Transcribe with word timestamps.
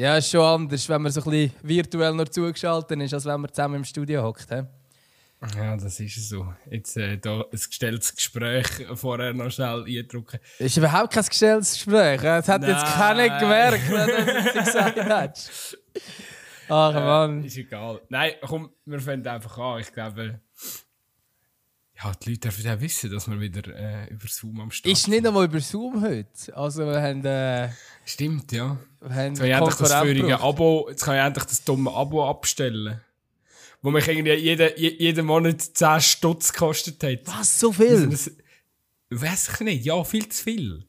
Ja, 0.00 0.16
ist 0.16 0.30
schon 0.30 0.40
anders, 0.40 0.88
wenn 0.88 1.02
man 1.02 1.12
so 1.12 1.20
ein 1.20 1.30
bisschen 1.30 1.52
virtuell 1.62 2.14
noch 2.14 2.30
zugeschaltet 2.30 2.98
ist, 3.02 3.12
als 3.12 3.26
wenn 3.26 3.38
man 3.38 3.52
zusammen 3.52 3.74
im 3.74 3.84
Studio 3.84 4.22
hockt. 4.22 4.48
Ja, 4.50 5.76
das 5.76 6.00
ist 6.00 6.26
so. 6.26 6.54
Jetzt 6.70 6.96
äh, 6.96 7.18
da 7.18 7.42
ein 7.42 7.50
gestelltes 7.50 8.16
Gespräch 8.16 8.66
vorher 8.94 9.34
noch 9.34 9.50
schnell 9.50 9.84
eindrücken. 9.86 10.40
Ist 10.58 10.78
überhaupt 10.78 11.12
kein 11.12 11.26
gestelltes 11.26 11.74
Gespräch. 11.74 12.22
Das 12.22 12.48
hat 12.48 12.62
jetzt 12.62 12.82
Nein. 12.82 12.92
keiner 12.94 13.40
gemerkt, 13.40 13.90
wenn 13.90 14.06
du 14.06 14.42
jetzt 14.42 14.54
gesagt 14.54 15.04
hast. 15.04 15.78
Ach 16.70 16.94
Mann. 16.94 17.44
Ist 17.44 17.58
egal. 17.58 18.00
Nein, 18.08 18.32
komm, 18.40 18.70
wir 18.86 19.00
fangen 19.00 19.26
einfach 19.26 19.58
an. 19.58 19.80
Ich 19.80 19.92
glaube, 19.92 20.40
ja, 22.02 22.12
die 22.22 22.30
Leute 22.30 22.40
dürfen 22.40 22.64
ja 22.64 22.80
wissen, 22.80 23.10
dass 23.10 23.28
wir 23.28 23.38
wieder 23.40 23.74
äh, 23.74 24.08
über 24.10 24.26
Zoom 24.28 24.60
am 24.60 24.70
Start 24.70 24.92
Ist 24.92 25.08
nicht 25.08 25.26
einmal 25.26 25.44
über 25.44 25.60
Zoom 25.60 26.00
heute. 26.02 26.56
Also 26.56 26.86
wir 26.86 27.00
haben, 27.02 27.24
äh, 27.24 27.70
Stimmt, 28.04 28.52
ja. 28.52 28.76
wir 29.00 29.14
haben 29.14 29.34
Jetzt 29.34 29.38
kann 29.40 29.46
ich 29.48 29.54
endlich 29.54 29.74
das 29.76 30.02
gebraucht. 30.02 30.42
Abo, 30.42 30.86
jetzt 30.90 31.04
kann 31.04 31.14
ich 31.16 31.20
endlich 31.22 31.44
das 31.44 31.64
dumme 31.64 31.92
Abo 31.92 32.28
abstellen. 32.28 33.00
Wo 33.82 33.90
mich 33.90 34.06
irgendwie 34.08 34.32
jeden, 34.34 34.70
je- 34.76 34.96
jeden 34.98 35.26
Monat 35.26 35.60
10 35.62 36.00
Stutz 36.00 36.52
gekostet 36.52 37.02
hat. 37.02 37.20
Was, 37.26 37.58
so 37.60 37.72
viel? 37.72 38.08
Das, 38.08 38.30
weiß 39.10 39.48
ich 39.54 39.60
nicht, 39.60 39.84
ja, 39.86 40.02
viel 40.04 40.28
zu 40.28 40.42
viel. 40.42 40.84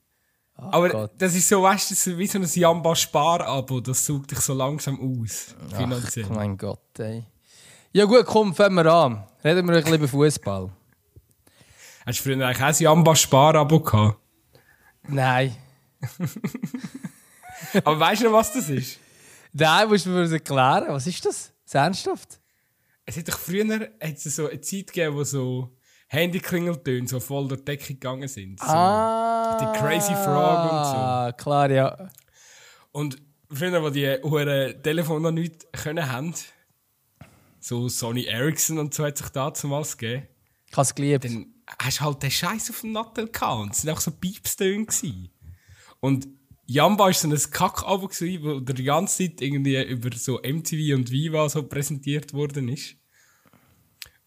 Ach 0.56 0.74
Aber 0.74 0.90
Gott. 0.90 1.12
das 1.18 1.34
ist 1.36 1.48
so, 1.48 1.64
weißt 1.64 1.92
du, 2.08 2.18
wie 2.18 2.28
so 2.28 2.38
ein 2.38 2.46
Jamba-Spar-Abo, 2.46 3.80
das 3.80 4.06
sucht 4.06 4.32
dich 4.32 4.40
so 4.40 4.54
langsam 4.54 5.00
aus. 5.24 5.56
Finanziell. 5.76 6.26
Ach, 6.30 6.36
mein 6.36 6.58
Gott, 6.58 7.00
ey. 7.00 7.26
Ja 7.94 8.06
gut, 8.06 8.26
komm, 8.26 8.54
fangen 8.54 8.76
wir 8.76 8.86
an. 8.94 9.24
Reden 9.44 9.68
wir 9.68 9.76
ein 9.76 9.82
bisschen 9.84 9.96
über 9.98 10.08
Fußball. 10.08 10.70
Hast 12.12 12.20
du 12.20 12.24
früher 12.24 12.46
eigentlich 12.46 12.62
auch 12.62 12.68
ein 12.68 12.76
Jamba-Spar-Abo 12.76 13.80
gehabt? 13.80 14.20
Nein. 15.08 15.56
Aber 17.86 18.00
weißt 18.02 18.22
du 18.22 18.26
noch, 18.26 18.34
was 18.34 18.52
das 18.52 18.68
ist? 18.68 19.00
Nein, 19.54 19.88
musst 19.88 20.06
du 20.06 20.10
mir 20.10 20.24
das 20.24 20.34
erklären. 20.34 20.88
Was 20.90 21.08
ist 21.08 21.26
das? 21.26 21.54
Ernsthaft? 21.72 22.42
Es 23.06 23.16
hat 23.16 23.30
doch 23.30 23.40
früher 23.40 23.92
hat's 24.04 24.26
so 24.26 24.50
eine 24.50 24.60
Zeit 24.60 24.88
gegeben, 24.88 25.16
wo 25.16 25.24
so 25.24 25.74
Handyklingeltöne 26.10 27.08
so 27.08 27.22
voll 27.22 27.48
durch 27.48 27.62
die 27.62 27.66
Decke 27.66 27.94
gegangen 27.94 28.28
sind. 28.28 28.60
So. 28.60 28.66
Ah. 28.66 29.58
die 29.62 29.80
Crazy 29.80 30.14
Frog 30.14 30.64
und 30.64 30.84
so. 30.84 30.98
Ah, 30.98 31.32
klar, 31.38 31.72
ja. 31.72 32.10
Und 32.92 33.22
früher, 33.50 33.82
wo 33.82 33.90
die 33.90 34.20
Uhren 34.22 34.84
Telefon 34.84 35.22
noch 35.22 35.32
nicht 35.32 35.72
können 35.72 36.12
haben, 36.12 36.36
so 37.62 37.88
Sony 37.88 38.26
Ericsson 38.26 38.80
und 38.80 38.94
so 38.94 39.06
hat 39.06 39.18
sich 39.18 39.30
damals 39.30 39.98
gegeben, 39.98 40.28
Ich 40.68 40.74
habe 40.74 40.82
es 40.82 40.94
geliebt. 40.94 41.24
dann 41.24 41.54
hast 41.80 42.00
du 42.00 42.06
halt 42.06 42.24
den 42.24 42.32
Scheiß 42.32 42.70
auf 42.70 42.82
dem 42.82 42.92
Nattel 42.92 43.28
gehabt. 43.28 43.62
Und 43.62 43.74
es 43.74 43.86
waren 43.86 43.96
auch 43.96 44.02
so 44.02 44.12
Piepstöne. 44.12 44.86
gewesen. 44.86 45.30
Und 46.00 46.28
Jamba 46.66 47.06
war 47.06 47.14
so 47.14 47.28
ein 47.28 47.38
Kack-Abo, 47.38 48.10
wo 48.10 48.60
die 48.62 48.84
ganze 48.84 49.18
Zeit 49.18 49.42
irgendwie 49.42 49.82
über 49.84 50.10
so 50.16 50.40
MTV 50.42 50.96
und 50.96 51.12
Viva 51.12 51.50
so 51.50 51.64
präsentiert 51.64 52.34
worden 52.34 52.70
ist. 52.70 52.96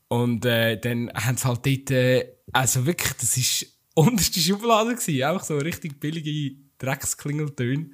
Und 0.08 0.44
äh, 0.44 0.78
dann 0.78 1.10
haben 1.14 1.36
sie 1.36 1.48
halt 1.48 1.66
dort, 1.66 1.90
äh, 1.90 2.34
also 2.52 2.86
wirklich, 2.86 3.12
das 3.14 3.36
ist 3.36 3.66
unterste 3.94 4.40
Schublade 4.40 4.94
gewesen, 4.94 5.24
auch 5.24 5.42
so 5.42 5.56
richtig 5.56 5.98
billige 5.98 6.56
Drecksklingeltöne. 6.78 7.90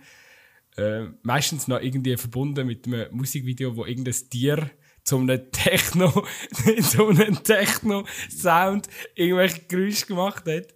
Äh, 0.77 1.07
meistens 1.23 1.69
noch 1.69 1.81
irgendwie 1.81 2.17
verbunden 2.17 2.67
mit 2.67 2.87
einem 2.87 3.15
Musikvideo, 3.15 3.77
wo 3.77 3.85
irgendein 3.85 4.15
Tier 4.31 4.71
zu 5.11 5.17
einem 5.17 5.51
Techno, 5.51 6.25
zu 6.83 7.09
einem 7.09 7.43
Techno-Sound 7.43 8.87
irgendwelche 9.17 9.63
Geräusche 9.63 10.07
gemacht 10.07 10.47
hat. 10.47 10.69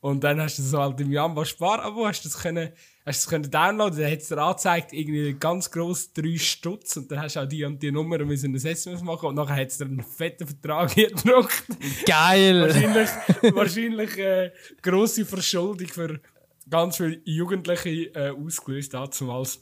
Und 0.00 0.22
dann 0.22 0.40
hast 0.40 0.58
du 0.58 0.62
das 0.62 0.72
halt 0.72 1.00
im 1.00 1.10
Jamba 1.10 1.44
Spar-Abo, 1.44 2.06
hast 2.06 2.24
du 2.24 2.28
das 2.28 2.38
können, 2.38 2.70
hast 3.04 3.20
du 3.20 3.24
das 3.24 3.28
können 3.28 3.50
downloaden, 3.50 3.98
dann 3.98 4.12
hat 4.12 4.20
es 4.20 4.28
dir 4.28 4.38
angezeigt, 4.38 4.92
irgendwie 4.92 5.34
ganz 5.34 5.68
gross 5.72 6.12
drei 6.12 6.38
Stutz, 6.38 6.96
und 6.98 7.10
dann 7.10 7.20
hast 7.20 7.34
du 7.34 7.40
auch 7.40 7.48
die 7.48 7.64
und 7.64 7.82
die 7.82 7.90
Nummer 7.90 8.16
müssen 8.18 8.52
ein 8.52 8.54
SMS 8.54 9.02
machen, 9.02 9.30
und 9.30 9.34
nachher 9.34 9.56
hat 9.56 9.68
es 9.68 9.78
dir 9.78 9.86
einen 9.86 10.04
fetten 10.04 10.46
Vertrag 10.46 10.94
gedruckt. 10.94 11.64
Geil! 12.06 12.62
wahrscheinlich, 12.62 13.10
wahrscheinlich 13.54 14.18
äh, 14.18 14.52
grosse 14.80 15.26
Verschuldung 15.26 15.88
für 15.88 16.20
ganz 16.70 16.96
viele 16.96 17.20
Jugendliche 17.24 18.14
äh, 18.14 18.30
ausgelöst 18.30 18.94
damals. 18.94 19.60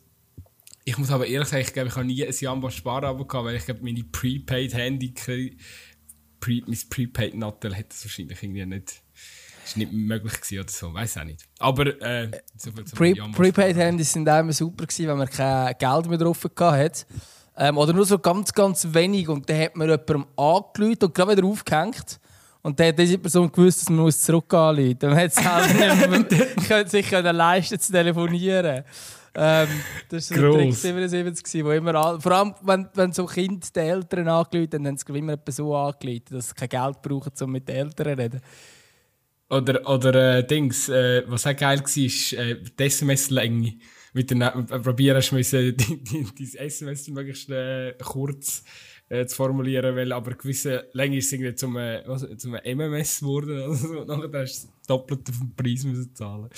Ich 0.89 0.97
muss 0.97 1.11
aber 1.11 1.27
ehrlich 1.27 1.49
sagen, 1.49 1.61
ich 1.61 1.75
glaube, 1.75 1.89
ich 1.89 1.97
habe 1.97 2.07
nie 2.07 2.27
ein 2.27 2.33
Jamba 2.33 2.71
Spar-Abo 2.71 3.27
gehabt, 3.27 3.45
weil 3.45 3.57
ich 3.57 3.67
glaube, 3.67 3.81
meine 3.83 4.03
Prepaid-Handy, 4.05 5.13
Pre, 6.41 6.63
mein 6.67 6.79
Prepaid-Nattel 6.89 7.77
hat 7.77 7.91
das 7.91 8.07
wahrscheinlich 8.07 8.43
irgendwie 8.43 8.65
nicht, 8.65 9.03
ist 9.67 9.77
nicht 9.77 9.93
möglich 9.93 10.41
gewesen 10.41 10.61
oder 10.61 10.71
so, 10.71 10.95
weiß 10.95 11.19
auch 11.19 11.25
nicht. 11.25 11.47
Aber, 11.59 12.01
äh, 12.01 12.31
so 12.57 12.73
Pre 12.73 13.09
Jamba 13.09 13.37
Prepaid-Handys 13.37 14.15
sind 14.15 14.31
auch 14.31 14.41
immer 14.41 14.55
super 14.55 14.87
gewesen, 14.87 15.09
wenn 15.09 15.19
man 15.19 15.29
kein 15.29 15.75
Geld 15.79 16.09
mehr 16.09 16.17
drauf 16.17 16.43
hatte. 16.59 17.05
Ähm, 17.59 17.77
oder 17.77 17.93
nur 17.93 18.07
so 18.07 18.19
ganz, 18.19 18.55
ganz 18.55 18.89
wenig. 18.91 19.29
Und 19.29 19.47
dann 19.51 19.61
hat 19.61 19.77
man 19.77 19.91
jemandem 19.91 20.25
angelüht 20.37 21.05
und 21.05 21.15
gerade 21.15 21.37
wieder 21.37 21.47
aufgehängt. 21.47 22.19
Und 22.63 22.81
dann 22.81 22.89
hat 22.89 22.99
diese 22.99 23.19
Person 23.19 23.53
gewusst, 23.53 23.83
dass 23.83 23.91
man 23.91 24.11
zurück 24.11 24.55
anrufen 24.55 24.87
muss. 24.87 24.99
Dann 25.01 25.15
hat 25.15 25.33
es 25.33 25.45
halt 25.45 26.09
nicht 26.31 26.71
mehr, 26.71 26.89
sich 26.89 27.11
können 27.11 27.37
leisten 27.37 27.79
zu 27.79 27.93
telefonieren. 27.93 28.85
Ähm, 29.41 29.69
das 30.09 30.31
war 30.33 30.37
so 30.37 30.43
der 30.43 30.53
Trick 30.53 30.69
Gross. 30.71 30.83
77, 30.83 31.45
gewesen, 31.45 31.65
wo 31.65 31.71
immer 31.71 32.21
vor 32.21 32.33
allem, 32.33 32.55
wenn, 32.63 32.89
wenn 32.95 33.13
so 33.13 33.25
Kinder 33.25 33.67
die 33.75 33.79
Eltern 33.79 34.27
angelüht 34.27 34.75
haben, 34.75 34.83
dann 34.83 34.93
haben 34.93 34.97
sie 34.97 35.19
immer 35.19 35.39
so 35.49 35.77
angelüht, 35.77 36.33
dass 36.33 36.49
sie 36.49 36.55
kein 36.55 36.69
Geld 36.69 37.03
brauchen, 37.03 37.33
um 37.41 37.53
mit 37.53 37.69
den 37.69 37.77
Eltern 37.77 38.17
zu 38.17 38.21
reden. 38.21 38.41
Oder, 39.51 39.89
oder 39.89 40.39
äh, 40.39 40.47
Dings, 40.47 40.89
äh, 40.89 41.23
was 41.29 41.47
auch 41.47 41.57
geil 41.57 41.79
war, 41.79 42.05
ist 42.05 42.33
äh, 42.33 42.57
die 42.79 42.85
SMS-Länge. 42.85 43.75
Mit 44.13 44.31
der, 44.31 44.57
äh, 44.57 44.79
probieren 44.81 45.23
müssen, 45.31 45.77
die 46.39 46.59
SMS 46.59 47.07
möglichst 47.09 47.49
äh, 47.51 47.95
kurz 48.03 48.65
äh, 49.09 49.25
zu 49.27 49.37
formulieren, 49.37 49.95
weil 49.95 50.13
aber 50.13 50.33
gewisse 50.33 50.89
Länge 50.93 51.19
ist 51.19 51.33
irgendwie 51.33 51.55
zum, 51.55 51.77
äh, 51.77 52.03
was, 52.07 52.27
zum 52.39 52.53
MMS 52.55 53.21
geworden. 53.21 53.63
Also, 53.63 54.05
nachher 54.05 54.41
hast 54.41 54.65
du 54.65 54.69
das 54.69 54.87
Doppelte 54.89 55.33
vom 55.33 55.55
Preis 55.55 55.85
müssen 55.85 56.13
zahlen. 56.15 56.49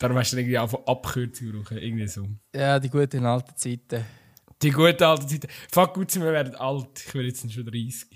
Darum 0.00 0.16
hast 0.16 0.32
du 0.32 0.38
irgendwie 0.38 0.56
einfach 0.56 0.78
Abkürzung 0.86 1.52
brauchen, 1.52 1.76
irgendwie 1.76 2.08
so. 2.08 2.26
Ja, 2.54 2.80
die 2.80 2.88
guten 2.88 3.26
alten 3.26 3.54
Zeiten. 3.54 4.02
Die 4.62 4.70
gute 4.70 5.06
alte 5.06 5.26
Zeit. 5.26 5.46
Fuck 5.70 5.92
gut, 5.92 6.14
wir 6.14 6.32
werden 6.32 6.54
alt. 6.54 7.04
Ich 7.06 7.14
werde 7.14 7.28
jetzt 7.28 7.52
schon 7.52 7.66
30. 7.66 8.06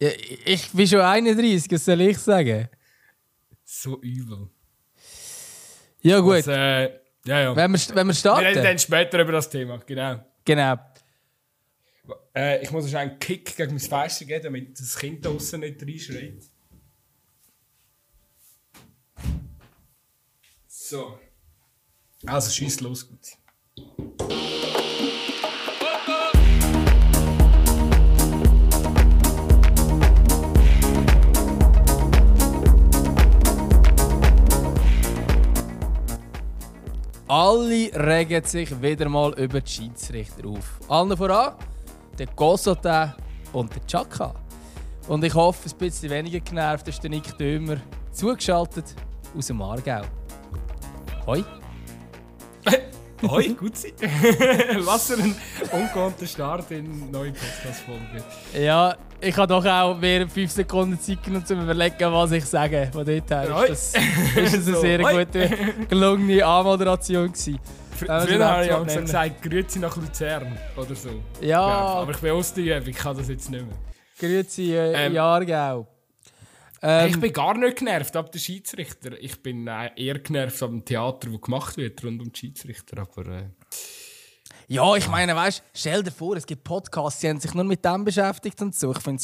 Ja, 0.00 0.08
ich 0.46 0.70
bin 0.72 0.86
schon 0.86 1.00
31, 1.00 1.70
was 1.70 1.84
soll 1.84 2.00
ich 2.00 2.16
sagen? 2.18 2.68
So 3.64 4.00
übel. 4.00 4.48
Ja, 6.00 6.20
gut. 6.20 6.36
Was, 6.38 6.46
äh, 6.46 6.84
ja, 7.26 7.40
ja. 7.40 7.56
Wenn 7.56 7.70
wir, 7.70 7.80
wenn 7.94 7.94
wir 7.94 7.94
Wir 7.94 7.98
reden 8.06 8.14
starten. 8.14 8.62
dann 8.62 8.78
später 8.78 9.20
über 9.20 9.32
das 9.32 9.50
Thema, 9.50 9.76
genau. 9.84 10.24
Genau. 10.42 10.76
Äh, 12.34 12.62
ich 12.62 12.70
muss 12.70 12.84
wahrscheinlich 12.84 13.12
einen 13.12 13.18
Kick 13.18 13.56
gegen 13.56 13.72
mein 13.72 13.80
Fenster 13.80 14.24
geben, 14.24 14.44
damit 14.44 14.80
das 14.80 14.96
Kind 14.96 15.22
da 15.22 15.28
draußen 15.28 15.60
nicht 15.60 15.82
reinschreit. 15.82 16.44
So. 20.66 21.18
Also, 22.26 22.50
schieß 22.50 22.80
los, 22.80 23.08
gut. 23.08 23.18
Alle 37.28 37.90
regen 37.94 38.44
sich 38.44 38.82
wieder 38.82 39.08
mal 39.08 39.32
über 39.38 39.60
die 39.60 39.70
Schiedsrichter 39.70 40.48
auf. 40.48 40.80
Allen 40.88 41.16
voran 41.16 41.54
der 42.18 42.26
Gosotin 42.26 43.12
und 43.52 43.74
der 43.74 43.86
Chaka. 43.86 44.34
Und 45.08 45.22
ich 45.22 45.34
hoffe, 45.34 45.68
ein 45.68 45.78
bisschen 45.78 46.10
weniger 46.10 46.40
genervt 46.40 46.88
ist 46.88 47.02
der 47.02 47.10
Nick 47.10 47.36
Dömer 47.38 47.76
zugeschaltet 48.12 48.94
aus 49.36 49.46
dem 49.46 49.60
Aargau. 49.62 50.02
Hoi. 51.26 51.44
Hoi, 53.22 53.48
gut 53.58 53.76
sein. 53.76 53.92
Was 54.84 55.06
für 55.06 55.14
ein 55.22 55.34
ungewohnter 55.72 56.26
Start 56.26 56.70
in 56.70 56.84
eine 56.84 57.10
neue 57.10 57.32
Podcast-Folge. 57.32 58.22
Ja, 58.62 58.94
ich 59.20 59.34
habe 59.36 59.46
doch 59.46 59.64
auch 59.64 59.96
mehr 59.96 60.28
5 60.28 60.50
Sekunden 60.50 61.00
Zeit 61.00 61.22
genommen, 61.22 61.40
um 61.42 61.46
zu 61.46 61.54
überlegen, 61.54 62.12
was 62.12 62.32
ich 62.32 62.44
sage. 62.44 62.90
Von 62.92 63.06
dort 63.06 63.30
her 63.30 63.48
Hoi. 63.54 63.66
ist 63.68 63.96
das, 63.96 64.02
ist 64.02 64.36
das 64.36 64.66
eine 64.66 64.74
So, 64.74 64.80
sehr 64.82 65.02
hoi. 65.02 65.24
gute, 65.24 65.48
gelungene 65.88 66.44
Anmoderation 66.44 67.32
gewesen. 67.32 67.58
Fr 67.96 68.06
wir 68.06 68.20
Früher 68.20 68.46
habe 68.46 68.64
ich 68.66 68.72
auch 68.72 68.86
gesagt, 68.86 69.42
Grüezi 69.42 69.78
nach 69.78 69.96
Luzern 69.96 70.58
oder 70.76 70.94
so. 70.94 71.08
Ja, 71.40 71.62
aber 71.62 72.10
ich 72.10 72.18
bin 72.18 72.32
aus 72.32 72.52
der 72.52 72.76
Übung, 72.78 72.88
ich 72.90 72.96
kann 72.96 73.16
das 73.16 73.28
jetzt 73.28 73.50
nicht 73.50 73.64
mehr. 73.64 73.76
grüezi 74.20 74.74
äh, 74.74 75.06
Ähm, 75.06 75.14
Jahrgau. 75.14 75.86
Hey, 76.80 77.08
ich 77.08 77.14
Ähm, 77.14 77.20
bin 77.20 77.32
gar 77.32 77.56
nicht 77.56 77.78
genervt 77.78 78.16
ab 78.16 78.30
den 78.30 78.40
Schiedsrichter. 78.40 79.12
Ich 79.20 79.42
bin 79.42 79.66
äh, 79.66 79.90
eher 79.96 80.18
genervt 80.18 80.62
ab 80.62 80.70
dem 80.70 80.84
Theater, 80.84 81.30
das 81.30 81.40
gemacht 81.40 81.76
wird 81.76 82.04
rund 82.04 82.20
um 82.20 82.32
die 82.32 82.38
Schiedsrichter. 82.38 82.98
Aber 82.98 83.26
äh, 83.26 83.44
ja, 84.68 84.96
ich 84.96 85.06
meine, 85.08 85.36
weißt 85.36 85.60
du, 85.60 85.62
stell 85.72 86.02
dir 86.02 86.10
vor, 86.10 86.36
es 86.36 86.44
gibt 86.44 86.64
Podcasts, 86.64 87.20
die 87.20 87.28
haben 87.28 87.38
sich 87.38 87.54
nur 87.54 87.62
mit 87.62 87.84
dem 87.84 88.04
beschäftigt 88.04 88.60
und 88.60 88.74
so. 88.74 88.90
Ich 88.90 88.98
finde 88.98 89.22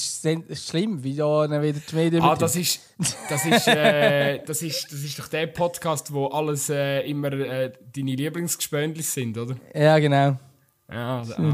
es 0.48 0.66
schlimm, 0.68 1.02
wie 1.02 1.16
da 1.16 1.48
dann 1.48 1.60
wieder 1.60 1.80
die 1.80 1.94
Medien 1.96 2.22
ah, 2.22 2.36
das 2.36 2.54
ist, 2.54 2.80
das 3.28 3.44
ist, 3.44 3.66
äh, 3.66 4.38
das 4.44 4.62
ist, 4.62 4.92
das 4.92 5.00
ist 5.00 5.18
doch 5.18 5.26
der 5.26 5.48
Podcast, 5.48 6.12
wo 6.12 6.26
alles 6.28 6.70
äh, 6.70 7.00
immer 7.00 7.32
äh, 7.32 7.72
deine 7.92 8.14
Lieblingsgespöndlis 8.14 9.12
sind, 9.12 9.36
oder? 9.36 9.56
Ja, 9.74 9.98
genau. 9.98 10.38
Ja, 10.92 11.18
also. 11.18 11.32
Ja, 11.42 11.52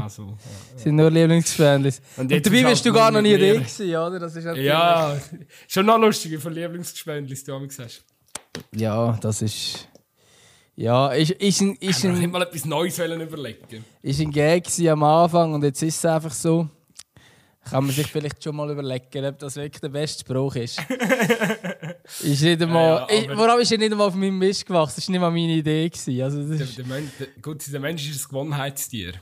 Das 0.73 0.83
sind 0.83 0.95
nur 0.95 1.09
Lieblingsgespendlis. 1.11 2.01
Und 2.17 2.23
Und, 2.23 2.31
jetzt 2.31 2.45
dabei 2.45 2.59
ist 2.59 2.65
bist 2.69 2.85
du 2.85 2.89
halt 2.89 2.97
gar 2.99 3.11
noch 3.11 3.21
nie 3.21 3.31
da 3.37 3.37
gewesen, 3.53 3.89
oder? 3.89 4.19
Das 4.19 4.35
ist 4.35 4.43
natürlich- 4.45 4.67
ja, 4.67 5.17
schon 5.67 5.85
noch 5.85 5.97
lustig, 5.97 6.39
von 6.41 6.53
Lieblingsgespendlis 6.53 7.43
du 7.43 7.53
auch 7.53 7.61
hast. 7.61 8.03
Ja, 8.75 9.17
das 9.21 9.41
ist... 9.41 9.87
Ja, 10.75 11.09
ist, 11.09 11.31
ist, 11.31 11.59
ein, 11.61 11.75
ist, 11.75 12.03
Ich 12.05 12.09
ein, 12.09 12.31
mal 12.31 12.41
etwas 12.41 12.63
Neues 12.63 12.97
wollen 12.99 13.19
überlegen. 13.19 13.83
ist 14.01 14.21
ein 14.21 14.31
Gag 14.31 14.63
gewesen 14.63 14.87
am 14.87 15.03
Anfang 15.03 15.53
und 15.53 15.63
jetzt 15.63 15.81
ist 15.83 15.97
es 15.97 16.05
einfach 16.05 16.31
so. 16.31 16.69
Kann 17.69 17.83
man 17.85 17.93
sich 17.93 18.07
vielleicht 18.07 18.41
schon 18.41 18.55
mal 18.55 18.71
überlegen, 18.71 19.25
ob 19.25 19.37
das 19.39 19.57
wirklich 19.57 19.81
der 19.81 19.89
beste 19.89 20.21
Spruch 20.21 20.55
ist. 20.55 20.79
ist 22.21 22.41
nicht 22.41 22.61
einmal, 22.61 23.05
Ja, 23.09 23.13
ja, 23.15 23.21
ich, 23.23 23.29
allem 23.29 23.59
ist 23.59 23.71
er 23.73 23.77
nicht 23.77 23.91
einmal 23.91 24.07
auf 24.07 24.15
meinem 24.15 24.37
Mist 24.37 24.65
gewachsen. 24.65 24.95
Das 24.95 25.07
war 25.07 25.11
nicht 25.11 25.21
mal 25.21 25.29
meine 25.31 25.53
Idee. 25.53 25.89
Gewesen. 25.89 26.21
Also 26.21 26.39
das 26.47 26.57
Der, 26.57 26.61
ist, 26.61 26.77
der, 26.77 26.85
der, 26.85 27.27
gut, 27.41 27.63
der 27.71 27.79
Mensch 27.79 28.09
ist 28.09 28.23
ein 28.25 28.29
Gewohnheitstier. 28.29 29.13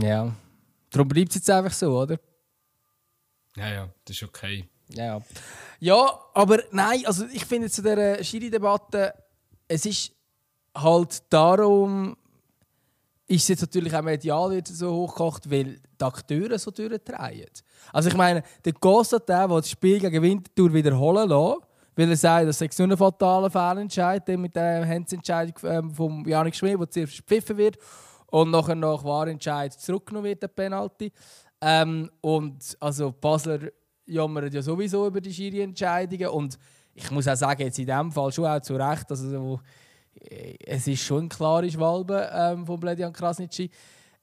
Ja. 0.00 0.32
Darum 0.90 1.08
bleibt 1.08 1.30
es 1.30 1.36
jetzt 1.36 1.50
einfach 1.50 1.72
so, 1.72 1.98
oder? 2.00 2.18
Ja, 3.56 3.68
ja, 3.68 3.88
das 4.04 4.16
ist 4.16 4.22
okay. 4.22 4.68
Ja. 4.90 5.20
Ja, 5.80 6.18
aber 6.34 6.62
nein, 6.70 7.04
also 7.06 7.26
ich 7.32 7.44
finde 7.44 7.70
zu 7.70 7.82
dieser 7.82 8.22
Schiri-Debatte, 8.22 9.14
es 9.66 9.84
ist 9.84 10.12
halt 10.74 11.22
darum, 11.30 12.16
ist 13.26 13.42
es 13.42 13.48
jetzt 13.48 13.60
natürlich 13.60 13.94
auch 13.94 14.02
medial 14.02 14.50
wieder 14.50 14.72
so 14.72 14.90
hochgekocht, 14.92 15.50
weil 15.50 15.78
die 16.00 16.04
Akteure 16.04 16.58
so 16.58 16.70
durchdrehen. 16.70 17.50
Also 17.92 18.08
ich 18.08 18.16
meine, 18.16 18.42
der 18.64 18.72
Gossat, 18.72 19.28
der, 19.28 19.46
der 19.46 19.56
das 19.56 19.70
Spiel 19.70 20.00
gegen 20.00 20.22
Winterthur 20.22 20.72
wiederholen 20.72 21.28
lässt, 21.28 21.68
weil 21.94 22.10
er 22.10 22.16
sagt, 22.16 22.48
das 22.48 22.60
ist 22.60 22.78
nur 22.78 22.88
ein 22.88 22.96
fataler 22.96 23.50
Fehlentscheid 23.50 24.26
der 24.26 24.38
mit 24.38 24.54
der 24.54 24.86
Handsentscheidung 24.86 25.54
ähm, 25.64 25.90
von 25.90 26.24
Janik 26.26 26.54
Schmidt, 26.54 26.80
der 26.80 26.90
zuerst 26.90 27.16
gepfiffen 27.18 27.56
wird 27.56 27.76
und 28.30 28.50
nachher 28.50 28.74
nach 28.74 29.04
Wahrentscheid 29.04 29.72
zurückgenommen 29.72 30.26
wird, 30.26 30.42
der 30.42 30.48
Penalty. 30.48 31.12
Ähm, 31.60 32.10
und 32.20 32.76
also 32.80 33.12
Basler 33.12 33.60
jammern 34.06 34.50
ja 34.50 34.62
sowieso 34.62 35.06
über 35.06 35.20
die 35.20 35.32
Schiri-Entscheidungen 35.32 36.28
und 36.28 36.58
ich 36.94 37.10
muss 37.10 37.28
auch 37.28 37.36
sagen, 37.36 37.62
jetzt 37.62 37.78
in 37.78 37.86
diesem 37.86 38.10
Fall 38.10 38.32
schon 38.32 38.46
auch 38.46 38.60
zu 38.60 38.74
Recht, 38.74 39.10
also 39.10 39.30
so, 39.30 39.60
es 40.20 40.86
ist 40.86 41.02
schon 41.02 41.20
eine 41.20 41.28
klare 41.28 41.70
Schwalbe 41.70 42.28
ähm, 42.32 42.66
von 42.66 42.80
Bledian 42.80 43.12
Krasnitschi. 43.12 43.70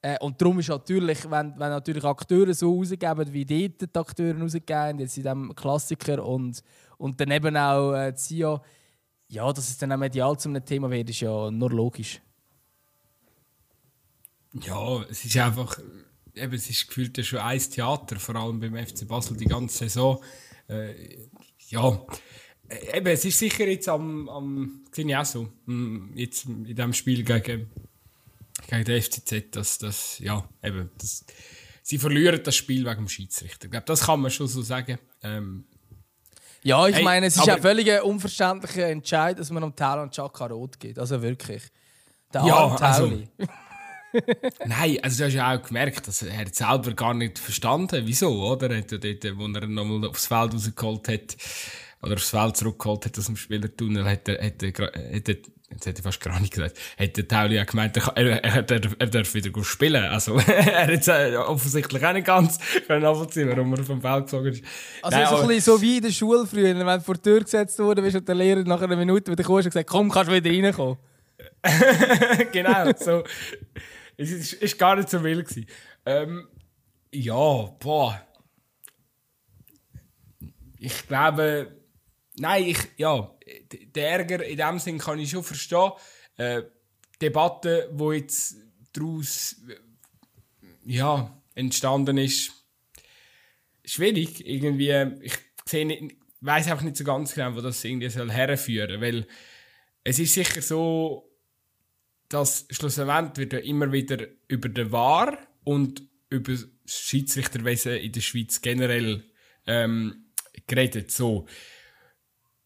Äh, 0.02 0.18
und 0.20 0.42
darum 0.42 0.60
ist 0.60 0.70
natürlich, 0.70 1.24
wenn, 1.30 1.54
wenn 1.58 1.70
natürlich 1.70 2.04
Akteure 2.04 2.54
so 2.54 2.78
rausgeben, 2.78 3.32
wie 3.34 3.46
dort 3.46 3.82
die 3.82 4.00
Akteure 4.00 4.40
rausgeben, 4.40 5.00
jetzt 5.00 5.18
in 5.18 5.24
diesem 5.24 5.56
Klassiker 5.56 6.26
und, 6.26 6.62
und 6.98 7.20
dann 7.20 7.32
eben 7.32 7.56
auch 7.56 7.94
äh, 7.94 8.14
Zio, 8.14 8.62
ja, 9.28 9.52
dass 9.52 9.70
es 9.70 9.78
dann 9.78 9.92
auch 9.94 9.98
medial 9.98 10.38
zu 10.38 10.50
einem 10.50 10.64
Thema 10.66 10.92
wird, 10.92 11.10
ist 11.10 11.22
ja 11.22 11.50
nur 11.50 11.72
logisch. 11.72 12.22
Ja, 14.62 15.04
es 15.10 15.26
ist 15.26 15.38
einfach, 15.38 15.80
eben, 16.34 16.54
es 16.54 16.70
ist 16.70 16.88
gefühlt 16.88 17.26
schon 17.26 17.40
ein 17.40 17.60
Theater, 17.60 18.18
vor 18.18 18.36
allem 18.36 18.60
beim 18.60 18.76
FC 18.76 19.08
Basel 19.08 19.38
die 19.38 19.46
ganze 19.46 19.78
Saison. 19.80 20.24
Äh, 20.68 21.28
ja, 21.70 22.02
Äh, 22.68 22.98
eben, 22.98 23.08
es 23.08 23.26
ist 23.26 23.38
sicher 23.38 23.68
jetzt 23.68 23.88
am, 23.88 24.28
am 24.30 24.86
sehe 24.92 25.06
ich 25.06 25.16
auch 25.16 25.26
so, 25.26 25.48
mm, 25.66 26.14
jetzt 26.16 26.46
in 26.46 26.64
diesem 26.64 26.94
Spiel 26.94 27.24
gegen, 27.24 27.70
gegen 28.68 28.84
den 28.84 29.02
FCZ, 29.02 29.52
dass 29.52 29.78
das, 29.78 30.20
ja, 30.20 30.48
eben, 30.64 30.90
das, 30.98 31.26
sie 31.84 32.00
verlieren 32.00 32.42
das 32.44 32.56
Spiel 32.56 32.86
wegen 32.86 32.96
dem 32.96 33.10
Schiedsrichter. 33.10 33.66
Ich 33.66 33.72
glaube, 33.72 33.86
das 33.86 34.02
kann 34.02 34.20
man 34.20 34.32
schon 34.32 34.48
so 34.48 34.62
sagen. 34.62 34.98
Ähm, 35.22 35.66
Ja, 36.64 36.88
ich 36.88 36.96
Hey, 36.96 37.04
meine, 37.04 37.28
es 37.28 37.36
ist 37.36 37.46
ja 37.46 37.58
völlig 37.58 37.92
ein 37.92 38.02
unverständlicher 38.02 38.88
Entscheid, 38.88 39.38
dass 39.38 39.52
man 39.52 39.64
am 39.64 39.76
Tal 39.76 40.00
und 40.00 40.12
Chaka 40.12 40.48
rot 40.48 40.80
geht. 40.80 40.98
Also 40.98 41.22
wirklich. 41.22 41.62
Der 42.34 42.44
Ja, 42.46 42.76
also-. 42.76 43.24
Nein, 44.66 44.98
also 45.02 45.18
du 45.18 45.26
hast 45.26 45.34
ja 45.34 45.56
auch 45.56 45.62
gemerkt, 45.62 46.08
dass 46.08 46.22
er 46.22 46.46
selber 46.52 46.94
gar 46.94 47.14
nicht 47.14 47.40
verstanden, 47.40 48.04
wieso, 48.06 48.30
oder? 48.52 48.70
Er 48.70 48.78
hat 48.80 48.92
ja 48.92 48.98
dort, 48.98 49.38
wo 49.38 49.46
er 49.46 49.68
nochmal 49.68 50.10
aufs 50.10 50.28
Feld 50.28 50.54
rausgeholt 50.54 51.08
hat, 51.08 51.38
oder 52.02 52.16
aufs 52.16 52.30
Feld 52.30 52.58
zurückgeholt 52.58 53.06
hat 53.06 53.18
aus 53.18 53.26
dem 53.26 53.36
Spielertunnel, 53.36 54.06
hat 54.06 54.28
er, 54.28 54.46
hat 54.46 54.64
er, 54.64 54.70
hat 54.70 55.30
er 55.30 55.36
jetzt 55.72 55.86
hätte 55.86 56.00
ich 56.00 56.04
fast 56.04 56.22
gar 56.22 56.40
nicht 56.40 56.54
gesagt, 56.54 56.78
hat 56.98 57.18
der 57.18 57.28
Tauli 57.28 57.60
auch 57.60 57.66
gemeint, 57.66 57.98
er, 57.98 58.08
er, 58.16 58.44
er, 58.44 58.70
er, 58.70 59.08
darf 59.08 59.34
wieder 59.34 59.50
gut 59.50 59.66
spielen. 59.66 60.04
Also, 60.04 60.38
er 60.48 60.88
hat 60.88 61.36
offensichtlich 61.48 62.06
auch 62.06 62.14
nicht 62.14 62.28
ganz 62.28 62.60
können 62.88 63.04
nachvollziehen, 63.04 63.50
warum 63.50 63.74
er 63.74 63.84
vom 63.84 64.02
Feld 64.02 64.26
gezogen 64.26 64.48
ist. 64.48 64.64
Also 65.02 65.18
Nein, 65.18 65.28
so, 65.28 65.36
ein 65.38 65.48
bisschen 65.48 65.74
so 65.76 65.82
wie 65.82 65.98
in 65.98 66.04
der 66.04 66.12
Schule 66.12 66.46
früher, 66.46 66.76
wenn 66.76 66.86
du 66.86 67.02
vor 67.02 67.16
die 67.16 67.22
Tür 67.22 67.42
gesetzt 67.42 67.80
wurde, 67.80 68.02
bist 68.02 68.16
und 68.16 68.28
der 68.28 68.36
Lehrer 68.36 68.64
nach 68.64 68.82
einer 68.82 68.96
Minute 68.96 69.32
wieder 69.32 69.44
kommst 69.44 69.66
und 69.66 69.72
gesagt, 69.72 69.90
komm, 69.90 70.10
kannst 70.10 70.32
du 70.32 70.36
wieder 70.36 70.50
reinkommen. 70.52 70.98
genau, 72.52 72.92
so. 72.98 73.24
Es 74.18 74.32
ist, 74.32 74.54
ist 74.54 74.78
gar 74.78 74.96
nicht 74.96 75.10
so 75.10 75.24
wild 75.24 75.48
gewesen. 75.48 75.68
Ähm, 76.06 76.48
ja, 77.12 77.36
boah. 77.80 78.22
Ich 80.78 81.08
glaube, 81.08 81.82
nein, 82.38 82.64
ich, 82.66 82.78
ja, 82.98 83.36
d- 83.72 83.86
der 83.88 84.10
Ärger 84.12 84.44
in 84.46 84.58
dem 84.58 84.80
Sinn 84.80 84.98
kann 84.98 85.20
ich 85.20 85.30
schon 85.30 85.44
verstehen. 85.44 85.92
Äh, 86.38 86.64
Debatte, 87.22 87.90
wo 87.94 88.12
jetzt 88.12 88.56
daraus, 88.94 89.56
ja, 90.86 91.42
entstanden 91.56 92.18
ist, 92.18 92.52
schwierig. 93.84 94.46
Irgendwie, 94.46 94.92
ich 95.22 95.34
sehe 95.66 95.86
nicht, 95.86 96.18
weiß 96.42 96.68
einfach 96.70 96.84
nicht 96.84 96.98
so 96.98 97.04
ganz 97.04 97.34
genau, 97.34 97.56
wo 97.56 97.62
das 97.62 97.84
irgendwie 97.84 98.10
soll 98.10 98.32
herführen, 98.32 99.02
weil 99.02 99.28
es 100.04 100.20
ist 100.20 100.34
sicher 100.34 100.62
so, 100.62 101.32
dass 102.36 102.68
schlussendlich 102.70 103.38
wird 103.38 103.54
ja 103.54 103.60
immer 103.60 103.94
wieder 103.94 104.28
über 104.50 104.68
den 104.68 104.92
War 104.92 105.38
und 105.64 106.04
über 106.30 106.52
das 106.52 106.68
Schiedsrichterwesen 106.86 107.94
in 107.94 108.12
der 108.12 108.20
Schweiz 108.20 108.62
generell 108.62 109.24
ähm, 109.66 110.26
geredet. 110.68 111.12
So. 111.12 111.48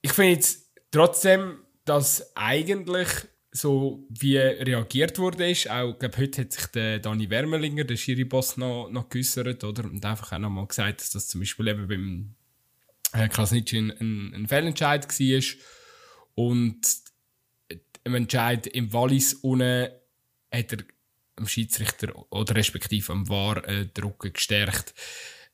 Ich 0.02 0.12
finde 0.12 0.32
jetzt 0.32 0.72
trotzdem, 0.90 1.60
dass 1.86 2.36
eigentlich 2.36 3.10
so 3.52 4.08
wie 4.10 4.38
reagiert 4.38 5.20
wurde 5.20 5.52
ist, 5.52 5.70
auch 5.70 5.92
ich 5.92 6.00
glaube, 6.00 6.18
heute 6.18 6.42
hat 6.42 6.52
sich 6.52 6.66
der 6.68 6.98
Dani 6.98 7.30
Wermelinger, 7.30 7.84
der 7.84 7.96
Schiri-Boss, 7.96 8.58
noch, 8.58 8.90
noch 8.90 9.08
geäussert, 9.08 9.64
oder? 9.64 9.84
Und 9.84 10.04
einfach 10.04 10.32
auch 10.32 10.40
nochmal 10.40 10.66
gesagt, 10.66 11.02
dass 11.02 11.12
das 11.12 11.28
zum 11.28 11.42
Beispiel 11.42 11.68
eben 11.68 11.88
beim 11.88 12.36
äh, 13.14 13.30
Krasnitschi 13.30 13.78
ein, 13.78 13.92
ein, 13.92 14.34
ein 14.34 14.48
Fehlentscheid 14.48 15.08
war. 15.08 15.44
Und 16.34 17.09
im 18.04 18.16
Entscheid 18.16 18.68
im 18.68 18.92
Wallis 18.94 19.34
unten 19.36 19.90
hat 20.52 20.72
er 20.74 20.80
am 21.36 21.48
Schiedsrichter 21.48 22.14
oder 22.32 22.56
respektive 22.56 23.12
am 23.14 23.28
VAR 23.30 23.68
äh, 23.68 23.86
den 23.86 24.04
Rücken 24.04 24.34
gestärkt. 24.34 24.94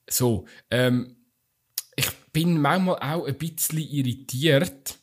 So, 0.09 0.47
ähm, 0.69 1.15
ich 1.95 2.11
bin 2.31 2.59
manchmal 2.59 2.95
auch 2.95 3.25
ein 3.25 3.37
bisschen 3.37 3.79
irritiert, 3.79 4.97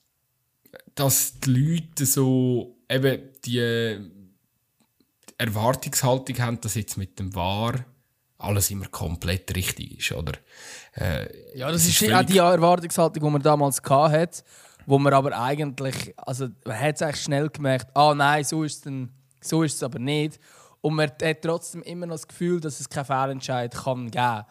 dass 0.95 1.41
die 1.41 1.51
Leute 1.51 2.07
so 2.07 2.79
eben 2.89 3.31
die 3.45 3.99
Erwartungshaltung 5.39 6.39
haben, 6.39 6.61
dass 6.61 6.75
jetzt 6.75 6.97
mit 6.97 7.19
dem 7.19 7.35
VAR 7.35 7.85
alles 8.39 8.71
immer 8.71 8.89
komplett 8.89 9.55
richtig 9.57 9.99
ist, 9.99 10.13
oder? 10.13 10.33
Äh, 10.97 11.57
Ja, 11.57 11.71
das 11.71 11.87
ist, 11.87 12.03
ist 12.03 12.13
auch 12.13 12.25
die 12.25 12.39
Erwartungshaltung, 12.39 13.23
die 13.23 13.31
man 13.31 13.43
damals 13.43 13.81
hatte, 13.83 14.43
wo 14.87 14.99
man 14.99 15.13
aber 15.13 15.39
eigentlich, 15.39 16.15
also 16.17 16.49
man 16.65 16.79
hat 16.79 16.97
es 16.97 17.03
eigentlich 17.03 17.23
schnell 17.23 17.49
gemerkt, 17.49 17.89
ah 17.95 18.15
nein, 18.15 18.45
so 18.45 18.65
ist 18.65 18.77
es 18.77 18.81
dann, 18.83 19.11
so 19.41 19.63
ist 19.63 19.77
es 19.77 19.83
aber 19.83 19.99
nicht. 19.99 20.39
Und 20.81 20.95
man 20.95 21.09
hat 21.09 21.43
trotzdem 21.43 21.83
immer 21.83 22.07
noch 22.07 22.15
das 22.15 22.27
Gefühl, 22.27 22.61
dass 22.61 22.81
es 22.81 22.89
keinen 22.89 23.05
Fehlentscheid 23.05 23.73
kann 23.73 24.11
geben. 24.11 24.45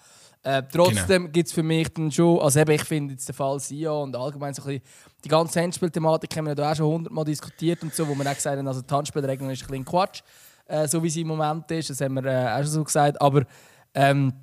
Äh, 0.43 0.63
trotzdem 0.71 1.31
gibt 1.31 1.49
es 1.49 1.53
für 1.53 1.61
mich 1.61 1.93
dann 1.93 2.11
schon, 2.11 2.39
also 2.39 2.59
eben, 2.59 2.71
ich 2.71 2.83
finde 2.83 3.13
jetzt 3.13 3.27
den 3.27 3.35
Fall 3.35 3.59
Sion 3.59 4.03
und 4.03 4.15
allgemein 4.15 4.53
so 4.55 4.63
ein 4.63 4.67
bisschen, 4.67 4.81
die 5.23 5.29
ganze 5.29 5.61
Handspielthematik 5.61 6.35
haben 6.35 6.47
wir 6.47 6.55
ja 6.55 6.71
auch 6.71 6.75
schon 6.75 6.87
hundertmal 6.87 7.25
diskutiert 7.25 7.83
und 7.83 7.93
so, 7.93 8.07
wo 8.07 8.15
wir 8.15 8.25
auch 8.27 8.33
gesagt 8.33 8.57
haben, 8.57 8.67
also 8.67 8.81
die 8.81 8.91
Handspielregelung 8.91 9.51
ist 9.51 9.61
ein 9.61 9.67
bisschen 9.67 9.85
Quatsch, 9.85 10.21
äh, 10.65 10.87
so 10.87 11.03
wie 11.03 11.11
sie 11.11 11.21
im 11.21 11.27
Moment 11.27 11.69
ist, 11.69 11.91
das 11.91 12.01
haben 12.01 12.15
wir 12.15 12.25
äh, 12.25 12.53
auch 12.53 12.57
schon 12.57 12.67
so 12.67 12.83
gesagt, 12.83 13.21
aber 13.21 13.43
ähm, 13.93 14.33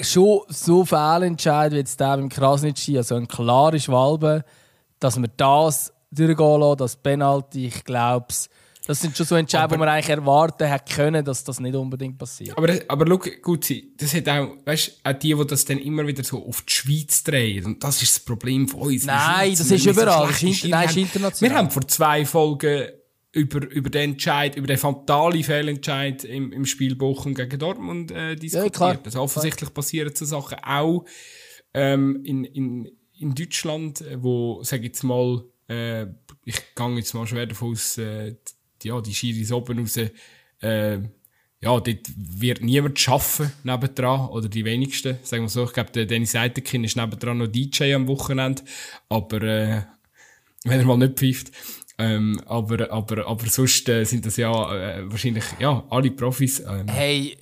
schon 0.00 0.42
so 0.46 0.84
Fehlentscheid 0.84 1.72
wie 1.72 1.76
jetzt 1.76 1.98
der 1.98 2.16
beim 2.16 2.28
Krasnitschi, 2.28 2.96
also 2.96 3.16
eine 3.16 3.26
klare 3.26 3.80
Schwalbe, 3.80 4.44
dass 5.02 5.20
wir 5.20 5.28
das 5.36 5.92
durchgehen 6.10 6.60
lassen, 6.60 6.78
das 6.78 6.96
Penalty, 6.96 7.66
ich 7.66 7.84
glaube 7.84 8.26
das 8.84 9.00
sind 9.00 9.16
schon 9.16 9.26
so 9.26 9.36
Entscheidungen, 9.36 9.74
die 9.74 9.78
man 9.78 9.88
eigentlich 9.88 10.08
erwarten 10.08 10.66
hätte 10.66 10.92
können, 10.94 11.24
dass 11.24 11.44
das 11.44 11.60
nicht 11.60 11.74
unbedingt 11.74 12.18
passiert. 12.18 12.58
Aber, 12.58 12.74
aber 12.88 13.06
schau, 13.06 13.30
gut, 13.40 13.64
sie- 13.64 13.92
das 13.96 14.12
hat 14.12 14.28
auch, 14.28 14.56
weißt 14.64 15.00
auch 15.04 15.12
die, 15.12 15.34
die 15.34 15.46
das 15.46 15.64
dann 15.64 15.78
immer 15.78 16.04
wieder 16.04 16.24
so 16.24 16.44
auf 16.44 16.62
die 16.62 16.72
Schweiz 16.72 17.22
drehen. 17.22 17.64
Und 17.64 17.84
das 17.84 18.02
ist 18.02 18.16
das 18.16 18.24
Problem 18.24 18.66
von 18.66 18.80
uns. 18.80 19.04
Nein, 19.04 19.54
das 19.56 19.70
ist 19.70 19.86
überall. 19.86 20.26
Das 20.26 20.42
ist 20.42 20.64
nein, 20.64 20.88
ist 20.88 20.96
international. 20.96 21.50
Wir 21.50 21.58
haben 21.58 21.70
vor 21.70 21.86
zwei 21.86 22.26
Folgen 22.26 22.88
über, 23.30 23.66
über 23.70 23.88
den 23.88 24.12
Entscheid, 24.12 24.56
über 24.56 24.66
den 24.66 24.78
fatalen 24.78 25.44
Fehlentscheid 25.44 26.24
im, 26.24 26.52
im 26.52 26.66
Spiel 26.66 26.96
Bochum 26.96 27.34
gegen 27.34 27.58
Dortmund 27.58 28.10
äh, 28.10 28.34
diskutiert. 28.34 28.74
klar. 28.74 28.98
also 29.04 29.20
offensichtlich 29.20 29.72
passieren 29.72 30.12
so 30.14 30.24
Sachen 30.24 30.58
auch 30.58 31.04
ähm, 31.72 32.20
in, 32.24 32.44
in, 32.44 32.88
in 33.22 33.34
Deutschland, 33.34 34.00
äh, 34.02 34.22
wo, 34.22 34.62
sag 34.62 34.80
ich 34.80 34.86
jetzt 34.86 35.02
mal, 35.04 35.44
äh, 35.68 36.02
ich 36.44 36.56
gehe 36.74 36.96
jetzt 36.96 37.14
mal 37.14 37.26
schwer 37.26 37.46
davon 37.46 37.72
aus, 37.72 37.96
äh, 37.98 38.34
die- 38.82 38.88
ja, 38.88 39.00
die 39.00 39.14
Schiris 39.14 39.52
oben 39.52 39.78
raus, 39.78 39.96
äh, 39.96 40.10
ja, 41.64 41.78
dort 41.80 41.86
wird 42.16 42.60
niemand 42.60 42.98
schaffen 42.98 43.52
nebendran, 43.62 44.28
oder 44.30 44.48
die 44.48 44.64
wenigsten, 44.64 45.18
sagen 45.22 45.44
wir 45.44 45.48
so. 45.48 45.64
Ich 45.64 45.72
glaube, 45.72 45.92
der 45.92 46.06
Dennis 46.06 46.34
Eitekin 46.34 46.82
ist 46.82 46.96
nebendran 46.96 47.38
noch 47.38 47.46
DJ 47.46 47.94
am 47.94 48.08
Wochenende, 48.08 48.62
aber, 49.08 49.42
äh, 49.42 49.82
wenn 50.64 50.80
er 50.80 50.84
mal 50.86 50.96
nicht 50.98 51.18
pfeift. 51.18 51.52
Ähm, 51.98 52.40
aber, 52.46 52.90
aber, 52.90 53.26
aber 53.28 53.46
sonst 53.46 53.88
äh, 53.88 54.02
sind 54.04 54.26
das 54.26 54.36
ja 54.38 54.50
äh, 54.74 55.10
wahrscheinlich, 55.10 55.44
ja, 55.60 55.84
alle 55.90 56.10
Profis. 56.10 56.58
Ähm, 56.60 56.88
Hey, 56.88 57.36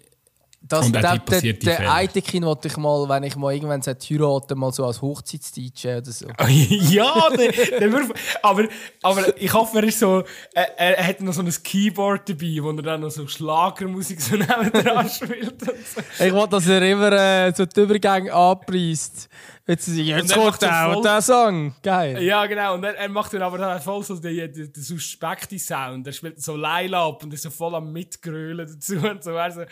das, 0.62 0.86
Und 0.86 0.94
der, 0.94 1.02
der, 1.02 1.18
passiert 1.20 1.64
der 1.64 1.76
Fehler. 1.76 1.94
Eitekin 1.94 2.44
wollte 2.44 2.68
ich 2.68 2.76
mal, 2.76 3.08
wenn 3.08 3.22
ich 3.22 3.34
mal 3.34 3.54
irgendwann 3.54 3.80
heiraten 3.82 4.58
mal 4.58 4.70
so 4.72 4.84
als 4.84 5.00
Hochzeits-DJ 5.00 5.88
oder 5.88 6.12
so. 6.12 6.26
ja, 6.48 7.30
der, 7.30 7.50
der 7.50 7.92
wirft, 7.92 8.12
aber, 8.42 8.68
aber 9.02 9.40
ich 9.40 9.52
hoffe, 9.54 9.78
er 9.78 9.84
ist 9.84 9.98
so, 9.98 10.22
er, 10.52 10.78
er 10.78 11.06
hat 11.06 11.22
noch 11.22 11.32
so 11.32 11.40
ein 11.40 11.50
Keyboard 11.50 12.28
dabei, 12.28 12.58
wo 12.60 12.70
er 12.72 12.82
dann 12.82 13.00
noch 13.00 13.10
so 13.10 13.26
Schlagermusik 13.26 14.20
so 14.20 14.36
nebendran 14.36 15.08
spielt 15.08 15.62
und 15.62 15.86
so. 15.86 16.24
Ich 16.24 16.32
wollte, 16.32 16.50
dass 16.50 16.68
er 16.68 16.82
immer 16.82 17.10
äh, 17.12 17.52
so 17.54 17.64
die 17.64 17.80
Übergänge 17.80 18.32
anpreist. 18.32 19.30
Jetzt, 19.70 19.86
jetzt 19.88 20.34
kommt 20.34 20.64
auch 20.64 20.92
voll- 20.94 21.02
der 21.02 21.22
Song. 21.22 21.74
Geil. 21.82 22.22
Ja, 22.22 22.44
genau. 22.46 22.74
Und 22.74 22.82
er, 22.84 22.96
er 22.96 23.08
macht 23.08 23.32
dann 23.32 23.42
aber 23.42 23.56
dann 23.58 23.80
voll 23.80 24.02
so 24.02 24.16
den, 24.16 24.52
den, 24.52 24.72
den 24.72 24.82
Suspekti-Sound. 24.82 26.06
Er 26.06 26.12
spielt 26.12 26.42
so 26.42 26.56
Laila 26.56 27.06
ab 27.06 27.22
und 27.22 27.32
ist 27.32 27.42
so 27.42 27.50
voll 27.50 27.74
am 27.76 27.92
Mitgrölen 27.92 28.66
dazu 28.66 28.96
und 29.08 29.22
so. 29.22 29.30
Er 29.30 29.50
so, 29.52 29.62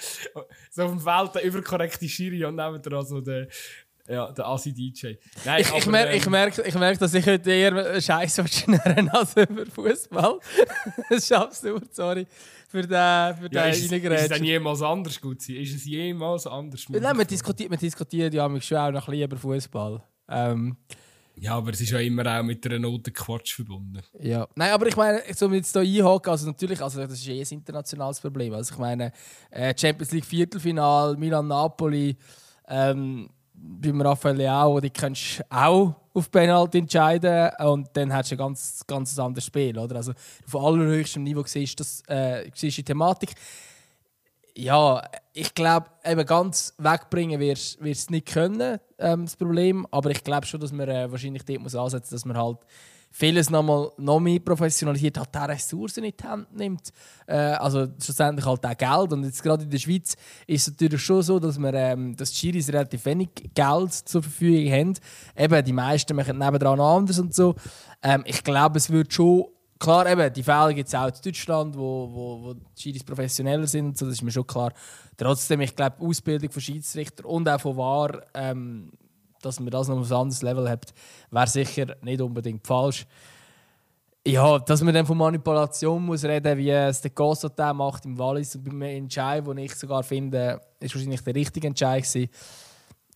so 0.70 0.82
auf 0.84 0.90
dem 0.90 1.00
Feld 1.00 1.34
der 1.34 1.42
überkorrekte 1.42 2.08
Schiri 2.08 2.44
und 2.44 2.54
nebendran 2.54 3.04
so 3.04 3.20
der, 3.20 3.48
ja, 4.08 4.30
der 4.32 4.46
Assi-DJ. 4.46 5.14
Nein, 5.44 5.60
Ich, 5.62 5.66
ich, 5.68 5.82
aber, 5.82 5.90
merke, 5.90 6.10
ähm, 6.12 6.16
ich, 6.18 6.26
merke, 6.30 6.62
ich 6.62 6.74
merke, 6.74 6.98
dass 6.98 7.14
ich 7.14 7.26
heute 7.26 7.50
eher 7.50 8.00
Scheiße 8.00 8.46
schnurren 8.48 9.08
als 9.10 9.36
über 9.36 9.66
Fußball. 9.66 10.38
das 11.10 11.18
ist 11.18 11.32
absurd, 11.32 11.94
sorry. 11.94 12.26
Für 12.70 12.82
den, 12.82 12.88
für 12.90 13.48
ja, 13.50 13.64
den 13.64 13.70
ist, 13.70 13.90
es- 13.90 13.92
ist 13.92 14.30
es 14.30 14.38
jemals 14.40 14.82
anders 14.82 15.20
gut 15.20 15.40
sein? 15.40 15.56
Ist 15.56 15.74
es 15.74 15.84
jemals 15.86 16.46
anders? 16.46 16.84
Nein, 16.88 17.16
wir 17.18 17.24
diskutieren, 17.24 17.70
wir 17.70 17.78
diskutieren 17.78 18.30
ja 18.32 18.46
manchmal 18.46 18.60
schon 18.60 18.76
auch 18.76 19.00
noch 19.00 19.08
ein 19.08 19.12
bisschen 19.12 19.24
über 19.24 19.36
Fußball. 19.38 20.02
Ähm, 20.28 20.76
Ja, 21.40 21.54
aber 21.56 21.70
es 21.70 21.80
ist 21.80 21.90
ja 21.90 22.00
immer 22.00 22.26
auch 22.26 22.42
mit 22.42 22.66
einer 22.66 22.78
Note 22.80 23.10
Quatsch 23.12 23.54
verbunden. 23.54 24.00
ja. 24.20 24.46
Nein, 24.54 24.72
aber 24.72 24.86
ich 24.88 24.96
meine, 24.96 25.22
so 25.34 25.50
jetzt 25.52 25.72
hier 25.72 25.82
einhaken, 26.04 26.30
also 26.30 26.46
natürlich, 26.46 26.82
also 26.82 27.00
das 27.00 27.12
ist 27.12 27.28
eh 27.28 27.40
ein 27.40 27.46
internationales 27.58 28.20
Problem. 28.20 28.52
Also 28.52 28.74
ich 28.74 28.78
meine, 28.78 29.12
äh, 29.50 29.72
Champions 29.78 30.12
League 30.12 30.26
Viertelfinal, 30.26 31.16
Milan-Napoli, 31.16 32.16
ähm, 32.68 33.30
beim 33.60 34.00
Raphael 34.00 34.36
Leao, 34.36 34.80
die 34.80 34.90
kannst 34.90 35.42
auch 35.50 35.94
auf 36.14 36.30
Penalty 36.30 36.78
entscheiden 36.78 37.50
und 37.60 37.88
dann 37.92 38.12
hast 38.12 38.30
du 38.30 38.34
ein 38.34 38.38
ganz, 38.38 38.84
ganz 38.86 39.18
anderes 39.18 39.44
Spiel. 39.44 39.78
Oder? 39.78 39.96
Also 39.96 40.12
auf 40.46 40.56
allerhöchstem 40.56 41.22
Niveau 41.22 41.44
siehst 41.44 41.78
du 41.78 42.12
äh, 42.12 42.50
die 42.50 42.82
Thematik. 42.82 43.34
Ja, 44.56 45.08
ich 45.32 45.54
glaube, 45.54 45.86
eben 46.04 46.26
ganz 46.26 46.74
wegbringen 46.78 47.38
wirst 47.38 47.80
du 47.80 47.88
es 47.88 48.10
nicht 48.10 48.26
können, 48.26 48.80
ähm, 48.98 49.24
das 49.24 49.36
Problem. 49.36 49.86
Aber 49.92 50.10
ich 50.10 50.24
glaube 50.24 50.46
schon, 50.46 50.58
dass 50.58 50.72
man 50.72 50.88
äh, 50.88 51.10
wahrscheinlich 51.10 51.44
dort 51.44 51.60
muss 51.60 51.76
ansetzen 51.76 52.14
muss, 52.14 52.22
dass 52.22 52.24
man 52.24 52.36
halt 52.36 52.58
vieles 53.10 53.50
noch, 53.50 53.62
mal, 53.62 53.90
noch 53.96 54.20
mehr 54.20 54.38
professionalisiert, 54.38 55.18
halt 55.18 55.36
auch 55.36 55.48
Ressourcen 55.48 56.04
in 56.04 56.12
die 56.18 56.26
Hand 56.26 56.54
nimmt. 56.56 56.92
Äh, 57.26 57.36
also 57.36 57.86
schlussendlich 58.00 58.46
halt 58.46 58.64
auch 58.64 58.76
Geld. 58.76 59.12
Und 59.12 59.24
jetzt 59.24 59.42
gerade 59.42 59.64
in 59.64 59.70
der 59.70 59.78
Schweiz 59.78 60.16
ist 60.46 60.68
es 60.68 60.72
natürlich 60.72 61.02
schon 61.02 61.22
so, 61.22 61.38
dass, 61.38 61.58
wir, 61.58 61.74
ähm, 61.74 62.16
dass 62.16 62.30
die 62.30 62.36
Schiris 62.36 62.68
relativ 62.72 63.04
wenig 63.06 63.30
Geld 63.54 63.92
zur 63.92 64.22
Verfügung 64.22 64.72
haben. 64.72 64.94
Eben, 65.36 65.64
die 65.64 65.72
meisten 65.72 66.16
machen 66.16 66.38
nebendran 66.38 66.80
anders 66.80 67.18
und 67.18 67.34
so. 67.34 67.54
Ähm, 68.02 68.22
ich 68.26 68.44
glaube, 68.44 68.78
es 68.78 68.90
wird 68.90 69.12
schon 69.12 69.46
Klar, 69.78 70.10
eben, 70.10 70.32
die 70.32 70.42
Fälle 70.42 70.74
gibt 70.74 70.88
es 70.88 70.94
auch 70.96 71.06
in 71.06 71.12
Deutschland, 71.24 71.76
wo, 71.76 72.10
wo, 72.12 72.42
wo 72.42 72.54
die 72.54 72.82
Schiris 72.82 73.04
professioneller 73.04 73.66
sind, 73.68 73.96
so, 73.96 74.06
das 74.06 74.14
ist 74.14 74.22
mir 74.22 74.32
schon 74.32 74.46
klar. 74.46 74.72
Trotzdem, 75.16 75.60
ich 75.60 75.76
glaube, 75.76 75.96
die 76.00 76.04
Ausbildung 76.04 76.50
von 76.50 76.60
Schiedsrichter 76.60 77.24
und 77.24 77.48
auch 77.48 77.60
von 77.60 77.76
VAR, 77.76 78.22
ähm, 78.34 78.90
dass 79.42 79.60
man 79.60 79.70
das 79.70 79.88
noch 79.88 79.98
auf 79.98 80.10
ein 80.10 80.16
anderes 80.16 80.42
Level 80.42 80.68
hat, 80.68 80.92
wäre 81.30 81.46
sicher 81.46 81.96
nicht 82.02 82.20
unbedingt 82.20 82.66
falsch. 82.66 83.06
Ja, 84.26 84.58
dass 84.58 84.82
man 84.82 84.92
dann 84.92 85.06
von 85.06 85.16
Manipulation 85.16 86.04
muss 86.04 86.24
reden, 86.24 86.58
wie 86.58 86.70
es 86.70 87.00
der 87.00 87.12
Gossotin 87.12 87.76
macht 87.76 88.04
im 88.04 88.18
Wallis 88.18 88.54
und 88.56 88.64
beim 88.64 88.82
Entscheid, 88.82 89.46
den 89.46 89.58
ich 89.58 89.74
sogar 89.74 90.02
finde, 90.02 90.60
ist 90.80 90.94
wahrscheinlich 90.94 91.22
der 91.22 91.34
richtige 91.34 91.68
Entscheid 91.68 92.04
gewesen. 92.04 92.28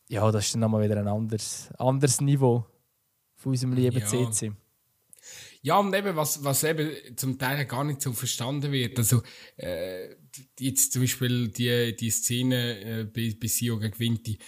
Ja, 0.09 0.31
das 0.31 0.47
ist 0.47 0.55
dann 0.55 0.61
nochmal 0.61 0.83
wieder 0.85 0.97
ein 0.99 1.09
anderes, 1.09 1.69
anderes 1.79 2.21
Niveau 2.21 2.64
von 3.37 3.52
unserem 3.52 3.75
lieben 3.75 3.99
Ja. 3.99 4.07
CC. 4.07 4.52
Ja, 5.64 5.79
und 5.79 5.95
eben, 5.95 6.17
was, 6.17 6.43
was 6.43 6.64
eben 6.64 6.91
zum 7.17 7.38
Teil 7.38 7.64
gar 7.67 7.85
nicht 7.85 8.02
so 8.02 8.12
verstanden 8.12 8.73
wird. 8.73 8.99
Also, 8.99 9.23
äh, 9.57 10.09
jetzt 10.59 10.93
zum 10.93 11.02
Beispiel 11.02 11.49
die, 11.49 11.95
die 11.95 12.11
Szene 12.11 12.81
äh, 12.81 13.05
bei, 13.05 13.37
bei 13.41 13.47
Sio 13.47 13.79
gegen 13.79 13.99
Vinti. 13.99 14.38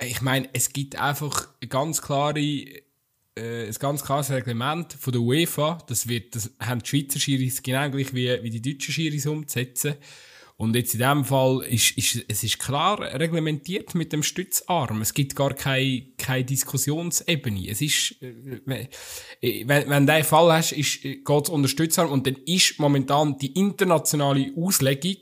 Ich 0.00 0.20
meine, 0.20 0.48
es 0.52 0.72
gibt 0.72 0.96
einfach 0.96 1.48
ganz 1.68 2.02
klare, 2.02 2.40
äh, 2.40 2.78
ein 3.36 3.74
ganz 3.78 4.04
klares 4.04 4.30
Reglement 4.30 4.92
von 4.92 5.12
der 5.12 5.22
UEFA. 5.22 5.78
Das, 5.86 6.08
wird, 6.08 6.34
das 6.34 6.50
haben 6.60 6.82
die 6.82 6.88
Schweizer 6.88 7.20
Schiris 7.20 7.62
genau 7.62 7.90
gleich 7.90 8.14
wie, 8.14 8.42
wie 8.42 8.50
die 8.50 8.62
deutschen 8.62 8.92
Schiris 8.92 9.26
umzusetzen. 9.26 9.94
Und 10.56 10.76
jetzt 10.76 10.94
in 10.94 11.00
diesem 11.00 11.24
Fall 11.24 11.62
ist, 11.64 11.98
ist 11.98 12.24
es 12.28 12.44
ist 12.44 12.60
klar 12.60 13.00
reglementiert 13.00 13.96
mit 13.96 14.12
dem 14.12 14.22
Stützarm. 14.22 15.00
Es 15.00 15.12
gibt 15.12 15.34
gar 15.34 15.52
keine, 15.52 16.02
keine 16.16 16.44
Diskussionsebene. 16.44 17.68
Es 17.68 17.80
ist, 17.80 18.22
äh, 18.22 18.60
wenn, 18.64 18.88
wenn, 19.66 20.06
du 20.06 20.12
einen 20.12 20.24
Fall 20.24 20.52
hast, 20.52 20.72
äh, 20.72 21.16
geht 21.16 21.44
es 21.44 21.50
unter 21.50 21.68
Stützarm 21.68 22.10
und 22.10 22.26
dann 22.26 22.36
ist 22.46 22.78
momentan 22.78 23.36
die 23.38 23.52
internationale 23.58 24.52
Auslegung 24.56 25.18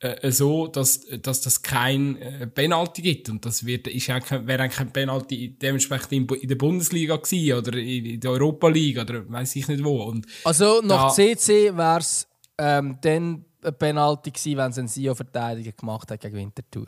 äh, 0.00 0.30
so, 0.30 0.66
dass, 0.68 1.04
dass 1.22 1.40
das 1.40 1.62
kein 1.62 2.16
äh, 2.22 2.46
Penalty 2.46 3.02
gibt. 3.02 3.28
Und 3.30 3.44
das 3.44 3.66
wird, 3.66 3.86
ist 3.88 4.08
auch 4.10 4.20
kein, 4.20 4.46
wäre 4.46 4.62
eigentlich 4.62 4.76
kein 4.78 4.92
Penalty 4.92 5.56
dementsprechend 5.58 6.12
in, 6.12 6.26
in 6.28 6.48
der 6.48 6.56
Bundesliga 6.56 7.16
gewesen 7.16 7.58
oder 7.58 7.76
in, 7.76 8.04
in 8.06 8.20
der 8.20 8.30
Europa 8.30 8.68
League 8.68 8.98
oder 8.98 9.28
weiß 9.28 9.56
ich 9.56 9.66
nicht 9.68 9.82
wo. 9.84 10.02
Und 10.04 10.26
Also 10.44 10.80
nach 10.82 11.08
Da- 11.08 11.14
CC 11.14 11.76
wäre 11.76 11.98
es 11.98 12.28
ähm, 12.58 12.98
dann 13.00 13.44
ein 13.64 13.74
Penalty 13.78 14.30
gewesen, 14.30 14.56
wenn 14.56 14.70
es 14.70 14.78
ein 14.78 14.88
Sio-Verteidiger 14.88 15.72
gemacht 15.72 16.10
hat 16.10 16.20
gegen 16.20 16.36
Winterthur. 16.36 16.86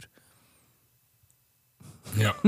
Ja. 2.19 2.35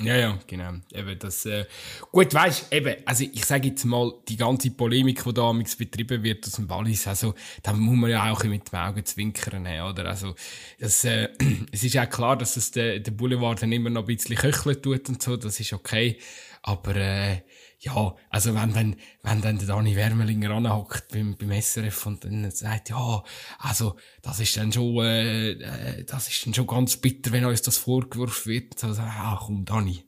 ja, 0.00 0.16
ja, 0.16 0.38
genau. 0.46 0.72
Eben 0.92 1.18
das, 1.18 1.46
äh, 1.46 1.64
gut, 2.12 2.32
weißt 2.34 2.72
eben, 2.72 2.96
also 3.06 3.24
ich 3.24 3.44
sage 3.44 3.68
jetzt 3.68 3.84
mal, 3.84 4.12
die 4.28 4.36
ganze 4.36 4.70
Polemik, 4.70 5.24
die 5.24 5.32
da 5.32 5.52
betrieben 5.52 6.22
wird 6.22 6.46
aus 6.46 6.52
dem 6.52 6.68
Wallis, 6.68 7.06
also, 7.06 7.34
da 7.62 7.72
muss 7.72 7.96
man 7.96 8.10
ja 8.10 8.30
auch 8.30 8.44
mit 8.44 8.70
dem 8.70 8.78
Augen 8.78 9.04
zwinkern, 9.04 9.66
haben, 9.66 9.90
oder? 9.90 10.06
Also, 10.06 10.34
das, 10.78 11.04
äh, 11.04 11.28
es 11.72 11.82
ist 11.82 11.96
auch 11.98 12.10
klar, 12.10 12.36
dass 12.36 12.56
es 12.56 12.70
der, 12.70 13.00
der 13.00 13.12
Boulevard 13.12 13.62
dann 13.62 13.72
immer 13.72 13.90
noch 13.90 14.02
ein 14.02 14.16
bisschen 14.16 14.36
köcheln 14.36 14.82
tut 14.82 15.08
und 15.08 15.22
so, 15.22 15.36
das 15.36 15.60
ist 15.60 15.72
okay. 15.72 16.18
Aber, 16.62 16.96
äh, 16.96 17.40
ja, 17.86 18.14
also 18.30 18.54
wenn 18.54 18.72
dann, 18.74 18.96
wenn 19.22 19.40
dann 19.42 19.58
der 19.58 19.68
Dani 19.68 19.94
Wermelinger 19.94 20.50
anhockt 20.50 21.08
beim, 21.12 21.36
beim 21.36 21.52
SRF 21.52 22.06
und 22.06 22.24
dann 22.24 22.50
sagt, 22.50 22.90
ja, 22.90 23.22
also, 23.60 23.96
das 24.22 24.40
ist 24.40 24.56
dann 24.56 24.72
schon, 24.72 24.98
äh, 25.04 25.50
äh, 25.52 26.04
das 26.04 26.28
ist 26.28 26.44
dann 26.44 26.52
schon 26.54 26.66
ganz 26.66 26.96
bitter, 26.96 27.30
wenn 27.30 27.44
uns 27.44 27.62
das 27.62 27.78
vorgeworfen 27.78 28.52
wird. 28.52 28.78
So, 28.78 28.88
ah, 28.88 29.40
komm, 29.40 29.64
Dani. 29.64 30.02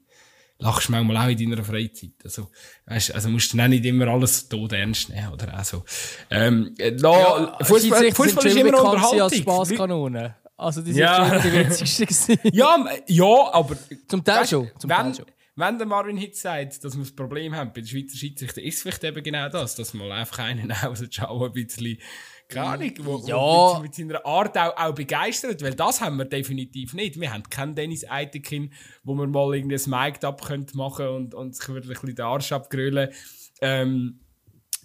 Lachst 0.61 0.90
manchmal 0.90 1.16
auch 1.18 1.28
in 1.30 1.50
deiner 1.50 1.62
Freizeit. 1.64 2.11
Also, 2.25 2.49
weißt, 2.87 3.14
also 3.14 3.28
musst 3.28 3.52
du 3.52 3.56
dann 3.56 3.66
auch 3.66 3.70
nicht 3.70 3.85
immer 3.85 4.08
alles 4.08 4.49
tot 4.49 4.73
ernst 4.73 5.08
nehmen, 5.11 5.32
oder? 5.32 5.54
Also, 5.54 5.85
ähm, 6.30 6.75
äh, 6.78 6.90
la, 6.90 7.56
Fußball, 7.62 8.11
Fußball 8.12 8.47
ist 8.47 8.56
immer 8.56 8.73
gewesen 8.73 8.85
als 8.87 9.12
Unterhaltung. 9.12 9.38
Spaßkanonen. 9.42 10.35
Also 10.56 10.82
die 10.82 10.92
sind 10.92 11.02
Ja. 11.02 11.28
schon 11.40 11.42
die 11.52 11.58
witzigsten. 11.58 12.38
Ja, 12.52 12.85
ja, 13.06 13.52
aber. 13.52 13.76
Zum 14.08 14.25
Teil 14.25 14.40
Weißt, 14.40 14.50
schon, 14.50 14.68
zum 14.80 14.90
Teil 14.90 15.14
schon. 15.14 15.26
Wenn 15.58 15.76
der 15.76 15.86
Marvin 15.86 16.16
Hitz 16.16 16.42
sagt, 16.42 16.84
dass 16.84 16.94
wir 16.94 17.02
das 17.02 17.12
Problem 17.14 17.54
haben 17.54 17.72
bei 17.72 17.80
den 17.80 17.86
Schweizer 17.88 18.16
Schiedsrichtern, 18.16 18.64
ist 18.64 18.76
es 18.76 18.82
vielleicht 18.82 19.02
eben 19.02 19.22
genau 19.22 19.48
das, 19.48 19.74
dass 19.74 19.92
man 19.92 20.10
einfach 20.12 20.38
einen 20.38 20.70
rausschauen 20.72 21.46
ein 21.48 21.52
bisschen, 21.52 21.98
keine 22.48 22.66
Ahnung, 22.66 22.92
wo, 23.00 23.18
Ja. 23.26 23.36
wo 23.36 23.80
mit 23.82 23.94
seiner 23.94 24.24
Art 24.24 24.56
auch, 24.56 24.76
auch 24.76 24.94
begeistert, 24.94 25.60
weil 25.62 25.74
das 25.74 26.00
haben 26.00 26.16
wir 26.16 26.24
definitiv 26.26 26.94
nicht. 26.94 27.20
Wir 27.20 27.32
haben 27.32 27.42
keinen 27.42 27.74
Dennis 27.74 28.08
Eitekin, 28.08 28.72
wo 29.02 29.14
wir 29.14 29.26
mal 29.26 29.54
irgendwie 29.54 29.76
ein 29.76 29.90
Mic-Up 29.90 30.44
könnte 30.46 30.76
machen 30.76 31.08
und, 31.08 31.34
und 31.34 31.56
sich 31.56 31.68
ein 31.68 31.74
bisschen 31.80 32.14
den 32.14 32.24
Arsch 32.24 32.52
abgrölen. 32.52 33.10
Ähm, 33.60 34.20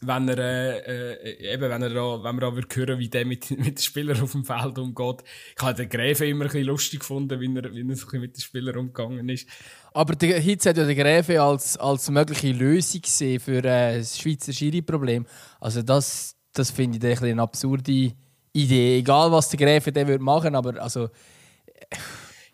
wenn 0.06 0.28
er, 0.28 0.38
äh, 0.38 1.14
äh, 1.14 1.54
eben, 1.54 1.70
wenn 1.70 1.82
er 1.82 1.90
da, 1.90 2.24
wenn 2.24 2.36
wir 2.36 2.42
da 2.42 2.56
würd 2.56 2.76
hören, 2.76 3.00
wie 3.00 3.10
der 3.10 3.26
mit, 3.26 3.50
mit 3.58 3.78
den 3.78 3.78
Spielern 3.78 4.22
auf 4.22 4.32
dem 4.32 4.44
Feld 4.44 4.78
umgeht. 4.78 5.24
Ich 5.56 5.64
habe 5.64 5.76
den 5.76 5.90
Gräfe 5.90 6.26
immer 6.26 6.46
ein 6.46 6.48
bisschen 6.50 6.66
lustig 6.68 7.00
gefunden, 7.00 7.40
wie 7.40 7.56
er, 7.56 7.74
wie 7.74 7.80
er 7.82 7.96
so 7.96 8.06
ein 8.06 8.06
bisschen 8.06 8.22
mit 8.22 8.36
den 8.36 8.42
Spielern 8.42 8.78
umgegangen 8.78 9.30
ist. 9.30 9.48
Aber 9.94 10.16
der 10.16 10.40
Hitz 10.40 10.66
hat 10.66 10.78
ja 10.78 10.86
den 10.86 10.98
Gräfe 10.98 11.42
als, 11.42 11.78
als 11.78 12.10
mögliche 12.10 12.52
Lösung 12.52 13.02
gesehen 13.02 13.40
für 13.40 13.58
äh, 13.64 13.98
das 14.00 14.18
Schweizer 14.18 14.52
Schiri-Problem. 14.54 15.26
Also 15.60 15.82
das, 15.82 16.36
das 16.54 16.72
finde 16.72 16.98
ich 17.08 17.22
ein 17.24 17.30
eine 17.32 17.42
absurde 17.42 18.12
Idee. 18.54 18.98
Egal, 18.98 19.32
was 19.32 19.50
der 19.50 19.60
Gräfe 19.60 19.92
dann 19.92 20.08
würde 20.08 20.24
machen, 20.24 20.56
aber 20.56 20.82
also 20.82 21.10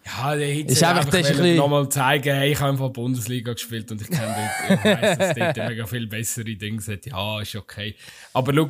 Ja, 0.05 0.35
der 0.35 0.47
Hitze 0.47 0.73
Ist 0.73 0.83
einfach- 0.83 1.05
einfach 1.13 1.17
bisschen- 1.29 1.55
nochmal 1.57 1.87
zeigen, 1.89 2.33
hey, 2.35 2.51
ich 2.51 2.59
habe 2.59 2.71
einfach 2.71 2.89
Bundesliga 2.89 3.53
gespielt 3.53 3.91
und 3.91 4.01
ich 4.01 4.09
kenne 4.09 4.35
dort, 4.67 4.79
ich 4.79 4.85
weiss, 5.01 5.17
dass 5.17 5.35
dort 5.35 5.57
mega 5.69 5.85
viel 5.85 6.07
bessere 6.07 6.55
Dinge 6.55 6.81
sind. 6.81 7.05
Ja, 7.05 7.41
ist 7.41 7.55
okay. 7.55 7.95
Aber 8.33 8.53
schau, 8.53 8.69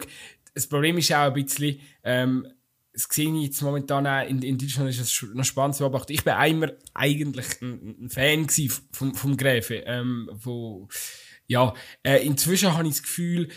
das 0.53 0.67
Problem 0.67 0.97
ist 0.97 1.11
auch 1.13 1.17
ein 1.27 1.33
bisschen, 1.33 1.79
ähm, 2.03 2.45
das 2.93 3.07
sehe 3.09 3.33
ich 3.35 3.43
jetzt 3.43 3.61
momentan 3.61 4.07
auch 4.07 4.27
in, 4.27 4.41
in 4.41 4.57
Deutschland 4.57 4.89
ist 4.89 4.99
es 4.99 5.25
noch 5.33 5.43
spannend 5.43 5.75
zu 5.75 5.83
beobachten. 5.83 6.11
Ich 6.11 6.23
bin 6.23 6.33
einmal 6.33 6.77
eigentlich 6.93 7.61
ein, 7.61 7.95
ein 8.01 8.09
Fan 8.09 8.47
vom, 8.91 9.13
vom 9.13 9.37
Gräfe. 9.37 9.83
Ähm, 9.85 10.29
wo, 10.33 10.87
ja, 11.47 11.73
äh, 12.03 12.25
inzwischen 12.25 12.73
habe 12.73 12.87
ich 12.87 12.95
das 12.95 13.03
Gefühl, 13.03 13.49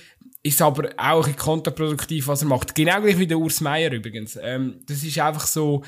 ist 0.43 0.61
aber 0.61 0.91
auch 0.97 1.27
ein 1.27 1.37
kontraproduktiv, 1.37 2.27
was 2.27 2.43
er 2.43 2.49
macht. 2.49 2.75
Genau 2.75 3.01
gleich 3.01 3.19
wie 3.19 3.27
der 3.27 3.39
Urs 3.39 3.61
Meier 3.61 3.93
übrigens. 3.93 4.37
Ähm, 4.41 4.81
das 4.87 5.03
ist 5.03 5.19
einfach 5.19 5.47
so, 5.47 5.83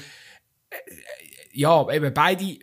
äh, 0.71 0.77
ja, 1.53 1.89
eben 1.91 2.15
beide 2.15 2.59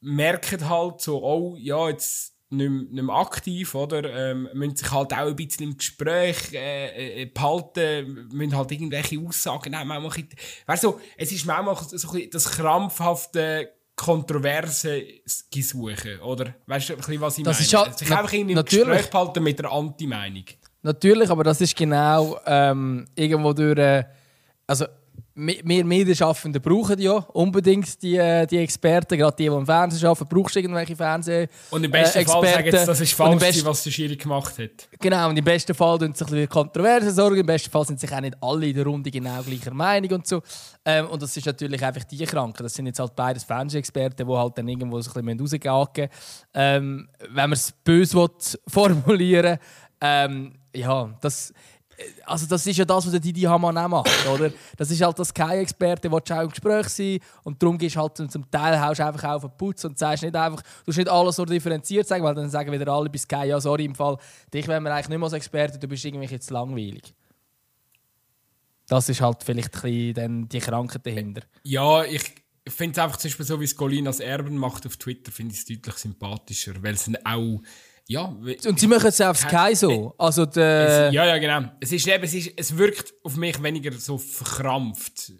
merken 0.00 0.68
halt 0.68 1.00
so, 1.00 1.22
oh, 1.22 1.56
ja, 1.58 1.88
jetzt 1.88 2.36
nicht 2.50 2.92
mehr, 2.92 3.14
aktiv, 3.14 3.74
oder? 3.74 4.12
Ähm, 4.12 4.48
müssen 4.52 4.76
sich 4.76 4.90
halt 4.90 5.12
auch 5.12 5.26
ein 5.26 5.36
bisschen 5.36 5.70
im 5.70 5.76
Gespräch 5.76 6.52
äh, 6.52 7.22
äh, 7.22 7.26
behalten, 7.26 8.28
müssen 8.32 8.56
halt 8.56 8.72
irgendwelche 8.72 9.18
Aussagen 9.20 9.70
nehmen. 9.70 9.88
Manchmal, 9.88 10.26
weißt 10.66 10.84
du, 10.84 11.00
es 11.16 11.32
ist 11.32 11.46
manchmal 11.46 11.76
so 11.76 12.10
ein 12.12 12.28
das 12.30 12.50
krampfhafte 12.50 13.70
Kontroverse 13.94 15.02
suchen, 15.24 16.20
oder? 16.20 16.54
Weißt 16.66 16.90
du, 16.90 17.20
was 17.20 17.38
ich 17.38 17.44
das 17.44 17.58
meine? 17.58 17.66
Ist 17.66 17.74
halt, 17.74 17.98
sich 17.98 18.10
einfach 18.10 18.32
irgendwie 18.32 18.54
im 18.54 18.64
Gespräch 18.64 19.10
behalten 19.10 19.42
mit 19.42 19.58
der 19.58 19.70
Anti-Meinung. 19.70 20.44
Natürlich, 20.82 21.30
aber 21.30 21.44
das 21.44 21.60
ist 21.60 21.76
genau 21.76 22.38
ähm, 22.46 23.06
irgendwo 23.14 23.52
durch... 23.52 23.78
Äh, 23.78 24.04
also 24.66 24.86
wir 25.40 25.84
Medienschaffenden 25.84 26.60
brauchen 26.60 26.98
ja 26.98 27.12
unbedingt 27.12 28.02
die, 28.02 28.16
äh, 28.16 28.46
die 28.46 28.58
Experten, 28.58 29.16
gerade 29.16 29.36
die, 29.36 29.48
die 29.48 29.54
im 29.54 29.64
Fernsehen 29.64 30.06
arbeiten, 30.06 30.28
brauchst 30.28 30.54
du 30.54 30.60
irgendwelche 30.60 30.94
Fernseh 30.94 31.48
Und 31.70 31.84
im 31.84 31.90
besten 31.90 32.20
äh, 32.20 32.24
Fall 32.24 32.46
sagen 32.46 32.70
sie, 32.70 32.86
das 32.86 33.00
ist 33.00 33.12
falsch, 33.14 33.64
was 33.64 33.82
der 33.84 33.90
Schiri 33.90 34.16
gemacht 34.16 34.58
hat. 34.58 34.88
Genau, 35.00 35.28
und 35.28 35.36
im 35.36 35.44
besten 35.44 35.74
Fall 35.74 35.98
tun 35.98 36.14
sich 36.14 36.30
ein 36.30 36.48
Kontroversen 36.48 37.10
sorgen, 37.10 37.40
im 37.40 37.46
besten 37.46 37.70
Fall 37.70 37.86
sind 37.86 37.98
sich 38.00 38.12
auch 38.12 38.20
nicht 38.20 38.36
alle 38.40 38.66
in 38.66 38.74
der 38.74 38.84
Runde 38.84 39.10
genau 39.10 39.42
gleicher 39.42 39.74
Meinung 39.74 40.10
und 40.12 40.26
so. 40.26 40.42
Ähm, 40.84 41.06
und 41.08 41.22
das 41.22 41.36
ist 41.36 41.46
natürlich 41.46 41.84
einfach 41.84 42.04
die 42.04 42.24
Kranken. 42.24 42.62
Das 42.62 42.74
sind 42.74 42.86
jetzt 42.86 43.00
halt 43.00 43.16
beides 43.16 43.44
Fernsehexperten, 43.44 44.26
die 44.26 44.34
halt 44.34 44.58
dann 44.58 44.68
irgendwo 44.68 45.00
so 45.00 45.10
ein 45.14 45.38
bisschen 45.38 45.70
rausgehen 45.70 46.10
ähm, 46.54 47.08
Wenn 47.20 47.34
man 47.34 47.52
es 47.52 47.72
böse 47.72 48.28
formulieren 48.66 49.58
ähm, 50.00 50.54
ja, 50.74 51.10
das 51.20 51.52
also 52.24 52.46
das 52.46 52.66
ist 52.66 52.76
ja 52.76 52.84
das, 52.84 53.04
was 53.04 53.10
der 53.12 53.20
Didi 53.20 53.42
Hamann 53.42 53.76
auch 53.76 53.88
macht, 53.88 54.26
oder? 54.28 54.52
Das 54.76 54.90
ist 54.90 55.00
halt 55.02 55.18
das 55.18 55.32
kein 55.32 55.60
Experte, 55.60 56.08
der 56.08 56.12
auch 56.12 56.42
im 56.42 56.48
Gespräch 56.48 56.88
sein 56.88 57.18
und 57.44 57.62
darum 57.62 57.78
gehst 57.78 57.96
halt 57.96 58.16
zum 58.16 58.50
Teil 58.50 58.80
haust 58.80 59.00
einfach 59.00 59.24
auf 59.24 59.42
den 59.42 59.56
Putz 59.56 59.84
und 59.84 59.98
sagst 59.98 60.22
nicht 60.22 60.36
einfach, 60.36 60.62
du 60.84 60.92
nicht 60.92 61.08
alles 61.08 61.36
so 61.36 61.44
differenziert 61.44 62.06
sagen, 62.06 62.24
weil 62.24 62.34
dann 62.34 62.50
sagen 62.50 62.72
wieder 62.72 62.90
alle 62.92 63.10
bis 63.10 63.22
Sky, 63.22 63.46
ja 63.46 63.60
sorry, 63.60 63.84
im 63.84 63.94
Fall, 63.94 64.16
dich 64.52 64.66
wären 64.68 64.82
wir 64.82 64.94
eigentlich 64.94 65.08
nicht 65.08 65.18
mehr 65.18 65.26
als 65.26 65.32
Experte, 65.34 65.78
du 65.78 65.88
bist 65.88 66.04
irgendwie 66.04 66.26
jetzt 66.26 66.50
langweilig. 66.50 67.14
Das 68.86 69.08
ist 69.08 69.20
halt 69.20 69.42
vielleicht 69.44 69.74
ein 69.76 69.82
bisschen 69.82 70.14
dann 70.14 70.48
die 70.48 70.58
Krankheit 70.58 71.06
dahinter. 71.06 71.42
Ja, 71.62 72.04
ich 72.04 72.22
finde 72.66 72.92
es 72.92 73.04
einfach 73.04 73.16
zum 73.18 73.28
Beispiel 73.28 73.46
so, 73.46 73.60
wie 73.60 73.64
es 73.64 73.76
Colinas 73.76 74.20
Erben 74.20 74.56
macht 74.56 74.86
auf 74.86 74.96
Twitter, 74.96 75.30
finde 75.30 75.54
ich 75.54 75.60
es 75.60 75.64
deutlich 75.66 75.94
sympathischer, 75.96 76.82
weil 76.82 76.94
es 76.94 77.08
auch 77.24 77.60
ja. 78.10 78.24
Und 78.66 78.80
sie 78.80 78.88
machen 78.88 79.06
es 79.06 79.20
auf 79.20 79.38
Sky 79.38 79.72
so. 79.76 80.14
Also 80.18 80.44
der 80.44 81.12
ja, 81.12 81.26
ja, 81.26 81.38
genau. 81.38 81.70
Es, 81.78 81.92
ist 81.92 82.08
eben, 82.08 82.24
es, 82.24 82.34
ist, 82.34 82.52
es 82.56 82.76
wirkt 82.76 83.14
auf 83.22 83.36
mich 83.36 83.62
weniger 83.62 83.92
so 83.92 84.18
verkrampft. 84.18 85.32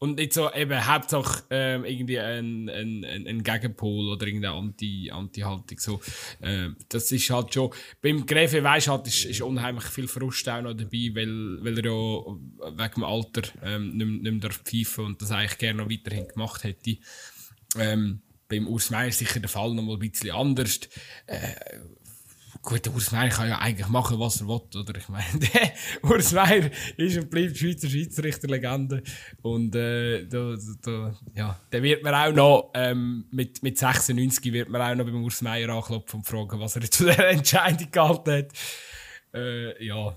Und 0.00 0.16
nicht 0.16 0.32
so 0.32 0.52
eben 0.52 0.86
Hauptsache 0.86 1.44
ähm, 1.50 1.84
irgendwie 1.84 2.18
ein, 2.18 2.68
ein, 2.68 3.04
ein, 3.04 3.26
ein 3.28 3.42
Gegenpol 3.44 4.08
oder 4.08 4.26
irgendeine 4.26 4.56
Anti, 4.56 5.12
Anti-Haltung. 5.12 5.78
So, 5.78 6.00
äh, 6.40 6.70
das 6.88 7.12
ist 7.12 7.30
halt 7.30 7.54
schon. 7.54 7.70
Beim 8.02 8.26
Gräfe 8.26 8.64
weisst 8.64 8.88
halt, 8.88 9.06
ist, 9.06 9.24
ist 9.24 9.40
unheimlich 9.40 9.84
viel 9.84 10.08
Frust 10.08 10.48
auch 10.48 10.62
noch 10.62 10.74
dabei, 10.74 11.12
weil, 11.14 11.64
weil 11.64 11.78
er 11.78 11.84
ja 11.84 12.76
wegen 12.76 12.94
dem 12.96 13.04
Alter 13.04 13.42
ähm, 13.62 13.96
nicht, 13.96 14.22
nicht 14.22 14.42
mehr 14.42 14.50
pfeifen 14.50 15.04
und 15.04 15.22
das 15.22 15.30
eigentlich 15.30 15.58
gerne 15.58 15.84
noch 15.84 15.90
weiterhin 15.90 16.26
gemacht 16.26 16.64
hätte. 16.64 16.96
Ähm, 17.78 18.23
beim 18.54 18.68
Urs 18.68 18.90
Meier 18.90 19.12
sicher 19.12 19.40
der 19.40 19.48
Fall 19.48 19.74
noch 19.74 19.82
mal 19.82 19.94
ein 19.94 19.98
bisschen 19.98 20.30
anders. 20.30 20.80
Äh, 21.26 21.54
gut, 22.62 22.84
der 22.84 22.94
Urs 22.94 23.12
Meier 23.12 23.28
kann 23.28 23.48
ja 23.48 23.58
eigentlich 23.58 23.88
machen, 23.88 24.18
was 24.18 24.40
er 24.40 24.48
will, 24.48 24.60
oder? 24.80 24.96
Ich 24.96 25.08
meine, 25.08 25.38
der 25.38 25.72
Urs 26.02 26.32
Meier 26.32 26.70
ist 26.96 27.18
und 27.18 27.30
bleibt 27.30 27.56
Schweizer 27.56 27.88
Schiedsrichterlegende. 27.88 29.02
Und, 29.42 29.74
äh, 29.74 30.26
da, 30.26 30.56
da, 30.82 31.18
ja, 31.34 31.60
der 31.72 31.82
wird 31.82 32.02
mir 32.02 32.16
auch 32.16 32.32
noch, 32.32 32.70
ähm, 32.74 33.26
mit, 33.30 33.62
mit 33.62 33.78
96 33.78 34.52
wird 34.52 34.68
man 34.68 34.82
auch 34.82 34.94
noch 34.94 35.04
beim 35.04 35.22
Urs 35.22 35.42
Meier 35.42 35.68
anklopfen 35.70 36.20
und 36.20 36.26
fragen, 36.26 36.60
was 36.60 36.76
er 36.76 36.90
zu 36.90 37.04
dieser 37.06 37.28
Entscheidung 37.28 37.90
gehalten 37.90 38.32
hat. 38.32 38.52
Äh, 39.34 39.84
ja, 39.84 40.16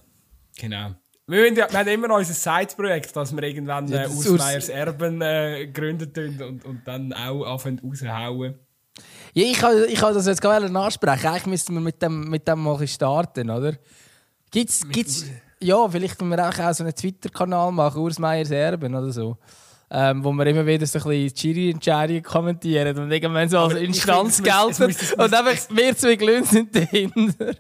genau. 0.58 0.96
Wir, 1.30 1.46
haben, 1.46 1.56
wir 1.58 1.68
haben 1.68 1.88
immer 1.90 2.08
noch 2.08 2.18
unser 2.18 2.34
Side-Projekt, 2.34 3.14
dass 3.14 3.36
wir 3.36 3.44
irgendwann 3.44 3.92
äh, 3.92 4.06
Ausmeyers 4.06 4.70
Erben 4.70 5.22
äh, 5.22 5.68
gründet 5.68 6.18
und, 6.18 6.64
und 6.64 6.88
dann 6.88 7.12
auch 7.12 7.44
anfangen 7.44 7.82
raushauen. 7.84 8.56
Ja, 9.34 9.44
ich 9.44 9.58
kann, 9.58 9.76
ich 9.90 10.00
kann 10.00 10.14
das 10.14 10.26
jetzt 10.26 10.42
gerade 10.42 10.70
nachsprechen. 10.70 11.28
Eigentlich 11.28 11.46
müssten 11.48 11.74
wir 11.74 11.82
mit 11.82 12.02
dem, 12.02 12.30
mit 12.30 12.48
dem 12.48 12.64
mal 12.64 12.88
starten, 12.88 13.50
oder? 13.50 13.74
Gibt's, 14.52 14.88
gibt's, 14.88 15.26
ja, 15.60 15.88
vielleicht 15.90 16.18
können 16.18 16.32
wir 16.32 16.48
auch 16.48 16.74
so 16.74 16.84
einen 16.84 16.96
Twitter-Kanal 16.96 17.74
machen, 17.74 18.02
Urs 18.02 18.20
Meyers 18.20 18.50
Erben 18.50 18.96
oder 18.96 19.12
so. 19.12 19.38
Ähm, 19.92 20.24
wo 20.24 20.32
wir 20.32 20.46
immer 20.46 20.66
wieder 20.66 20.86
so 20.86 21.00
ein 21.00 21.04
bisschen 21.10 21.54
Jury-Entscheidungen 21.54 22.24
kommentieren 22.24 22.98
und 22.98 23.12
irgendwann 23.12 23.50
so 23.50 23.60
als 23.60 23.74
Instanz 23.74 24.42
gelten. 24.42 24.96
Und 25.18 25.34
einfach 25.34 25.76
wir 25.76 25.98
zwei 25.98 26.16
Glühen 26.16 26.46
sind 26.46 26.74
dahinter 26.74 27.54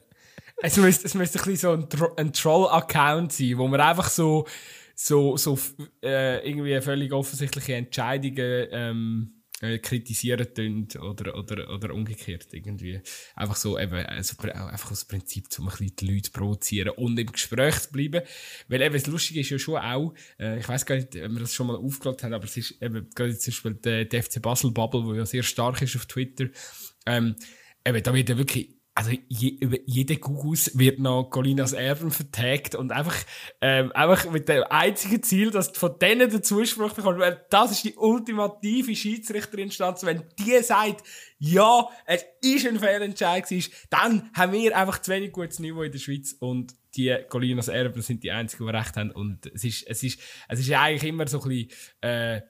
es 0.62 0.78
müsste, 0.78 1.06
es 1.06 1.13
müsste 1.13 1.39
ein 1.39 1.46
bisschen 1.46 1.88
so 1.88 2.04
ein, 2.04 2.12
ein 2.17 2.34
Troll-Account 2.34 3.32
sein, 3.32 3.58
wo 3.58 3.67
man 3.67 3.80
einfach 3.80 4.10
so, 4.10 4.48
so, 4.96 5.38
so 5.38 5.58
äh, 6.04 6.48
irgendwie 6.48 6.80
völlig 6.82 7.13
offensichtliche 7.13 7.76
Entscheidungen 7.76 8.67
ähm, 8.72 9.38
äh, 9.62 9.80
kritisieren 9.80 10.48
tun 10.54 10.88
oder, 11.02 11.36
oder, 11.38 11.70
oder 11.74 11.93
umgekehrt 11.93 12.48
irgendwie. 12.52 13.02
Einfach 13.36 13.56
so 13.56 13.78
eben, 13.78 14.06
also, 14.06 14.36
einfach 14.39 14.91
aus 14.91 15.06
Prinzip, 15.06 15.48
um 15.58 15.67
ein 15.67 15.72
bisschen 15.72 15.96
die 15.96 16.13
Leute 16.13 16.24
zu 16.24 16.32
provozieren 16.32 16.89
und 16.96 17.20
im 17.20 17.32
Gespräch 17.32 17.80
zu 17.80 17.91
bleiben. 17.91 18.22
Weil 18.67 18.82
eben, 18.82 18.93
das 18.93 19.08
Lustige 19.08 19.39
ist 19.41 19.50
ja 19.50 19.60
schon 19.60 19.78
auch, 19.78 20.13
äh, 20.39 20.60
ich 20.60 20.67
weiß 20.67 20.86
gar 20.86 20.96
nicht, 20.96 21.15
ob 21.15 21.32
wir 21.32 21.39
das 21.39 21.54
schon 21.54 21.67
mal 21.67 21.76
aufgeladen 21.76 22.24
haben, 22.24 22.34
aber 22.34 22.46
es 22.46 22.58
ist 22.58 22.82
eben, 22.82 23.10
gerade 23.13 23.38
zum 23.38 23.52
Beispiel 23.52 23.74
der, 23.76 24.06
der 24.06 24.24
FC 24.24 24.41
Basel 24.41 24.72
Bubble, 24.72 25.06
wo 25.06 25.13
ja 25.13 25.26
sehr 25.26 25.43
stark 25.43 25.82
ist 25.82 25.96
auf 25.96 26.06
Twitter, 26.06 26.48
ähm, 27.06 27.36
eben, 27.86 28.04
da 28.04 28.13
wird 28.13 28.30
ja 28.30 28.38
wirklich 28.38 28.77
also 28.98 29.12
je, 29.28 29.50
über 29.50 29.78
jede 29.86 30.18
Gugus 30.18 30.72
wird 30.76 30.98
noch 30.98 31.30
Colinas 31.30 31.74
Erben 31.74 32.10
vertagt 32.10 32.74
und 32.74 32.92
einfach, 32.92 33.16
ähm, 33.62 33.92
einfach 33.92 34.28
mit 34.32 34.50
dem 34.50 34.64
einzigen 34.64 35.22
Ziel, 35.22 35.52
dass 35.52 35.70
von 35.70 36.00
denen 36.00 36.32
den 36.32 36.42
Zuspruch 36.42 36.94
bekommst, 36.94 37.20
weil 37.20 37.46
das 37.52 37.74
ist 37.74 37.84
die 37.84 37.94
ultimative 37.96 38.96
Schiedsrichterinstanz. 38.96 40.04
Wenn 40.04 40.24
die 40.40 40.64
sagt, 40.64 41.04
ja, 41.38 41.88
es 42.08 42.26
ist 42.42 42.66
ein 42.66 42.80
Fehlentscheid 42.80 43.44
gewesen, 43.48 43.72
dann 43.92 44.32
haben 44.34 44.54
wir 44.54 44.76
einfach 44.76 45.00
zu 45.00 45.12
wenig 45.12 45.32
gutes 45.32 45.60
Niveau 45.60 45.84
in 45.84 45.92
der 45.92 46.00
Schweiz 46.00 46.36
und 46.40 46.74
die 46.96 47.16
Colinas 47.30 47.68
Erben 47.68 48.02
sind 48.02 48.24
die 48.24 48.32
einzigen, 48.32 48.66
die 48.66 48.72
recht 48.72 48.98
haben 48.98 49.12
und 49.12 49.46
es 49.46 49.64
ist, 49.64 49.86
es 49.88 50.02
ist, 50.02 50.20
es 50.48 50.60
ist 50.60 50.72
eigentlich 50.72 51.04
immer 51.04 51.28
so 51.28 51.40
ein 51.44 51.50
bisschen, 51.50 51.70
äh, 52.02 52.42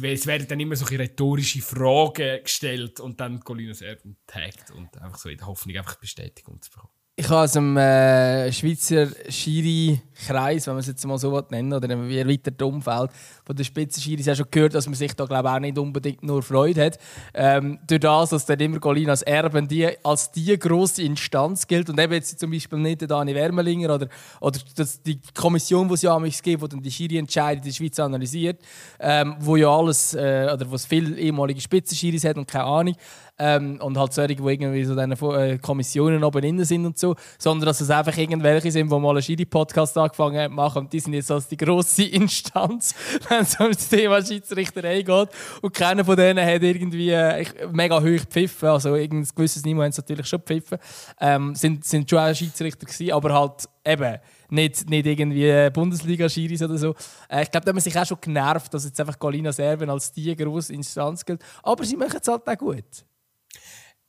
es, 0.00 0.26
werden 0.26 0.48
dann 0.48 0.60
immer 0.60 0.76
solche 0.76 0.98
rhetorische 0.98 1.60
Fragen 1.60 2.42
gestellt 2.42 3.00
und 3.00 3.20
dann 3.20 3.40
Colinas 3.40 3.82
Erben 3.82 4.16
taggt 4.26 4.70
und 4.70 4.96
einfach 4.98 5.18
so 5.18 5.28
in 5.28 5.38
der 5.38 5.46
Hoffnung, 5.46 5.76
einfach 5.76 5.96
Bestätigung 5.96 6.60
zu 6.62 6.70
bekommen. 6.70 6.92
Ich 7.22 7.28
habe 7.28 7.42
aus 7.42 7.52
dem 7.52 7.76
äh, 7.76 8.50
Schweizer 8.50 9.06
Schiri-Kreis, 9.28 10.66
wenn 10.66 10.74
man 10.74 10.80
es 10.80 10.88
jetzt 10.88 11.06
mal 11.06 11.18
so 11.18 11.40
nennen 11.50 11.72
oder 11.72 11.88
im 11.88 12.10
erweiterten 12.10 12.64
Umfeld 12.64 13.10
von 13.44 13.54
der 13.54 13.62
Spitzenschiris 13.62 14.26
ja 14.26 14.34
schon 14.34 14.46
gehört, 14.50 14.74
dass 14.74 14.86
man 14.86 14.96
sich 14.96 15.14
da 15.14 15.24
glaube 15.24 15.48
auch 15.48 15.60
nicht 15.60 15.78
unbedingt 15.78 16.24
nur 16.24 16.42
Freude 16.42 16.86
hat. 16.86 16.98
Ähm, 17.32 17.78
durch 17.86 18.00
das, 18.00 18.30
dass 18.30 18.44
dann 18.44 18.58
immer 18.58 18.80
Colinas 18.80 19.22
Erben 19.22 19.68
die, 19.68 19.88
als 20.02 20.32
die 20.32 20.58
grosse 20.58 21.04
Instanz 21.04 21.68
gilt 21.68 21.88
und 21.90 22.00
eben 22.00 22.12
jetzt 22.12 22.40
zum 22.40 22.50
Beispiel 22.50 22.80
nicht 22.80 23.02
der 23.02 23.08
Dani 23.08 23.36
Wermelinger 23.36 23.94
oder, 23.94 24.08
oder 24.40 24.58
das, 24.74 25.00
die 25.00 25.20
Kommission, 25.32 25.86
die 25.86 25.94
es 25.94 26.02
ja 26.02 26.18
gibt, 26.18 26.44
die 26.44 26.68
dann 26.68 26.82
die 26.82 26.90
Schiri-Entscheidung 26.90 27.62
in 27.62 27.68
der 27.68 27.72
Schweiz 27.76 28.00
analysiert, 28.00 28.60
ähm, 28.98 29.36
wo 29.38 29.54
ja 29.54 29.68
alles, 29.68 30.14
äh, 30.14 30.50
oder 30.52 30.68
wo 30.68 30.74
es 30.74 30.86
viele 30.86 31.16
ehemalige 31.16 31.60
Spitzenschiris 31.60 32.24
hat 32.24 32.36
und 32.36 32.48
keine 32.48 32.64
Ahnung, 32.64 32.96
ähm, 33.42 33.78
und 33.80 33.98
halt 33.98 34.12
solche, 34.12 34.36
die 34.36 34.42
irgendwie 34.42 34.84
so 34.84 34.94
diese 34.94 35.36
äh, 35.36 35.58
Kommissionen 35.58 36.22
oben 36.22 36.44
innen 36.44 36.64
sind 36.64 36.86
und 36.86 36.96
so, 36.96 37.16
sondern 37.38 37.66
dass 37.66 37.80
es 37.80 37.90
einfach 37.90 38.16
irgendwelche 38.16 38.70
sind, 38.70 38.90
die 38.90 38.98
mal 38.98 39.10
einen 39.10 39.22
Schiri-Podcast 39.22 39.98
angefangen 39.98 40.40
haben 40.40 40.54
machen 40.54 40.84
und 40.84 40.92
die 40.92 41.00
sind 41.00 41.14
jetzt 41.14 41.30
als 41.30 41.48
die 41.48 41.56
grosse 41.56 42.04
Instanz, 42.12 42.94
wenn 43.28 43.42
es 43.42 43.58
um 43.58 43.72
das 43.72 43.88
Thema 43.88 44.24
Schiedsrichterei 44.24 45.02
geht 45.02 45.28
und 45.60 45.74
keiner 45.74 46.04
von 46.04 46.16
denen 46.16 46.46
hat 46.46 46.62
irgendwie 46.62 47.10
äh, 47.10 47.44
mega 47.72 48.00
hoch 48.00 48.04
gepfiffen, 48.04 48.68
also 48.68 48.94
irgendein 48.94 49.28
gewisses 49.34 49.64
Niveau 49.64 49.82
haben 49.82 49.90
sie 49.90 50.00
natürlich 50.00 50.26
schon 50.28 50.38
gepfiffen, 50.38 50.78
ähm, 51.20 51.56
sind, 51.56 51.84
sind 51.84 52.08
schon 52.08 52.20
auch 52.20 52.34
Schiedsrichter 52.34 52.86
gewesen, 52.86 53.12
aber 53.12 53.34
halt 53.34 53.68
eben 53.84 54.18
nicht, 54.50 54.88
nicht 54.88 55.06
irgendwie 55.06 55.70
Bundesliga-Schiris 55.70 56.62
oder 56.62 56.78
so. 56.78 56.94
Äh, 57.28 57.42
ich 57.42 57.50
glaube, 57.50 57.64
da 57.64 57.72
haben 57.72 57.80
sich 57.80 57.98
auch 57.98 58.06
schon 58.06 58.18
genervt, 58.20 58.72
dass 58.72 58.84
jetzt 58.84 59.00
einfach 59.00 59.18
Galina 59.18 59.50
Serben 59.50 59.90
als 59.90 60.12
die 60.12 60.36
grosse 60.36 60.74
Instanz 60.74 61.24
gilt. 61.24 61.42
Aber 61.62 61.84
sie 61.84 61.96
machen 61.96 62.20
es 62.20 62.28
halt 62.28 62.46
auch 62.46 62.58
gut. 62.58 63.04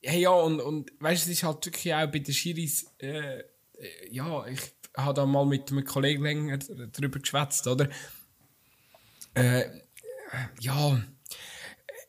Ja, 0.04 0.13
ja, 0.13 0.30
und, 0.32 0.60
und 0.60 0.92
weißt 1.00 1.24
es 1.24 1.30
ist 1.30 1.44
halt 1.44 1.66
wirklich 1.66 1.94
auch 1.94 2.08
bei 2.08 2.20
den 2.20 2.34
Schiris, 2.34 2.92
äh, 3.00 3.39
äh, 3.39 3.44
ja, 4.12 4.46
ich, 4.48 4.60
habe 4.96 5.13
da 5.13 5.26
mal 5.26 5.46
mit 5.46 5.72
einem 5.72 5.86
Kollegen 5.86 6.24
länger 6.24 6.58
darüber 6.58 7.20
geschwätzt, 7.20 7.68
oder? 7.68 7.89
Äh, 9.34 9.66
ja, 10.60 11.02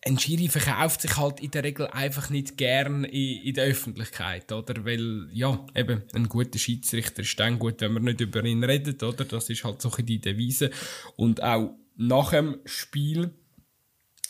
ein 0.07 0.19
Schiri 0.19 0.49
verkauft 0.49 1.01
sich 1.01 1.17
halt 1.17 1.41
in 1.41 1.51
der 1.51 1.65
Regel 1.65 1.87
einfach 1.87 2.29
nicht 2.29 2.59
gern 2.59 3.05
in, 3.05 3.43
in 3.43 3.55
der 3.55 3.65
Öffentlichkeit, 3.65 4.53
oder? 4.53 4.85
Weil, 4.85 5.29
ja, 5.33 5.65
eben, 5.75 6.03
ein 6.13 6.29
guter 6.29 6.59
Schiedsrichter 6.59 7.23
ist 7.23 7.41
dann 7.41 7.59
gut, 7.59 7.81
wenn 7.81 7.95
man 7.95 8.05
nicht 8.05 8.21
über 8.21 8.45
ihn 8.45 8.63
redet, 8.63 9.03
oder? 9.03 9.25
Das 9.25 9.49
ist 9.49 9.65
halt 9.65 9.81
so 9.81 9.89
die 9.91 10.21
Devise. 10.21 10.71
Und 11.17 11.43
auch 11.43 11.75
nach 11.97 12.31
dem 12.31 12.59
Spiel, 12.67 13.31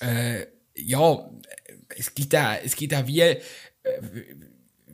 äh, 0.00 0.46
ja, 0.76 1.30
es 1.96 2.14
gibt 2.14 2.34
auch, 2.34 2.56
es 2.62 2.76
gibt 2.76 2.94
auch 2.94 3.06
wie, 3.06 3.20
äh, 3.20 3.40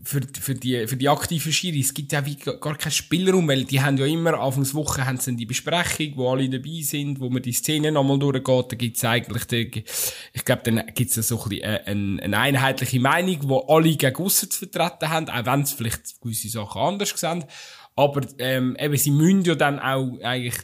für, 0.02 0.20
für, 0.40 0.54
die, 0.54 0.86
für 0.86 0.96
die 0.96 1.08
aktiven 1.08 1.52
Schiris 1.52 1.86
es 1.86 1.94
gibt 1.94 2.12
ja 2.12 2.24
wie 2.24 2.36
gar 2.36 2.76
keinen 2.76 2.92
Spielraum, 2.92 3.46
weil 3.48 3.64
die 3.64 3.80
haben 3.80 3.96
ja 3.96 4.06
immer, 4.06 4.34
Anfangswoche 4.34 5.04
haben 5.04 5.18
sie 5.18 5.36
die 5.36 5.46
Besprechung, 5.46 6.16
wo 6.16 6.30
alle 6.30 6.48
dabei 6.48 6.80
sind, 6.82 7.20
wo 7.20 7.28
man 7.28 7.42
die 7.42 7.52
Szene 7.52 7.92
nochmal 7.92 8.18
durchgeht, 8.18 8.72
da 8.72 8.76
gibt's 8.76 9.04
eigentlich, 9.04 9.44
die, 9.44 9.84
ich 10.32 10.44
glaube, 10.44 10.62
dann 10.64 10.82
gibt's 10.94 11.16
da 11.16 11.22
so 11.22 11.42
ein 11.42 11.48
bisschen 11.48 11.64
äh, 11.64 11.82
eine, 11.84 12.22
eine 12.22 12.38
einheitliche 12.38 13.00
Meinung, 13.00 13.38
wo 13.42 13.58
alle 13.60 13.94
gegen 13.94 14.16
aussen 14.16 14.50
zu 14.50 14.66
vertreten 14.66 15.10
haben, 15.10 15.28
auch 15.28 15.46
wenn 15.46 15.64
sie 15.64 15.76
vielleicht 15.76 16.20
gewisse 16.20 16.48
Sachen 16.48 16.80
anders 16.80 17.10
sehen. 17.10 17.44
Aber 17.96 18.22
ähm, 18.38 18.76
eben, 18.78 18.96
sie 18.96 19.10
müssen 19.10 19.42
ja 19.42 19.54
dann 19.54 19.78
auch 19.78 20.18
eigentlich 20.22 20.56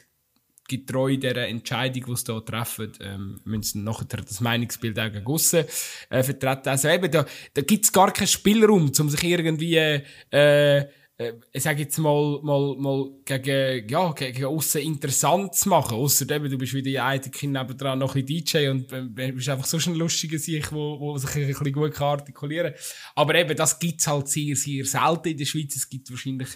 getreu 0.68 1.16
dieser 1.16 1.48
Entscheidung, 1.48 2.05
die 2.07 2.16
sie 2.16 2.33
hier 2.33 2.44
treffen, 2.44 2.92
ähm, 3.00 3.40
müssen 3.44 3.85
nachher 3.85 4.07
das 4.07 4.40
Meinungsbild 4.40 4.98
auch 4.98 5.12
gegen 5.12 5.26
aussen, 5.26 5.64
äh, 6.11 6.22
vertreten. 6.22 6.68
Also 6.68 6.88
eben, 6.88 7.11
da, 7.11 7.26
da 7.55 7.62
gibt's 7.62 7.92
gar 7.92 8.12
keinen 8.12 8.26
Spielraum, 8.26 8.90
um 8.98 9.11
sich 9.11 9.24
irgendwie, 9.24 9.76
äh, 9.76 10.87
äh, 11.18 11.33
ich 11.50 11.62
sage 11.62 11.83
jetzt 11.83 11.98
mal, 11.98 12.40
mal, 12.42 12.76
mal 12.76 13.11
gegen, 13.24 13.88
ja, 13.88 14.12
gegen 14.12 14.44
aussen 14.44 14.83
interessant 14.83 15.55
zu 15.55 15.68
machen. 15.68 15.96
Ausser 15.96 16.31
eben, 16.31 16.50
du 16.50 16.59
bist 16.59 16.74
wieder 16.74 16.90
in 16.90 16.98
einem 16.98 17.31
Kind 17.31 17.52
nebendran 17.55 17.98
noch 17.98 18.14
ein 18.14 18.26
DJ 18.26 18.68
und 18.68 18.92
äh, 18.92 19.33
bist 19.33 19.48
einfach 19.48 19.64
so 19.64 19.79
ein 19.79 19.96
lustiger 19.96 20.38
Sieg, 20.38 20.70
wo, 20.72 21.00
wo 21.00 21.16
sich 21.16 21.35
ein 21.37 21.46
bisschen 21.46 21.72
gut 21.72 21.94
kann 21.94 22.18
artikulieren 22.18 22.74
Aber 23.14 23.35
eben, 23.35 23.57
das 23.57 23.79
gibt's 23.79 24.07
halt 24.07 24.29
sehr, 24.29 24.55
sehr 24.57 24.85
selten 24.85 25.29
in 25.29 25.38
der 25.38 25.46
Schweiz. 25.46 25.74
Es 25.74 25.88
gibt 25.88 26.11
wahrscheinlich, 26.11 26.48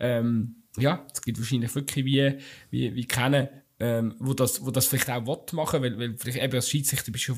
ähm, 0.00 0.64
ja, 0.80 1.06
es 1.12 1.22
gibt 1.22 1.38
wahrscheinlich 1.38 1.74
wirklich 1.74 2.04
wie, 2.04 2.38
wie, 2.70 2.94
wie 2.94 3.04
kennen, 3.06 3.48
ähm, 3.80 4.14
wo, 4.18 4.34
das, 4.34 4.64
wo 4.64 4.70
das 4.70 4.86
vielleicht 4.86 5.10
auch 5.10 5.24
will 5.26 5.56
machen 5.56 5.82
weil, 5.82 5.98
weil 5.98 6.16
vielleicht 6.18 6.42
eben 6.42 6.54
als 6.54 6.68
Schiedsrichter 6.68 7.12
bist 7.12 7.28
du 7.28 7.34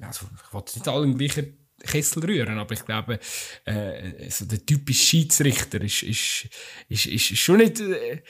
also 0.00 0.26
ich 0.46 0.52
will 0.52 0.62
nicht 0.74 0.88
alle 0.88 1.04
im 1.04 1.16
gleichen 1.16 1.56
Kessel 1.82 2.24
rühren, 2.24 2.58
aber 2.58 2.74
ich 2.74 2.84
glaube, 2.84 3.18
äh, 3.64 4.30
so 4.30 4.44
der 4.44 4.64
typische 4.64 5.04
Schiedsrichter 5.04 5.80
ist, 5.80 6.02
ist, 6.02 6.48
ist, 6.88 7.06
ist 7.06 7.38
schon 7.38 7.56
nicht, 7.58 7.80
äh, 7.80 8.22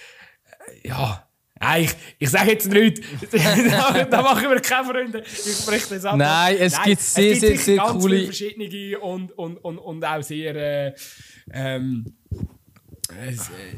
ja, 0.85 1.28
Nein, 1.62 1.85
ich, 1.85 1.94
ich 2.18 2.28
sage 2.28 2.50
jetzt 2.50 2.68
nicht, 2.68 3.02
da, 3.31 4.05
da 4.11 4.22
machen 4.22 4.50
wir 4.50 4.61
keine 4.61 4.85
Freunde. 4.85 5.22
Ich 5.22 5.59
spreche 5.59 5.94
das 5.94 6.05
an. 6.05 6.18
Nein, 6.18 6.57
es 6.59 6.72
Nein, 6.72 6.85
gibt 6.87 7.02
sehr, 7.02 7.33
es 7.33 7.40
gibt 7.40 7.40
sehr, 7.40 7.59
sehr 7.59 7.76
ganz 7.76 8.02
coole... 8.02 8.24
verschiedene 8.24 8.98
und, 8.98 9.31
und, 9.38 9.59
und, 9.59 9.78
und 9.78 10.05
auch 10.05 10.22
sehr, 10.22 10.57
äh, 10.57 10.94
ähm, 11.52 12.05
äh, 12.07 12.21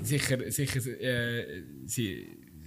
sicher, 0.02 0.50
sicher, 0.50 1.00
äh, 1.00 1.62
sehr, 1.86 2.16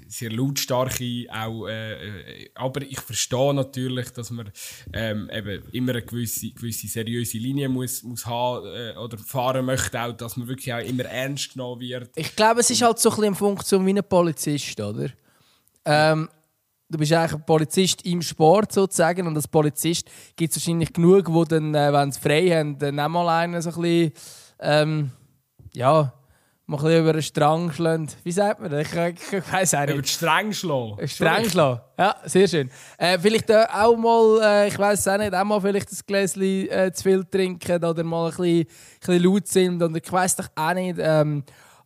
sehr 0.07 0.31
lautstarke 0.31 1.27
auch, 1.31 1.67
äh, 1.67 2.43
äh, 2.43 2.49
aber 2.55 2.81
ich 2.81 2.99
verstehe 2.99 3.53
natürlich, 3.53 4.09
dass 4.11 4.31
man 4.31 4.51
ähm, 4.93 5.29
eben 5.33 5.63
immer 5.71 5.91
eine 5.91 6.01
gewisse, 6.01 6.51
gewisse 6.51 6.87
seriöse 6.87 7.37
Linie 7.37 7.69
muss, 7.69 8.03
muss 8.03 8.25
haben 8.25 8.65
äh, 8.65 8.97
oder 8.97 9.17
fahren 9.17 9.65
möchte, 9.65 10.01
auch, 10.01 10.13
dass 10.13 10.37
man 10.37 10.47
wirklich 10.47 10.73
auch 10.73 10.79
immer 10.79 11.05
ernst 11.05 11.53
genommen 11.53 11.81
wird. 11.81 12.11
Ich 12.15 12.35
glaube, 12.35 12.61
es 12.61 12.69
ist 12.69 12.81
halt 12.81 12.99
so 12.99 13.09
ein 13.09 13.15
bisschen 13.15 13.25
eine 13.27 13.35
Funktion 13.35 13.85
wie 13.85 13.93
ein 13.93 14.03
Polizist, 14.07 14.79
oder? 14.79 15.09
Ähm, 15.85 16.29
du 16.89 16.97
bist 16.97 17.13
eigentlich 17.13 17.33
ein 17.33 17.45
Polizist 17.45 18.05
im 18.05 18.21
Sport 18.21 18.71
sozusagen 18.71 19.27
und 19.27 19.35
als 19.35 19.47
Polizist 19.47 20.09
gibt 20.35 20.51
es 20.55 20.57
wahrscheinlich 20.57 20.93
genug, 20.93 21.25
die 21.25 21.49
dann, 21.49 21.75
äh, 21.75 21.91
wenn 21.91 22.11
sie 22.11 22.19
frei 22.19 22.49
haben, 22.49 22.77
dann 22.77 22.99
auch 22.99 23.09
mal 23.09 23.29
einen 23.29 23.61
so 23.61 23.69
ein 23.69 23.81
bisschen, 23.81 24.11
ähm, 24.59 25.11
ja, 25.73 26.13
mal 26.67 26.77
ein 26.77 26.83
bisschen 26.83 27.01
über 27.01 27.13
den 27.13 27.21
Strang 27.21 27.71
schlagen. 27.71 28.07
Wie 28.23 28.31
sagt 28.31 28.59
man 28.59 28.69
das? 28.69 28.87
Ich, 28.87 28.93
ich, 28.93 29.33
ich 29.33 29.53
weiss 29.53 29.73
auch 29.73 29.79
nicht. 29.81 29.89
Über 29.89 30.01
den 30.01 30.07
Strang 30.07 30.53
schlagen. 30.53 31.07
Strang 31.07 31.45
schlagen. 31.45 31.81
Ja, 31.97 32.15
sehr 32.25 32.47
schön. 32.47 32.69
Äh, 32.97 33.17
vielleicht 33.17 33.49
äh, 33.49 33.65
auch 33.73 33.95
mal, 33.95 34.41
äh, 34.43 34.67
ich 34.67 34.77
weiß 34.77 35.07
auch 35.07 35.17
nicht, 35.17 35.33
auch 35.33 35.45
mal 35.45 35.61
vielleicht 35.61 35.91
ein 35.91 35.99
Gläschen 36.05 36.69
äh, 36.69 36.91
zu 36.93 37.03
viel 37.03 37.23
trinken 37.25 37.83
oder 37.83 38.03
mal 38.03 38.25
ein 38.25 38.37
bisschen, 38.37 38.59
ein 38.59 38.67
bisschen 38.99 39.23
laut 39.23 39.47
sind. 39.47 39.81
Und 39.81 39.97
ich 39.97 40.11
weiß 40.11 40.35
doch 40.35 40.49
auch 40.55 40.73
nicht. 40.73 40.97
Ähm, 40.99 41.43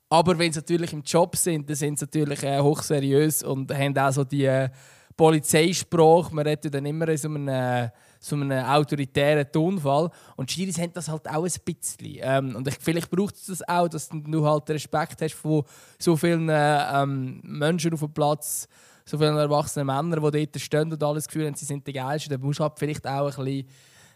aber 0.10 0.38
wenn 0.38 0.52
sie 0.52 0.60
natürlich 0.60 0.94
im 0.94 1.04
Job 1.04 1.36
sind, 1.36 1.70
dann 1.70 1.76
sind 1.76 2.00
sie 2.00 2.06
natürlich 2.06 2.44
äh, 2.44 2.60
hochseriös 2.60 3.44
und 3.44 3.72
haben 3.72 3.98
auch 3.98 4.12
so 4.12 4.24
die 4.24 4.46
äh, 4.46 4.70
Polizeisprache. 5.16 6.34
Man 6.34 6.46
redet 6.48 6.74
dann 6.74 6.86
immer 6.86 7.08
in 7.08 7.18
so 7.18 7.30
einem 7.30 7.92
so 8.24 8.36
einem 8.36 8.52
autoritären 8.52 9.52
Tonfall. 9.52 10.12
Und 10.36 10.50
die 10.50 10.54
Schiris 10.54 10.78
haben 10.78 10.94
das 10.94 11.10
halt 11.10 11.28
auch 11.28 11.44
ein 11.44 11.52
bisschen. 11.66 12.18
Ähm, 12.22 12.56
und 12.56 12.68
ich, 12.68 12.78
vielleicht 12.80 13.10
braucht 13.10 13.36
es 13.36 13.48
das 13.48 13.68
auch, 13.68 13.88
dass 13.88 14.10
du 14.10 14.46
halt 14.46 14.70
Respekt 14.70 15.22
hast 15.22 15.34
von 15.34 15.64
so 15.98 16.16
vielen 16.16 16.48
ähm, 16.52 17.42
Menschen 17.44 17.94
auf 17.94 18.00
dem 18.00 18.14
Platz, 18.14 18.68
so 19.06 19.18
vielen 19.18 19.36
erwachsenen 19.36 19.88
Männern, 19.88 20.32
die 20.32 20.46
dort 20.46 20.62
stehen 20.62 20.94
und 20.94 21.04
alles 21.04 21.28
Gefühl 21.28 21.48
haben, 21.48 21.56
sie 21.56 21.66
sind 21.66 21.86
die 21.86 21.94
Geilsten. 21.94 22.32
Dann 22.32 22.42
musst 22.42 22.60
du 22.60 22.64
halt 22.64 22.78
vielleicht 22.78 23.08
auch 23.08 23.38
ein 23.40 23.44
bisschen 23.44 23.68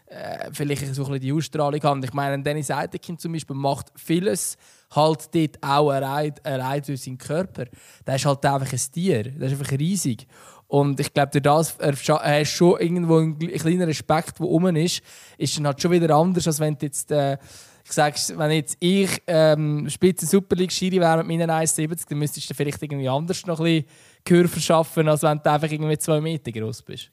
äh, 0.06 0.50
vielleicht 0.52 0.82
so 0.94 1.04
ein 1.04 1.08
bisschen 1.08 1.20
die 1.20 1.32
Ausstrahlung 1.32 1.82
haben. 1.82 2.04
Ich 2.04 2.12
meine, 2.12 2.40
Dennis 2.40 2.70
Eidekin 2.70 3.18
zum 3.18 3.32
Beispiel 3.32 3.56
macht 3.56 3.92
vieles 3.96 4.56
halt 4.94 5.34
dort 5.34 5.62
auch 5.62 5.90
erreicht, 5.90 6.38
erreicht 6.44 6.88
durch 6.88 7.02
seinen 7.02 7.18
Körper. 7.18 7.64
Der 8.06 8.14
ist 8.14 8.24
halt 8.24 8.44
einfach 8.46 8.72
ein 8.72 8.92
Tier. 8.92 9.24
Der 9.24 9.48
ist 9.48 9.58
einfach 9.58 9.72
riesig. 9.72 10.26
Und 10.68 10.98
ich 10.98 11.12
glaube, 11.12 11.30
durch 11.30 11.42
das 11.42 11.78
hast 11.78 12.50
schon 12.50 12.80
irgendwo 12.80 13.18
einen 13.18 13.38
kleinen 13.38 13.82
Respekt, 13.82 14.38
der 14.38 14.46
rum 14.46 14.74
ist, 14.76 15.00
ist 15.38 15.56
dann 15.56 15.66
halt 15.66 15.80
schon 15.80 15.92
wieder 15.92 16.14
anders, 16.14 16.46
als 16.46 16.58
wenn 16.58 16.76
du 16.76 16.86
jetzt, 16.86 17.10
äh, 17.12 17.34
ich 17.84 17.92
sag's, 17.92 18.36
wenn 18.36 18.50
jetzt 18.50 18.76
ich 18.80 19.22
ähm, 19.28 19.88
Spitze 19.88 20.26
Super 20.26 20.56
League 20.56 20.72
Schiri 20.72 21.00
wäre 21.00 21.18
mit 21.18 21.38
meinen 21.38 21.50
1,70, 21.50 22.08
dann 22.08 22.18
müsstest 22.18 22.50
du 22.50 22.54
vielleicht 22.54 22.82
irgendwie 22.82 23.08
anders 23.08 23.46
noch 23.46 23.60
ein 23.60 23.64
bisschen 23.64 23.86
Gehör 24.24 24.48
verschaffen, 24.48 25.08
als 25.08 25.22
wenn 25.22 25.38
du 25.38 25.50
einfach 25.50 25.70
irgendwie 25.70 25.98
zwei 25.98 26.20
Meter 26.20 26.50
groß 26.50 26.82
bist. 26.82 27.12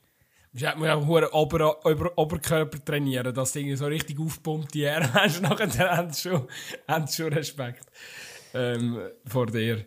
Du 0.51 0.65
musst 0.77 0.91
auch 0.91 1.07
Ober 1.33 1.85
Ober 1.85 2.11
Oberkörper 2.15 2.83
trainieren, 2.83 3.33
dass 3.33 3.53
du 3.53 3.59
irgendwie 3.59 3.75
so 3.75 3.85
richtig 3.85 4.19
aufpumpte 4.19 4.79
Ehre 4.79 5.11
hast. 5.13 5.41
Nachher 5.41 5.97
haben 5.97 6.11
sie 6.11 6.29
schon, 6.29 6.47
haben 6.87 7.07
sie 7.07 7.23
schon 7.23 7.33
Respekt 7.33 7.85
ähm, 8.53 8.99
vor 9.25 9.47
dir. 9.47 9.85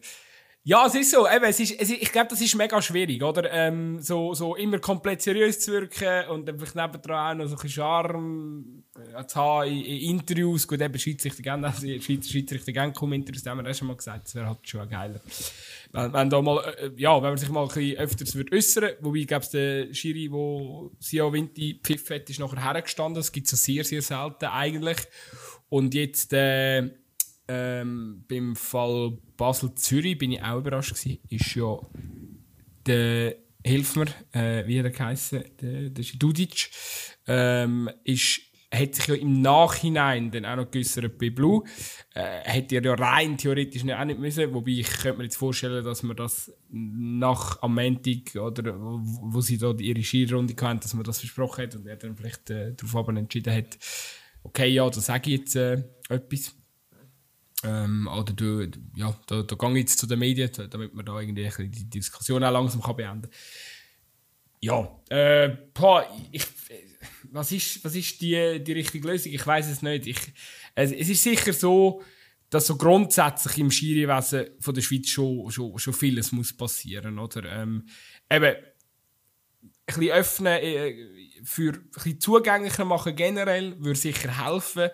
Ja, 0.68 0.84
es 0.84 0.96
ist 0.96 1.12
so. 1.12 1.28
Eben, 1.28 1.44
es 1.44 1.60
ist, 1.60 1.80
es 1.80 1.90
ist, 1.90 2.02
ich 2.02 2.10
glaube, 2.10 2.26
das 2.30 2.40
ist 2.40 2.56
mega 2.56 2.82
schwierig, 2.82 3.22
oder? 3.22 3.48
Ähm, 3.52 4.00
so, 4.00 4.34
so 4.34 4.56
immer 4.56 4.80
komplett 4.80 5.22
seriös 5.22 5.60
zu 5.60 5.70
wirken 5.70 6.28
und 6.30 6.44
dann 6.44 6.58
vielleicht 6.58 6.74
nebendran 6.74 7.38
auch 7.38 7.38
noch 7.38 7.48
so 7.48 7.54
ein 7.54 7.62
bisschen 7.62 7.82
Charme 7.84 8.82
äh, 9.14 9.24
zu 9.28 9.36
haben 9.36 9.70
in, 9.70 9.84
in 9.84 10.18
Interviews. 10.18 10.66
Gut, 10.66 10.80
eben 10.80 10.98
Schiedsrichter 10.98 11.44
gerne, 11.44 11.68
also 11.68 11.86
Schiedsrichter 12.00 12.72
gerne 12.72 12.92
kommen 12.92 13.12
Interviews, 13.12 13.44
das 13.44 13.52
haben 13.52 13.64
wir 13.64 13.74
schon 13.74 13.86
mal 13.86 13.96
gesagt, 13.96 14.24
das 14.24 14.34
wäre 14.34 14.48
halt 14.48 14.58
schon 14.68 14.88
geiler. 14.88 15.20
Wenn, 15.92 16.12
wenn, 16.12 16.30
da 16.30 16.42
mal, 16.42 16.58
äh, 16.78 16.90
ja, 16.96 17.14
wenn 17.14 17.28
man 17.28 17.38
sich 17.38 17.48
mal 17.48 17.62
ein 17.62 17.68
bisschen 17.68 17.98
öfters 17.98 18.34
wird 18.34 18.52
äußern 18.52 18.90
wobei, 19.02 19.18
ich 19.18 19.28
glaube, 19.28 19.46
der 19.52 19.94
Schiri, 19.94 20.28
der 20.28 20.90
Sio 20.98 21.32
Vinti 21.32 21.78
pfiff 21.80 22.10
hat, 22.10 22.28
ist 22.28 22.40
nachher 22.40 22.64
hergestanden. 22.64 23.14
Das 23.14 23.30
gibt 23.30 23.52
es 23.52 23.62
sehr, 23.62 23.84
sehr 23.84 24.02
selten 24.02 24.46
eigentlich. 24.46 24.98
Und 25.68 25.94
jetzt, 25.94 26.32
äh, 26.32 26.90
ähm, 27.48 28.24
beim 28.28 28.56
Fall 28.56 29.18
Basel-Zürich 29.36 30.18
bin 30.18 30.32
ich 30.32 30.42
auch 30.42 30.58
überrascht 30.58 30.94
gewesen, 30.94 31.18
ist 31.28 31.54
ja 31.54 31.78
der, 32.86 33.36
hilf 33.64 33.96
mir, 33.96 34.06
äh, 34.32 34.66
wie 34.66 34.78
er 34.78 34.90
geheißen, 34.90 35.44
der, 35.60 35.90
der 35.90 36.04
Dudic, 36.18 36.70
ähm, 37.26 37.90
ist, 38.04 38.40
hat 38.72 38.94
sich 38.94 39.06
ja 39.06 39.14
im 39.14 39.40
Nachhinein 39.42 40.30
dann 40.30 40.44
auch 40.44 40.56
noch 40.56 40.70
geäußert 40.70 41.18
bei 41.18 41.30
Blue. 41.30 41.64
Äh, 42.14 42.40
hätte 42.44 42.76
er 42.76 42.84
ja 42.84 42.94
rein 42.94 43.36
theoretisch 43.36 43.84
nicht, 43.84 43.94
auch 43.94 44.04
nicht 44.04 44.18
müssen, 44.18 44.52
wobei 44.52 44.72
ich 44.72 44.90
könnte 44.90 45.18
mir 45.18 45.24
jetzt 45.24 45.36
vorstellen, 45.36 45.84
dass 45.84 46.02
man 46.02 46.16
das 46.16 46.52
nach 46.70 47.62
am 47.62 47.74
Montag 47.74 48.34
oder 48.36 48.78
wo, 48.80 49.00
wo 49.02 49.40
sie 49.40 49.58
da 49.58 49.72
ihre 49.72 50.02
Skirunde 50.02 50.54
hatten, 50.60 50.80
dass 50.80 50.94
man 50.94 51.04
das 51.04 51.20
versprochen 51.20 51.64
hat 51.64 51.76
und 51.76 51.86
er 51.86 51.96
dann 51.96 52.16
vielleicht 52.16 52.50
äh, 52.50 52.74
darauf 52.74 53.08
entschieden 53.08 53.54
hat, 53.54 53.78
okay, 54.42 54.68
ja, 54.68 54.88
da 54.88 55.00
sage 55.00 55.30
ich 55.30 55.40
jetzt 55.40 55.56
äh, 55.56 55.82
etwas. 56.08 56.54
Ähm, 57.66 58.08
oder 58.08 58.32
du, 58.32 58.70
ja, 58.94 59.18
da, 59.26 59.42
da 59.42 59.56
gehe 59.56 59.70
ich 59.70 59.76
jetzt 59.78 59.98
zu 59.98 60.06
den 60.06 60.20
Medien, 60.20 60.50
damit 60.70 60.94
man 60.94 61.04
da 61.04 61.20
irgendwie 61.20 61.68
die 61.68 61.90
Diskussion 61.90 62.44
auch 62.44 62.52
langsam 62.52 62.80
kann 62.80 62.96
beenden. 62.96 63.30
Ja, 64.60 64.88
äh, 65.10 65.48
boah, 65.74 66.06
ich, 66.30 66.46
was 67.30 67.52
ist, 67.52 67.84
was 67.84 67.94
ist 67.94 68.20
die, 68.20 68.62
die 68.62 68.72
richtige 68.72 69.06
Lösung? 69.08 69.32
Ich 69.32 69.46
weiß 69.46 69.68
es 69.68 69.82
nicht. 69.82 70.06
Ich, 70.06 70.18
es, 70.74 70.92
es 70.92 71.08
ist 71.08 71.22
sicher 71.22 71.52
so, 71.52 72.02
dass 72.50 72.66
so 72.66 72.76
grundsätzlich 72.76 73.58
im 73.58 73.70
Schiriwesen 73.70 74.46
von 74.60 74.74
der 74.74 74.82
Schweiz 74.82 75.08
schon, 75.08 75.50
schon, 75.50 75.78
schon 75.78 75.92
vieles 75.92 76.32
muss 76.32 76.56
passieren, 76.56 77.18
oder? 77.18 77.44
Ähm, 77.44 77.86
eben, 78.30 78.54
ein 79.88 80.00
bisschen 80.00 80.10
öffnen, 80.10 80.58
äh, 80.62 80.94
für 81.44 81.72
ein 81.72 81.90
bisschen 81.90 82.20
zugänglicher 82.20 82.84
machen 82.84 83.14
generell, 83.14 83.76
würde 83.78 83.98
sicher 83.98 84.44
helfen. 84.44 84.90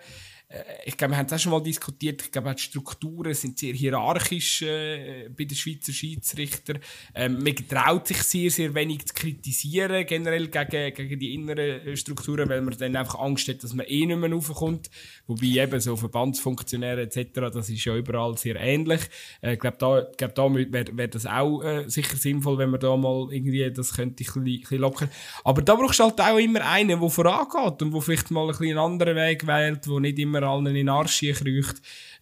Ich 0.85 0.97
glaube, 0.97 1.13
wir 1.13 1.17
haben 1.17 1.25
es 1.25 1.33
auch 1.33 1.39
schon 1.39 1.51
mal 1.51 1.63
diskutiert, 1.63 2.21
ich 2.21 2.31
glaube, 2.31 2.53
die 2.53 2.61
Strukturen 2.61 3.33
sind 3.33 3.57
sehr 3.57 3.73
hierarchisch 3.73 4.61
äh, 4.61 5.29
bei 5.29 5.45
den 5.45 5.55
Schweizer 5.55 5.91
Schiedsrichtern. 5.91 6.79
Ähm, 7.15 7.43
man 7.43 7.55
traut 7.67 8.07
sich 8.07 8.21
sehr, 8.23 8.51
sehr 8.51 8.75
wenig 8.75 9.05
zu 9.07 9.13
kritisieren, 9.13 10.05
generell 10.05 10.47
gegen, 10.47 10.93
gegen 10.93 11.19
die 11.19 11.33
inneren 11.33 11.97
Strukturen, 11.97 12.49
weil 12.49 12.61
man 12.61 12.77
dann 12.77 12.95
einfach 12.95 13.19
Angst 13.19 13.47
hat, 13.47 13.63
dass 13.63 13.73
man 13.73 13.85
eh 13.87 14.05
nicht 14.05 14.17
mehr 14.17 14.31
raufkommt. 14.31 14.89
Wobei 15.27 15.47
eben 15.47 15.79
so 15.79 15.95
Verbandsfunktionäre 15.95 17.01
etc., 17.01 17.51
das 17.53 17.69
ist 17.69 17.85
ja 17.85 17.95
überall 17.95 18.37
sehr 18.37 18.55
ähnlich. 18.57 19.01
Äh, 19.41 19.53
ich 19.53 19.59
glaube, 19.59 19.77
da, 19.79 20.07
glaub, 20.17 20.35
da 20.35 20.53
wäre 20.53 20.97
wär 20.97 21.07
das 21.07 21.25
auch 21.25 21.61
äh, 21.63 21.89
sicher 21.89 22.17
sinnvoll, 22.17 22.57
wenn 22.57 22.69
man 22.69 22.79
da 22.79 22.95
mal 22.95 23.27
irgendwie 23.31 23.71
das 23.71 23.95
könnte 23.95 24.23
ein 24.23 24.43
bisschen 24.43 24.79
lockern. 24.79 25.09
Aber 25.43 25.61
da 25.61 25.75
brauchst 25.75 25.99
du 25.99 26.03
halt 26.03 26.21
auch 26.21 26.37
immer 26.37 26.61
einen, 26.61 26.99
der 26.99 27.09
vorangeht 27.09 27.81
und 27.81 27.93
der 27.93 28.01
vielleicht 28.01 28.29
mal 28.29 28.49
ein 28.49 28.55
einen 28.63 28.77
anderen 28.77 29.15
Weg 29.15 29.47
wählt, 29.47 29.85
der 29.85 29.99
nicht 29.99 30.19
immer 30.19 30.42
allen 30.43 30.65
in 30.67 30.75
den 30.75 30.89
Arsch 30.89 31.19
kriecht. 31.19 31.75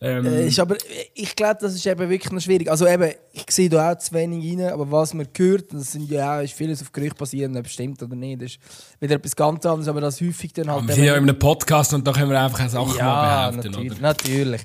Ähm, 0.03 0.25
äh, 0.25 0.47
ist 0.47 0.59
aber, 0.59 0.77
ich 1.13 1.35
glaube, 1.35 1.57
das 1.61 1.75
ist 1.75 1.85
eben 1.85 2.09
wirklich 2.09 2.31
noch 2.31 2.41
schwierig. 2.41 2.71
Also 2.71 2.87
eben, 2.87 3.11
ich 3.33 3.45
sehe 3.49 3.69
da 3.69 3.91
auch 3.91 3.97
zu 3.97 4.13
wenig 4.13 4.57
rein, 4.57 4.71
aber 4.71 4.89
was 4.89 5.13
man 5.13 5.27
hört, 5.37 5.71
das 5.73 5.91
sind 5.91 6.09
ja 6.09 6.37
auch, 6.39 6.41
ist 6.41 6.53
vieles 6.53 6.81
auf 6.81 6.91
Gerücht 6.91 7.17
basierend, 7.17 7.55
ob 7.55 7.67
es 7.67 7.73
stimmt 7.73 8.01
oder 8.01 8.15
nicht, 8.15 8.41
das 8.41 8.51
ist 8.53 8.59
wieder 8.99 9.15
etwas 9.15 9.35
ganz 9.35 9.63
anderes, 9.65 9.87
aber 9.87 10.01
das 10.01 10.19
häufig 10.19 10.53
dann 10.53 10.71
halt... 10.71 10.87
wir 10.87 10.95
sind 10.95 11.03
ja 11.03 11.15
in 11.15 11.23
einem 11.23 11.37
Podcast 11.37 11.93
und 11.93 12.07
da 12.07 12.13
können 12.13 12.31
wir 12.31 12.41
einfach 12.41 12.67
Sachen 12.67 12.97
ja, 12.97 13.05
mal 13.05 13.51
behaupten, 13.51 13.71
natürlich, 13.71 13.91
oder? 13.91 14.01
natürlich. 14.01 14.61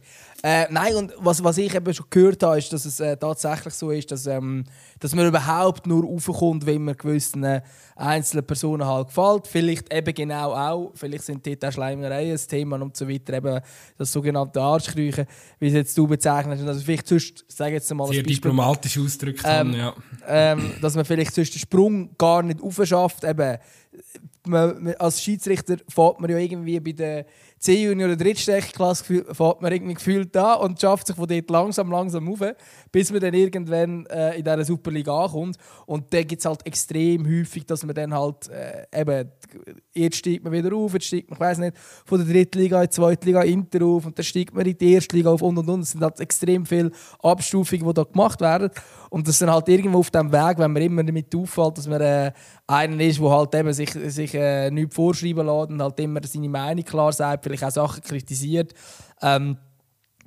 Äh, 0.49 0.69
nein, 0.71 0.95
und 0.95 1.13
was, 1.19 1.43
was 1.43 1.59
ich 1.59 1.75
eben 1.75 1.93
schon 1.93 2.07
gehört 2.09 2.41
habe, 2.45 2.57
ist, 2.57 2.73
dass 2.73 2.85
es 2.85 3.01
äh, 3.01 3.17
tatsächlich 3.17 3.75
so 3.75 3.91
ist, 3.91 4.13
dass, 4.13 4.29
ähm, 4.29 4.63
dass 5.01 5.13
man 5.13 5.27
überhaupt 5.27 5.89
nur 5.89 6.05
raufkommt, 6.05 6.65
wenn 6.67 6.85
man 6.85 6.97
gewissen 6.97 7.43
äh, 7.43 7.63
einzelnen 7.97 8.47
Personen 8.47 8.87
halt 8.87 9.09
gefällt. 9.09 9.49
Vielleicht 9.49 9.93
eben 9.93 10.15
genau 10.15 10.55
auch, 10.55 10.93
vielleicht 10.95 11.25
sind 11.25 11.45
dort 11.45 11.65
auch 11.65 11.73
Schleimereien 11.73 12.39
ein 12.39 12.49
Thema 12.49 12.81
und 12.81 12.97
so 12.97 13.09
weiter, 13.09 13.33
eben 13.33 13.61
das 13.99 14.13
sogenannte 14.13 14.61
Arschkriechen, 14.61 15.27
wie 15.59 15.67
es 15.67 15.75
jetzt 15.75 15.99
du 15.99 16.07
bezeichnest. 16.07 16.65
Also 16.65 16.81
vielleicht 16.81 17.09
sonst, 17.09 17.45
sage 17.49 17.73
jetzt 17.73 17.93
mal 17.93 18.07
Sehr 18.07 18.23
diplomatisch 18.23 19.01
ausgedrückt 19.01 19.43
ähm, 19.45 19.75
ja. 19.75 19.95
Ähm, 20.29 20.75
dass 20.81 20.95
man 20.95 21.05
vielleicht 21.05 21.35
sonst 21.35 21.55
den 21.55 21.59
Sprung 21.59 22.11
gar 22.17 22.45
nicht 22.45 22.63
aufschafft. 22.63 23.25
Eben, 23.25 23.59
man, 24.47 24.95
als 24.99 25.21
Schiedsrichter 25.21 25.79
fährt 25.89 26.21
man 26.21 26.31
ja 26.31 26.39
irgendwie 26.39 26.79
bei 26.79 26.93
der 26.93 27.27
C-Junior 27.67 28.11
oder 28.11 28.17
Drittstechklasse 28.17 29.25
fährt 29.35 29.61
man 29.61 29.73
irgendwie 29.73 29.95
gefühlt 29.95 30.37
an 30.37 30.61
und 30.61 30.81
schafft 30.81 31.09
sich 31.09 31.17
von 31.17 31.27
dort 31.27 31.51
langsam, 31.51 31.91
langsam 31.91 32.29
auf, 32.29 32.39
bis 32.93 33.11
man 33.11 33.21
dann 33.21 33.35
irgendwann 33.35 34.07
äh, 34.07 34.39
in 34.39 34.45
dieser 34.45 34.65
Superliga 34.65 35.25
ankommt. 35.25 35.57
Und 35.85 36.15
dann 36.15 36.25
gibt 36.29 36.41
es 36.41 36.47
halt 36.47 36.65
extrem 36.65 37.27
häufig, 37.27 37.67
dass 37.67 37.85
man 37.85 37.97
dann 37.97 38.15
halt 38.15 38.49
äh, 38.51 39.01
eben, 39.01 39.33
jetzt 39.93 40.19
steigt 40.19 40.45
man 40.45 40.53
wieder 40.53 40.73
auf, 40.77 40.95
jetzt 40.95 41.07
steigt 41.07 41.29
man, 41.29 41.37
ich 41.39 41.41
weiß 41.41 41.59
nicht, 41.59 41.77
von 42.05 42.25
der 42.25 42.33
dritten 42.33 42.59
Liga 42.59 42.81
in 42.81 42.89
die 42.89 42.95
zweite 42.95 43.27
Liga 43.27 43.43
Inter 43.43 43.85
auf 43.85 44.07
und 44.07 44.17
dann 44.17 44.25
steigt 44.25 44.55
man 44.55 44.65
in 44.65 44.79
die 44.79 44.93
erste 44.93 45.17
Liga 45.17 45.31
auf 45.31 45.43
und 45.43 45.59
und 45.59 45.69
und. 45.69 45.81
Es 45.81 45.91
sind 45.91 46.03
halt 46.03 46.21
extrem 46.21 46.65
viele 46.65 46.93
Abstufungen, 47.21 47.85
die 47.85 47.95
da 47.95 48.05
gemacht 48.05 48.41
werden. 48.41 48.71
Und 49.11 49.27
das 49.27 49.39
sind 49.39 49.51
halt 49.51 49.69
irgendwo 49.69 49.99
auf 49.99 50.11
dem 50.11 50.31
Weg, 50.31 50.59
wenn 50.59 50.73
man 50.73 50.83
immer 50.83 51.03
damit 51.03 51.35
auffällt, 51.35 51.79
dass 51.79 51.89
man 51.89 52.01
äh, 52.01 52.33
einer 52.67 53.01
ist, 53.01 53.21
der 53.21 53.31
halt 53.31 53.55
eben 53.55 53.73
sich, 53.73 53.91
sich 53.91 54.35
äh, 54.35 54.71
nichts 54.71 54.95
vorschreiben 54.95 55.47
lässt 55.47 55.71
und 55.71 55.83
halt 55.83 56.01
immer 56.01 56.21
seine 56.25 56.49
Meinung 56.49 56.85
klar 56.85 57.13
sagt, 57.13 57.45
vielleicht 57.45 57.65
auch 57.65 57.71
Sachen 57.71 58.03
kritisiert. 58.03 58.75
Ähm, 59.23 59.57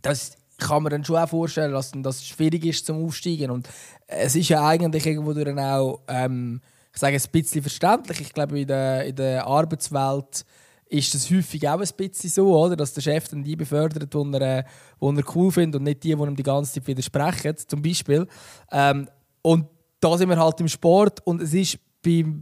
das 0.01 0.37
kann 0.57 0.83
man 0.83 0.91
dann 0.91 1.05
schon 1.05 1.17
auch 1.17 1.29
vorstellen, 1.29 1.71
dass 1.71 1.91
das 1.93 2.25
schwierig 2.25 2.65
ist 2.65 2.85
zum 2.85 3.03
Aufsteigen. 3.03 3.51
Und 3.51 3.67
es 4.07 4.35
ist 4.35 4.49
ja 4.49 4.65
eigentlich 4.65 5.05
irgendwo 5.05 5.33
dann 5.33 5.59
auch, 5.59 6.01
ähm, 6.07 6.61
ich 6.93 6.99
sage 6.99 7.17
ein 7.17 7.31
bisschen 7.31 7.61
verständlich. 7.61 8.21
Ich 8.21 8.33
glaube, 8.33 8.59
in 8.59 8.67
der, 8.67 9.05
in 9.05 9.15
der 9.15 9.45
Arbeitswelt 9.45 10.45
ist 10.87 11.13
das 11.13 11.29
häufig 11.29 11.67
auch 11.67 11.79
ein 11.79 11.87
bisschen 11.95 12.29
so, 12.29 12.57
oder? 12.57 12.75
dass 12.75 12.93
der 12.93 13.01
Chef 13.01 13.27
dann 13.27 13.43
die 13.43 13.55
befördert, 13.55 14.11
die 14.13 14.17
er, 14.17 14.63
die 15.01 15.17
er 15.17 15.35
cool 15.35 15.51
findet 15.51 15.79
und 15.79 15.83
nicht 15.83 16.03
die, 16.03 16.15
die 16.15 16.21
ihm 16.21 16.35
die 16.35 16.43
ganze 16.43 16.73
Zeit 16.73 16.87
widersprechen, 16.87 17.55
zum 17.67 17.81
Beispiel. 17.81 18.27
Ähm, 18.71 19.07
und 19.41 19.67
da 19.99 20.17
sind 20.17 20.29
wir 20.29 20.39
halt 20.39 20.59
im 20.59 20.67
Sport 20.67 21.25
und 21.25 21.41
es 21.41 21.53
ist 21.53 21.79
beim, 22.01 22.41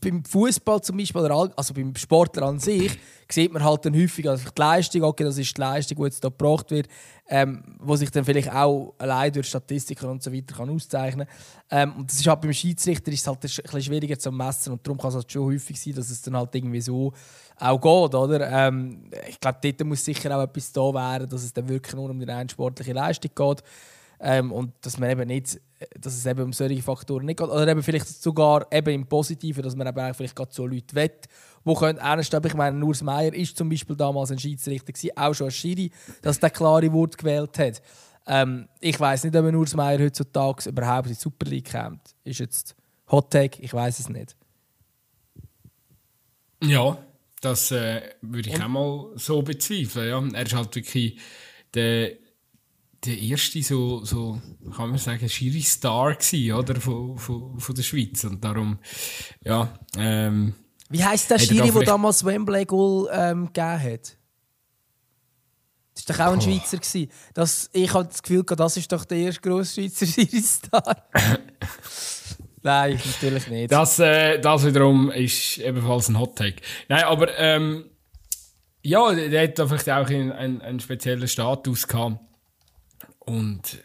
beim 0.00 0.24
Fußball 0.24 0.80
zum 0.80 0.96
Beispiel, 0.96 1.20
also 1.22 1.74
beim 1.74 1.94
Sportler 1.96 2.46
an 2.46 2.58
sich, 2.58 2.98
sieht 3.30 3.52
man 3.52 3.62
halt 3.62 3.84
dann 3.84 3.94
häufig 3.94 4.28
also 4.28 4.48
die 4.48 4.60
Leistung, 4.60 5.02
okay, 5.02 5.24
das 5.24 5.36
ist 5.38 5.56
die 5.56 5.60
Leistung, 5.60 5.98
die 5.98 6.04
jetzt 6.04 6.22
hier 6.22 6.30
gebracht 6.30 6.70
wird, 6.70 6.88
ähm, 7.28 7.62
wo 7.80 7.96
sich 7.96 8.10
dann 8.10 8.24
vielleicht 8.24 8.50
auch 8.50 8.94
allein 8.98 9.32
durch 9.32 9.48
Statistiken 9.48 10.06
und 10.06 10.22
so 10.22 10.32
weiter 10.32 10.54
kann 10.54 10.70
auszeichnen 10.70 11.26
ähm, 11.70 11.92
Und 11.96 12.10
das 12.10 12.20
ist 12.20 12.26
halt 12.26 12.40
beim 12.40 12.52
Schiedsrichter 12.52 13.12
ist 13.12 13.20
es 13.20 13.26
halt 13.26 13.38
ein 13.38 13.40
bisschen 13.40 13.82
schwieriger 13.82 14.18
zu 14.18 14.32
messen 14.32 14.72
und 14.72 14.86
darum 14.86 14.98
kann 14.98 15.10
es 15.10 15.16
halt 15.16 15.30
schon 15.30 15.44
häufig 15.52 15.80
sein, 15.80 15.94
dass 15.94 16.10
es 16.10 16.22
dann 16.22 16.36
halt 16.36 16.54
irgendwie 16.54 16.80
so 16.80 17.12
auch 17.58 17.80
geht, 17.80 18.14
oder? 18.14 18.50
Ähm, 18.50 19.10
ich 19.28 19.40
glaube, 19.40 19.58
dort 19.62 19.84
muss 19.84 20.04
sicher 20.04 20.36
auch 20.36 20.42
etwas 20.42 20.72
da 20.72 20.94
werden, 20.94 21.28
dass 21.28 21.42
es 21.42 21.52
dann 21.52 21.68
wirklich 21.68 21.94
nur 21.94 22.08
um 22.08 22.18
die 22.18 22.26
rein 22.26 22.48
sportliche 22.48 22.92
Leistung 22.92 23.32
geht. 23.34 23.62
Ähm, 24.20 24.52
und 24.52 24.72
dass 24.80 24.98
man 24.98 25.10
eben 25.10 25.28
nicht, 25.28 25.60
dass 25.98 26.14
es 26.14 26.26
eben 26.26 26.42
um 26.42 26.52
solche 26.52 26.82
Faktoren 26.82 27.26
nicht 27.26 27.38
geht. 27.38 27.48
Oder 27.48 27.68
eben 27.68 27.82
vielleicht 27.82 28.06
sogar 28.06 28.66
eben 28.72 28.94
im 28.94 29.06
Positiven, 29.06 29.62
dass 29.62 29.76
man 29.76 29.86
eben 29.86 30.14
vielleicht 30.14 30.34
gerade 30.34 30.52
so 30.52 30.66
Leute 30.66 30.94
wett, 30.94 31.28
wo 31.64 31.74
können 31.74 31.98
ernst 31.98 32.34
Ich 32.34 32.54
meine, 32.54 32.84
Urs 32.84 33.02
Meier 33.02 33.32
ist 33.32 33.56
zum 33.56 33.68
Beispiel 33.68 33.96
damals 33.96 34.30
ein 34.30 34.38
Schiedsrichter 34.38 34.92
gewesen, 34.92 35.16
auch 35.16 35.34
schon 35.34 35.46
als 35.46 35.54
Schiri, 35.54 35.90
dass 36.22 36.40
der 36.40 36.50
klare 36.50 36.92
Wort 36.92 37.16
gewählt 37.16 37.58
hat. 37.58 37.82
Ähm, 38.26 38.68
ich 38.80 38.98
weiß 38.98 39.24
nicht, 39.24 39.36
ob 39.36 39.44
ein 39.44 39.54
Urs 39.54 39.74
Meier 39.74 39.98
heutzutage 39.98 40.68
überhaupt 40.68 41.06
in 41.06 41.14
die 41.14 41.20
Super 41.20 41.46
League 41.46 41.70
kommt. 41.70 42.14
Ist 42.24 42.40
jetzt 42.40 42.74
Hot 43.10 43.30
Take, 43.30 43.62
ich 43.62 43.72
weiß 43.72 44.00
es 44.00 44.08
nicht. 44.08 44.36
Ja, 46.62 46.98
das 47.40 47.70
äh, 47.70 48.02
würde 48.20 48.50
ich 48.50 48.56
Und? 48.56 48.62
auch 48.62 48.68
mal 48.68 49.06
so 49.14 49.42
bezweifeln. 49.42 50.30
Ja. 50.32 50.38
Er 50.38 50.46
ist 50.46 50.54
halt 50.54 50.74
wirklich 50.74 51.18
der 51.74 52.12
der 53.04 53.18
erste 53.18 53.62
so, 53.62 54.04
so 54.04 54.40
kann 54.76 54.90
man 54.90 54.98
sagen, 54.98 55.28
schiri 55.28 55.62
Star 55.62 56.14
gewesen, 56.14 56.52
oder, 56.52 56.80
von, 56.80 57.16
von, 57.18 57.58
von 57.58 57.74
der 57.74 57.82
Schweiz. 57.82 58.24
Und 58.24 58.42
darum, 58.42 58.78
ja, 59.44 59.78
ähm, 59.96 60.54
Wie 60.90 61.04
heisst 61.04 61.30
der 61.30 61.38
Schiri, 61.38 61.70
der 61.70 61.82
damals 61.82 62.24
Wembley 62.24 62.64
Goal 62.64 63.08
ähm, 63.12 63.46
gegeben 63.46 63.82
hat? 63.82 64.16
Das 65.94 66.08
war 66.08 66.16
doch 66.16 66.26
auch 66.26 66.32
ein 66.32 66.38
oh. 66.38 66.42
Schweizer. 66.42 66.76
Gewesen. 66.78 67.10
Das, 67.34 67.70
ich 67.72 67.92
habe 67.92 68.08
das 68.08 68.22
Gefühl, 68.22 68.44
das 68.44 68.76
ist 68.76 68.90
doch 68.92 69.04
der 69.04 69.18
erste 69.18 69.40
grosse 69.40 69.74
Schweizer 69.74 70.06
Schiri-Star. 70.22 71.08
Nein, 72.62 73.00
natürlich 73.04 73.48
nicht. 73.48 73.72
Das, 73.72 73.98
äh, 73.98 74.40
das 74.40 74.64
wiederum 74.64 75.10
ist 75.10 75.58
ebenfalls 75.58 76.08
ein 76.08 76.18
Hot 76.18 76.36
Take. 76.36 76.56
Nein, 76.88 77.04
aber 77.04 77.36
ähm, 77.38 77.84
ja, 78.82 79.12
der 79.14 79.44
hat 79.44 79.58
da 79.58 79.66
vielleicht 79.66 79.90
auch 79.90 80.08
einen, 80.08 80.32
einen, 80.32 80.60
einen 80.60 80.80
speziellen 80.80 81.28
Status 81.28 81.86
gehabt. 81.86 82.20
Und 83.28 83.84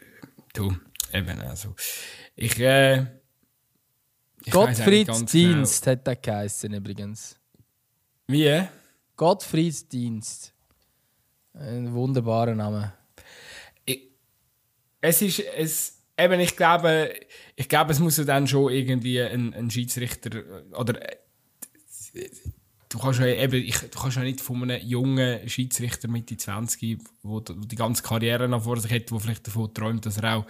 du, 0.53 0.73
eben, 1.12 1.41
also, 1.41 1.75
ich, 2.34 2.58
äh, 2.62 3.01
ich 4.41 4.51
Gottfrieds 4.53 5.25
Dienst 5.25 5.84
genau. 5.84 5.97
hat 5.97 6.08
der 6.08 6.15
geheißen 6.15 6.73
übrigens. 6.73 7.38
Wie? 8.27 8.63
Gottfrieds 9.17 9.89
Dienst. 9.89 10.53
Ein 11.56 11.93
wunderbarer 11.93 12.56
Name. 12.56 12.93
Ich, 13.84 14.12
es 15.01 15.21
ist, 15.21 15.39
es, 15.58 16.01
eben, 16.17 16.39
ich 16.39 16.56
glaube, 16.56 17.13
ich 17.58 17.67
glaube, 17.67 17.91
es 17.91 17.99
muss 17.99 18.15
ja 18.15 18.23
dann 18.23 18.47
schon 18.47 18.71
irgendwie 18.71 19.21
ein, 19.21 19.53
ein 19.53 19.69
Schiedsrichter 19.69 20.41
oder 20.71 21.01
äh, 21.01 21.17
du 22.93 22.99
kannst 22.99 23.19
ja 23.19 23.25
eben, 23.25 23.56
ich, 23.56 23.77
du 23.79 23.99
kannst 23.99 24.17
ja 24.17 24.23
nicht 24.23 24.39
von 24.39 24.62
einem 24.63 24.86
jungen 24.86 25.49
Schiedsrichter 25.49 26.08
Mitte 26.08 26.38
20, 26.38 26.99
der 27.23 27.56
die 27.56 27.75
ganze 27.75 28.03
Karriere 28.03 28.47
noch 28.47 28.63
vor 28.63 28.79
sich 28.79 28.91
hat, 28.91 29.10
der 29.10 29.19
vielleicht 29.19 29.47
davon 29.47 29.73
träumt, 29.73 30.06
dass 30.06 30.17
er 30.17 30.38
auch 30.38 30.45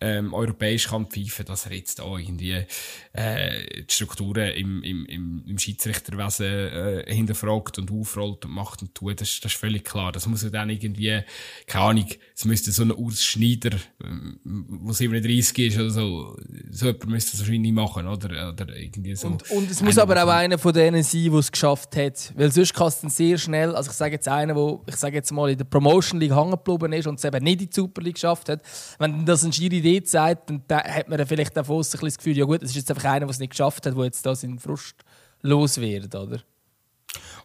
ähm, 0.00 0.32
europäisch 0.32 0.88
kann 0.88 1.06
pfeifen, 1.06 1.44
dass 1.46 1.66
er 1.66 1.72
jetzt 1.72 2.00
auch 2.00 2.18
irgendwie 2.18 2.64
äh, 3.12 3.84
die 3.84 3.92
Strukturen 3.92 4.52
im, 4.52 4.82
im, 4.82 5.06
im, 5.06 5.44
im 5.46 5.58
Schiedsrichterwesen 5.58 6.46
äh, 6.46 7.04
hinterfragt 7.14 7.78
und 7.78 7.90
aufrollt 7.90 8.44
und 8.44 8.52
macht 8.52 8.82
und 8.82 8.94
tut. 8.94 9.20
Das, 9.20 9.40
das 9.40 9.52
ist 9.52 9.58
völlig 9.58 9.84
klar. 9.84 10.12
Das 10.12 10.26
muss 10.26 10.42
ja 10.42 10.50
dann 10.50 10.70
irgendwie, 10.70 11.20
keine 11.66 11.84
Ahnung, 11.84 12.06
es 12.34 12.44
müsste 12.44 12.70
so 12.70 12.82
ein 12.82 12.92
Urs 12.92 13.24
Schneider, 13.24 13.76
ähm, 14.04 14.38
wo 14.44 14.92
37 14.92 15.58
ist 15.66 15.78
oder 15.78 15.90
so, 15.90 16.36
so 16.70 16.86
jemand 16.86 17.06
müsste 17.08 17.32
das 17.32 17.40
wahrscheinlich 17.40 17.72
machen, 17.72 18.06
oder? 18.06 18.48
oder 18.52 18.76
irgendwie 18.76 19.14
so. 19.16 19.28
Und, 19.28 19.50
und 19.50 19.70
es 19.70 19.82
muss 19.82 19.98
aber 19.98 20.22
auch 20.22 20.28
einer 20.28 20.58
von 20.58 20.72
denen 20.72 21.02
sein, 21.02 21.24
der 21.24 21.34
es 21.34 21.50
geschafft 21.50 21.96
hat. 21.96 22.32
Weil 22.36 22.52
sonst 22.52 22.74
kann 22.74 22.88
es 22.88 23.00
dann 23.00 23.10
sehr 23.10 23.38
schnell, 23.38 23.74
also 23.74 23.90
ich 23.90 23.96
sage 23.96 24.14
jetzt 24.14 24.28
einer, 24.28 24.54
der, 24.54 24.78
ich 24.86 24.96
sage 24.96 25.16
jetzt 25.16 25.32
mal, 25.32 25.50
in 25.50 25.58
der 25.58 25.64
Promotion 25.64 26.20
League 26.20 26.34
hängen 26.34 26.52
geblieben 26.52 26.92
ist 26.92 27.06
und 27.06 27.18
es 27.18 27.24
eben 27.24 27.42
nicht 27.42 27.62
in 27.62 27.68
die 27.68 27.74
Super 27.74 28.02
League 28.02 28.14
geschafft 28.14 28.48
hat, 28.48 28.62
wenn 28.98 29.24
das 29.24 29.44
ein 29.44 29.52
Schiri 29.52 29.82
dort 29.94 30.08
sagt, 30.08 30.50
dann 30.50 30.82
hat 30.82 31.08
man 31.08 31.18
dann 31.18 31.26
vielleicht 31.26 31.56
davon 31.56 31.78
ein 31.78 32.00
das 32.00 32.16
Gefühl, 32.18 32.36
ja 32.36 32.44
gut, 32.44 32.62
es 32.62 32.70
ist 32.70 32.76
jetzt 32.76 32.90
einfach 32.90 33.04
einer, 33.04 33.20
der 33.20 33.30
es 33.30 33.38
nicht 33.38 33.50
geschafft 33.50 33.86
hat, 33.86 33.96
der 33.96 34.04
jetzt 34.04 34.24
da 34.24 34.34
seinen 34.34 34.58
Frust 34.58 34.96
los 35.42 35.80
wird, 35.80 36.14
oder? 36.14 36.40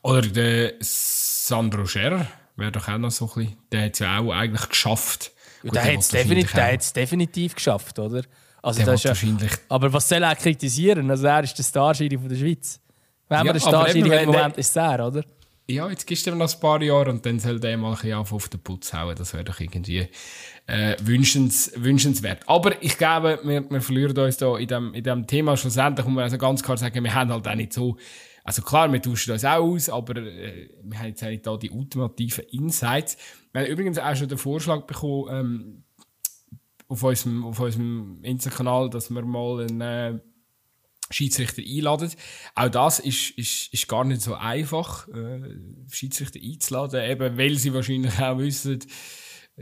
Oder 0.02 0.22
der 0.22 0.74
Sandro 0.80 1.86
Scherer 1.86 2.28
wäre 2.56 2.72
doch 2.72 2.88
auch 2.88 2.98
noch 2.98 3.12
so 3.12 3.26
ein 3.26 3.34
bisschen, 3.34 3.58
der 3.72 3.86
hat 3.86 3.94
es 3.94 4.00
ja 4.00 4.20
auch 4.20 4.32
eigentlich 4.32 4.70
geschafft. 4.70 5.32
Gut, 5.62 5.76
der 5.76 5.84
hat 5.84 6.00
es 6.00 6.10
definitiv, 6.10 6.92
definitiv 6.94 7.56
geschafft, 7.56 7.98
oder? 8.00 8.24
Also 8.62 8.84
das 8.84 9.02
ist 9.02 9.06
wahrscheinlich. 9.06 9.52
aber 9.68 9.92
was 9.92 10.08
soll 10.08 10.24
er 10.24 10.36
kritisieren? 10.36 11.10
Also 11.10 11.28
er 11.28 11.44
ist 11.44 11.58
der 11.58 11.64
Starschiri 11.64 12.18
von 12.18 12.30
der 12.30 12.38
Schweiz. 12.38 12.80
Wenn 13.28 13.40
ja, 13.40 13.44
wir 13.46 13.54
den 13.54 13.62
Starschiri 13.62 14.24
im 14.24 14.26
Moment 14.28 14.58
ist, 14.58 14.70
ist 14.70 14.76
er, 14.78 15.08
oder? 15.08 15.24
Ja, 15.68 15.90
jetzt 15.90 16.06
gibst 16.06 16.26
du 16.26 16.32
ihm 16.32 16.38
noch 16.38 16.54
ein 16.54 16.60
paar 16.60 16.82
Jahre 16.82 17.10
und 17.10 17.26
dann 17.26 17.40
soll 17.40 17.60
der 17.60 17.78
mal 17.78 17.98
ein 18.02 18.14
auf 18.14 18.50
den 18.50 18.60
Putz 18.60 18.94
hauen. 18.94 19.16
Das 19.16 19.34
wäre 19.34 19.46
doch 19.46 19.60
irgendwie 19.60 20.08
äh, 20.68 20.96
wünschens, 21.02 21.72
wünschenswert. 21.76 22.42
Aber 22.48 22.82
ich 22.84 22.98
glaube, 22.98 23.40
wir, 23.44 23.70
wir 23.70 23.82
verlieren 23.82 24.18
uns 24.18 24.38
da 24.38 24.58
in 24.58 24.68
dem, 24.68 24.94
in 24.94 25.04
dem 25.04 25.26
Thema. 25.26 25.56
Schlussendlich 25.56 26.06
muss 26.06 26.16
man 26.16 26.24
also 26.26 26.38
ganz 26.38 26.62
klar 26.64 26.78
sagen, 26.78 27.04
wir 27.04 27.14
haben 27.14 27.32
halt 27.32 27.48
auch 27.48 27.56
nicht 27.56 27.72
so, 27.72 27.98
also 28.44 28.62
klar, 28.62 28.92
wir 28.92 29.02
tauschen 29.02 29.32
uns 29.32 29.46
auch 29.46 29.64
aus, 29.64 29.90
aber 29.90 30.18
äh, 30.18 30.70
wir 30.84 31.00
haben 31.00 31.08
jetzt 31.08 31.24
nicht 31.24 31.48
da 31.48 31.56
die 31.56 31.70
ultimativen 31.70 32.44
Insights. 32.52 33.18
Wir 33.54 33.62
haben 33.62 33.70
übrigens 33.70 33.98
auch 33.98 34.16
schon 34.16 34.28
den 34.28 34.38
Vorschlag 34.38 34.82
bekommen, 34.82 35.28
ähm, 35.32 35.84
auf 36.90 37.04
unserem, 37.04 37.46
auf 37.46 37.60
unserem 37.60 38.20
Insta-Kanal, 38.22 38.90
dass 38.90 39.10
wir 39.10 39.24
mal 39.24 39.62
einen 39.62 39.82
äh, 39.82 40.20
Schiedsrichter 41.14 41.62
einladen. 41.62 42.12
Auch 42.56 42.70
das 42.70 43.00
ist, 43.00 43.32
ist, 43.32 43.74
ist 43.74 43.88
gar 43.88 44.04
nicht 44.04 44.22
so 44.22 44.36
einfach, 44.36 45.08
äh, 45.10 45.42
Schiedsrichter 45.92 46.40
einzuladen, 46.44 47.10
eben 47.10 47.38
weil 47.38 47.56
sie 47.58 47.74
wahrscheinlich 47.74 48.20
auch 48.20 48.38
wissen, 48.38 48.80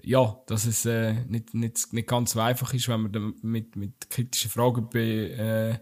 ja, 0.03 0.41
dass 0.47 0.65
es 0.65 0.85
äh, 0.85 1.13
nicht, 1.27 1.53
nicht, 1.53 1.91
nicht 1.93 2.07
ganz 2.07 2.31
so 2.31 2.39
einfach 2.39 2.73
ist, 2.73 2.87
wenn 2.87 3.01
man 3.01 3.33
mit, 3.41 3.75
mit 3.75 4.09
kritischen 4.09 4.49
Fragen 4.49 4.89
be, 4.89 5.31
äh, 5.31 5.77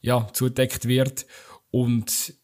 ja, 0.00 0.26
zudeckt 0.32 0.88
wird. 0.88 1.26
Und 1.70 2.34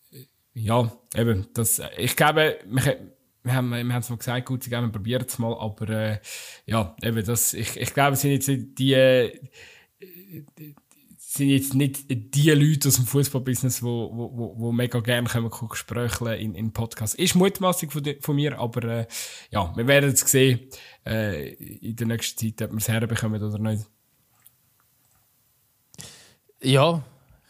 ja, 0.52 0.92
eben, 1.14 1.48
das, 1.54 1.80
ich 1.96 2.16
glaube, 2.16 2.58
wir, 2.66 2.98
wir 3.42 3.54
haben 3.54 3.70
wir 3.70 3.78
haben 3.78 4.00
es 4.00 4.10
mal 4.10 4.18
gesagt, 4.18 4.46
gut, 4.46 4.70
haben 4.70 4.92
probiert 4.92 5.30
es 5.30 5.38
mal, 5.38 5.56
aber 5.58 5.88
äh, 5.88 6.20
ja, 6.66 6.94
eben 7.02 7.24
das, 7.24 7.54
ich, 7.54 7.76
ich 7.76 7.94
glaube, 7.94 8.14
es 8.14 8.20
sind 8.20 8.32
jetzt 8.32 8.78
die, 8.78 8.92
äh, 8.92 9.38
die 10.58 10.74
sind 11.30 11.50
jetzt 11.50 11.74
nicht 11.74 12.06
die 12.08 12.50
Leute 12.52 12.88
aus 12.88 12.94
dem 12.94 13.04
Fußballbusiness, 13.04 13.82
wo, 13.82 14.10
wo, 14.14 14.30
wo, 14.34 14.54
wo 14.56 14.72
mega 14.72 14.98
gerne 15.00 15.28
können 15.28 15.50
Gespräche 15.68 16.34
in, 16.34 16.54
in 16.54 16.72
Podcasts. 16.72 17.14
Ist 17.14 17.34
mutmaßlich 17.34 17.92
von, 17.92 18.02
von 18.20 18.34
mir, 18.34 18.58
aber 18.58 18.84
äh, 18.84 19.06
ja, 19.50 19.70
wir 19.76 19.86
werden 19.86 20.10
es 20.10 20.20
sehen 20.20 20.60
äh, 21.06 21.52
in 21.52 21.96
der 21.96 22.06
nächsten 22.06 22.38
Zeit, 22.38 22.66
ob 22.66 22.72
wir 22.72 22.78
es 22.78 22.88
herbekommen 22.88 23.42
oder 23.42 23.58
nicht. 23.58 23.84
Ja, 26.62 27.04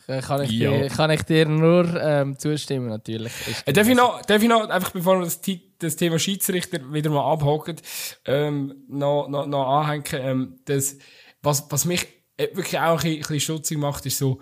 kann 0.07 0.43
ich, 0.43 0.51
ja. 0.51 0.71
Dir, 0.71 0.89
kann 0.89 1.11
ich 1.11 1.23
dir 1.23 1.47
nur 1.47 2.03
ähm, 2.03 2.37
zustimmen, 2.37 2.89
natürlich. 2.89 3.33
Äh, 3.65 3.73
darf, 3.73 3.89
ich 3.89 3.97
noch, 3.97 4.23
darf 4.23 4.43
ich 4.43 4.49
noch, 4.49 4.69
einfach 4.69 4.91
bevor 4.91 5.21
wir 5.21 5.25
das, 5.25 5.41
das 5.79 5.95
Thema 5.95 6.19
Schiedsrichter 6.19 6.93
wieder 6.93 7.11
mal 7.11 7.33
abhaken, 7.33 7.77
ähm, 8.25 8.75
noch, 8.89 9.29
noch, 9.29 9.47
noch 9.47 9.69
anhängen, 9.69 10.05
ähm, 10.15 10.61
das, 10.65 10.97
was, 11.43 11.71
was 11.71 11.85
mich 11.85 12.03
äh, 12.05 12.18
wirklich 12.39 12.79
auch 12.79 13.03
ein 13.03 13.19
bisschen 13.19 13.41
stutzig 13.41 13.79
macht, 13.79 14.07
ist 14.07 14.19
so, 14.19 14.41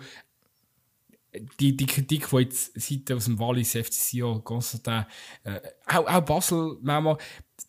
die, 1.59 1.75
die 1.75 1.85
Kritik, 1.85 2.29
die 2.29 2.37
jetzt 2.37 2.79
Seite 2.79 3.15
aus 3.15 3.25
dem 3.25 3.39
Wallis, 3.39 3.75
FCC, 3.75 4.41
Constantin, 4.43 5.05
äh, 5.43 5.59
auch, 5.87 6.07
auch 6.07 6.21
Basel 6.21 6.77
manchmal, 6.81 7.17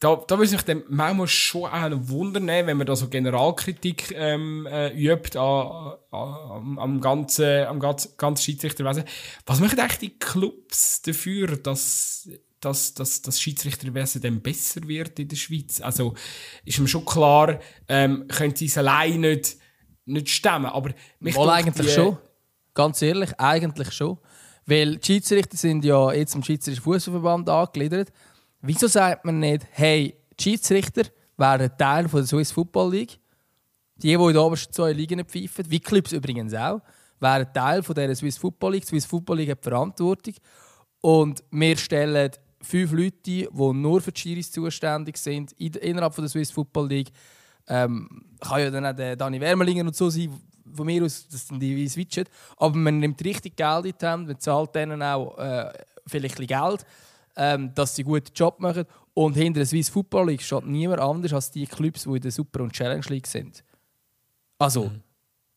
da, 0.01 0.17
da 0.27 0.37
würde 0.37 0.49
sich 0.49 0.63
dann 0.63 0.85
manchmal 0.89 1.27
schon 1.27 1.65
auch 1.65 1.73
ein 1.73 2.09
Wunder 2.09 2.41
nehmen, 2.41 2.69
wenn 2.69 2.77
man 2.77 2.87
da 2.87 2.95
so 2.95 3.09
Generalkritik 3.09 4.13
ähm, 4.15 4.67
äh, 4.67 4.91
übt 4.91 5.39
an, 5.39 5.95
an, 6.11 6.79
am 6.79 7.01
ganzen, 7.01 7.67
am 7.67 7.81
ganzen, 7.81 8.13
ganzen 8.17 8.45
Schiedsrichterwesen. 8.45 9.05
Was 9.47 9.61
machen 9.61 9.79
eigentlich 9.79 9.99
die 9.99 10.19
Clubs 10.19 11.03
dafür, 11.03 11.57
dass 11.57 12.29
dass, 12.61 12.93
dass 12.93 13.23
das 13.23 13.41
Schiedsrichterwesen 13.41 14.21
dann 14.21 14.41
besser 14.41 14.87
wird 14.89 15.19
in 15.21 15.29
der 15.29 15.37
Schweiz? 15.37 15.81
Also 15.81 16.15
ist 16.65 16.81
mir 16.81 16.89
schon 16.89 17.05
klar, 17.05 17.61
ähm, 17.87 18.27
können 18.27 18.57
sie 18.57 18.67
es 18.67 18.77
allein 18.77 19.21
nicht 19.21 19.59
nicht 20.09 20.31
stemmen. 20.31 20.67
Aber 20.67 20.91
mich 21.21 21.37
Mal 21.37 21.51
eigentlich 21.51 21.87
die, 21.87 21.93
schon. 21.93 22.17
Ganz 22.75 23.03
ehrlich, 23.03 23.39
eigentlich 23.39 23.93
schon. 23.93 24.19
Weil 24.67 24.97
die 24.97 25.07
Schiedsrichter 25.07 25.57
sind 25.57 25.85
ja 25.85 26.13
jetzt 26.13 26.35
im 26.35 26.43
Schweizerischen 26.43 26.83
Fußballverband 26.83 27.49
angegliedert. 27.49 28.13
Wieso 28.61 28.87
sagt 28.87 29.25
man 29.25 29.39
nicht, 29.39 29.67
hey, 29.71 30.15
die 30.39 30.43
Schiedsrichter 30.43 31.03
wären 31.37 31.71
Teil 31.79 32.09
von 32.09 32.21
der 32.21 32.27
Swiss 32.27 32.53
Football 32.53 32.93
League? 32.93 33.19
Die, 33.97 34.09
die 34.09 34.15
in 34.15 34.21
den 34.21 34.37
obersten 34.37 34.73
zwei 34.73 34.93
Ligen 34.93 35.25
pfeifen, 35.25 35.65
wie 35.69 35.81
Clubs 35.81 36.13
übrigens 36.13 36.55
auch, 36.55 36.81
wären 37.19 37.53
Teil 37.53 37.83
von 37.83 37.95
der 37.95 38.15
Swiss 38.15 38.39
Football 38.39 38.73
League. 38.73 38.83
Die 38.83 38.89
Swiss 38.89 39.07
Football 39.07 39.39
League 39.39 39.51
hat 39.51 39.63
Verantwortung. 39.63 40.35
Und 41.01 41.43
wir 41.51 41.77
stellen 41.77 42.31
fünf 42.61 42.93
Leute, 42.93 43.17
die 43.25 43.49
nur 43.53 44.01
für 44.01 44.13
die 44.13 44.21
Schiris 44.21 44.53
zuständig 44.53 45.17
sind, 45.17 45.53
innerhalb 45.53 46.15
von 46.15 46.25
der 46.25 46.29
Swiss 46.29 46.51
Football 46.51 46.89
League. 46.89 47.11
Ähm, 47.69 48.25
kann 48.41 48.61
ja 48.61 48.71
dann 48.71 48.87
auch 48.87 48.95
der 48.95 49.17
Dani 49.17 49.41
Wermelinger 49.41 49.85
und 49.85 49.95
so 49.95 50.11
sein, 50.11 50.33
von 50.75 50.87
mir 50.87 51.05
aus, 51.05 51.27
das 51.29 51.49
sind 51.49 51.61
die 51.61 51.89
switchen. 51.89 52.25
Aber 52.57 52.77
man 52.77 52.99
nimmt 52.99 53.23
richtig 53.25 53.57
Geld 53.57 53.87
in 53.87 53.95
die 54.01 54.07
Hand, 54.07 54.29
man 54.29 54.41
zahlt 54.41 54.75
denen 54.75 55.03
auch 55.03 55.39
äh, 55.39 55.73
vielleicht 56.07 56.41
ein 56.41 56.47
Geld, 56.47 56.87
ähm, 57.37 57.75
dass 57.75 57.95
sie 57.95 58.03
einen 58.03 58.13
guten 58.13 58.33
Job 58.35 58.61
machen. 58.61 58.85
Und 59.15 59.35
hinter 59.35 59.61
der 59.61 59.67
Swiss 59.67 59.89
Football 59.89 60.29
League 60.29 60.43
steht 60.43 60.67
niemand 60.67 61.01
anders 61.01 61.33
als 61.33 61.51
die 61.51 61.67
Clubs, 61.67 62.05
die 62.05 62.11
in 62.11 62.21
der 62.21 62.31
Super- 62.31 62.63
und 62.63 62.73
Challenge 62.73 63.05
League 63.09 63.27
sind. 63.27 63.65
Also, 64.59 64.85
mhm. 64.85 65.03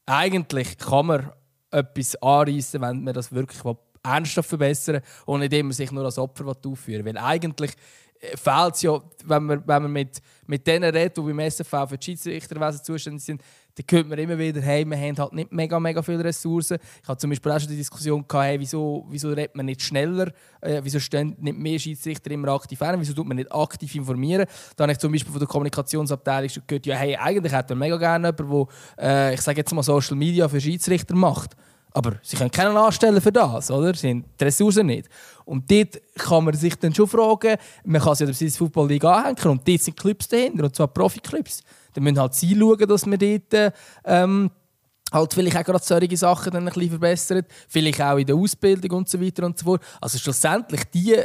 eigentlich 0.06 0.78
kann 0.78 1.06
man 1.06 1.32
etwas 1.69 2.15
anreißen, 2.21 2.82
wenn 2.82 3.04
man 3.04 3.13
das 3.13 3.32
wirklich 3.32 3.62
ernsthaft 4.04 4.50
verbessern 4.50 4.95
will 4.95 5.04
und 5.26 5.39
nicht 5.41 5.54
immer 5.54 5.74
sich 5.74 5.91
nur 5.91 6.06
als 6.06 6.17
Opfer 6.17 6.56
aufführen 6.65 7.06
Weil 7.06 7.17
eigentlich 7.17 7.71
fehlt 8.36 8.76
es 8.76 8.82
ja, 8.84 9.02
wenn 9.26 9.44
man, 9.44 9.64
wenn 9.66 9.84
man 9.84 9.92
mit, 9.92 10.22
mit 10.46 10.66
denen 10.68 10.94
redet, 10.94 11.18
die 11.18 11.22
beim 11.22 11.40
SFV 11.40 11.88
für 11.88 11.98
die 11.98 12.06
Schiedsrichterwesen 12.06 12.84
zuständig 12.84 13.24
sind, 13.24 13.42
dann 13.76 13.86
hört 13.90 14.10
man 14.10 14.20
immer 14.20 14.38
wieder, 14.38 14.62
hey, 14.62 14.86
wir 14.86 14.98
haben 14.98 15.18
halt 15.18 15.34
nicht 15.34 15.52
mega, 15.52 15.80
mega 15.80 16.02
viele 16.02 16.24
Ressourcen. 16.24 16.78
Ich 17.02 17.08
hatte 17.08 17.20
zum 17.20 17.30
Beispiel 17.30 17.52
auch 17.52 17.60
schon 17.60 17.70
die 17.70 17.78
Diskussion, 17.78 18.28
gehabt, 18.28 18.46
hey, 18.46 18.60
wieso, 18.60 19.06
wieso 19.10 19.30
redet 19.30 19.56
man 19.56 19.66
nicht 19.66 19.82
schneller, 19.82 20.32
äh, 20.60 20.82
wieso 20.84 21.00
stehen 21.00 21.36
nicht 21.40 21.58
mehr 21.58 21.80
Schiedsrichter 21.80 22.32
immer 22.32 22.50
aktiv 22.50 22.80
her, 22.80 22.96
wieso 23.00 23.14
tut 23.14 23.28
man 23.28 23.38
nicht 23.38 23.52
aktiv 23.52 23.96
informieren. 23.96 24.46
Da 24.76 24.84
habe 24.84 24.92
ich 24.92 25.00
zum 25.00 25.12
Beispiel 25.12 25.32
von 25.32 25.40
der 25.40 25.48
Kommunikationsabteilung 25.48 26.50
schon 26.50 26.64
gehört, 26.68 26.86
ja, 26.86 26.96
hey, 26.96 27.16
eigentlich 27.16 27.54
hätte 27.54 27.74
man 27.74 27.88
mega 27.88 27.98
gerne 27.98 28.28
jemanden, 28.38 28.68
der, 28.98 29.32
äh, 29.32 29.34
ich 29.34 29.42
sage 29.42 29.60
jetzt 29.60 29.74
mal, 29.74 29.84
Social 29.84 30.18
Media 30.18 30.48
für 30.48 30.60
Schiedsrichter 30.60 31.16
macht. 31.16 31.56
Aber 31.94 32.14
sie 32.22 32.38
können 32.38 32.52
keinen 32.52 32.78
anstellen 32.78 33.20
für 33.20 33.32
das, 33.32 33.70
oder? 33.70 33.94
Sie 33.94 34.10
haben 34.10 34.26
die 34.40 34.44
Ressourcen 34.44 34.86
nicht. 34.86 35.10
Und 35.44 35.70
dort 35.70 36.00
kann 36.16 36.46
man 36.46 36.54
sich 36.54 36.76
dann 36.76 36.96
schon 36.96 37.08
fragen, 37.08 37.58
man 37.84 38.02
kann 38.02 38.16
sich 38.16 38.28
ja 38.28 38.34
der 38.34 38.52
Football 38.52 38.88
League 38.88 39.04
anhängen 39.04 39.48
und 39.48 39.68
dort 39.68 39.82
sind 39.82 40.00
Clubs 40.00 40.28
dahinter, 40.28 40.64
und 40.64 40.76
zwar 40.76 40.88
Profi-Clubs. 40.88 41.62
Dann 41.94 42.04
müssen 42.04 42.20
halt 42.20 42.34
sie 42.34 42.58
schauen, 42.58 42.88
dass 42.88 43.06
man 43.06 43.20
dort 43.20 43.74
ähm, 44.06 44.52
halt 45.12 45.34
vielleicht 45.34 45.58
auch 45.58 45.64
gerade 45.64 45.84
solche 45.84 46.18
Sachen 46.18 46.52
dann 46.52 46.68
ein 46.68 46.74
bisschen 46.74 46.92
verbessert, 46.92 47.48
vielleicht 47.68 48.02
auch 48.02 48.18
in 48.18 48.26
der 48.26 48.36
Ausbildung 48.36 49.00
und 49.00 49.10
so 49.10 49.20
weiter 49.20 49.46
und 49.46 49.60
so 49.60 49.66
fort. 49.66 49.84
Also 50.00 50.18
schlussendlich 50.18 50.86
die, 50.94 51.16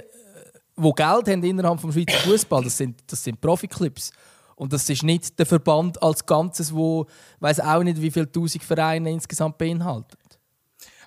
die 0.76 0.88
äh, 0.88 0.92
Geld 0.92 1.28
haben 1.28 1.44
innerhalb 1.44 1.80
des 1.80 1.94
Schweizer 1.94 2.18
Fußball, 2.28 2.64
das 2.64 2.76
sind, 2.76 2.98
das 3.06 3.22
sind 3.22 3.40
Profi-Clubs. 3.40 4.10
Und 4.56 4.72
das 4.72 4.88
ist 4.88 5.02
nicht 5.02 5.38
der 5.38 5.44
Verband 5.44 6.02
als 6.02 6.24
Ganzes, 6.24 6.74
wo 6.74 7.06
weiß 7.40 7.60
auch 7.60 7.82
nicht, 7.82 8.00
wie 8.00 8.10
viele 8.10 8.30
tausend 8.30 8.64
Vereine 8.64 9.12
insgesamt 9.12 9.58
beinhaltet. 9.58 10.18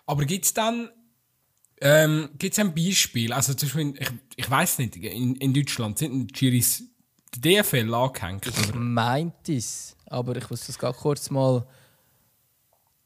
Aber 0.09 0.25
gibt 0.25 0.45
es 0.45 0.55
dann 0.55 0.89
ähm, 1.81 2.29
gibt's 2.37 2.57
ein 2.57 2.73
Beispiel? 2.73 3.31
Also 3.31 3.53
zum 3.53 3.69
Beispiel, 3.69 3.93
ich, 3.99 4.09
ich 4.37 4.49
weiß 4.49 4.79
nicht, 4.79 4.95
in, 4.95 5.35
in 5.35 5.53
Deutschland 5.53 5.99
sind 5.99 6.27
die 6.27 6.33
Giris 6.33 6.83
der 7.37 7.63
DFL 7.63 7.93
angehängt? 7.93 8.47
Ich 8.47 8.73
meinte 8.73 9.53
es, 9.53 9.95
aber 10.07 10.35
ich 10.35 10.49
muss 10.49 10.65
das 10.65 10.79
gerade 10.79 10.97
kurz 10.97 11.29
mal... 11.29 11.63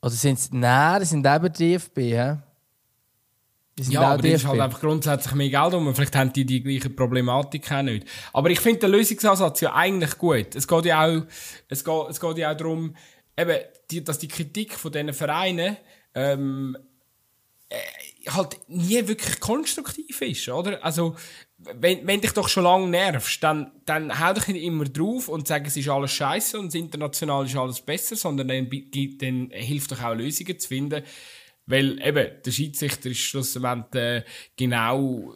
Oder 0.01 0.11
sind 0.11 0.39
es... 0.39 0.51
Nein, 0.51 1.01
das 1.01 1.09
sind 1.09 1.25
eben 1.25 1.53
DFB, 1.53 1.97
hä? 1.97 2.37
Ja, 3.89 4.01
aber 4.01 4.21
DFB. 4.21 4.35
ist 4.35 4.47
halt 4.47 4.61
einfach 4.61 4.79
grundsätzlich 4.79 5.35
mehr 5.35 5.49
Geld 5.49 5.73
um. 5.73 5.93
Vielleicht 5.93 6.15
haben 6.15 6.31
die 6.31 6.45
die 6.45 6.63
gleiche 6.63 6.89
Problematik 6.89 7.69
auch 7.69 7.81
nicht. 7.81 8.07
Aber 8.31 8.49
ich 8.49 8.61
finde 8.61 8.79
den 8.79 8.91
Lösungsansatz 8.91 9.59
ja 9.59 9.75
eigentlich 9.75 10.17
gut. 10.17 10.55
Es 10.55 10.67
geht 10.67 10.85
ja 10.85 11.05
auch, 11.05 11.23
es 11.67 11.83
geht, 11.83 12.09
es 12.09 12.19
geht 12.19 12.37
ja 12.37 12.51
auch 12.51 12.57
darum, 12.57 12.95
eben, 13.37 13.57
die, 13.91 14.03
dass 14.03 14.19
die 14.19 14.29
Kritik 14.29 14.73
von 14.73 14.91
diesen 14.91 15.13
Vereinen 15.13 15.77
ähm, 16.15 16.77
äh, 16.77 16.92
halt 18.27 18.57
nie 18.67 19.07
wirklich 19.07 19.39
konstruktiv 19.39 20.21
ist, 20.21 20.47
oder? 20.49 20.83
Also, 20.83 21.15
wenn, 21.57 22.05
wenn 22.05 22.21
dich 22.21 22.31
doch 22.31 22.49
schon 22.49 22.63
lange 22.63 22.87
nervst, 22.87 23.41
dann, 23.43 23.71
dann 23.85 24.19
hau 24.19 24.33
dich 24.33 24.47
nicht 24.47 24.63
immer 24.63 24.85
drauf 24.85 25.29
und 25.29 25.47
sag, 25.47 25.65
es 25.67 25.77
ist 25.77 25.89
alles 25.89 26.11
scheiße 26.11 26.59
und 26.59 26.73
international 26.75 27.45
ist 27.45 27.55
alles 27.55 27.81
besser, 27.81 28.15
sondern 28.15 28.47
dann, 28.47 28.69
dann 29.17 29.49
hilft 29.51 29.91
doch 29.91 30.03
auch 30.03 30.13
Lösungen 30.13 30.59
zu 30.59 30.67
finden. 30.67 31.03
Weil 31.65 32.01
eben, 32.05 32.31
der 32.45 32.51
Schiedsrichter 32.51 33.09
ist 33.09 33.19
schlussendlich 33.19 33.95
äh, 33.95 34.23
genau, 34.57 35.33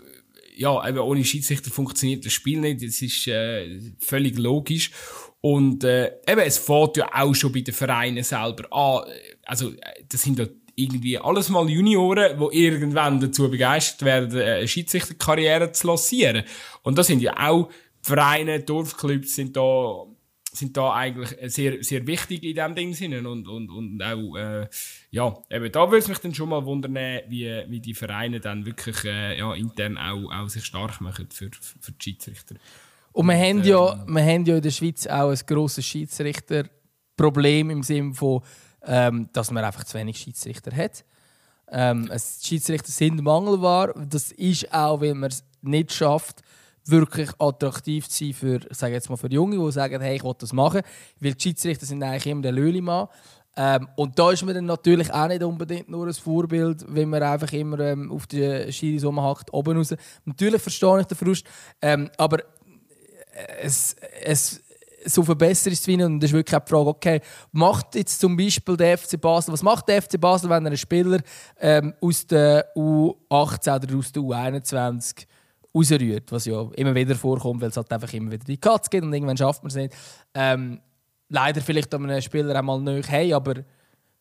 ja, 0.58 0.88
eben 0.88 1.00
ohne 1.00 1.24
Schiedsrichter 1.24 1.72
funktioniert 1.72 2.26
das 2.26 2.34
Spiel 2.34 2.60
nicht, 2.60 2.84
das 2.84 3.02
ist 3.02 3.28
äh, 3.28 3.80
völlig 4.00 4.38
logisch. 4.38 4.92
Und 5.40 5.84
äh, 5.84 6.14
eben, 6.28 6.42
es 6.42 6.58
fährt 6.58 6.98
ja 6.98 7.10
auch 7.14 7.34
schon 7.34 7.54
bei 7.54 7.62
den 7.62 7.74
Vereinen 7.74 8.24
selber 8.24 8.74
an. 8.74 9.10
Also, 9.46 9.72
äh, 9.72 10.04
das 10.10 10.24
sind 10.24 10.40
ja 10.40 10.48
irgendwie 10.78 11.18
alles 11.18 11.50
mal 11.50 11.68
Junioren, 11.68 12.40
die 12.40 12.66
irgendwann 12.66 13.20
dazu 13.20 13.50
begeistert 13.50 14.04
werden, 14.04 14.40
eine 14.40 14.68
Schiedsrichterkarriere 14.68 15.72
zu 15.72 15.88
lancieren. 15.88 16.44
Und 16.84 16.98
da 16.98 17.04
sind 17.04 17.22
ja 17.22 17.34
auch 17.50 17.70
Vereine, 18.02 18.62
Dorfclubs 18.62 19.36
sind 19.36 19.58
da 19.58 20.06
sind 20.54 20.76
da 20.76 20.94
eigentlich 20.94 21.36
sehr, 21.54 21.84
sehr 21.84 22.08
wichtig 22.08 22.44
in 22.44 22.56
dem 22.56 22.74
Ding 22.74 22.94
Sinne 22.94 23.28
und, 23.30 23.48
und, 23.48 23.70
und 23.70 24.02
auch, 24.02 24.36
äh, 24.38 24.68
ja, 25.12 25.38
eben 25.52 25.72
da 25.72 25.86
würde 25.86 25.98
es 25.98 26.08
mich 26.08 26.18
dann 26.18 26.34
schon 26.34 26.50
mal 26.50 26.66
wundern, 26.66 26.96
wie, 27.28 27.64
wie 27.68 27.80
die 27.80 27.94
Vereine 27.94 28.40
dann 28.40 28.66
wirklich 28.66 29.04
äh, 29.04 29.38
ja, 29.38 29.54
intern 29.54 29.98
auch, 29.98 30.32
auch 30.32 30.50
sich 30.50 30.66
stark 30.66 31.00
machen 31.00 31.28
für, 31.32 31.52
für 31.80 31.92
die 31.92 32.04
Schiedsrichter. 32.04 32.56
Und 33.12 33.28
wir, 33.28 33.36
haben 33.36 33.64
ja, 33.64 33.94
ähm, 33.94 34.16
wir 34.16 34.24
haben 34.24 34.46
ja 34.46 34.56
in 34.56 34.62
der 34.62 34.72
Schweiz 34.72 35.06
auch 35.06 35.30
ein 35.30 35.40
grosses 35.46 35.86
Schiedsrichterproblem 35.86 37.70
im 37.70 37.84
Sinne 37.84 38.14
von, 38.14 38.42
ähm, 38.88 39.30
dass 39.34 39.52
man 39.52 39.64
einfach 39.64 39.84
zu 39.84 39.98
wenig 39.98 40.18
Schiedsrichter 40.18 40.76
hat. 40.76 41.04
Ähm, 41.70 42.10
Schiedsrichter 42.42 42.92
sind 42.92 43.22
mangelbar. 43.22 43.94
Das 44.10 44.32
ist 44.32 44.74
auch, 44.74 45.02
weil 45.02 45.14
man 45.14 45.30
es 45.30 45.44
nicht 45.62 45.92
schafft, 45.92 46.42
wirklich 46.86 47.30
attraktiv 47.40 48.08
zu 48.08 48.24
sein 48.24 48.34
für, 48.34 48.60
sage 48.72 48.94
jetzt 48.94 49.10
mal 49.10 49.18
für 49.18 49.30
Junge, 49.30 49.58
die 49.58 49.72
sagen, 49.72 50.02
hey, 50.02 50.16
ich 50.16 50.24
will 50.24 50.34
das 50.38 50.54
machen. 50.54 50.82
Weil 51.20 51.34
die 51.34 51.42
Schiedsrichter 51.42 51.86
sind 51.86 52.02
eigentlich 52.02 52.28
immer 52.28 52.42
der 52.42 52.54
Löhlimann. 52.54 53.08
Ähm, 53.60 53.90
und 53.96 54.18
da 54.18 54.32
ist 54.32 54.46
man 54.46 54.54
dann 54.54 54.66
natürlich 54.66 55.12
auch 55.12 55.28
nicht 55.28 55.44
unbedingt 55.44 55.90
nur 55.90 56.08
ein 56.08 56.14
Vorbild, 56.14 56.86
wenn 56.88 57.10
man 57.10 57.24
einfach 57.24 57.52
immer 57.52 57.80
ähm, 57.80 58.12
auf 58.12 58.28
die 58.28 58.72
Schiris 58.72 59.04
rumhackt, 59.04 59.52
oben 59.52 59.78
raus. 59.78 59.96
Natürlich 60.26 60.62
verstehe 60.62 61.00
ich 61.02 61.08
den 61.08 61.18
Frust, 61.18 61.46
ähm, 61.82 62.10
aber 62.18 62.44
es, 63.60 63.96
es 64.24 64.62
so 65.08 65.24
verbessern 65.24 65.74
ist 65.74 65.88
und 65.88 66.20
das 66.20 66.30
ist 66.30 66.34
wirklich 66.34 66.56
auch 66.56 66.64
die 66.66 66.70
Frage, 66.70 66.90
okay, 66.90 67.22
macht 67.52 67.96
jetzt 67.96 68.20
zum 68.20 68.36
Beispiel 68.36 68.78
der 68.78 68.98
FC 68.98 69.20
Basel, 69.20 69.54
was 69.54 69.64
macht 69.64 69.88
der 69.88 70.02
FC 70.02 70.20
Basel, 70.20 70.50
wenn 70.50 70.66
er 70.66 70.68
einen 70.68 70.78
Spieler 70.78 71.20
ähm, 71.60 71.94
aus 72.02 72.26
der 72.28 72.76
U18 72.76 73.84
oder 73.84 73.98
aus 73.98 74.12
der 74.12 74.24
U21 74.24 75.26
rausrührt, 75.74 76.32
was 76.32 76.46
ja 76.46 76.70
immer 76.76 76.96
wieder 76.96 77.16
vorkommt, 77.16 77.62
weil 77.62 77.70
es 77.70 77.78
halt 77.78 77.92
einfach 77.92 78.12
immer 78.14 78.32
wieder 78.32 78.46
die 78.46 78.58
Katze 78.58 78.90
gibt 78.90 79.04
und 79.04 79.14
irgendwann 79.14 79.38
schafft 79.38 79.64
man 79.64 79.70
es 79.70 79.76
nicht. 79.76 79.94
Ähm, 80.34 80.82
leider 81.30 81.62
vielleicht 81.62 81.94
an 81.94 82.10
einem 82.10 82.22
Spieler 82.22 82.56
einmal 82.56 82.82
nicht 82.82 83.10
hey, 83.10 83.34
aber 83.34 83.56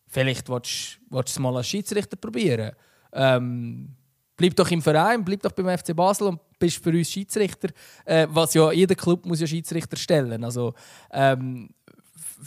vielleicht 0.07 0.49
willst 0.49 0.99
du 1.11 1.21
es 1.21 1.39
mal 1.39 1.57
als 1.57 1.69
Schiedsrichter 1.69 2.17
probieren. 2.17 2.73
Ähm, 3.13 3.97
bleib 4.37 4.55
doch 4.57 4.71
im 4.71 4.83
Verein, 4.83 5.25
bleib 5.25 5.43
doch 5.43 5.53
beim 5.53 5.77
FC 5.77 5.95
Basel 5.95 6.29
und 6.29 6.41
bist 6.59 6.83
für 6.83 6.91
uns 6.91 7.11
Schiedsrichter. 7.11 7.69
Äh, 8.05 8.27
was 8.31 8.55
ja 8.55 8.73
jeder 8.73 8.95
Club 8.95 9.27
muss 9.27 9.41
ja 9.41 9.47
Schiedsrichter 9.47 9.97
stellen. 9.97 10.45
Also 10.45 10.75
ähm, 11.11 11.71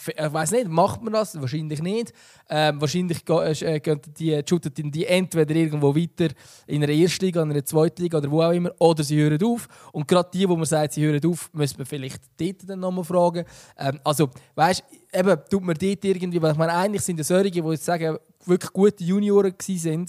ich 0.07 0.33
weiß 0.33 0.51
nicht, 0.51 0.67
macht 0.67 1.01
man 1.01 1.13
das? 1.13 1.39
Wahrscheinlich 1.39 1.81
nicht. 1.81 2.13
Ähm, 2.49 2.79
wahrscheinlich 2.79 3.27
äh, 3.27 3.79
gehen 3.79 4.01
die, 4.17 4.41
shooten 4.47 4.91
die 4.91 5.05
entweder 5.05 5.55
irgendwo 5.55 5.95
weiter 5.95 6.33
in 6.67 6.83
einer 6.83 6.91
Erstliga, 6.91 7.41
in 7.41 7.51
einer 7.51 7.65
Zweitliga 7.65 8.19
oder 8.19 8.29
wo 8.29 8.41
auch 8.41 8.51
immer, 8.51 8.71
oder 8.79 9.03
sie 9.03 9.17
hören 9.17 9.41
auf. 9.43 9.67
Und 9.91 10.07
gerade 10.07 10.29
die, 10.33 10.47
wo 10.47 10.55
man 10.55 10.65
sagt, 10.65 10.93
sie 10.93 11.05
hören 11.05 11.25
auf, 11.25 11.49
müssen 11.53 11.79
wir 11.79 11.85
vielleicht 11.85 12.21
dort 12.39 12.69
dann 12.69 12.79
nochmal 12.79 13.03
fragen. 13.03 13.45
Ähm, 13.77 13.99
also, 14.03 14.29
weißt 14.55 14.83
eben, 15.13 15.37
tut 15.49 15.63
man 15.63 15.75
dort 15.75 16.05
irgendwie, 16.05 16.41
weil 16.41 16.51
ich 16.51 16.57
meine, 16.57 16.73
eigentlich 16.73 17.01
sind 17.01 17.19
es 17.19 17.27
solche, 17.27 17.49
die 17.49 17.59
jetzt 17.59 17.85
sagen, 17.85 18.17
wirklich 18.45 18.71
gute 18.71 19.03
Junioren 19.03 19.53
waren, 19.53 20.05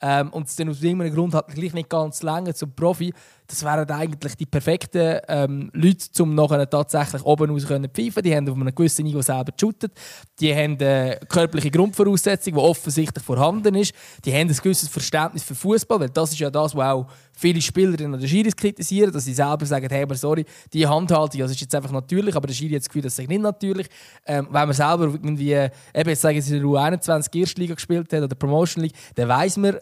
ähm, 0.00 0.30
und 0.32 0.46
es 0.48 0.56
dann 0.56 0.68
aus 0.68 0.82
irgendeinem 0.82 1.14
Grund 1.14 1.34
hat 1.34 1.48
gleich 1.48 1.74
nicht 1.74 1.88
ganz 1.88 2.22
lange 2.22 2.54
zum 2.54 2.74
Profi, 2.74 3.12
das 3.48 3.64
wären 3.64 3.90
eigentlich 3.90 4.36
die 4.36 4.44
perfekten 4.44 5.20
ähm, 5.26 5.70
Leute, 5.72 6.22
um 6.22 6.34
nachher 6.34 6.68
tatsächlich 6.68 7.24
oben 7.24 7.50
raus 7.50 7.62
zu 7.62 7.68
pfeifen. 7.88 8.22
Die 8.22 8.36
haben 8.36 8.46
auf 8.46 8.54
einem 8.54 8.74
gewissen 8.74 9.06
Niveau 9.06 9.22
selber 9.22 9.52
geshootet. 9.52 9.92
Die 10.38 10.54
haben 10.54 10.76
eine 10.78 11.18
körperliche 11.26 11.70
Grundvoraussetzung, 11.70 12.52
die 12.52 12.60
offensichtlich 12.60 13.24
vorhanden 13.24 13.74
ist. 13.74 13.94
Die 14.26 14.34
haben 14.34 14.48
ein 14.50 14.54
gewisses 14.54 14.90
Verständnis 14.90 15.44
für 15.44 15.54
Fußball, 15.54 15.98
weil 15.98 16.10
das 16.10 16.32
ist 16.32 16.38
ja 16.40 16.50
das, 16.50 16.76
was 16.76 16.92
auch 16.92 17.06
viele 17.32 17.62
Spielerinnen 17.62 18.12
an 18.12 18.20
der 18.20 18.28
Schiris 18.28 18.54
kritisieren, 18.54 19.12
dass 19.12 19.24
sie 19.24 19.32
selber 19.32 19.64
sagen, 19.64 19.88
hey, 19.88 20.02
aber 20.02 20.14
sorry, 20.14 20.44
die 20.74 20.86
Handhaltung, 20.86 21.40
das 21.40 21.52
ist 21.52 21.62
jetzt 21.62 21.74
einfach 21.74 21.92
natürlich, 21.92 22.36
aber 22.36 22.48
der 22.48 22.54
Schiri 22.54 22.74
hat 22.74 22.82
das 22.82 22.88
Gefühl, 22.88 23.02
das 23.02 23.18
ist 23.18 23.28
nicht 23.28 23.40
natürlich. 23.40 23.86
Ähm, 24.26 24.46
wenn 24.50 24.68
man 24.68 24.72
selber 24.74 25.04
irgendwie, 25.04 25.52
eben 25.52 25.70
jetzt 25.94 26.20
sagen 26.20 26.38
sie 26.42 26.54
in 26.54 26.62
der 26.62 26.70
U21 26.70 27.34
Erstliga 27.34 27.74
gespielt 27.74 28.12
hat 28.12 28.22
oder 28.22 28.36
Promotion 28.36 28.84
League, 28.84 28.94
dann 29.14 29.28
weiß 29.28 29.56
man, 29.56 29.78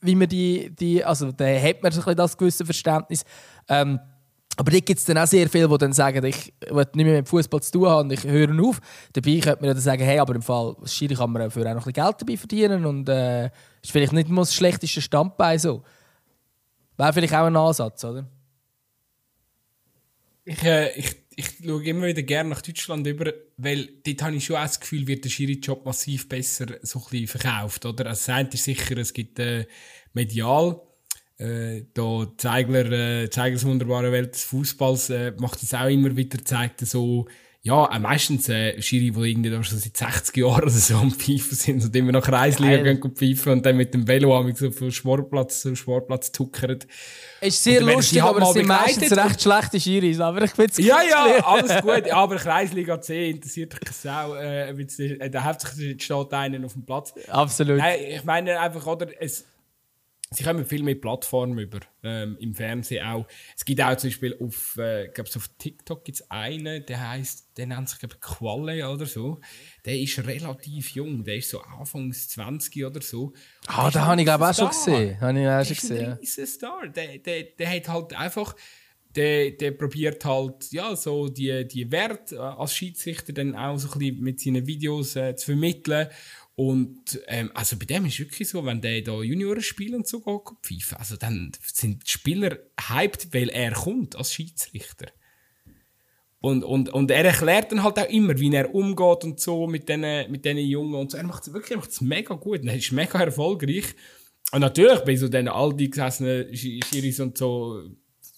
wie 0.00 0.14
man 0.14 0.28
die, 0.28 0.70
die 0.70 1.04
also 1.04 1.32
da 1.32 1.44
hat 1.44 1.82
man 1.82 1.92
ein 1.92 2.16
das 2.16 2.36
gewisse 2.36 2.64
Verständnis. 2.64 3.24
Ähm, 3.68 4.00
aber 4.56 4.72
da 4.72 4.80
gibt 4.80 4.98
es 4.98 5.04
dann 5.04 5.16
auch 5.16 5.26
sehr 5.26 5.48
viele, 5.48 5.68
die 5.68 5.78
dann 5.78 5.92
sagen, 5.92 6.24
ich 6.24 6.52
will 6.68 6.84
nicht 6.94 7.06
mehr 7.06 7.16
mit 7.18 7.28
Fußball 7.28 7.62
zu 7.62 7.72
tun 7.72 7.88
haben 7.88 8.10
und 8.10 8.12
ich 8.12 8.24
höre 8.24 8.62
auf. 8.62 8.80
Dabei 9.12 9.38
könnte 9.40 9.62
man 9.62 9.70
dann 9.70 9.80
sagen, 9.80 10.02
hey, 10.02 10.18
aber 10.18 10.34
im 10.34 10.42
Fall 10.42 10.76
Schiri 10.84 11.14
kann 11.14 11.30
man 11.30 11.42
dafür 11.42 11.62
auch 11.62 11.74
noch 11.74 11.86
ein 11.86 11.92
bisschen 11.92 12.04
Geld 12.04 12.20
dabei 12.20 12.36
verdienen 12.36 12.84
und 12.84 13.08
äh, 13.08 13.46
ist 13.46 13.90
vielleicht 13.90 14.12
nicht 14.12 14.28
mal 14.28 14.42
das 14.42 14.54
schlechteste 14.54 15.00
Standbein 15.00 15.58
so. 15.58 15.82
Wäre 16.96 17.12
vielleicht 17.12 17.34
auch 17.34 17.46
ein 17.46 17.56
Ansatz, 17.56 18.04
oder? 18.04 18.26
Ich, 20.44 20.62
äh, 20.62 20.90
ich 20.98 21.16
ich 21.40 21.66
schaue 21.66 21.84
immer 21.84 22.06
wieder 22.06 22.22
gerne 22.22 22.50
nach 22.50 22.62
Deutschland 22.62 23.06
über, 23.06 23.32
weil 23.56 23.88
dort 24.04 24.22
habe 24.22 24.36
ich 24.36 24.44
schon 24.44 24.56
auch 24.56 24.62
das 24.62 24.80
Gefühl, 24.80 25.06
wird 25.06 25.24
der 25.24 25.30
Schiri-Job 25.30 25.84
massiv 25.84 26.28
besser 26.28 26.66
so 26.82 27.02
ein 27.12 27.26
verkauft. 27.26 27.84
Oder? 27.86 28.06
Also, 28.06 28.32
das 28.32 28.54
ist 28.54 28.64
sicher, 28.64 28.96
es 28.98 29.12
gibt 29.12 29.38
äh, 29.38 29.66
medial. 30.12 30.80
Äh, 31.38 31.84
da 31.94 32.26
Zeigler, 32.36 32.90
äh, 32.92 33.30
Zeigler 33.30 33.62
wunderbare 33.62 34.12
Welt 34.12 34.34
des 34.34 34.44
Fußballs 34.44 35.10
äh, 35.10 35.32
macht 35.38 35.62
es 35.62 35.72
auch 35.72 35.88
immer 35.88 36.14
wieder, 36.14 36.44
zeigt 36.44 36.80
so 36.80 37.26
ja, 37.62 37.94
äh, 37.94 37.98
meistens 37.98 38.48
äh, 38.48 38.80
Schiri, 38.80 39.10
die 39.10 39.30
irgendwie 39.30 39.50
schon 39.62 39.78
seit 39.78 39.94
60 39.94 40.34
Jahren 40.38 40.62
oder 40.62 40.70
so 40.70 40.96
am 40.96 41.10
Pfeifen 41.10 41.54
sind 41.54 41.84
und 41.84 41.94
immer 41.94 42.12
nach 42.12 42.22
Kreisliga 42.22 42.78
gehen 42.78 43.14
pfeifen 43.14 43.52
und 43.52 43.66
dann 43.66 43.76
mit 43.76 43.92
dem 43.92 44.08
Velo 44.08 44.34
am 44.34 44.54
so 44.54 44.70
vom 44.70 44.90
Sportplatz 44.90 45.60
zu 45.60 45.76
Sportplatz 45.76 46.32
tuckern. 46.32 46.78
Ist 47.42 47.62
sehr 47.62 47.82
lustig, 47.82 48.22
aber 48.22 48.40
es 48.40 48.54
sind 48.54 48.66
meistens 48.66 49.12
recht 49.12 49.42
schlechte 49.42 49.78
Schiris, 49.78 50.20
aber 50.20 50.42
ich 50.42 50.52
finde 50.52 50.80
Ja, 50.80 51.02
ja, 51.02 51.44
alles 51.44 51.82
gut, 51.82 52.10
aber 52.10 52.36
Kreisliga 52.36 52.98
C 52.98 53.28
interessiert 53.28 53.74
dich 53.74 53.94
Sau, 53.94 54.36
äh, 54.36 54.70
äh, 54.70 55.30
da 55.30 55.44
hauptsächlich 55.44 56.02
steht 56.02 56.32
einer 56.32 56.64
auf 56.64 56.72
dem 56.72 56.86
Platz. 56.86 57.12
Absolut. 57.28 57.76
Nein, 57.76 57.98
ich 58.08 58.24
meine 58.24 58.58
einfach, 58.58 58.86
oder, 58.86 59.08
es, 59.20 59.44
Sie 60.32 60.44
kommen 60.44 60.64
viel 60.64 60.84
mehr 60.84 60.94
Plattformen 60.94 61.58
über, 61.58 61.80
ähm, 62.04 62.36
im 62.38 62.54
Fernsehen 62.54 63.04
auch. 63.04 63.26
Es 63.56 63.64
gibt 63.64 63.82
auch 63.82 63.96
zum 63.96 64.10
Beispiel 64.10 64.38
auf, 64.40 64.76
äh, 64.76 65.08
glaub's 65.12 65.36
auf 65.36 65.50
TikTok 65.58 66.04
gibt's 66.04 66.30
einen, 66.30 66.86
der 66.86 67.10
heißt, 67.10 67.56
der 67.56 67.66
nennt 67.66 67.88
sich 67.88 67.98
glaub, 67.98 68.20
Qualle 68.20 68.88
oder 68.88 69.06
so. 69.06 69.40
Der 69.84 69.98
ist 69.98 70.24
relativ 70.24 70.90
jung, 70.90 71.24
der 71.24 71.34
ist 71.34 71.50
so 71.50 71.60
Anfangs 71.60 72.28
20 72.28 72.84
oder 72.86 73.02
so. 73.02 73.32
Ah, 73.66 73.90
da 73.90 74.06
habe 74.06 74.20
ich 74.20 74.24
glaube 74.24 74.48
auch 74.48 74.54
schon 74.54 74.68
gesehen. 74.68 75.20
Habe 75.20 75.40
ich 75.40 75.48
auch 75.48 75.64
schon 75.64 75.76
gesehen. 75.76 76.18
Ist 76.20 76.38
ein 76.38 76.46
Star. 76.46 76.88
Der, 76.88 77.18
der, 77.18 77.42
der 77.42 77.68
hat 77.68 77.88
halt 77.88 78.14
einfach, 78.14 78.54
der, 79.16 79.50
der 79.50 79.72
probiert 79.72 80.24
halt, 80.24 80.70
ja, 80.70 80.94
so 80.94 81.28
die, 81.28 81.66
die 81.66 81.90
Werte 81.90 82.40
als 82.40 82.76
Schiedsrichter 82.76 83.32
dann 83.32 83.56
auch 83.56 83.76
so 83.78 83.88
ein 83.94 83.98
bisschen 83.98 84.20
mit 84.20 84.40
seinen 84.40 84.66
Videos 84.66 85.16
äh, 85.16 85.34
zu 85.34 85.46
vermitteln. 85.46 86.06
Und 86.54 87.20
ähm, 87.26 87.50
also 87.54 87.78
bei 87.78 87.86
dem 87.86 88.04
ist 88.04 88.14
es 88.14 88.20
wirklich 88.20 88.48
so, 88.48 88.64
wenn 88.66 88.80
der 88.80 89.00
da 89.02 89.22
Junioren 89.22 89.62
spielt 89.62 89.94
und 89.94 90.06
so 90.06 90.20
geht, 90.20 90.58
pfeifen, 90.62 90.98
also 90.98 91.16
dann 91.16 91.52
sind 91.62 92.06
die 92.06 92.10
Spieler 92.10 92.58
hyped, 92.88 93.32
weil 93.32 93.48
er 93.48 93.72
kommt 93.72 94.14
als 94.16 94.34
Schiedsrichter. 94.34 95.06
Und, 96.42 96.64
und, 96.64 96.88
und 96.88 97.10
er 97.10 97.24
erklärt 97.24 97.70
dann 97.70 97.82
halt 97.82 97.98
auch 97.98 98.08
immer, 98.08 98.38
wie 98.38 98.54
er 98.54 98.74
umgeht 98.74 99.24
und 99.24 99.40
so 99.40 99.66
mit 99.66 99.88
diesen 99.88 100.30
mit 100.30 100.46
Jungen 100.46 100.94
und 100.94 101.10
so. 101.10 101.18
Er 101.18 101.24
macht 101.24 101.46
es 101.46 101.52
wirklich 101.52 101.76
macht's 101.76 102.00
mega 102.00 102.34
gut. 102.34 102.64
Er 102.64 102.76
ist 102.76 102.92
mega 102.92 103.20
erfolgreich. 103.22 103.94
Und 104.52 104.60
natürlich 104.60 105.00
bei 105.00 105.16
so 105.16 105.28
den 105.28 105.48
alten 105.48 105.90
gesessenen 105.90 106.54
Schiris 106.54 107.20
und 107.20 107.36
so 107.36 107.82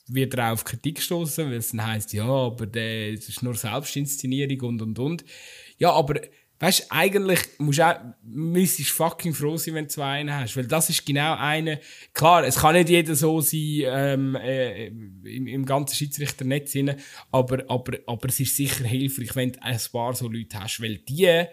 wird 0.09 0.35
er 0.35 0.53
auf 0.53 0.65
Kritik 0.65 0.97
gestoßen, 0.97 1.47
weil 1.47 1.59
es 1.59 1.71
dann 1.71 1.87
heisst, 1.87 2.13
ja, 2.13 2.27
aber 2.27 2.67
der, 2.67 3.15
das 3.15 3.29
ist 3.29 3.43
nur 3.43 3.55
Selbstinszenierung 3.55 4.61
und 4.69 4.83
und 4.83 4.99
und. 4.99 5.25
Ja, 5.79 5.93
aber 5.93 6.21
weißt 6.63 6.81
du, 6.81 6.85
eigentlich 6.91 7.41
musst 7.59 7.81
du 7.81 7.89
auch, 7.89 7.99
müsstest 8.23 8.91
fucking 8.91 9.35
froh 9.35 9.57
sein, 9.57 9.75
wenn 9.75 9.87
du 9.87 9.91
zwei 9.91 10.21
einen 10.21 10.33
hast. 10.33 10.57
Weil 10.57 10.69
das 10.69 10.89
ist 10.91 11.05
genau 11.05 11.35
eine, 11.37 11.81
klar, 12.15 12.45
es 12.45 12.55
kann 12.55 12.75
nicht 12.75 12.89
jeder 12.89 13.17
so 13.17 13.41
sein, 13.41 13.83
ähm, 13.85 14.37
äh, 14.37 14.87
im, 14.87 15.49
im 15.49 15.67
ganzen 15.67 15.97
Schiedsrichternetz 15.97 16.71
hinein, 16.71 17.01
aber, 17.33 17.65
aber, 17.69 17.99
aber 18.07 18.29
es 18.29 18.39
ist 18.39 18.57
sicher 18.57 18.85
hilfreich, 18.85 19.35
wenn 19.35 19.51
du 19.51 19.61
ein 19.61 19.77
paar 19.91 20.15
so 20.15 20.29
Leute 20.29 20.61
hast, 20.61 20.81
weil 20.81 20.99
die 20.99 21.47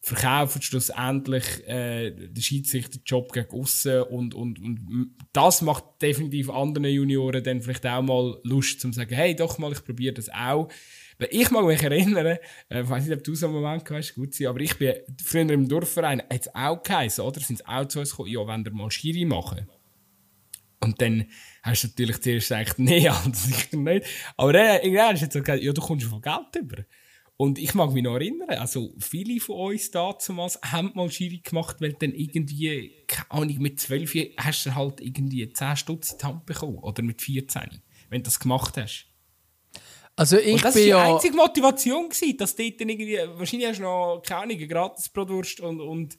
verkaufen 0.00 0.62
schlussendlich 0.62 1.44
äh, 1.66 2.12
den 2.12 2.42
Schiedsrichterjob 2.42 3.32
gegen 3.32 3.50
aussen 3.50 4.04
und, 4.04 4.34
und, 4.34 4.58
und 4.58 5.10
das 5.34 5.60
macht 5.60 5.84
definitiv 6.00 6.48
anderen 6.48 6.86
Junioren 6.86 7.44
dann 7.44 7.60
vielleicht 7.60 7.86
auch 7.86 8.00
mal 8.00 8.38
Lust, 8.42 8.80
zu 8.80 8.90
sagen, 8.90 9.14
hey, 9.14 9.36
doch 9.36 9.58
mal, 9.58 9.72
ich 9.72 9.84
probiere 9.84 10.14
das 10.14 10.30
auch. 10.30 10.70
Ich 11.18 11.50
mag 11.50 11.64
mich 11.64 11.82
erinnern, 11.82 12.26
äh, 12.26 12.38
ich 12.82 12.88
weiß 12.88 13.06
nicht, 13.06 13.16
ob 13.16 13.24
du 13.24 13.34
so 13.34 13.46
einen 13.46 13.54
Moment 13.54 13.88
hast, 13.90 14.14
gut 14.14 14.34
sein, 14.34 14.48
aber 14.48 14.60
ich 14.60 14.76
bin 14.76 14.94
früher 15.24 15.48
im 15.50 15.66
Dorfverein, 15.68 16.20
hat 16.20 16.42
es 16.42 16.54
auch 16.54 16.82
geheißen, 16.82 17.24
oder? 17.24 17.40
Sind 17.40 17.60
es 17.60 17.66
auch 17.66 17.86
zu 17.86 18.00
uns 18.00 18.10
gekommen, 18.10 18.30
ja, 18.30 18.46
wenn 18.46 18.64
wir 18.64 18.72
mal 18.72 18.90
Schiri 18.90 19.24
machen. 19.24 19.66
Und 20.80 21.00
dann 21.00 21.24
hast 21.62 21.84
du 21.84 21.88
natürlich 21.88 22.20
zuerst 22.20 22.48
gesagt, 22.48 22.78
nee, 22.78 23.08
also 23.08 23.30
sicher 23.32 23.76
nicht. 23.76 24.06
Aber 24.36 24.52
dann, 24.52 24.82
irgendwann 24.82 25.12
hast 25.12 25.20
du 25.20 25.24
jetzt 25.24 25.34
gesagt, 25.34 25.62
ja, 25.62 25.72
du 25.72 25.80
kommst 25.80 26.06
von 26.06 26.20
Geld 26.20 26.56
über. 26.60 26.84
Und 27.38 27.58
ich 27.58 27.74
mag 27.74 27.92
mich 27.92 28.02
noch 28.02 28.14
erinnern, 28.14 28.48
also 28.50 28.94
viele 28.98 29.40
von 29.40 29.72
uns 29.72 29.90
damals 29.90 30.58
haben 30.62 30.92
mal 30.94 31.10
Schiri 31.10 31.38
gemacht, 31.44 31.76
weil 31.80 31.92
dann 31.92 32.12
irgendwie, 32.12 33.04
keine 33.06 33.30
Ahnung, 33.30 33.58
mit 33.58 33.78
12 33.78 34.36
hast 34.38 34.66
du 34.66 34.74
halt 34.74 35.00
irgendwie 35.00 35.50
10 35.52 35.76
Stutz 35.76 36.12
in 36.12 36.18
die 36.18 36.24
Hand 36.24 36.46
bekommen. 36.46 36.78
Oder 36.78 37.02
mit 37.02 37.20
14, 37.20 37.82
wenn 38.08 38.20
du 38.20 38.24
das 38.24 38.40
gemacht 38.40 38.76
hast. 38.78 39.06
Also 40.16 40.38
ich 40.38 40.54
und 40.54 40.64
das 40.64 40.74
war 40.74 40.82
die 40.82 40.94
einzige 40.94 41.36
Motivation, 41.36 42.08
gewesen, 42.08 42.36
dass 42.38 42.56
dort 42.56 42.80
irgendwie, 42.80 43.18
wahrscheinlich 43.34 43.68
hast 43.68 43.78
du 43.78 43.82
noch, 43.82 44.22
keine 44.24 44.42
Ahnung, 44.42 44.56
eine 44.56 44.66
gratis 44.66 45.08
Brotwurst 45.10 45.60
und, 45.60 45.80
und 45.80 46.16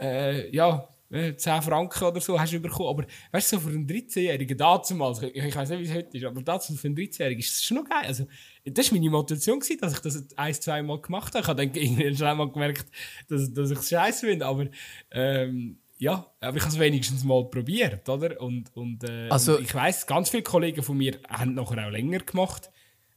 äh, 0.00 0.50
ja, 0.54 0.88
äh, 1.10 1.36
10 1.36 1.62
Franken 1.62 2.02
oder 2.04 2.20
so 2.20 2.38
hast 2.40 2.52
du 2.52 2.60
bekommen. 2.60 2.88
Aber 2.88 3.04
weißt 3.32 3.52
du, 3.52 3.56
so 3.56 3.62
für 3.62 3.68
einen 3.68 3.86
13-Jährigen, 3.86 4.56
damals, 4.56 5.22
ich, 5.22 5.34
ich 5.36 5.54
weiß 5.54 5.68
nicht, 5.70 5.80
wie 5.80 5.84
es 5.84 5.94
heute 5.94 6.16
ist, 6.16 6.24
aber 6.24 6.42
damals 6.42 6.66
für 6.66 6.86
einen 6.88 6.96
13-Jährigen 6.96 7.40
ist 7.40 7.50
das 7.52 7.64
schon 7.64 7.76
noch 7.76 7.84
geil. 7.88 8.04
Also, 8.06 8.26
das 8.64 8.90
war 8.90 8.98
meine 8.98 9.10
Motivation, 9.10 9.60
gewesen, 9.60 9.80
dass 9.80 9.92
ich 9.92 9.98
das 10.00 10.24
ein, 10.36 10.54
zwei 10.54 10.82
Mal 10.82 11.00
gemacht 11.00 11.34
habe. 11.34 11.42
Ich 11.42 11.48
habe 11.48 11.66
dann 11.66 11.74
irgendwann 11.74 12.16
schnell 12.16 12.34
mal 12.34 12.50
gemerkt, 12.50 12.86
dass, 13.28 13.52
dass 13.52 13.70
ich 13.70 13.78
es 13.78 13.88
scheiße 13.90 14.26
finde, 14.26 14.46
aber 14.46 14.66
ähm, 15.12 15.78
ja, 15.98 16.26
aber 16.40 16.56
ich 16.56 16.62
habe 16.62 16.72
es 16.72 16.78
wenigstens 16.78 17.22
mal 17.24 17.44
probiert, 17.48 18.08
oder? 18.08 18.40
Und, 18.40 18.74
und, 18.76 19.04
äh, 19.04 19.28
Also- 19.28 19.56
und 19.58 19.62
ich 19.64 19.74
weiß, 19.74 20.06
ganz 20.06 20.30
viele 20.30 20.42
Kollegen 20.42 20.82
von 20.82 20.96
mir 20.96 21.18
haben 21.28 21.54
nachher 21.54 21.86
auch 21.86 21.90
länger 21.92 22.18
gemacht. 22.18 22.70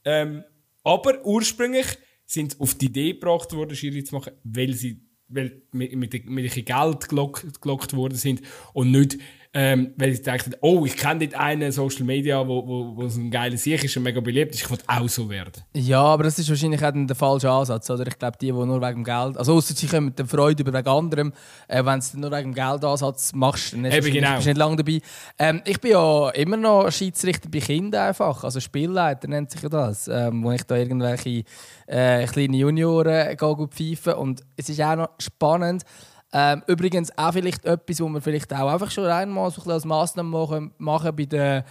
Ähm, 0.06 0.44
aber 0.84 1.26
ursprünglich 1.26 1.86
sind 2.26 2.54
sie 2.54 2.60
auf 2.60 2.76
die 2.76 2.88
Idee 2.88 3.14
gebracht 3.14 3.54
worden, 3.54 3.76
Schiri 3.76 4.04
zu 4.04 4.16
machen, 4.16 4.34
weil 4.44 4.74
sie 4.74 5.10
weil 5.30 5.62
mit, 5.72 5.96
mit, 5.96 6.26
mit 6.26 6.66
Geld 6.66 7.10
gelockt, 7.10 7.62
gelockt 7.62 7.96
worden 7.96 8.18
sind 8.18 8.42
und 8.74 8.92
nicht, 8.92 9.20
ähm, 9.52 9.94
weil 9.98 10.14
sie 10.14 10.22
dachten, 10.22 10.54
oh, 10.62 10.86
ich 10.86 10.96
kenne 10.96 11.28
dort 11.28 11.42
einen 11.42 11.72
Social 11.72 12.04
Media, 12.04 12.48
wo, 12.48 12.68
wo, 12.68 12.96
wo 12.96 13.08
so 13.08 13.20
ein 13.20 13.32
geiler 13.32 13.58
Sieg 13.58 13.84
ist 13.84 13.98
und 13.98 14.04
mega 14.04 14.20
beliebt 14.20 14.54
ist, 14.54 14.62
ich 14.62 14.70
will 14.70 14.78
auch 14.86 15.10
so 15.10 15.28
werden. 15.28 15.64
Ja, 15.74 16.04
aber 16.04 16.24
das 16.24 16.38
ist 16.38 16.48
wahrscheinlich 16.50 16.86
auch 16.86 16.92
der 16.94 17.16
falsche 17.16 17.50
Ansatz. 17.50 17.90
Oder? 17.90 18.06
Ich 18.06 18.20
glaube, 18.20 18.38
die, 18.40 18.46
die 18.48 18.52
nur 18.52 18.80
wegen 18.80 19.04
dem 19.04 19.04
Geld. 19.04 19.38
Also, 19.38 19.56
außer 19.56 19.74
sie 19.74 19.88
kommen 19.88 20.08
mit 20.08 20.20
der 20.20 20.28
Freude 20.28 20.62
über 20.62 20.78
wegen 20.78 20.88
anderem. 20.88 21.34
Äh, 21.68 21.84
Wenn 21.84 22.00
du 22.00 22.20
nur 22.20 22.32
wegen 22.32 22.52
dem 22.52 22.54
Geldansatz 22.54 23.34
machst, 23.34 23.74
dann 23.74 23.86
ist 23.86 23.96
Eben, 23.96 24.14
genau. 24.14 24.36
bist 24.36 24.46
du 24.46 24.50
nicht 24.50 24.58
lange 24.58 24.76
dabei. 24.76 25.02
Ähm, 25.40 25.62
ich 25.66 25.82
bin 25.82 25.92
ja 25.92 26.30
immer 26.30 26.58
noch 26.58 26.92
Schiedsrichter 26.92 27.50
bei 27.50 27.60
Kindern 27.60 28.10
einfach. 28.10 28.44
Also, 28.44 28.60
Spielleiter 28.60 29.28
nennt 29.28 29.50
sich 29.50 29.64
ja 29.64 29.70
das. 29.70 30.08
Ähm, 30.08 30.44
wo 30.44 30.52
ich 30.52 30.64
da 30.64 30.76
irgendwelche 30.76 31.44
äh, 31.88 32.28
kleine 32.28 32.56
Junioren 32.56 33.36
gehe 33.36 33.56
gut 33.56 33.74
pfeifen. 33.74 34.14
Und 34.14 34.44
es 34.56 34.70
ist 34.70 34.80
auch 34.80 34.96
noch 34.96 35.10
spannend. 35.18 35.86
Ähm, 36.32 36.64
übrigens 36.68 37.16
auch 37.18 37.34
vielleicht 37.34 37.66
etwas, 37.66 38.00
wo 38.02 38.10
wir 38.10 38.22
vielleicht 38.22 38.54
auch 38.54 38.72
einfach 38.72 38.92
schon 38.92 39.06
einmal 39.06 39.50
so 39.50 39.64
ein 39.64 39.72
als 39.72 39.86
Massnahme 39.86 40.30
machen, 40.30 40.74
machen 40.78 41.16
bei 41.16 41.26
den 41.26 41.64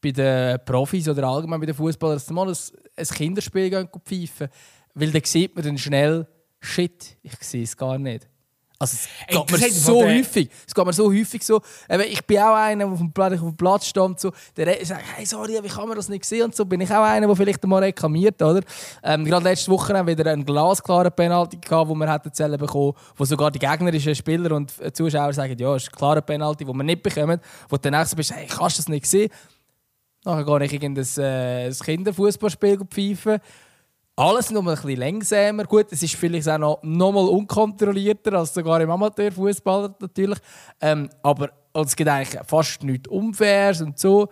bei 0.00 0.12
den 0.12 0.58
Profis 0.64 1.08
oder 1.08 1.26
allgemein 1.26 1.60
bei 1.60 1.66
den 1.66 1.74
Fußballern, 1.74 2.16
dass 2.16 2.30
mal 2.30 2.48
ein, 2.48 2.56
ein 2.96 3.06
Kinderspiel 3.06 3.70
gehen 3.70 3.88
pfeifen. 4.04 4.48
Weil 4.94 5.10
dann 5.10 5.24
sieht 5.24 5.54
man 5.54 5.64
dann 5.64 5.78
schnell, 5.78 6.26
shit, 6.60 7.16
ich 7.22 7.34
sehe 7.40 7.64
es 7.64 7.76
gar 7.76 7.98
nicht. 7.98 8.28
Also 8.80 8.94
es 8.94 9.08
Ey, 9.26 9.36
geht 9.36 9.60
mir 9.60 9.70
so 9.72 10.04
häufig. 10.04 10.50
Es 10.64 10.72
geht 10.72 10.86
mir 10.86 10.92
so 10.92 11.12
häufig 11.12 11.42
so. 11.42 11.60
Ich 12.08 12.24
bin 12.24 12.38
auch 12.38 12.54
einer, 12.54 12.84
der 12.84 12.92
auf 12.92 12.98
dem 12.98 13.12
Platz, 13.12 13.32
auf 13.32 13.40
dem 13.40 13.56
Platz 13.56 13.86
steht, 13.86 14.20
so, 14.20 14.32
der 14.56 14.86
sagt, 14.86 15.02
hey, 15.16 15.26
sorry, 15.26 15.58
wie 15.60 15.68
kann 15.68 15.88
man 15.88 15.96
das 15.96 16.08
nicht 16.08 16.24
sehen? 16.24 16.44
Und 16.44 16.54
so 16.54 16.64
bin 16.64 16.80
ich 16.80 16.90
auch 16.90 17.02
einer, 17.02 17.26
der 17.26 17.34
vielleicht 17.34 17.66
mal 17.66 17.82
reklamiert, 17.82 18.40
oder? 18.40 18.60
Ähm, 19.02 19.24
gerade 19.24 19.42
letzte 19.42 19.72
Woche 19.72 19.94
haben 19.94 20.06
wir 20.06 20.16
wieder 20.16 20.30
einen 20.30 20.44
glasklaren 20.44 21.10
Penalty 21.10 21.56
gehabt, 21.56 21.88
wo 21.88 21.94
wir 21.96 22.12
hätten 22.12 22.32
zählen 22.32 22.56
bekommen, 22.56 22.92
wo 23.16 23.24
sogar 23.24 23.50
die 23.50 23.58
gegnerischen 23.58 24.14
Spieler 24.14 24.54
und 24.54 24.72
Zuschauer 24.94 25.32
sagen, 25.32 25.58
ja, 25.58 25.74
es 25.74 25.82
ist 25.82 25.92
ein 25.92 25.96
klarer 25.96 26.20
Penalty, 26.20 26.64
den 26.64 26.76
wir 26.76 26.84
nicht 26.84 27.02
bekommen. 27.02 27.40
Wo 27.68 27.76
du 27.76 27.82
dann 27.82 27.96
auch 27.96 28.06
so 28.06 28.14
bist, 28.14 28.32
hey, 28.32 28.46
kannst 28.46 28.78
du 28.78 28.82
das 28.82 28.88
nicht 28.88 29.06
sehen? 29.06 29.30
Nachher 30.24 30.44
gehe 30.44 30.66
ich 30.66 30.72
irgendein 30.72 31.24
äh, 31.24 31.72
Kinderfußballspiel 31.72 32.78
pfeifen. 32.88 33.40
Alles 34.18 34.50
noch 34.50 34.62
mal 34.62 34.74
ein 34.74 34.82
bisschen 34.82 34.98
langsamer. 34.98 35.62
Gut, 35.62 35.92
es 35.92 36.02
ist 36.02 36.16
vielleicht 36.16 36.48
auch 36.48 36.58
noch, 36.58 36.82
noch 36.82 37.12
mal 37.12 37.28
unkontrollierter 37.28 38.32
als 38.32 38.52
sogar 38.52 38.80
im 38.80 38.90
Amateurfußball 38.90 39.94
natürlich. 40.00 40.40
Ähm, 40.80 41.08
aber 41.22 41.50
es 41.72 41.94
gibt 41.94 42.10
eigentlich 42.10 42.42
fast 42.44 42.82
nichts 42.82 43.08
Unfaires 43.08 43.80
und 43.80 43.96
so. 43.96 44.26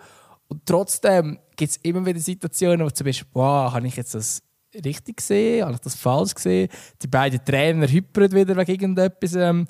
Und 0.49 0.65
trotzdem 0.65 1.39
gibt 1.55 1.71
es 1.71 1.77
immer 1.83 2.05
wieder 2.05 2.19
Situationen, 2.19 2.85
wo 2.85 2.89
du 2.89 3.03
bist, 3.05 3.25
wow, 3.31 3.71
habe 3.71 3.87
ich 3.87 3.95
jetzt 3.95 4.13
das 4.13 4.41
richtig 4.75 5.17
gesehen? 5.17 5.63
Habe 5.63 5.75
ich 5.75 5.79
das 5.79 5.95
falsch 5.95 6.35
gesehen? 6.35 6.67
Die 7.01 7.07
beiden 7.07 7.39
Trainer 7.45 7.87
hypern 7.87 8.33
wieder 8.33 8.57
wegen 8.57 8.71
irgendetwas. 8.71 9.35
Ähm, 9.35 9.67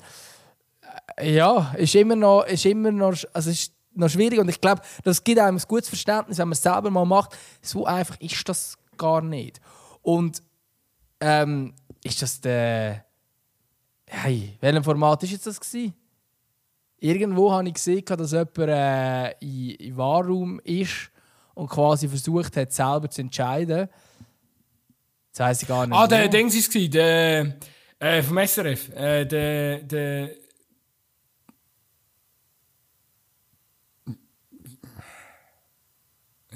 ja, 1.21 1.75
ist 1.77 1.93
immer 1.93 2.15
noch, 2.15 2.43
ist 2.45 2.65
immer 2.65 2.91
noch, 2.91 3.13
also 3.33 3.51
ist 3.51 3.71
noch 3.93 4.09
schwierig 4.09 4.39
und 4.39 4.49
ich 4.49 4.59
glaube, 4.59 4.81
das 5.03 5.23
gibt 5.23 5.37
einem 5.37 5.57
ein 5.57 5.63
gutes 5.67 5.89
Verständnis, 5.89 6.39
wenn 6.39 6.47
man 6.47 6.53
es 6.53 6.63
selber 6.63 6.89
mal 6.89 7.05
macht. 7.05 7.37
So 7.61 7.85
einfach 7.85 8.19
ist 8.19 8.49
das 8.49 8.79
gar 8.97 9.21
nicht. 9.21 9.61
Und 10.07 10.41
ähm, 11.19 11.73
ist 12.01 12.21
das 12.21 12.39
der, 12.39 13.03
hey, 14.05 14.57
welchem 14.61 14.81
Format 14.81 15.21
ist 15.23 15.31
jetzt 15.31 15.47
das 15.47 15.59
gewesen? 15.59 15.93
Irgendwo 16.97 17.51
habe 17.51 17.67
ich 17.67 17.73
gesehen, 17.73 18.05
dass 18.05 18.31
jemand 18.31 18.57
äh, 18.57 19.31
in, 19.41 19.71
im 19.71 19.97
Wahrraum 19.97 20.61
ist 20.63 21.11
und 21.55 21.67
quasi 21.67 22.07
versucht 22.07 22.55
hat, 22.55 22.71
selber 22.71 23.09
zu 23.09 23.19
entscheiden. 23.19 23.89
Jetzt 25.27 25.39
weiss 25.39 25.61
ich 25.63 25.67
gar 25.67 25.85
nicht. 25.85 25.97
Ah, 25.97 26.07
der. 26.07 26.29
Dings 26.29 26.53
war 26.53 26.81
es, 26.81 26.89
der 26.89 27.57
äh, 27.99 28.23
vom 28.23 28.37
SRF. 28.37 28.89
Äh, 28.95 29.25
der, 29.25 29.79
der. 29.83 30.31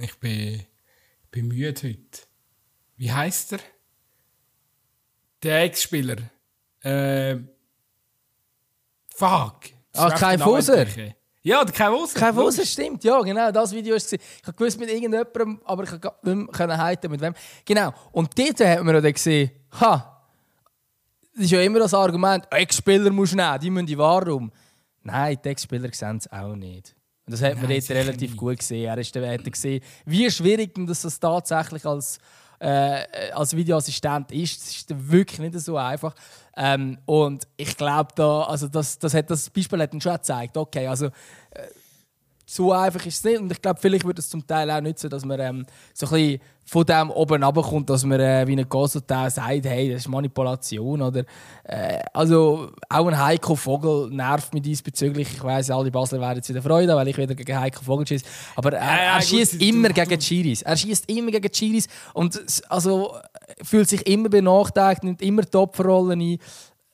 Ich 0.02 0.18
bin, 0.22 0.54
ich 0.54 1.30
bin 1.32 1.50
müde 1.50 1.82
heute. 1.84 2.31
Wie 3.02 3.12
heißt 3.12 3.54
er? 3.54 3.60
Der 5.42 5.64
Ex-Spieler. 5.64 6.18
Äh, 6.84 7.38
fuck. 9.10 9.62
Ah, 9.94 10.12
Kai 10.12 10.38
Foser? 10.38 10.78
entdecken. 10.86 11.16
Ja, 11.42 11.66
der 11.66 11.74
Kai. 11.74 11.90
Kein 12.14 12.36
logisch. 12.36 12.58
Fuß, 12.58 12.72
stimmt, 12.72 13.04
ja, 13.04 13.20
genau, 13.22 13.52
das 13.52 13.72
Video 13.72 13.96
ist 13.96 14.06
es. 14.06 14.20
Ich 14.22 14.44
habe 14.48 14.56
gewusst 14.56 14.80
mit 14.80 14.88
irgendjemandem, 14.90 15.60
aber 15.66 15.84
ich 15.84 15.90
konnte 16.00 16.36
nicht 16.36 16.60
halten, 16.60 17.10
mit 17.10 17.22
wem. 17.22 17.34
Genau, 17.66 17.92
und 18.12 18.38
dort 18.38 18.60
hat 18.60 18.84
man 18.84 19.02
dann 19.02 19.12
gesehen, 19.14 19.50
ha, 19.80 20.22
das 21.34 21.46
ist 21.46 21.52
ja 21.52 21.62
immer 21.62 21.80
das 21.80 21.96
Argument, 21.96 22.46
Ex-Spieler 22.52 23.10
musst 23.10 23.34
du 23.34 23.38
nehmen, 23.38 23.60
die 23.60 23.70
müssen 23.72 23.88
den 23.88 23.98
Warum. 23.98 24.52
Nein, 25.02 25.40
die 25.44 25.50
Ex-Spieler 25.50 25.90
sehen 25.92 26.18
es 26.18 26.32
auch 26.32 26.56
nicht. 26.56 26.96
Und 27.26 27.34
das 27.34 27.42
hat 27.42 27.54
man 27.56 27.64
Nein, 27.64 27.72
jetzt 27.72 27.88
sicher 27.88 28.00
relativ 28.00 28.30
nicht. 28.30 28.38
gut 28.40 28.60
gesehen. 28.60 28.86
Er 28.86 28.98
ist 29.00 29.16
dann- 29.16 29.28
hat 29.28 29.40
dann 29.44 29.52
gesehen, 29.52 29.84
wie 30.06 30.30
schwierig 30.30 30.74
das 30.86 31.20
tatsächlich 31.20 31.84
als, 31.88 32.20
äh, 32.62 33.32
als 33.34 33.56
Videoassistent 33.56 34.32
ist. 34.32 34.62
Das 34.62 34.76
ist 34.76 35.12
wirklich 35.12 35.40
nicht 35.40 35.60
so 35.60 35.78
einfach. 35.78 36.14
Ähm, 36.56 37.00
und 37.06 37.48
ich 37.58 37.76
glaube, 37.76 38.10
da, 38.16 38.44
also 38.44 38.68
das, 38.68 39.00
das, 39.00 39.14
das 39.26 39.50
Beispiel 39.50 39.82
hat 39.82 39.94
dann 39.94 40.02
schon 40.02 40.14
gezeigt, 40.14 40.58
okay, 40.58 40.88
also 40.88 41.10
so 42.54 42.74
einfach 42.74 43.06
ist 43.06 43.16
es 43.20 43.24
nicht. 43.24 43.40
Und 43.40 43.50
ich 43.52 43.62
glaube, 43.62 43.80
vielleicht 43.80 44.06
wird 44.06 44.20
es 44.20 44.30
zum 44.30 44.46
Teil 44.46 44.70
auch 44.70 44.82
so, 44.98 45.08
dass 45.08 45.24
man 45.24 45.40
ähm, 45.40 45.66
so 45.94 46.06
ein 46.08 46.12
bisschen 46.12 46.42
von 46.66 46.86
dem 46.86 47.10
oben 47.12 47.42
runterkommt, 47.44 47.90
dass 47.90 48.04
man 48.04 48.20
äh, 48.20 48.46
wie 48.46 48.58
ein 48.58 48.68
Gosoteil 48.68 49.30
sagt, 49.30 49.66
hey, 49.66 49.90
das 49.92 50.02
ist 50.02 50.08
Manipulation. 50.10 51.02
Oder, 51.02 51.24
äh, 51.64 52.00
also 52.14 52.72
auch 52.90 53.08
ein 53.08 53.18
Heiko 53.18 53.56
Vogel 53.56 54.10
nervt 54.10 54.54
mich 54.54 54.64
diesbezüglich. 54.64 55.30
Ich 55.34 55.44
weiss, 55.44 55.72
alle 55.72 55.90
Basler 55.92 56.20
werden 56.20 56.38
jetzt 56.38 56.50
wieder 56.50 56.62
Freude, 56.62 56.94
weil 56.96 57.08
ich 57.08 57.18
wieder 57.18 57.36
gegen 57.36 57.58
Heiko 57.58 57.84
Vogel 57.84 58.06
schieße. 58.06 58.26
Aber 58.58 58.74
er, 58.74 58.80
Ja, 58.86 59.04
ja, 59.04 59.16
er 59.16 59.22
schießt 59.22 59.62
immer 59.62 59.88
du- 59.88 59.94
gegen 59.94 60.20
Chiris. 60.20 60.62
Er 60.62 60.76
schießt 60.76 61.10
immer 61.10 61.32
gegen 61.32 61.52
Chiris 61.52 61.88
und 62.14 62.40
also, 62.70 63.16
fühlt 63.64 63.88
sich 63.90 64.06
immer 64.08 64.28
benachteiligt, 64.30 65.04
nimmt 65.04 65.22
immer 65.22 65.44
die 65.44 65.58
Opferrollen 65.58 66.20
ein. 66.22 66.38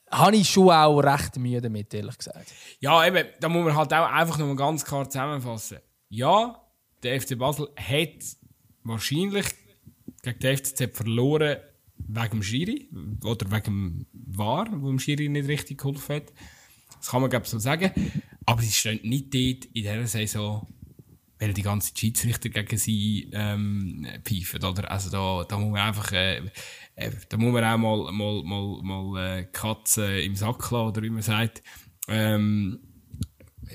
Habe 0.10 0.38
ich 0.38 0.50
schon 0.50 0.70
auch 0.70 1.00
recht 1.00 1.38
Mühe 1.38 1.62
damit, 1.62 1.94
ehrlich 1.94 2.18
gesagt. 2.18 2.54
Ja, 2.80 3.06
eben, 3.06 3.28
da 3.40 3.50
muss 3.50 3.66
man 3.66 3.76
halt 3.76 3.94
auch 3.94 4.10
einfach 4.10 4.38
mal 4.38 4.56
ganz 4.56 4.86
klar 4.86 5.10
zusammenfassen. 5.10 5.80
Ja, 6.10 6.62
der 7.04 7.20
FC 7.20 7.38
Basel 7.38 7.68
hat 7.76 8.24
wahrscheinlich 8.84 9.46
gegen 10.24 10.40
den 10.40 10.58
FCZ 10.58 10.96
verloren 10.96 11.58
wegen 11.98 12.30
dem 12.30 12.44
Schiri 12.44 12.90
oder 13.24 13.52
wegen 13.52 13.64
dem 13.64 14.06
VAR, 14.14 14.68
wo 14.72 14.88
dem 14.88 15.00
Schiri 15.00 15.30
nicht 15.30 15.48
richtig 15.48 15.80
geholfen 15.80 16.18
hat. 16.18 16.34
Das 16.98 17.10
kann 17.10 17.22
man 17.22 17.30
glaube 17.30 17.46
ich 17.46 17.52
so 17.52 17.60
sagen. 17.60 17.92
Aber 18.46 18.62
sie 18.62 18.72
stehen 18.72 19.02
nicht 19.04 19.34
dort 19.34 19.66
in 19.66 19.84
dieser 19.84 20.08
Saison, 20.08 20.68
weil 21.40 21.54
die 21.54 21.62
ganzen 21.62 21.96
Schiedsrichter 21.96 22.50
gegen 22.50 22.78
sie 22.78 23.30
ähm, 23.34 24.08
pfeifen. 24.24 24.64
Also 24.64 25.10
da, 25.10 25.44
da 25.44 25.58
muss 25.58 25.72
man 25.72 25.82
einfach, 25.82 26.12
äh, 26.14 26.42
da 27.30 27.38
muss 27.38 27.54
man 27.54 27.64
auch 27.64 27.78
mal, 27.78 28.12
mal, 28.12 28.44
mal, 28.44 28.82
mal 28.82 29.38
äh, 29.40 29.44
Katzen 29.46 30.18
im 30.20 30.36
Sack 30.36 30.72
lassen, 30.72 30.76
oder 30.88 31.02
wie 31.02 31.10
man 31.10 31.22
sagt. 31.22 31.62
Ähm, 32.08 32.80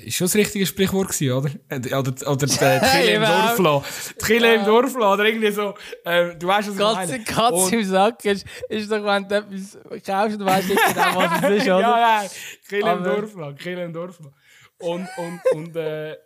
ist 0.05 0.17
schon 0.17 0.25
das 0.25 0.35
richtige 0.37 0.65
Sprichwort 0.65 1.09
gewesen, 1.09 1.33
oder? 1.33 1.51
Äh, 1.69 1.95
Oder, 1.95 2.31
oder 2.31 2.47
die, 2.47 2.57
Kille 2.57 3.15
im. 3.15 3.23
Dorf 3.23 3.59
lassen. 3.59 4.15
Die 4.21 4.25
Kille 4.25 4.55
im 4.55 4.65
Dorf 4.65 4.95
lassen, 4.95 5.03
oder 5.03 5.25
irgendwie 5.27 5.51
so. 5.53 5.75
Ähm, 6.05 6.39
du 6.39 6.47
weißt, 6.47 6.69
was 6.71 6.75
ich 6.75 6.81
Katze, 6.81 7.13
meine. 7.13 7.25
Katze 7.25 7.55
Und- 7.55 7.73
im 7.75 7.85
Sack 7.85 8.25
ist, 8.25 8.47
ist 8.71 8.91
doch, 8.91 9.05
wenn 9.05 9.29
du 9.29 9.35
etwas 9.37 9.79
kaufst, 10.07 10.41
du 10.41 10.45
weißt 10.47 10.69
nicht 10.69 10.81
genau, 10.89 11.15
was 11.17 11.43
es 11.43 11.51
ist, 11.51 11.63
oder? 11.67 11.81
ja, 11.81 12.23
ja, 12.23 12.29
Kill 12.69 12.87
im 12.87 13.05
Dorf 13.05 13.35
lassen, 13.35 13.57
Kill 13.57 13.79
im 13.79 13.93
Dorf 13.93 14.19
lassen. 14.19 14.35
Und, 14.79 15.09
und, 15.19 15.41
und, 15.53 15.77
äh, 15.77 16.17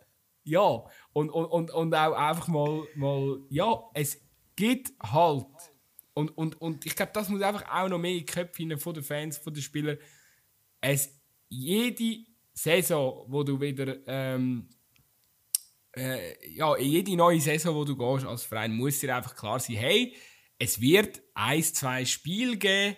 ja, 0.45 0.83
und, 1.13 1.29
und, 1.29 1.45
und, 1.45 1.71
und 1.71 1.93
auch 1.93 2.13
einfach 2.13 2.47
mal, 2.47 2.83
mal, 2.95 3.37
ja, 3.49 3.79
es 3.93 4.17
gibt 4.55 4.91
halt. 5.11 5.45
Und, 6.17 6.35
und, 6.35 6.59
und 6.59 6.83
ich 6.87 6.95
glaube, 6.95 7.11
das 7.13 7.29
muss 7.29 7.43
einfach 7.43 7.69
auch 7.71 7.87
noch 7.89 7.99
mehr 7.99 8.09
in 8.09 8.17
die 8.17 8.25
Köpfe 8.25 8.57
hinein 8.57 8.79
von 8.79 8.91
den 8.91 9.03
Fans, 9.03 9.37
von 9.37 9.53
den 9.53 9.61
Spielern. 9.61 9.99
Es, 10.81 11.15
jede 11.47 12.25
Saison, 12.53 13.23
wo 13.27 13.43
du 13.43 13.61
wieder, 13.61 13.97
ähm, 14.07 14.67
äh, 15.95 16.55
ja, 16.55 16.75
jede 16.75 17.15
neue 17.15 17.39
Saison, 17.39 17.75
wo 17.75 17.83
du 17.83 17.95
gehst 17.95 18.25
als 18.25 18.45
Verein, 18.45 18.73
muss 18.73 18.99
dir 18.99 19.15
einfach 19.15 19.35
klar 19.35 19.59
sein, 19.59 19.75
hey, 19.75 20.15
es 20.57 20.81
wird 20.81 21.21
ein, 21.35 21.61
zwei 21.61 22.03
Spiele 22.03 22.57
geben, 22.57 22.97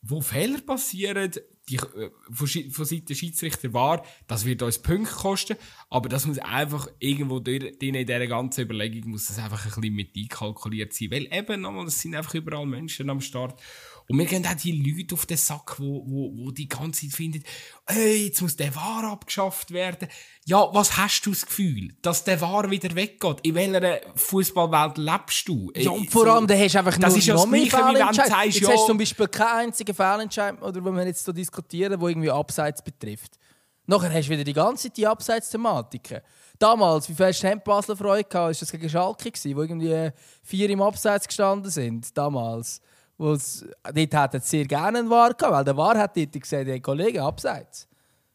wo 0.00 0.20
Fehler 0.20 0.60
passieren, 0.60 1.32
die 1.68 1.76
äh, 1.76 2.10
von, 2.30 2.46
Seiten 2.46 3.06
der 3.06 3.14
Schiedsrichter 3.14 3.72
war, 3.72 4.04
das 4.26 4.44
wird 4.44 4.62
uns 4.62 4.78
Punkte 4.78 5.12
kosten, 5.14 5.56
aber 5.90 6.08
das 6.08 6.26
muss 6.26 6.38
einfach 6.38 6.88
irgendwo 6.98 7.38
in 7.38 7.78
dieser 7.78 8.26
ganzen 8.26 8.62
Überlegung 8.62 9.10
muss 9.12 9.26
das 9.26 9.38
einfach 9.38 9.64
ein 9.64 9.80
bisschen 9.80 9.94
mit 9.94 10.16
einkalkuliert 10.16 10.92
sein, 10.92 11.10
weil 11.10 11.32
eben 11.32 11.60
nochmal, 11.60 11.86
es 11.86 12.00
sind 12.00 12.14
einfach 12.14 12.34
überall 12.34 12.66
Menschen 12.66 13.10
am 13.10 13.20
Start 13.20 13.60
und 14.08 14.18
wir 14.18 14.26
gehen 14.26 14.46
auch 14.46 14.54
die 14.54 14.72
Leute 14.72 15.14
auf 15.14 15.26
den 15.26 15.36
Sack, 15.36 15.78
wo, 15.78 16.04
wo, 16.06 16.32
wo 16.36 16.50
die 16.50 16.68
ganze 16.68 17.02
Zeit 17.02 17.16
finden, 17.16 17.42
ey, 17.86 18.26
jetzt 18.26 18.42
muss 18.42 18.56
der 18.56 18.74
War 18.74 19.04
abgeschafft 19.04 19.70
werden. 19.70 20.08
Ja, 20.44 20.68
was 20.72 20.96
hast 20.96 21.22
du 21.26 21.30
das 21.30 21.46
Gefühl, 21.46 21.94
dass 22.02 22.24
der 22.24 22.40
War 22.40 22.70
wieder 22.70 22.94
weggeht? 22.94 23.38
In 23.42 23.54
welcher 23.54 24.00
Fußballwelt 24.16 24.98
lebst 24.98 25.48
du? 25.48 25.70
Ja, 25.76 25.90
und 25.90 26.10
vor 26.10 26.26
allem, 26.26 26.46
da 26.46 26.54
hast 26.54 26.74
du 26.74 26.78
einfach 26.78 26.98
das 26.98 27.10
nur 27.10 27.18
ist 27.18 27.26
ja 27.26 27.34
das 27.34 27.48
Gleiche, 27.48 27.76
wie 27.76 27.94
wenn 27.94 28.06
du 28.08 28.14
sagst, 28.14 28.44
Jetzt 28.44 28.60
ja- 28.60 28.68
hast 28.68 28.82
du 28.82 28.86
zum 28.86 28.98
Beispiel 28.98 29.28
keinen 29.28 29.66
einzigen 29.68 29.94
Fehlentscheid, 29.94 30.62
oder 30.62 30.84
wenn 30.84 30.94
wir 30.94 31.06
jetzt 31.06 31.24
so 31.24 31.32
diskutieren, 31.32 32.00
wo 32.00 32.08
irgendwie 32.08 32.30
Abseits 32.30 32.82
betrifft. 32.82 33.38
Nachher 33.86 34.12
hast 34.12 34.26
du 34.26 34.32
wieder 34.32 34.44
die 34.44 34.52
ganze 34.52 34.84
Zeit 34.84 34.96
die 34.96 35.06
Abseits-Thematiken. 35.06 36.20
Damals, 36.58 37.08
wie 37.08 37.14
fest 37.14 37.42
haben 37.44 37.60
Basler 37.64 37.96
Freude 37.96 38.24
gehabt, 38.24 38.52
ist 38.52 38.62
das 38.62 38.70
gegen 38.70 38.88
Schalke 38.88 39.32
wo 39.56 39.62
irgendwie 39.62 40.10
vier 40.42 40.70
im 40.70 40.80
Abseits 40.80 41.26
gestanden 41.26 41.70
sind, 41.70 42.16
damals. 42.16 42.80
Wo's, 43.22 43.64
dort 43.84 43.96
hätten 43.96 44.40
sie 44.40 44.48
sehr 44.58 44.64
gerne 44.66 44.98
einen 44.98 45.10
War 45.10 45.32
gehabt, 45.34 45.54
weil 45.54 45.64
der 45.64 45.76
War 45.76 45.96
hat 45.96 46.16
dort 46.16 46.32
gesagt, 46.32 46.66
hey 46.66 46.80
Kollege, 46.80 47.22
Abseits. 47.22 47.88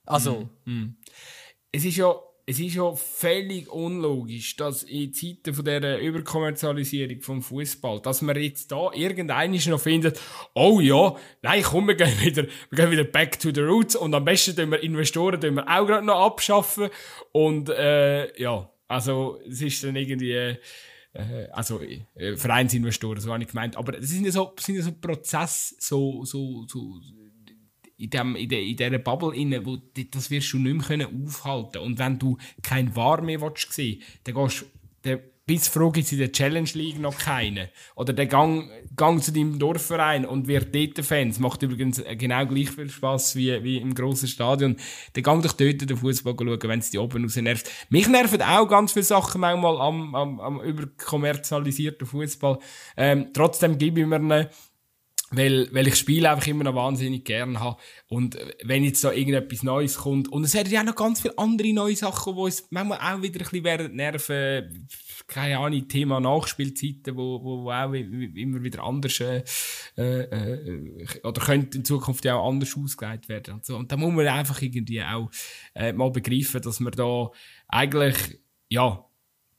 Also, 0.06 0.50
es 1.72 1.86
ist 1.86 1.98
ja, 1.98 2.16
es 2.50 2.62
ist 2.62 2.76
ja 2.76 2.96
völlig 2.96 3.70
unlogisch, 3.70 4.56
dass 4.56 4.84
in 4.84 5.14
Zeiten 5.14 5.54
von 5.54 5.66
dieser 5.66 6.00
Überkommerzialisierung 6.00 7.22
vom 7.22 7.42
Fußball, 7.42 8.02
dass 8.02 8.22
man 8.22 8.38
jetzt 8.42 8.72
da 8.72 8.90
irgendeinen 8.94 9.60
noch 9.70 9.82
findet, 9.82 10.18
oh 10.54 10.80
ja, 10.80 11.14
nein, 11.42 11.62
komm, 11.62 11.90
wir 11.90 11.96
gehen 11.96 12.22
wieder, 12.22 12.44
wir 12.70 12.78
gehen 12.78 12.92
wieder 12.92 13.04
back 13.04 13.38
to 13.38 13.52
the 13.54 13.60
roots 13.60 13.98
und 13.98 14.16
am 14.16 14.24
besten 14.24 14.56
tun 14.56 14.72
wir 14.72 14.82
Investoren 14.82 15.42
tun 15.42 15.56
wir 15.56 15.68
auch 15.68 15.86
gerade 15.86 16.06
noch 16.06 16.26
abschaffen 16.26 16.90
und 17.34 17.68
äh, 17.68 18.42
ja, 18.42 18.72
also 18.88 19.42
es 19.46 19.62
ist 19.62 19.84
dann 19.84 19.98
irgendwie 19.98 20.32
äh, 20.32 20.56
also 21.52 21.82
äh, 21.82 22.36
Vereinsinvestoren, 22.36 23.20
so 23.20 23.32
habe 23.34 23.44
ich 23.44 23.50
gemeint, 23.50 23.76
aber 23.76 23.94
das 23.94 24.10
sind 24.10 24.26
ja 24.26 24.32
so, 24.32 24.54
sind 24.60 24.76
ja 24.76 24.82
so 24.82 24.92
Prozesse, 24.92 25.76
so, 25.80 26.24
so, 26.26 26.66
so 26.68 27.00
in, 27.98 28.10
dem, 28.10 28.36
in, 28.36 28.50
der, 28.50 28.62
in 28.62 28.78
dieser 28.78 28.98
Bubble 29.00 29.36
inne, 29.36 29.66
wo 29.66 29.78
das 29.78 30.30
wirst 30.30 30.54
du 30.54 30.60
nicht 30.60 30.74
mehr 30.74 30.86
können 30.86 31.26
aufhalten. 31.26 31.80
Und 31.80 31.98
wenn 31.98 32.20
du 32.20 32.38
kein 32.62 32.96
War 32.96 33.22
mehr 33.22 33.42
willst 33.42 33.74
sehen, 33.74 34.02
dann 34.24 34.36
gehst 34.36 34.66
du, 35.04 35.20
bis 35.48 35.70
froh 35.70 35.92
gibt 35.92 36.06
es 36.06 36.12
in 36.12 36.20
der 36.20 36.34
Challenge 36.34 36.70
League 36.74 37.00
noch 37.00 37.18
keinen. 37.18 37.70
Oder 37.96 38.12
der 38.12 38.26
Gang, 38.26 38.70
Gang 38.98 39.24
zu 39.24 39.32
deinem 39.32 39.58
Dorfverein 39.58 40.26
und 40.26 40.48
wird 40.48 40.76
dort 40.76 41.06
Fans. 41.06 41.40
Macht 41.40 41.64
übrigens 41.64 42.04
genau 42.18 42.46
gleich 42.46 42.70
viel 42.70 42.90
Spass 42.90 43.34
wie, 43.38 43.64
wie 43.64 43.78
im 43.78 43.96
grossen 43.96 44.28
Stadion. 44.28 44.76
Dann 45.14 45.24
gang 45.24 45.42
doch 45.42 45.54
dort 45.54 45.90
den 45.90 45.96
Fußball 45.96 46.36
schauen, 46.38 46.60
wenn 46.64 46.80
es 46.80 46.92
die 46.92 46.98
oben 46.98 47.24
raus 47.24 47.38
nervt. 47.38 47.72
Mich 47.90 48.10
nerven 48.10 48.42
auch 48.42 48.68
ganz 48.68 48.92
viele 48.92 49.06
Sachen 49.06 49.40
manchmal 49.40 49.80
am, 49.80 50.14
am, 50.14 50.40
am 50.42 50.62
überkommerzialisierten 50.62 52.06
Fußball. 52.06 52.60
Ähm, 52.98 53.30
trotzdem 53.34 53.78
gebe 53.78 54.02
ich 54.02 54.06
mir 54.06 54.18
eine, 54.18 54.50
weil, 55.32 55.74
weil 55.74 55.88
ich 55.88 55.96
Spiele 55.96 56.30
einfach 56.30 56.48
immer 56.48 56.66
noch 56.66 56.76
wahnsinnig 56.76 57.24
gern 57.24 57.62
habe. 57.62 57.78
Und 58.10 58.36
äh, 58.36 58.54
wenn 58.64 58.84
jetzt 58.84 59.04
da 59.04 59.14
irgendetwas 59.14 59.64
Neues 59.64 59.98
kommt, 60.00 60.30
und 60.30 60.44
es 60.44 60.56
hat 60.56 60.68
ja 60.68 60.82
auch 60.82 60.86
noch 60.86 60.96
ganz 60.96 61.22
viele 61.22 61.38
andere 61.38 61.72
neue 61.74 61.96
Sachen, 61.96 62.36
die 62.36 62.42
uns 62.42 62.68
manchmal 62.70 63.00
auch 63.00 63.22
wieder 63.22 63.46
ein 63.46 63.62
bisschen 63.62 63.96
nerven, 63.96 64.88
keine 65.28 65.60
Ahnung, 65.60 65.88
Thema 65.88 66.20
Nachspielzeiten, 66.20 67.16
wo, 67.16 67.44
wo, 67.44 67.64
wo 67.64 67.72
auch 67.72 67.92
immer 67.92 68.64
wieder 68.64 68.84
anders, 68.84 69.20
äh, 69.20 69.44
äh, 69.98 71.06
oder 71.24 71.42
könnte 71.42 71.78
in 71.78 71.86
Zukunft 71.86 72.24
ja 72.24 72.36
auch 72.36 72.50
anders 72.50 72.76
ausgelegt 72.78 73.28
werden. 73.28 73.56
Und, 73.56 73.66
so. 73.66 73.76
und 73.76 73.92
da 73.92 73.98
muss 73.98 74.14
man 74.14 74.28
einfach 74.28 74.62
irgendwie 74.62 75.04
auch 75.04 75.30
äh, 75.76 75.92
mal 75.92 76.12
begreifen, 76.12 76.62
dass 76.62 76.80
man 76.80 76.94
da 76.94 77.30
eigentlich, 77.68 78.40
ja, 78.70 79.06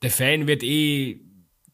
der 0.01 0.11
Fan 0.11 0.47
wird 0.47 0.63
eh 0.63 1.21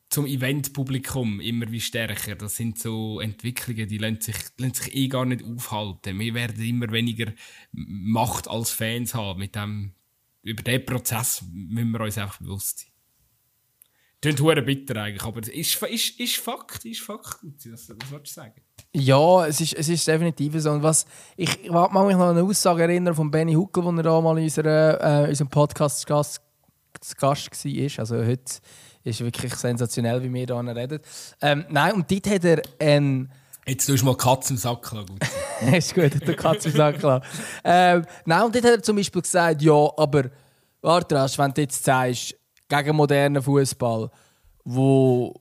zum 0.09 0.25
Eventpublikum 0.25 1.39
immer 1.39 1.71
wie 1.71 1.81
stärker. 1.81 2.35
Das 2.35 2.55
sind 2.55 2.77
so 2.77 3.19
Entwicklungen, 3.19 3.87
die 3.87 3.97
lassen 3.97 4.21
sich, 4.21 4.35
lassen 4.57 4.73
sich 4.73 4.95
eh 4.95 5.07
gar 5.07 5.25
nicht 5.25 5.43
aufhalten. 5.43 6.19
Wir 6.19 6.33
werden 6.33 6.63
immer 6.63 6.91
weniger 6.91 7.33
Macht 7.71 8.47
als 8.47 8.71
Fans 8.71 9.13
haben. 9.13 9.39
Mit 9.39 9.55
dem, 9.55 9.93
über 10.41 10.63
diesen 10.63 10.85
Prozess 10.85 11.43
müssen 11.51 11.91
wir 11.91 12.01
uns 12.01 12.17
einfach 12.17 12.39
bewusst 12.39 12.79
sein. 12.79 12.94
Klingt 14.25 14.41
hure 14.41 14.63
bitter 14.63 14.99
eigentlich, 15.03 15.23
aber 15.23 15.39
es 15.41 15.49
ist, 15.49 15.83
ist, 15.83 16.19
ist 16.19 16.37
Fakt, 16.37 16.83
ist 16.83 17.01
Fakt. 17.01 17.37
Was, 17.43 17.89
was 17.89 18.11
wolltest 18.11 18.35
du 18.35 18.41
sagen? 18.41 18.59
Ja, 18.91 19.45
es 19.45 19.61
ist, 19.61 19.73
es 19.73 19.87
ist 19.87 20.07
definitiv 20.07 20.59
so. 20.59 20.71
Und 20.71 20.81
was, 20.81 21.05
ich 21.37 21.63
ich 21.63 21.69
mag 21.69 21.91
mich 21.91 22.15
noch 22.15 22.29
an 22.29 22.35
eine 22.35 22.41
Aussage 22.41 22.81
erinnern 22.81 23.13
von 23.13 23.29
Benny 23.29 23.53
Huckel, 23.53 23.83
wo 23.83 23.91
er 23.91 24.01
da 24.01 24.19
mal 24.19 24.35
in 24.39 24.45
unserer, 24.45 25.25
äh, 25.25 25.29
unserem 25.29 25.47
Podcast 25.47 26.07
Gast, 26.07 26.41
Gast 27.19 27.65
war. 27.65 27.99
Also 27.99 28.15
heute 28.15 28.51
ist 29.03 29.21
wirklich 29.21 29.53
sensationell, 29.53 30.23
wie 30.23 30.33
wir 30.33 30.47
da 30.47 30.59
reden. 30.59 31.01
Ähm, 31.43 31.65
nein, 31.69 31.93
und 31.93 32.09
dort 32.09 32.27
hat 32.27 32.45
er 32.45 32.63
ein... 32.79 33.31
Jetzt 33.67 33.85
tust 33.85 34.01
du 34.01 34.07
mal 34.07 34.17
Katz 34.17 34.49
im 34.49 34.57
Sack 34.57 34.91
lassen, 34.91 35.05
gut. 35.05 35.19
ist 35.71 35.93
gut, 35.93 36.27
der 36.27 36.35
Katz 36.35 36.65
im 36.65 36.71
Sack 36.71 36.95
ähm, 37.63 38.03
Nein, 38.25 38.43
und 38.43 38.55
dort 38.55 38.65
hat 38.65 38.71
er 38.71 38.81
zum 38.81 38.95
Beispiel 38.95 39.21
gesagt, 39.21 39.61
ja, 39.61 39.87
aber 39.97 40.31
warte, 40.81 41.13
wenn 41.13 41.53
du 41.53 41.61
jetzt 41.61 41.83
sagst, 41.83 42.35
gegen 42.67 42.95
modernen 42.95 43.41
Fußball, 43.41 44.09
wo, 44.63 45.33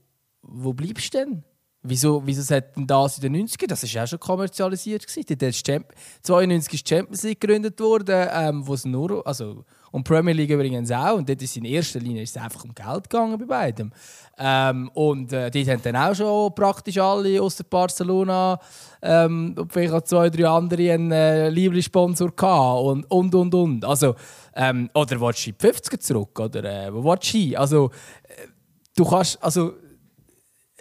wo 0.42 0.72
bleibst 0.72 1.14
du 1.14 1.18
denn? 1.18 1.44
Wieso, 1.86 2.26
wieso 2.26 2.54
hat 2.54 2.76
denn 2.76 2.86
das 2.86 3.18
in 3.18 3.30
den 3.30 3.46
90ern? 3.46 3.66
Das 3.66 3.82
war 3.82 3.90
ja 3.90 4.04
auch 4.04 4.08
schon 4.08 4.18
kommerzialisiert. 4.18 5.06
Gewesen. 5.06 5.26
Dort 5.28 5.42
ist 5.42 5.66
Champ 5.66 5.92
92 6.22 6.74
ist 6.74 6.88
Champions 6.88 7.22
League 7.24 7.40
gegründet 7.40 7.78
worden, 7.78 8.28
ähm, 8.32 8.66
wo 8.66 8.72
es 8.72 8.86
nur, 8.86 9.26
also, 9.26 9.66
und 9.94 10.08
die 10.08 10.12
Premier 10.12 10.34
League 10.34 10.50
übrigens 10.50 10.90
auch. 10.90 11.16
Und 11.18 11.28
dort 11.28 11.40
ist 11.40 11.56
in 11.56 11.64
erster 11.66 12.00
Linie 12.00 12.24
ist 12.24 12.34
es 12.36 12.42
einfach 12.42 12.64
um 12.64 12.74
Geld 12.74 13.08
gegangen 13.08 13.38
bei 13.38 13.44
beidem. 13.44 13.92
Ähm, 14.36 14.90
und 14.92 15.32
äh, 15.32 15.48
dort 15.52 15.68
haben 15.68 15.82
dann 15.84 15.94
auch 15.96 16.14
schon 16.16 16.52
praktisch 16.52 16.98
alle 16.98 17.40
aus 17.40 17.54
der 17.54 17.62
Barcelona 17.62 18.58
ähm, 19.00 19.54
und 19.56 19.72
vielleicht 19.72 19.92
auch 19.92 20.00
zwei, 20.00 20.30
drei 20.30 20.48
andere 20.48 20.94
einen 20.94 21.12
äh, 21.12 21.48
Liebling-Sponsor 21.48 22.32
gehabt 22.34 22.82
und, 22.82 23.08
und, 23.08 23.34
und, 23.36 23.54
und. 23.54 23.84
Also, 23.84 24.16
ähm, 24.56 24.90
oder 24.94 25.20
willst 25.20 25.46
du 25.46 25.50
in 25.50 25.56
die 25.62 25.64
50er 25.64 26.00
zurück? 26.00 26.40
Oder 26.40 26.64
äh, 26.64 26.92
wo 26.92 27.04
willst 27.04 27.32
du 27.32 27.38
hin? 27.38 27.56
Also, 27.56 27.92
äh, 28.24 28.48
du 28.96 29.04
kannst, 29.04 29.40
also, 29.44 29.74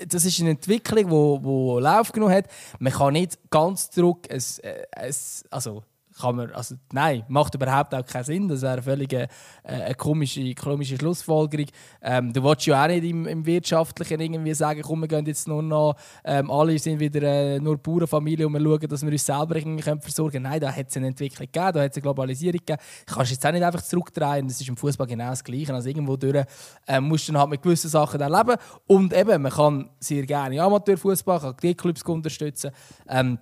das 0.08 0.26
ist 0.26 0.40
eine 0.40 0.50
Entwicklung, 0.50 1.06
die 1.06 1.46
wo 1.46 1.78
Lauf 1.78 2.12
genommen 2.12 2.34
hat. 2.34 2.46
Man 2.80 2.92
kann 2.92 3.14
nicht 3.14 3.38
ganz 3.52 3.92
zurück. 3.92 4.26
Es, 4.28 4.58
äh, 4.58 4.86
es, 4.90 5.44
also, 5.52 5.84
kann 6.20 6.36
man, 6.36 6.52
also, 6.52 6.76
nein, 6.92 7.24
macht 7.28 7.56
überhaupt 7.56 7.94
auch 7.94 8.06
keinen 8.06 8.24
Sinn. 8.24 8.48
Das 8.48 8.62
wäre 8.62 8.74
eine 8.74 8.82
völlig 8.82 9.14
äh, 9.14 9.28
eine 9.64 9.96
komische, 9.96 10.54
komische 10.56 10.98
Schlussfolgerung. 10.98 11.68
Ähm, 12.02 12.34
du 12.34 12.44
willst 12.44 12.66
ja 12.66 12.84
auch 12.84 12.88
nicht 12.88 13.04
im, 13.04 13.26
im 13.26 13.46
Wirtschaftlichen 13.46 14.20
irgendwie 14.20 14.54
sagen, 14.54 14.82
komm, 14.84 15.02
wir 15.02 15.08
gehen 15.08 15.26
jetzt 15.26 15.48
nur 15.48 15.64
noch, 15.64 15.96
ähm, 16.24 16.52
alle 16.52 16.78
sind 16.78 17.00
wieder 17.00 17.22
äh, 17.24 17.60
nur 17.60 17.78
Bauernfamilie 17.78 18.46
und 18.46 18.54
wir 18.54 18.62
schauen, 18.62 18.88
dass 18.88 19.02
wir 19.02 19.12
uns 19.12 19.26
selber 19.26 19.56
irgendwie 19.56 19.84
können 19.84 20.02
versorgen 20.02 20.32
können. 20.34 20.44
Nein, 20.44 20.60
da 20.60 20.72
hat 20.72 20.90
es 20.90 20.98
eine 20.98 21.08
Entwicklung 21.08 21.48
gegeben, 21.52 21.72
da 21.74 21.82
hat 21.82 21.92
es 21.92 21.98
eine 21.98 22.02
Globalisierung 22.02 22.60
gegeben. 22.60 22.82
Du 23.08 23.16
kannst 23.16 23.32
jetzt 23.32 23.46
auch 23.46 23.52
nicht 23.52 23.64
einfach 23.64 23.82
zurückdrehen. 23.82 24.48
Das 24.48 24.60
ist 24.60 24.68
im 24.68 24.78
Fußball 24.78 25.08
genau 25.08 25.30
das 25.30 25.44
Gleiche. 25.44 25.74
Also 25.74 25.90
irgendwo 25.90 26.16
durch 26.16 26.46
äh, 26.88 27.00
musst 27.00 27.28
du 27.28 27.32
dann 27.32 27.42
halt 27.42 27.52
mit 27.52 27.62
gewissen 27.62 27.90
Sachen 27.90 28.20
dann 28.20 28.32
leben. 28.32 28.56
Und 28.88 29.14
eben, 29.14 29.42
man 29.42 29.52
kann 29.52 29.90
sehr 30.00 30.26
gerne 30.26 30.62
Amateurfußball, 30.62 31.40
kann 31.40 31.56
die 31.62 31.76
Clubs 31.76 32.04
unterstützen. 32.04 32.72
Ähm, 33.08 33.40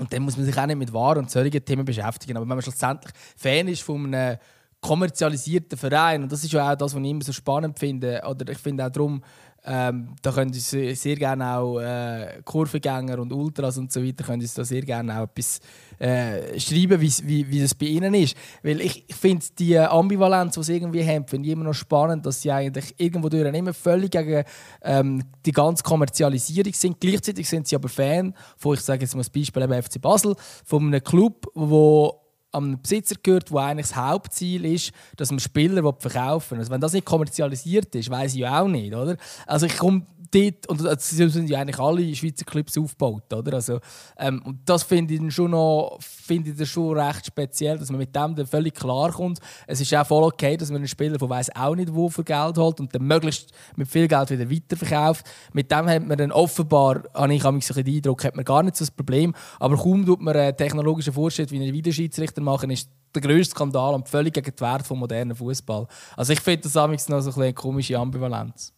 und 0.00 0.12
dann 0.12 0.22
muss 0.22 0.36
man 0.36 0.46
sich 0.46 0.58
auch 0.58 0.66
nicht 0.66 0.78
mit 0.78 0.92
Waren 0.92 1.18
und 1.18 1.30
solchen 1.30 1.64
Themen 1.64 1.84
beschäftigen. 1.84 2.36
Aber 2.36 2.44
wenn 2.44 2.56
man 2.56 2.62
schlussendlich 2.62 3.12
Fan 3.36 3.68
ist 3.68 3.82
von 3.82 4.12
einem 4.12 4.38
kommerzialisierten 4.80 5.78
Verein, 5.78 6.22
und 6.22 6.32
das 6.32 6.42
ist 6.42 6.52
ja 6.52 6.72
auch 6.72 6.76
das, 6.76 6.94
was 6.94 7.02
ich 7.02 7.10
immer 7.10 7.22
so 7.22 7.32
spannend 7.32 7.78
finde, 7.78 8.22
oder 8.26 8.50
ich 8.50 8.58
finde 8.58 8.86
auch 8.86 8.90
darum, 8.90 9.22
ähm, 9.64 10.14
da 10.22 10.32
können 10.32 10.52
uns 10.52 10.70
sehr 10.70 11.16
gerne 11.16 11.56
auch 11.56 11.78
äh, 11.78 12.40
Kurvengänger 12.44 13.18
und 13.18 13.32
Ultras 13.32 13.76
und 13.78 13.92
so 13.92 14.02
weiter 14.02 14.24
können 14.24 14.40
uns 14.40 14.54
da 14.54 14.64
sehr 14.64 14.82
gerne 14.82 15.18
auch 15.18 15.24
etwas 15.24 15.60
äh, 15.98 16.58
schreiben, 16.58 17.00
wie, 17.00 17.50
wie 17.50 17.60
das 17.60 17.74
bei 17.74 17.86
ihnen 17.86 18.14
ist. 18.14 18.36
Weil 18.62 18.80
ich, 18.80 19.04
ich 19.06 19.14
finde 19.14 19.44
die 19.58 19.78
Ambivalenz, 19.78 20.54
die 20.54 20.62
sie 20.62 20.76
irgendwie 20.76 21.06
haben, 21.06 21.26
finde 21.26 21.48
ich 21.48 21.52
immer 21.52 21.64
noch 21.64 21.74
spannend, 21.74 22.24
dass 22.24 22.40
sie 22.40 22.50
eigentlich 22.50 22.94
irgendwo 22.96 23.28
durch 23.28 23.54
immer 23.54 23.74
völlig 23.74 24.10
gegen 24.10 24.44
ähm, 24.82 25.22
die 25.44 25.52
ganze 25.52 25.82
Kommerzialisierung 25.82 26.72
sind. 26.72 27.00
Gleichzeitig 27.00 27.48
sind 27.48 27.68
sie 27.68 27.76
aber 27.76 27.88
Fan 27.88 28.34
von, 28.56 28.74
ich 28.74 28.80
sage 28.80 29.02
jetzt 29.02 29.14
mal 29.14 29.20
das 29.20 29.30
Beispiel 29.30 29.82
FC 29.82 30.00
Basel, 30.00 30.34
von 30.64 30.86
einem 30.86 31.04
Club, 31.04 31.46
wo 31.54 32.19
am 32.52 32.80
Besitzer 32.80 33.16
gehört, 33.22 33.50
wo 33.50 33.58
eigentlich 33.58 33.88
das 33.88 33.96
Hauptziel 33.96 34.64
ist, 34.64 34.92
dass 35.16 35.30
man 35.30 35.40
Spieler 35.40 35.82
verkaufen 35.98 36.52
will. 36.52 36.58
Also 36.58 36.70
wenn 36.70 36.80
das 36.80 36.92
nicht 36.92 37.04
kommerzialisiert 37.04 37.94
ist, 37.94 38.10
weiß 38.10 38.34
ich 38.34 38.40
ja 38.40 38.60
auch 38.60 38.68
nicht, 38.68 38.94
oder? 38.94 39.16
Also 39.46 39.66
ich 39.66 39.76
komme 39.76 40.06
dort, 40.30 40.66
und 40.68 40.84
das 40.84 41.10
sind 41.10 41.48
ja 41.48 41.60
eigentlich 41.60 41.78
alle 41.78 42.14
Schweizer 42.14 42.44
Clubs 42.44 42.76
aufgebaut, 42.78 43.32
oder? 43.32 43.54
Also, 43.54 43.80
ähm, 44.18 44.42
und 44.44 44.68
das 44.68 44.82
finde 44.82 45.14
ich 45.14 45.20
dann 45.20 45.30
schon 45.30 45.50
noch, 45.50 45.98
finde 46.00 46.50
ich 46.50 46.56
dann 46.56 46.66
schon 46.66 46.98
recht 46.98 47.26
speziell, 47.26 47.78
dass 47.78 47.90
man 47.90 47.98
mit 47.98 48.14
dem 48.14 48.34
dann 48.34 48.46
völlig 48.46 48.74
klar 48.74 49.12
kommt. 49.12 49.40
Es 49.66 49.80
ist 49.80 49.94
auch 49.94 50.06
voll 50.06 50.24
okay, 50.24 50.56
dass 50.56 50.70
man 50.70 50.78
einen 50.78 50.88
Spieler 50.88 51.18
von 51.18 51.28
weiß 51.28 51.54
auch 51.56 51.74
nicht 51.74 51.94
wo 51.94 52.08
für 52.08 52.24
Geld 52.24 52.58
holt 52.58 52.80
und 52.80 52.94
dann 52.94 53.02
möglichst 53.02 53.52
mit 53.76 53.88
viel 53.88 54.08
Geld 54.08 54.30
wieder 54.30 54.50
weiterverkauft. 54.50 55.26
Mit 55.52 55.70
dem 55.70 55.86
hat 55.86 56.06
man 56.06 56.18
dann 56.18 56.32
offenbar, 56.32 57.02
habe 57.14 57.34
ich 57.34 57.42
so 57.42 57.48
ein 57.48 57.58
bisschen 57.58 57.84
den 57.84 57.96
Eindruck, 57.96 58.24
hat 58.24 58.36
man 58.36 58.44
gar 58.44 58.62
nicht 58.62 58.76
so 58.76 58.84
das 58.84 58.90
Problem. 58.90 59.34
Aber 59.58 59.76
kaum 59.76 60.04
tut 60.06 60.20
man 60.20 60.36
einen 60.36 60.56
technologischen 60.56 61.12
Fortschritt 61.12 61.50
wie 61.50 61.62
ein 61.62 61.72
Videoschiedsrichter 61.72 62.40
machen, 62.40 62.70
ist 62.70 62.88
der 63.14 63.22
grösste 63.22 63.54
Skandal 63.54 63.94
und 63.94 64.08
völlig 64.08 64.34
gegen 64.34 64.54
den 64.54 64.60
Wert 64.60 64.82
des 64.82 64.90
modernen 64.90 65.34
Fußball. 65.34 65.86
Also 66.16 66.32
ich 66.32 66.40
finde 66.40 66.68
das 66.68 66.74
noch 67.08 67.20
so 67.20 67.30
ein 67.30 67.42
eine 67.42 67.54
komische 67.54 67.98
Ambivalenz. 67.98 68.72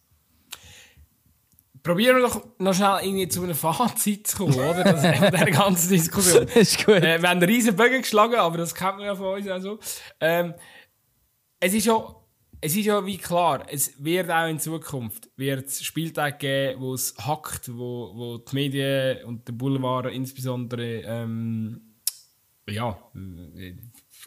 Probieren 1.83 2.15
wir 2.15 2.23
doch 2.23 2.45
noch 2.59 2.73
schnell 2.73 2.99
irgendwie 3.03 3.27
zu 3.27 3.43
einem 3.43 3.55
Fazit 3.55 4.25
zu 4.25 4.37
kommen, 4.37 4.55
oder? 4.55 4.85
Das 4.85 5.03
ist 5.03 5.33
der 5.33 5.51
ganzen 5.51 5.89
Diskussion. 5.89 6.47
ist 6.55 6.85
gut. 6.85 6.95
Äh, 6.95 7.21
wir 7.21 7.29
haben 7.29 7.41
einen 7.41 7.43
riesen 7.43 7.75
Bögen 7.75 8.01
geschlagen, 8.01 8.35
aber 8.35 8.57
das 8.57 8.73
kennt 8.73 8.97
man 8.97 9.05
ja 9.05 9.15
von 9.15 9.35
uns 9.35 9.49
auch 9.49 9.59
so. 9.59 9.79
Ähm, 10.21 10.53
es 11.59 11.73
ist 11.73 11.85
ja, 11.85 12.15
es 12.61 12.73
ist 12.77 12.85
ja 12.85 13.05
wie 13.05 13.17
klar, 13.17 13.65
es 13.69 14.01
wird 14.01 14.31
auch 14.31 14.47
in 14.47 14.59
Zukunft 14.59 15.29
wird 15.35 15.69
Spieltage 15.69 16.37
geben, 16.37 16.81
wo 16.81 16.93
es 16.93 17.15
hackt, 17.17 17.69
wo, 17.75 18.13
wo 18.15 18.37
die 18.37 18.55
Medien 18.55 19.25
und 19.25 19.45
der 19.45 19.53
Boulevard 19.53 20.05
insbesondere 20.13 21.01
ähm, 21.01 21.81
ja, 22.69 22.97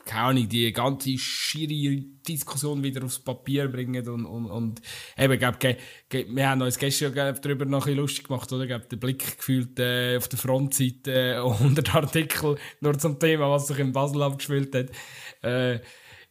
keine 0.04 0.22
Ahnung, 0.22 0.48
die 0.48 0.72
ganze 0.72 1.16
schiere 1.18 2.02
Diskussion 2.26 2.82
wieder 2.82 3.04
aufs 3.04 3.18
Papier 3.18 3.68
bringen 3.68 4.06
und, 4.08 4.26
und, 4.26 4.46
und 4.46 4.82
eben, 5.16 5.38
glaub, 5.38 5.58
ge, 5.58 5.76
ge, 6.08 6.26
wir 6.28 6.48
haben 6.48 6.62
uns 6.62 6.78
gestern 6.78 7.14
darüber 7.14 7.64
noch 7.64 7.86
ein 7.86 7.96
lustig 7.96 8.24
gemacht, 8.24 8.52
oder? 8.52 8.66
Glaub, 8.66 8.88
der 8.88 8.96
Blick 8.96 9.38
gefühlt 9.38 9.78
äh, 9.78 10.16
auf 10.16 10.28
der 10.28 10.38
Frontseite 10.38 11.12
äh, 11.12 11.36
100 11.36 11.94
Artikel 11.94 12.56
nur 12.80 12.98
zum 12.98 13.18
Thema, 13.18 13.50
was 13.50 13.68
sich 13.68 13.78
in 13.78 13.92
Basel 13.92 14.22
abgespielt 14.22 14.74
hat. 14.74 14.90
Äh, 15.42 15.80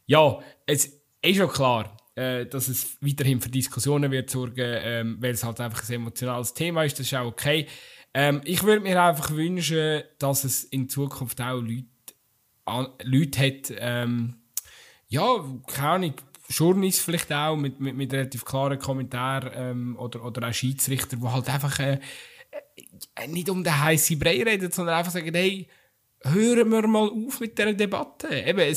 ja, 0.06 0.38
es 0.66 0.86
ist 1.22 1.36
schon 1.36 1.48
klar, 1.48 1.96
äh, 2.14 2.46
dass 2.46 2.68
es 2.68 2.96
weiterhin 3.00 3.40
für 3.40 3.50
Diskussionen 3.50 4.10
wird 4.10 4.30
sorgen, 4.30 4.54
ähm, 4.82 5.16
weil 5.20 5.32
es 5.32 5.44
halt 5.44 5.60
einfach 5.60 5.86
ein 5.88 5.94
emotionales 5.94 6.54
Thema 6.54 6.84
ist, 6.84 6.98
das 6.98 7.06
ist 7.06 7.14
auch 7.14 7.26
okay. 7.26 7.66
Ähm, 8.14 8.40
ich 8.44 8.62
würde 8.62 8.80
mir 8.80 9.02
einfach 9.02 9.30
wünschen, 9.32 10.02
dass 10.18 10.44
es 10.44 10.64
in 10.64 10.88
Zukunft 10.88 11.40
auch 11.40 11.60
Leute 11.60 11.84
Leute 13.02 13.40
hat, 13.40 13.72
ähm, 13.78 14.34
ja, 15.08 15.44
keine 15.66 15.88
Ahnung, 15.88 16.14
Journeys 16.48 17.00
vielleicht 17.00 17.32
auch 17.32 17.56
mit, 17.56 17.80
mit, 17.80 18.12
relativ 18.12 18.44
klaren 18.44 18.78
Kommentaren 18.78 19.50
ähm, 19.54 19.96
oder, 19.98 20.24
oder 20.24 20.48
auch 20.48 20.52
Schiedsrichter, 20.52 21.16
die 21.16 21.26
halt 21.26 21.48
einfach 21.48 21.78
äh, 21.80 21.98
äh, 23.14 23.28
nicht 23.28 23.50
um 23.50 23.64
den 23.64 23.78
heißen 23.78 24.18
Brei 24.18 24.42
reden, 24.42 24.70
sondern 24.70 24.96
einfach 24.96 25.12
sagen, 25.12 25.34
hey, 25.34 25.68
hören 26.22 26.70
wir 26.70 26.86
mal 26.86 27.08
auf 27.08 27.40
mit 27.40 27.58
dieser 27.58 27.72
Debatte. 27.72 28.28
Eben, 28.28 28.60
äh, 28.60 28.74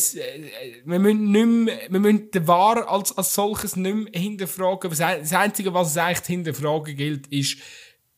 wir, 0.86 1.00
müssen 1.00 1.32
nicht 1.32 1.92
wir 1.92 2.00
müssen 2.00 2.32
den 2.32 2.48
Wahr 2.48 2.90
als, 2.90 3.18
als 3.18 3.34
solches 3.34 3.76
nicht 3.76 3.96
mehr 3.96 4.22
hinterfragen. 4.22 4.90
Das 4.90 5.34
Einzige, 5.34 5.74
was 5.74 5.92
es 5.92 5.98
eigentlich 5.98 6.26
hinterfragen 6.26 6.96
gilt, 6.96 7.28
ist, 7.28 7.58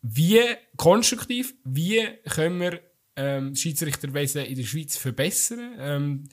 wie 0.02 0.42
konstruktiv, 0.78 1.54
wie 1.64 2.02
können 2.30 2.60
wir 2.60 2.80
ähm, 3.22 3.56
Schiedsrichterwesen 3.56 4.46
in 4.46 4.56
der 4.56 4.64
Schweiz 4.64 4.98
verbessern. 4.98 5.76
Ähm, 5.80 6.24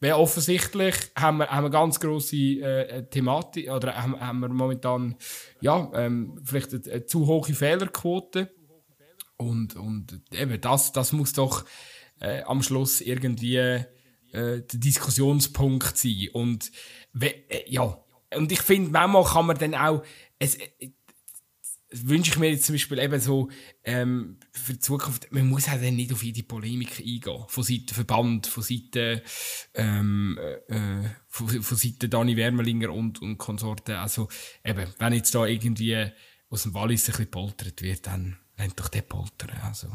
weil 0.00 0.12
offensichtlich 0.12 0.96
haben 1.16 1.38
wir, 1.38 1.48
haben 1.48 1.64
wir 1.64 1.70
ganz 1.70 2.00
grosse 2.00 2.36
äh, 2.36 3.08
Thematik, 3.08 3.70
oder 3.70 3.96
haben, 3.96 4.20
haben 4.20 4.40
wir 4.40 4.48
momentan 4.48 5.16
ja, 5.60 5.90
ähm, 5.94 6.38
vielleicht 6.44 6.74
eine, 6.74 6.82
eine, 6.92 7.06
zu 7.06 7.26
hohe 7.26 7.54
Fehlerquote. 7.54 8.52
Und, 9.36 9.76
und 9.76 10.20
eben 10.32 10.60
das, 10.60 10.92
das 10.92 11.12
muss 11.12 11.32
doch 11.32 11.64
äh, 12.20 12.42
am 12.42 12.62
Schluss 12.62 13.00
irgendwie 13.00 13.56
äh, 13.56 13.84
der 14.32 14.62
Diskussionspunkt 14.62 15.96
sein. 15.96 16.28
Und 16.32 16.70
äh, 17.20 17.32
ja, 17.66 17.98
und 18.36 18.52
ich 18.52 18.62
finde, 18.62 18.90
manchmal 18.90 19.24
kann 19.24 19.46
man 19.46 19.58
dann 19.58 19.74
auch, 19.74 20.02
es, 20.38 20.56
äh, 20.56 20.90
wünsche 21.90 22.32
ich 22.32 22.38
mir 22.38 22.50
jetzt 22.50 22.66
zum 22.66 22.74
Beispiel 22.74 22.98
eben 22.98 23.20
so 23.20 23.48
ähm, 23.84 24.38
für 24.50 24.72
die 24.72 24.78
Zukunft, 24.78 25.30
man 25.30 25.48
muss 25.48 25.68
halt 25.68 25.84
dann 25.84 25.96
nicht 25.96 26.12
auf 26.12 26.22
jede 26.22 26.42
Polemik 26.42 26.98
eingehen. 26.98 27.44
Von 27.48 27.62
Seiten 27.62 27.94
Verband, 27.94 28.46
von 28.46 28.62
Seiten, 28.62 29.20
ähm, 29.74 30.38
äh, 30.68 31.08
von, 31.28 31.48
von 31.62 31.76
Seiten 31.76 32.08
Dani 32.08 32.36
Wermelinger 32.36 32.90
und, 32.90 33.20
und 33.20 33.36
Konsorten. 33.36 33.96
Also 33.96 34.28
eben, 34.64 34.86
wenn 34.98 35.12
jetzt 35.12 35.34
da 35.34 35.44
irgendwie 35.44 36.10
aus 36.48 36.62
dem 36.62 36.74
Wallis 36.74 37.08
ein 37.08 37.12
bisschen 37.12 37.30
poltert 37.30 37.82
wird, 37.82 38.06
dann 38.06 38.38
lernt 38.56 38.78
doch 38.80 38.88
der 38.88 39.02
poltern. 39.02 39.50
Also. 39.62 39.88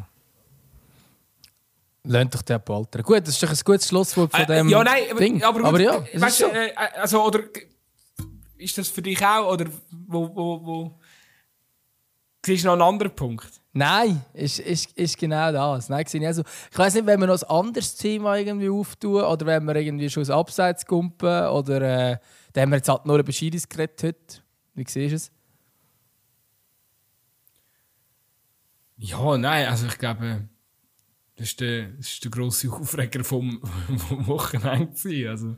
Lernt 2.03 2.35
doch 2.35 2.43
der 2.43 2.59
poltern. 2.59 3.01
Gut, 3.01 3.21
das 3.21 3.29
ist 3.29 3.43
doch 3.43 3.49
ein 3.49 3.59
gutes 3.63 3.87
Schlusswort 3.87 4.31
von 4.31 4.41
äh, 4.41 4.45
dem 4.45 4.69
Ja, 4.69 4.83
nein, 4.83 5.03
Ding. 5.17 5.43
aber, 5.43 5.63
aber, 5.63 5.81
ja, 5.81 6.05
weißt, 6.13 6.37
so. 6.37 6.45
äh, 6.47 6.73
also, 6.75 7.23
oder 7.25 7.41
ist 8.57 8.77
das 8.77 8.89
für 8.89 9.01
dich 9.01 9.25
auch, 9.25 9.51
oder 9.51 9.65
wo, 9.91 10.35
wo, 10.35 10.65
wo 10.65 10.98
Siehst 12.49 12.63
du 12.63 12.69
noch 12.69 12.73
einen 12.73 12.81
anderen 12.81 13.15
Punkt? 13.15 13.61
Nein, 13.73 14.25
ist, 14.33 14.57
ist, 14.57 14.97
ist 14.97 15.19
genau 15.19 15.51
das. 15.51 15.87
Nein, 15.87 16.03
also, 16.25 16.41
ich 16.71 16.77
weiß 16.79 16.95
nicht, 16.95 17.05
wenn 17.05 17.19
wir 17.19 17.27
noch 17.27 17.39
ein 17.43 17.47
anderes 17.47 17.95
Thema 17.95 18.37
irgendwie 18.37 18.69
auftun 18.69 19.21
oder 19.21 19.45
wenn 19.45 19.65
wir 19.65 19.75
irgendwie 19.75 20.09
schon 20.09 20.27
Abseits 20.31 20.83
kumpen 20.87 21.45
oder 21.49 21.81
äh, 22.13 22.17
da 22.53 22.61
haben 22.61 22.71
wir 22.71 22.77
jetzt 22.77 22.89
halt 22.89 23.05
nur 23.05 23.19
über 23.19 23.31
Schiris 23.31 23.69
geredet 23.69 24.01
heute. 24.01 24.41
Wie 24.73 24.83
siehst 24.87 25.11
du 25.11 25.15
es? 25.15 25.31
Ja, 28.97 29.37
nein, 29.37 29.67
also 29.67 29.85
ich 29.85 29.99
glaube, 29.99 30.49
das 31.35 31.49
ist 31.49 31.59
der, 31.61 31.89
das 31.89 32.13
ist 32.13 32.23
der 32.23 32.31
grosse 32.31 32.71
Aufreger 32.71 33.23
vom, 33.23 33.61
vom 34.09 34.25
Wochenende. 34.25 35.29
Also, 35.29 35.55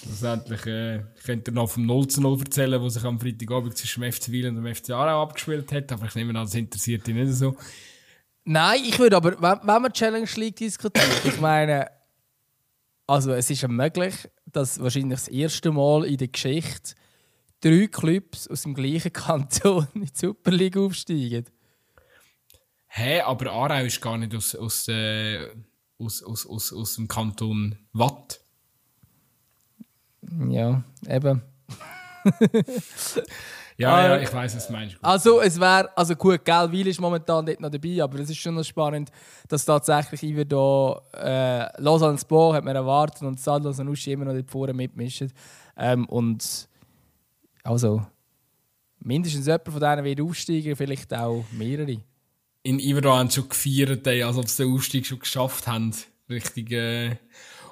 Schlussendlich 0.00 0.64
äh, 0.66 1.02
könnt 1.24 1.48
ihr 1.48 1.54
noch 1.54 1.70
vom 1.70 1.84
0 1.84 2.06
zu 2.06 2.20
0 2.20 2.38
erzählen, 2.38 2.80
was 2.80 2.94
sich 2.94 3.04
am 3.04 3.18
Freitagabend 3.18 3.76
zwischen 3.76 4.02
dem 4.02 4.12
FC 4.12 4.30
Wiel 4.30 4.48
und 4.48 4.54
dem 4.54 4.72
FC 4.72 4.90
Aarau 4.90 5.22
abgespielt 5.22 5.72
hat, 5.72 5.90
aber 5.90 6.06
ich 6.06 6.14
nehme 6.14 6.38
an, 6.38 6.44
das 6.46 6.54
interessiert 6.54 7.04
dich 7.04 7.14
nicht 7.16 7.32
so. 7.32 7.56
Nein, 8.44 8.80
ich 8.84 8.96
würde 8.96 9.16
aber, 9.16 9.32
wenn, 9.32 9.58
wenn 9.66 9.82
wir 9.82 9.92
Challenge 9.92 10.30
League 10.36 10.54
diskutieren, 10.54 11.10
ich 11.24 11.40
meine, 11.40 11.90
also 13.08 13.32
es 13.32 13.50
ist 13.50 13.62
ja 13.62 13.66
möglich, 13.66 14.14
dass 14.46 14.80
wahrscheinlich 14.80 15.18
das 15.18 15.28
erste 15.28 15.72
Mal 15.72 16.04
in 16.04 16.16
der 16.16 16.28
Geschichte 16.28 16.94
drei 17.60 17.88
Clubs 17.88 18.46
aus 18.46 18.62
dem 18.62 18.74
gleichen 18.74 19.12
Kanton 19.12 19.88
in 19.94 20.02
die 20.02 20.10
Super 20.14 20.52
League 20.52 20.76
aufsteigen. 20.76 21.46
Hä, 22.86 23.02
hey, 23.02 23.20
aber 23.22 23.50
Aarau 23.50 23.84
ist 23.84 24.00
gar 24.00 24.16
nicht 24.16 24.32
aus, 24.32 24.54
aus, 24.54 24.86
äh, 24.86 25.48
aus, 25.98 26.22
aus, 26.22 26.46
aus, 26.46 26.72
aus 26.72 26.94
dem 26.94 27.08
Kanton 27.08 27.76
Watt. 27.92 28.40
Ja, 30.48 30.82
eben. 31.08 31.42
ja, 33.76 34.06
ja, 34.06 34.20
ich 34.20 34.32
weiß, 34.32 34.56
was 34.56 34.66
du 34.66 34.72
meinst. 34.72 34.96
Also, 35.02 35.40
es 35.40 35.58
wäre, 35.58 35.96
also 35.96 36.14
gut, 36.16 36.44
gell, 36.44 36.72
Weil 36.72 36.86
ist 36.88 37.00
momentan 37.00 37.44
nicht 37.44 37.60
noch 37.60 37.70
dabei, 37.70 38.02
aber 38.02 38.18
es 38.18 38.30
ist 38.30 38.38
schon 38.38 38.54
noch 38.54 38.64
spannend, 38.64 39.10
dass 39.48 39.64
tatsächlich 39.64 40.22
Iver 40.22 40.44
da, 40.44 41.00
äh, 41.14 41.82
Lausanne 41.82 42.18
Sport 42.18 42.56
hat 42.56 42.64
man 42.64 42.74
erwartet 42.74 43.22
und 43.22 43.40
Sadler 43.40 43.70
und 43.78 43.88
Uschi 43.88 44.12
immer 44.12 44.24
noch 44.24 44.34
dort 44.34 44.50
vorne 44.50 44.72
mitmischen. 44.72 45.32
Ähm, 45.76 46.06
und, 46.06 46.68
also, 47.62 48.04
mindestens 49.00 49.46
jemand 49.46 49.68
von 49.68 49.80
denen 49.80 50.04
wird 50.04 50.20
aufsteigen, 50.20 50.76
vielleicht 50.76 51.14
auch 51.14 51.44
mehrere. 51.52 51.98
In 52.64 52.80
Iverdor 52.80 53.18
haben 53.18 53.30
schon 53.30 53.48
gefeiert, 53.48 54.06
als 54.06 54.36
ob 54.36 54.48
sie 54.48 54.64
den 54.64 54.74
Aufstieg 54.74 55.06
schon 55.06 55.20
geschafft 55.20 55.66
haben. 55.66 55.94
Richtig, 56.28 56.70
äh, 56.72 57.16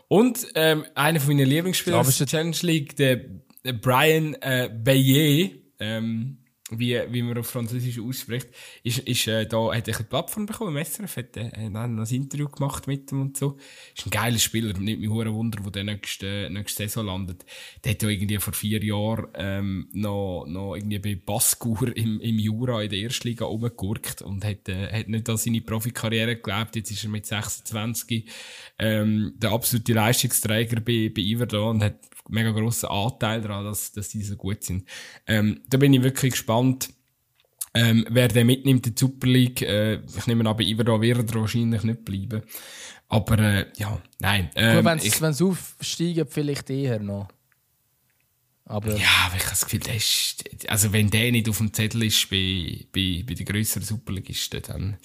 und 0.08 0.46
ähm, 0.54 0.84
einer 0.94 1.20
von 1.20 1.34
meinen 1.34 1.48
Lieblingsspieler 1.48 1.98
aus 1.98 2.18
der 2.18 2.26
Challenge 2.26 2.56
League, 2.62 2.96
der, 2.96 3.20
der 3.64 3.72
Brian 3.72 4.34
äh, 4.34 4.70
Bayet, 4.72 5.62
ähm, 5.80 6.38
wie, 6.70 7.00
wie 7.10 7.22
man 7.22 7.38
auf 7.38 7.46
Französisch 7.46 8.00
ausspricht, 8.00 8.48
ist, 8.82 8.98
ist 8.98 9.28
äh, 9.28 9.46
da, 9.46 9.72
hat 9.72 9.88
eine 9.88 10.04
Plattform 10.04 10.46
bekommen, 10.46 10.84
SRF, 10.84 11.16
hat 11.16 11.36
äh, 11.36 11.50
dann 11.70 11.98
ein 11.98 12.06
Interview 12.06 12.48
gemacht 12.48 12.88
mit 12.88 13.12
ihm 13.12 13.20
und 13.20 13.36
so. 13.36 13.56
Ist 13.96 14.06
ein 14.06 14.10
geiler 14.10 14.38
Spieler, 14.38 14.76
nicht 14.76 14.98
mich 14.98 15.08
hure 15.08 15.32
Wunder, 15.32 15.60
wo 15.62 15.70
der 15.70 15.84
nächste, 15.84 16.48
nächste 16.50 16.88
Saison 16.88 17.06
landet. 17.06 17.44
Der 17.84 17.92
hat 17.92 18.02
ja 18.02 18.08
irgendwie 18.08 18.38
vor 18.38 18.52
vier 18.52 18.82
Jahren, 18.82 19.28
ähm, 19.34 19.88
noch, 19.92 20.46
noch 20.48 20.74
irgendwie 20.74 20.98
bei 20.98 21.14
Baskur 21.14 21.96
im, 21.96 22.20
im 22.20 22.38
Jura 22.38 22.82
in 22.82 22.90
der 22.90 22.98
Erstliga 22.98 23.44
rumgegurkt 23.44 24.22
und 24.22 24.44
hat, 24.44 24.68
äh, 24.68 24.90
hat 24.90 25.08
nicht 25.08 25.28
an 25.28 25.36
seine 25.36 25.60
Profikarriere 25.60 26.36
gelebt. 26.36 26.74
Jetzt 26.74 26.90
ist 26.90 27.04
er 27.04 27.10
mit 27.10 27.26
26, 27.26 28.28
ähm, 28.80 29.34
der 29.36 29.52
absolute 29.52 29.92
Leistungsträger 29.92 30.80
bei, 30.80 31.12
bei 31.14 31.22
Iver 31.22 31.46
da 31.46 31.60
und 31.60 31.84
hat 31.84 32.00
mega 32.28 32.50
grossen 32.50 32.88
Anteil 32.88 33.40
daran, 33.40 33.64
dass, 33.64 33.92
dass 33.92 34.08
die 34.08 34.22
so 34.22 34.36
gut 34.36 34.64
sind. 34.64 34.88
Ähm, 35.26 35.60
da 35.68 35.78
bin 35.78 35.92
ich 35.94 36.02
wirklich 36.02 36.32
gespannt, 36.32 36.90
ähm, 37.74 38.06
wer 38.08 38.28
der 38.28 38.44
mitnimmt 38.44 38.86
in 38.86 38.94
die 38.94 39.00
Super 39.00 39.26
League. 39.26 39.62
Äh, 39.62 40.00
ich 40.16 40.26
nehme 40.26 40.48
an, 40.48 40.56
bei 40.56 40.64
Iverdor 40.64 41.02
wird 41.02 41.34
wahrscheinlich 41.34 41.82
nicht 41.82 42.04
bleiben. 42.04 42.42
Aber 43.08 43.38
äh, 43.38 43.66
ja, 43.76 44.00
nein. 44.18 44.50
Ähm, 44.54 44.84
wenn 44.84 44.98
sie 45.32 45.44
aufsteigen, 45.44 46.26
vielleicht 46.28 46.70
eher 46.70 46.98
noch. 46.98 47.28
Aber 48.64 48.96
Ja, 48.96 49.26
aber 49.26 49.36
ich 49.36 49.42
habe 49.42 49.50
das 49.50 49.64
Gefühl, 49.64 49.80
der 49.80 49.94
ist, 49.94 50.44
also 50.68 50.92
wenn 50.92 51.08
der 51.08 51.30
nicht 51.30 51.48
auf 51.48 51.58
dem 51.58 51.72
Zettel 51.72 52.02
ist 52.02 52.28
bei, 52.28 52.84
bei, 52.92 53.22
bei 53.26 53.34
den 53.34 53.46
grösseren 53.46 53.84
Superligisten, 53.84 54.62
dann 54.62 54.96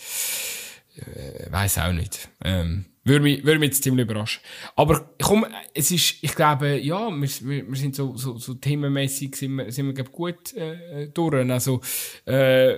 äh, 0.95 1.51
weiß 1.51 1.77
auch 1.77 1.93
nicht. 1.93 2.29
Ähm, 2.43 2.85
würde 3.03 3.23
mich, 3.23 3.43
würde 3.43 3.59
mich 3.59 3.69
jetzt 3.69 3.83
ziemlich 3.83 4.05
überraschen. 4.05 4.41
Aber 4.75 5.09
komm, 5.21 5.45
es 5.73 5.91
ist, 5.91 6.17
ich 6.21 6.35
glaube, 6.35 6.77
ja, 6.79 7.09
wir, 7.09 7.29
wir, 7.67 7.75
sind 7.75 7.95
so, 7.95 8.15
so, 8.15 8.37
so 8.37 8.53
themenmäßig 8.53 9.35
sind 9.35 9.55
wir, 9.55 9.71
sind 9.71 9.87
wir 9.87 9.93
glaub, 9.93 10.11
gut 10.11 10.53
äh, 10.53 11.07
durch. 11.07 11.49
Also, 11.49 11.81
äh, 12.25 12.77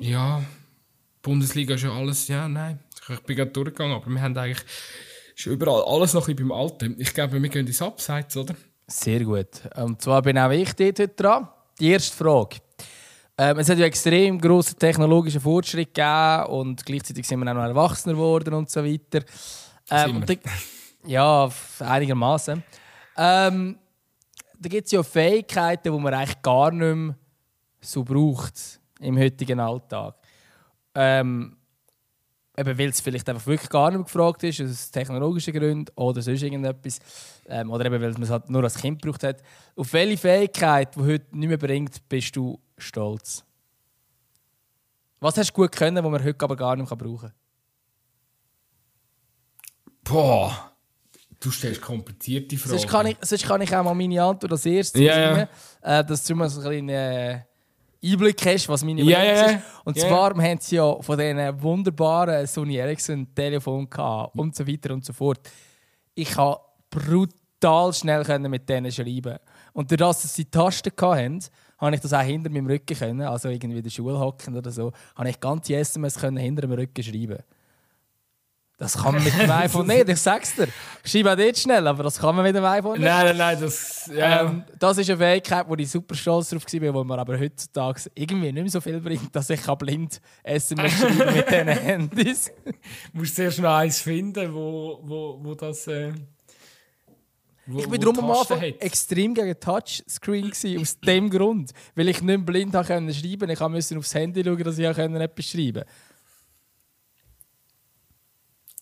ja, 0.00 0.42
Bundesliga 1.20 1.74
ist 1.74 1.84
ja 1.84 1.92
alles, 1.92 2.28
ja, 2.28 2.48
nein, 2.48 2.80
ich 3.08 3.20
bin 3.20 3.36
gerade 3.36 3.50
durchgegangen, 3.50 3.94
aber 3.94 4.10
wir 4.10 4.20
haben 4.20 4.36
eigentlich 4.36 4.64
ist 5.36 5.46
überall 5.46 5.82
alles 5.86 6.14
noch 6.14 6.28
ein 6.28 6.36
bisschen 6.36 6.48
beim 6.48 6.58
Alten. 6.58 6.96
Ich 6.98 7.14
glaube, 7.14 7.40
wir 7.42 7.48
gehen 7.48 7.66
ins 7.66 7.82
Abseits, 7.82 8.36
oder? 8.36 8.54
Sehr 8.86 9.24
gut. 9.24 9.48
Und 9.76 10.02
zwar 10.02 10.22
bin 10.22 10.38
auch 10.38 10.50
ich 10.50 10.72
dort 10.74 10.98
heute 10.98 11.08
dran. 11.08 11.48
Die 11.80 11.90
erste 11.90 12.16
Frage. 12.16 12.56
Ähm, 13.38 13.58
es 13.58 13.68
hat 13.68 13.78
ja 13.78 13.86
extrem 13.86 14.38
grossen 14.38 14.78
technologischen 14.78 15.40
Fortschritt 15.40 15.94
gegeben 15.94 16.46
und 16.46 16.84
gleichzeitig 16.84 17.26
sind 17.26 17.40
wir 17.40 17.50
auch 17.50 17.54
noch 17.54 17.62
erwachsener 17.62 18.14
geworden 18.14 18.54
und 18.54 18.70
so 18.70 18.84
weiter. 18.84 19.24
Ähm, 19.90 20.24
da, 20.26 20.34
ja, 21.06 21.50
einigermaßen. 21.80 22.62
Ähm, 23.16 23.78
da 24.58 24.68
gibt 24.68 24.86
es 24.86 24.92
ja 24.92 25.02
Fähigkeiten, 25.02 25.92
die 25.92 25.98
man 25.98 26.14
eigentlich 26.14 26.40
gar 26.42 26.70
nicht 26.70 26.94
mehr 26.94 27.16
so 27.80 28.04
braucht 28.04 28.80
im 29.00 29.18
heutigen 29.18 29.58
Alltag. 29.58 30.14
Ähm, 30.94 31.56
eben 32.56 32.78
weil 32.78 32.88
es 32.88 33.00
vielleicht 33.00 33.28
einfach 33.28 33.46
wirklich 33.46 33.70
gar 33.70 33.90
nicht 33.90 33.98
mehr 33.98 34.04
gefragt 34.04 34.42
ist, 34.44 34.60
aus 34.60 34.90
technologischen 34.90 35.52
Gründen 35.54 35.92
oder 35.94 36.20
sonst 36.20 36.42
irgendetwas. 36.42 36.98
Ähm, 37.46 37.70
oder 37.70 37.86
eben 37.86 38.00
weil 38.00 38.12
man 38.12 38.22
es 38.22 38.30
halt 38.30 38.50
nur 38.50 38.62
als 38.62 38.76
Kind 38.76 39.00
gebraucht 39.00 39.22
hat. 39.24 39.42
Auf 39.76 39.92
welche 39.92 40.18
Fähigkeit, 40.18 40.94
die 40.94 41.00
heute 41.00 41.36
nicht 41.36 41.48
mehr 41.48 41.58
bringt, 41.58 42.08
bist 42.08 42.36
du 42.36 42.60
stolz? 42.76 43.44
Was 45.20 45.36
hast 45.36 45.50
du 45.50 45.54
gut 45.54 45.72
können, 45.72 46.04
was 46.04 46.10
man 46.10 46.22
heute 46.22 46.44
aber 46.44 46.56
gar 46.56 46.76
nicht 46.76 46.90
mehr 46.90 46.96
brauchen 46.96 47.28
kann? 47.28 47.32
Boah, 50.04 50.72
du 51.38 51.50
stellst 51.50 51.80
komplizierte 51.80 52.58
Fragen. 52.58 52.78
Sonst 52.78 52.88
kann, 52.88 53.06
ich, 53.06 53.16
sonst 53.20 53.44
kann 53.44 53.60
ich 53.60 53.74
auch 53.74 53.84
mal 53.84 53.94
meine 53.94 54.22
Antwort 54.22 54.52
als 54.52 54.66
erstes 54.66 55.00
ja. 55.00 55.32
bringen, 55.32 55.48
Äh, 55.80 56.04
dass 56.04 56.24
du 56.24 56.34
mal 56.34 56.48
so 56.48 56.60
einen 56.60 56.86
kleinen 56.86 56.88
äh, 56.88 57.40
Einblick 58.04 58.44
hast, 58.46 58.68
was 58.68 58.84
meine 58.84 59.00
Überlegung 59.00 59.24
ja, 59.24 59.44
ist. 59.46 59.58
Und 59.84 59.96
Ja, 59.96 60.08
zwar 60.08 60.30
haben 60.34 60.58
sie 60.60 60.76
ja 60.76 61.00
von 61.00 61.18
diesen 61.18 61.62
wunderbaren 61.62 62.46
Sony 62.46 62.76
Ericsson 62.76 63.28
Telefon 63.34 63.88
gehabt 63.88 64.36
und 64.36 64.56
so 64.56 64.66
weiter 64.66 64.92
und 64.92 65.04
so 65.04 65.12
fort. 65.12 65.40
Ich 66.14 66.30
kann 66.30 66.56
brutal 66.90 67.92
schnell 67.92 68.24
können 68.24 68.50
mit 68.50 68.68
denen 68.68 68.90
schreiben. 68.90 69.38
Und 69.72 69.90
durch 69.90 69.98
das, 69.98 70.22
dass 70.22 70.34
sie 70.34 70.46
Tasten 70.46 70.92
hatten, 71.00 71.40
habe 71.78 71.94
ich 71.94 72.00
das 72.00 72.12
auch 72.12 72.20
hinter 72.20 72.50
meinem 72.50 72.66
Rücken 72.66 72.96
können, 72.96 73.22
also 73.22 73.48
irgendwie 73.48 73.78
in 73.78 73.84
der 73.84 73.90
Schule 73.90 74.18
hocken 74.18 74.56
oder 74.56 74.70
so, 74.70 74.92
habe 75.16 75.30
ich 75.30 75.40
ganze 75.40 75.74
SMS 75.74 76.18
können 76.18 76.36
hinter 76.36 76.62
dem 76.62 76.72
Rücken 76.72 77.02
schreiben. 77.02 77.38
Das 78.78 78.94
kann 79.00 79.14
man 79.14 79.22
mit 79.22 79.32
dem 79.38 79.48
iPhone 79.50 79.86
nicht, 79.86 80.08
ich 80.08 80.18
sag's 80.20 80.56
dir. 80.56 80.66
Schreib 81.04 81.26
auch 81.26 81.36
dort 81.36 81.56
schnell, 81.56 81.86
aber 81.86 82.02
das 82.02 82.18
kann 82.18 82.34
man 82.34 82.44
mit 82.44 82.56
dem 82.56 82.64
iPhone 82.64 82.94
nicht. 82.98 83.04
Nein, 83.08 83.26
nein, 83.26 83.36
nein, 83.36 83.60
das. 83.60 84.10
Ja, 84.12 84.40
Ähm, 84.42 84.64
das 84.78 84.98
ist 84.98 85.08
eine 85.08 85.18
Fähigkeit, 85.18 85.68
wo 85.68 85.74
ich 85.76 85.88
super 85.88 86.14
stolz 86.16 86.50
drauf 86.50 86.64
war, 86.64 86.94
wo 86.94 87.04
man 87.04 87.18
aber 87.20 87.38
heutzutage 87.38 88.02
irgendwie 88.14 88.50
nicht 88.50 88.62
mehr 88.62 88.70
so 88.70 88.80
viel 88.80 89.00
bringt, 89.00 89.34
dass 89.36 89.50
ich 89.50 89.60
blind 89.78 90.20
SMS 90.42 90.92
schreiben 90.98 91.34
mit 91.34 91.48
diesen 91.48 91.68
Handys. 91.68 92.50
du 92.64 92.72
musst 93.18 93.36
zuerst 93.36 93.60
noch 93.60 93.74
eins 93.76 94.00
finden, 94.00 94.52
wo, 94.52 94.98
wo, 95.02 95.38
wo 95.40 95.54
das. 95.54 95.86
Äh, 95.86 96.12
wo, 97.66 97.78
Ich 97.78 97.88
bin 97.88 98.00
darum 98.00 98.18
am 98.18 98.30
Anfang 98.32 98.60
hat. 98.60 98.80
extrem 98.80 99.34
gegen 99.34 99.60
Touchscreen 99.60 100.50
gewesen, 100.50 100.80
aus 100.80 100.98
dem 100.98 101.30
Grund. 101.30 101.70
Weil 101.94 102.08
ich 102.08 102.20
nicht 102.20 102.44
blind 102.44 102.74
habe 102.74 102.86
können 102.86 103.14
schreiben 103.14 103.48
Ich 103.50 103.60
musste 103.60 103.96
aufs 103.96 104.14
Handy 104.14 104.42
schauen, 104.42 104.64
dass 104.64 104.78
ich 104.78 104.84
etwas 104.86 105.46
schreiben 105.46 105.84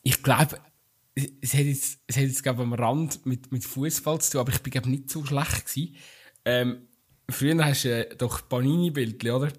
Ich 0.03 0.23
glaube, 0.23 0.59
es 1.15 1.55
hat 1.55 1.61
jetzt, 1.61 1.99
es 2.07 2.17
hat 2.17 2.25
jetzt 2.25 2.43
glaub, 2.43 2.59
am 2.59 2.73
Rand 2.73 3.25
mit, 3.27 3.53
mit 3.53 3.65
Fußball 3.65 4.21
zu 4.21 4.33
tun, 4.33 4.41
aber 4.41 4.53
ich 4.53 4.61
bin 4.61 4.71
glaub, 4.71 4.87
nicht 4.87 5.11
so 5.11 5.25
schlecht 5.25 5.67
gewesen. 5.67 5.97
Ähm, 6.45 6.89
früher 7.29 7.65
hast 7.65 7.85
du 7.85 7.89
äh, 7.89 8.17
doch 8.17 8.49
Panini-Bildchen, 8.49 9.31
oder? 9.31 9.53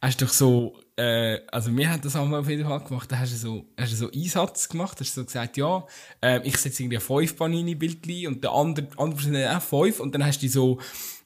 Hast 0.00 0.20
du 0.20 0.26
doch 0.26 0.32
so, 0.32 0.80
äh, 0.96 1.40
also 1.50 1.76
wir 1.76 1.90
haben 1.90 2.00
das 2.00 2.14
einmal 2.14 2.40
auf 2.40 2.48
jeden 2.48 2.64
Fall 2.64 2.80
gemacht, 2.84 3.10
da 3.10 3.18
hast 3.18 3.32
du 3.32 3.36
so, 3.36 3.66
hast 3.76 3.92
du 3.92 3.96
so 3.96 4.10
Einsatz 4.12 4.68
gemacht, 4.68 5.00
hast 5.00 5.16
du 5.16 5.20
so 5.20 5.26
gesagt, 5.26 5.56
ja, 5.56 5.86
äh, 6.22 6.40
ich 6.46 6.56
setze 6.56 6.82
irgendwie 6.82 7.00
fünf 7.00 7.36
Panini-Bildchen 7.36 8.28
und 8.28 8.44
der 8.44 8.52
andere, 8.52 8.88
andere 8.96 9.20
sind 9.20 9.36
auch 9.36 9.62
fünf 9.62 10.00
und 10.00 10.14
dann 10.14 10.24
hast 10.24 10.38
du 10.38 10.42
die 10.42 10.48
so 10.48 10.78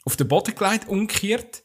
auf 0.05 0.17
den 0.17 0.29
Boden 0.29 0.55
gelegt, 0.55 0.89
umgekehrt 0.89 1.63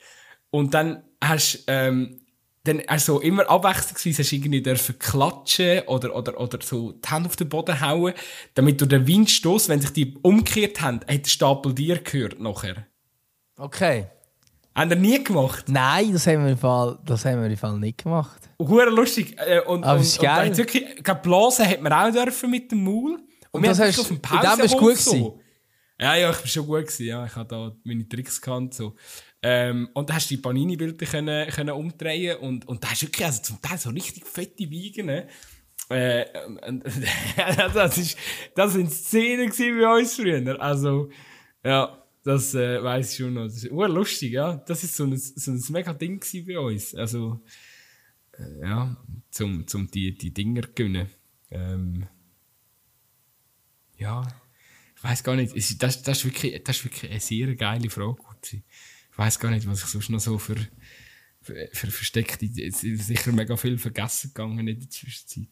und 0.49 0.73
dann 0.73 1.03
hast 1.23 1.63
ähm, 1.67 2.19
dann 2.67 2.81
also 2.87 3.19
immer 3.21 3.49
abwechslungsweise 3.49 4.23
hast 4.23 4.31
du 4.31 4.35
irgendwie 4.35 4.61
dürfen 4.61 4.99
klatschen 4.99 5.81
oder, 5.87 6.15
oder, 6.15 6.39
oder 6.39 6.59
so 6.61 6.91
die 6.93 7.09
Hände 7.09 7.29
auf 7.29 7.35
den 7.35 7.49
Boden 7.49 7.79
hauen, 7.81 8.13
damit 8.53 8.79
durch 8.81 8.89
den 8.89 9.07
Windstoß, 9.07 9.69
wenn 9.69 9.81
sich 9.81 9.91
die 9.91 10.15
umgekehrt 10.21 10.81
haben, 10.81 10.99
hat 11.01 11.25
der 11.25 11.29
Stapel 11.29 11.73
dir 11.73 11.99
gehört 11.99 12.39
nachher. 12.39 12.85
Okay. 13.57 14.07
Haben 14.75 14.91
wir 14.91 14.97
nie 14.97 15.23
gemacht. 15.23 15.65
Nein, 15.69 16.13
das 16.13 16.27
haben 16.27 16.43
wir 16.43 16.51
im 16.51 16.57
Fall, 16.57 16.99
das 17.03 17.25
haben 17.25 17.41
wir 17.41 17.49
im 17.49 17.57
Fall 17.57 17.79
nicht 17.79 18.03
gemacht. 18.03 18.47
Hure 18.61 18.89
lustig. 18.91 19.35
Äh, 19.39 19.61
und, 19.61 19.83
Aber 19.83 19.95
und, 19.95 20.01
ist 20.01 20.19
und 20.19 20.25
geil. 20.25 20.47
hat's 20.49 20.57
wirklich, 20.59 20.85
Blasen 21.23 21.67
hat 21.67 21.81
man 21.81 21.91
auch 21.93 22.11
dürfen 22.11 22.51
mit 22.51 22.71
dem 22.71 22.83
Maul. 22.83 23.17
Und 23.51 23.63
wir 23.63 23.69
das 23.69 23.79
haben 23.79 23.87
hast- 23.87 23.99
auf 23.99 24.07
dem 24.07 24.17
in 24.17 24.21
dem 24.21 24.57
bist 24.61 24.73
du 24.75 24.77
Pausenhof 24.77 24.79
gut 24.79 24.97
so. 24.97 25.39
Ja, 25.99 26.15
ja, 26.15 26.29
ich 26.29 26.37
bin 26.37 26.47
schon 26.47 26.67
gut 26.67 26.81
gewesen, 26.81 27.05
ja. 27.07 27.25
Ich 27.25 27.35
habe 27.35 27.47
da 27.49 27.75
meine 27.83 28.07
Tricks 28.07 28.39
gekannt, 28.39 28.75
so. 28.75 28.93
Ähm, 29.41 29.89
und 29.93 30.09
da 30.09 30.15
hast 30.15 30.31
du 30.31 30.35
die 30.35 30.41
Panini-Bilder 30.41 31.05
können, 31.05 31.49
können 31.49 31.69
umdrehen 31.69 32.37
und, 32.37 32.67
und 32.67 32.83
da 32.83 32.89
hast 32.89 33.03
du 33.03 33.05
wirklich, 33.05 33.25
also 33.25 33.41
zum 33.43 33.61
Teil 33.61 33.77
so 33.77 33.89
richtig 33.91 34.25
fette 34.25 34.69
Wiegen, 34.69 35.05
ne? 35.05 35.27
Äh, 35.89 36.25
und, 36.67 36.83
das 37.73 37.97
ist, 37.97 38.17
das 38.55 38.73
sind 38.73 38.91
Szenen 38.91 39.49
bei 39.49 39.97
uns 39.99 40.15
früher. 40.15 40.59
Also, 40.59 41.09
ja, 41.63 42.03
das 42.23 42.55
äh, 42.55 42.83
weiß 42.83 43.11
ich 43.11 43.17
schon 43.17 43.35
noch. 43.35 43.45
Das 43.45 43.63
ist 43.63 43.71
ur 43.71 43.87
lustig, 43.87 44.33
ja. 44.33 44.57
Das 44.57 44.83
ist 44.83 44.95
so 44.95 45.05
ein, 45.05 45.15
so 45.15 45.51
ein 45.51 45.63
mega 45.69 45.93
Ding 45.93 46.21
bei 46.45 46.59
uns. 46.59 46.93
Also, 46.93 47.41
äh, 48.33 48.61
ja, 48.61 48.97
zum, 49.29 49.65
zum 49.67 49.89
die, 49.89 50.17
die 50.17 50.33
Dinger 50.33 50.63
gewinnen. 50.75 51.09
Ähm, 51.51 52.05
ja, 53.97 54.27
ich 54.95 55.03
weiß 55.03 55.23
gar 55.23 55.35
nicht. 55.35 55.55
Das, 55.81 56.01
das, 56.01 56.17
ist 56.17 56.25
wirklich, 56.25 56.61
das 56.63 56.77
ist 56.77 56.83
wirklich 56.85 57.11
eine 57.11 57.19
sehr 57.19 57.55
geile 57.55 57.89
Frage. 57.89 58.17
Weiß 59.17 59.39
gar 59.39 59.49
nicht, 59.51 59.67
was 59.67 59.83
ich 59.83 59.89
sonst 59.89 60.09
noch 60.09 60.19
so 60.19 60.37
für, 60.37 60.55
für, 61.41 61.67
für 61.73 61.91
versteckte. 61.91 62.45
Es 62.45 62.83
ist 62.83 63.07
sicher 63.07 63.31
mega 63.31 63.57
viel 63.57 63.77
vergessen 63.77 64.31
gegangen 64.33 64.67
in 64.67 64.79
der 64.79 64.89
Zwischenzeit. 64.89 65.47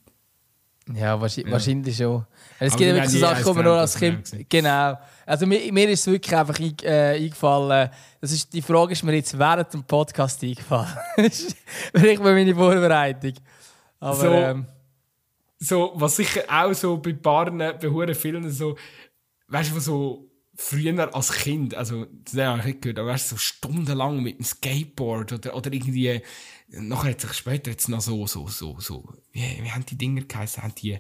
Ja, 0.94 1.20
wahrscheinlich, 1.20 1.52
wahrscheinlich 1.52 1.98
schon. 1.98 2.26
Es 2.60 2.74
Aber 2.74 2.80
gibt 2.80 2.94
wir 2.94 2.96
wirklich 2.96 3.12
so 3.14 3.20
Sachen, 3.20 3.44
die 3.44 3.54
man 3.54 3.64
nur 3.64 3.80
als 3.80 3.96
Kind. 3.96 4.32
Genau. 4.48 5.00
Also 5.26 5.48
mir, 5.48 5.74
mir 5.74 5.90
ist 5.90 6.02
es 6.02 6.08
wirklich 6.08 6.36
einfach 6.36 6.60
ein, 6.60 6.76
äh, 6.84 7.16
eingefallen. 7.16 7.90
Das 8.22 8.32
ist, 8.32 8.54
die 8.54 8.62
Frage 8.62 8.92
ist 8.92 9.04
mir 9.04 9.16
jetzt 9.16 9.38
während 9.38 9.74
dem 9.74 9.84
Podcast 9.84 10.44
eingefallen. 10.44 10.96
Vielleicht 11.92 12.22
bei 12.22 12.34
meiner 12.34 12.54
Vorbereitung. 12.54 13.34
Aber 14.00 14.16
So. 14.16 14.32
ähm, 14.32 14.68
so, 15.58 15.94
was 15.96 16.16
sicher 16.18 16.44
auch 16.48 16.74
so 16.74 16.98
bei 16.98 17.14
Paaren, 17.14 17.58
bei 17.58 17.88
huren 17.88 18.14
vielen 18.14 18.52
so, 18.52 18.78
weißt 19.48 19.76
du, 19.76 19.80
so 19.80 20.30
früher 20.56 21.14
als 21.14 21.32
Kind, 21.32 21.76
also, 21.76 22.08
das 22.24 22.36
habe 22.36 22.60
ich 22.60 22.66
nicht 22.66 22.82
gehört, 22.82 23.00
aber 23.00 23.10
weißt 23.10 23.32
du, 23.32 23.36
so 23.36 23.40
stundenlang 23.40 24.22
mit 24.22 24.38
dem 24.38 24.46
Skateboard 24.46 25.34
oder, 25.34 25.56
oder 25.56 25.72
irgendwie, 25.72 26.22
nachher 26.70 27.12
hat 27.12 27.22
sich 27.22 27.34
später 27.34 27.72
jetzt 27.72 27.90
noch 27.90 28.02
so, 28.02 28.26
so, 28.28 28.48
so, 28.48 28.78
so, 28.80 29.14
wie, 29.32 29.42
wie 29.62 29.72
haben 29.72 29.86
die 29.86 29.98
Dinger 29.98 30.22
geheißen, 30.22 30.64
haben 30.64 30.76
die, 30.76 31.00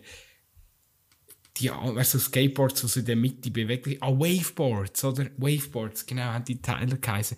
die, 1.57 1.69
weißt 1.69 2.13
du, 2.13 2.17
so 2.19 2.25
Skateboards, 2.25 2.81
die 2.81 2.87
so 2.87 2.99
in 2.99 3.05
der 3.05 3.15
Mitte 3.15 3.49
bewegt, 3.49 3.87
ah, 4.01 4.11
Waveboards, 4.11 5.03
oder? 5.05 5.27
Waveboards, 5.37 6.05
genau, 6.05 6.23
haben 6.23 6.45
die 6.45 6.61
Teile 6.61 6.97
geheißen, 6.97 7.37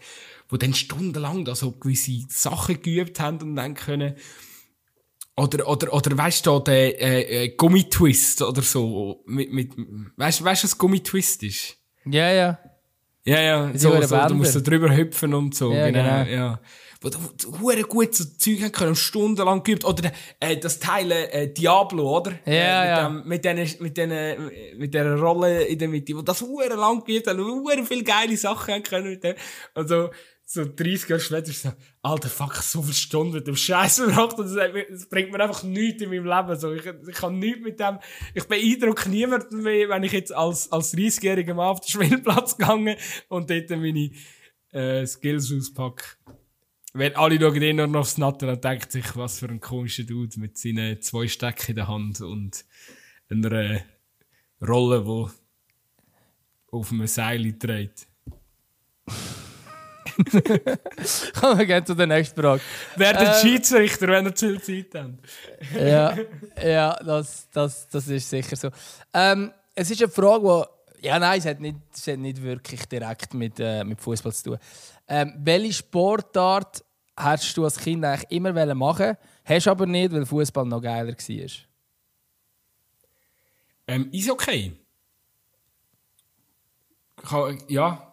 wo 0.50 0.58
dann 0.58 0.74
stundenlang 0.74 1.46
da 1.46 1.54
so 1.56 1.72
gewisse 1.72 2.26
Sachen 2.30 2.82
geübt 2.82 3.20
haben 3.20 3.42
und 3.42 3.56
dann 3.56 3.76
können, 3.76 4.16
oder, 5.36 5.68
oder, 5.68 5.94
oder 5.94 6.18
weißt 6.18 6.48
du, 6.48 6.60
der 6.60 7.00
äh, 7.00 7.46
äh, 7.46 7.50
Gummitwist 7.50 8.42
oder 8.42 8.64
so. 8.64 9.24
Mit, 9.28 9.54
mit, 9.54 9.72
weißt 10.16 10.40
du, 10.40 10.44
weißt, 10.44 10.64
was 10.64 10.78
Gummitwist 10.80 11.44
ist? 11.44 11.78
Ja, 12.12 12.32
ja. 12.32 12.60
Ja, 13.26 13.42
ja, 13.42 13.72
so, 13.78 14.02
so, 14.04 14.28
du 14.30 14.36
musst 14.36 14.54
so 14.54 14.62
drüber 14.62 14.96
hüpfen 14.96 15.34
und 15.34 15.54
so. 15.54 15.74
Ja, 15.74 15.88
genau, 15.88 16.24
genau. 16.24 16.30
ja. 16.30 16.60
Wo 17.02 17.10
du 17.10 17.18
hure 17.60 17.82
gut 17.84 18.16
so 18.16 18.24
Zeug 18.24 18.64
haben 18.64 18.72
können, 18.72 18.96
stundenlang 18.96 19.64
geübt. 19.64 19.84
Oder 19.84 20.12
äh, 20.40 20.56
das 20.56 20.80
Teil 20.80 21.12
äh, 21.12 21.52
Diablo, 21.52 22.18
oder? 22.18 22.32
Ja, 22.46 22.84
äh, 22.84 22.88
ja. 22.88 23.10
mit, 23.10 23.44
dem, 23.44 23.58
mit, 23.58 23.68
den, 23.68 23.80
mit, 23.80 23.98
den, 23.98 24.52
mit 24.78 24.94
der 24.94 25.16
Rolle 25.16 25.64
in 25.64 25.78
der 25.78 25.90
Mitte, 25.90 26.16
wo 26.16 26.22
das 26.22 26.42
hure 26.42 26.74
lang 26.76 27.04
geübt 27.04 27.28
haben, 27.28 27.40
hure 27.40 27.84
viele 27.86 28.04
geile 28.04 28.38
Sachen 28.38 28.76
haben 28.76 28.84
können 28.84 29.10
mit 29.10 29.24
dem. 29.24 29.36
Also, 29.74 30.10
so 30.50 30.64
30 30.64 31.10
Jahre 31.10 31.20
später 31.20 31.50
ist 31.50 31.62
so, 31.64 31.74
alter 32.02 32.30
Fuck, 32.30 32.56
so 32.56 32.82
viel 32.82 32.94
Stunden 32.94 33.34
mit 33.34 33.48
dem 33.48 33.58
Scheiß 33.58 33.98
verbracht 34.00 34.40
und 34.40 34.56
das, 34.56 35.10
bringt 35.10 35.34
mir 35.34 35.42
einfach 35.42 35.64
nichts 35.64 36.02
in 36.02 36.10
meinem 36.10 36.26
Leben. 36.26 36.58
So, 36.58 36.72
ich, 36.72 36.86
ich 36.86 37.16
kann 37.16 37.38
nichts 37.38 37.60
mit 37.60 37.78
dem, 37.82 38.00
ich 38.34 38.46
beeindrucke 38.46 39.10
niemanden 39.10 39.62
mehr, 39.62 39.90
wenn 39.90 40.04
ich 40.04 40.14
jetzt 40.14 40.34
als, 40.34 40.72
als 40.72 40.94
30-jähriger 40.94 41.54
Mann 41.54 41.68
auf 41.68 41.82
den 41.82 41.90
Spielplatz 41.90 42.58
gegangen 42.58 42.96
und 43.28 43.50
dort 43.50 43.70
meine 43.72 44.10
äh, 44.72 45.06
Skills 45.06 45.52
auspacke. 45.52 46.06
Wenn 46.94 47.18
alle 47.18 47.38
schauen 47.38 47.62
eh 47.62 47.74
nur 47.74 47.88
noch 47.88 48.00
aufs 48.00 48.18
Natter 48.18 48.54
und 48.54 48.64
denken 48.64 48.90
sich, 48.90 49.18
was 49.18 49.40
für 49.40 49.50
ein 49.50 49.60
komischer 49.60 50.04
Dude 50.04 50.40
mit 50.40 50.58
seinen 50.58 51.02
zwei 51.02 51.28
Stecken 51.28 51.72
in 51.72 51.76
der 51.76 51.90
Hand 51.90 52.22
und 52.22 52.64
einer 53.30 53.82
Rolle, 54.66 55.04
die 55.04 56.72
auf 56.72 56.92
einem 56.94 57.08
Seil 57.08 57.52
trägt. 57.60 58.08
Kommen 61.40 61.60
wir 61.60 61.66
gerne 61.66 61.86
zu 61.86 61.96
der 61.96 62.08
nächsten 62.08 62.42
Frage. 62.42 62.62
Wer 62.96 63.14
ähm, 63.28 63.34
Schiedsrichter, 63.42 64.08
wenn 64.08 64.26
er 64.26 64.36
zu 64.36 64.60
viel 64.60 64.88
Zeit 64.92 65.04
hat? 65.04 65.12
ja, 65.80 66.18
ja 66.64 66.96
das, 67.04 67.48
das, 67.52 67.88
das 67.88 68.08
ist 68.08 68.30
sicher 68.30 68.56
so. 68.56 68.70
Ähm, 69.14 69.52
es 69.76 69.92
ist 69.92 70.02
eine 70.02 70.12
Frage, 70.12 70.44
die. 70.44 71.06
Ja, 71.06 71.20
nein, 71.20 71.38
es 71.38 71.46
hat 71.46 71.60
nicht, 71.60 71.78
es 71.94 72.08
hat 72.08 72.18
nicht 72.18 72.42
wirklich 72.42 72.86
direkt 72.88 73.34
mit, 73.36 73.60
äh, 73.60 73.84
mit 73.84 74.02
Fußball 74.02 74.34
zu 74.34 74.44
tun. 74.52 74.58
Ähm, 75.08 75.34
welche 75.38 75.74
Sportart 75.74 76.84
hast 77.16 77.56
du 77.56 77.64
als 77.64 77.78
Kind 77.78 78.04
eigentlich 78.04 78.32
immer 78.32 78.76
machen 78.76 79.18
hast 79.46 79.68
aber 79.68 79.86
nicht, 79.86 80.12
weil 80.12 80.26
Fußball 80.26 80.66
noch 80.66 80.82
geiler 80.82 81.14
war? 81.14 81.48
Ähm, 83.88 84.10
ist 84.12 84.30
okay. 84.30 84.74
Ja, 87.68 88.07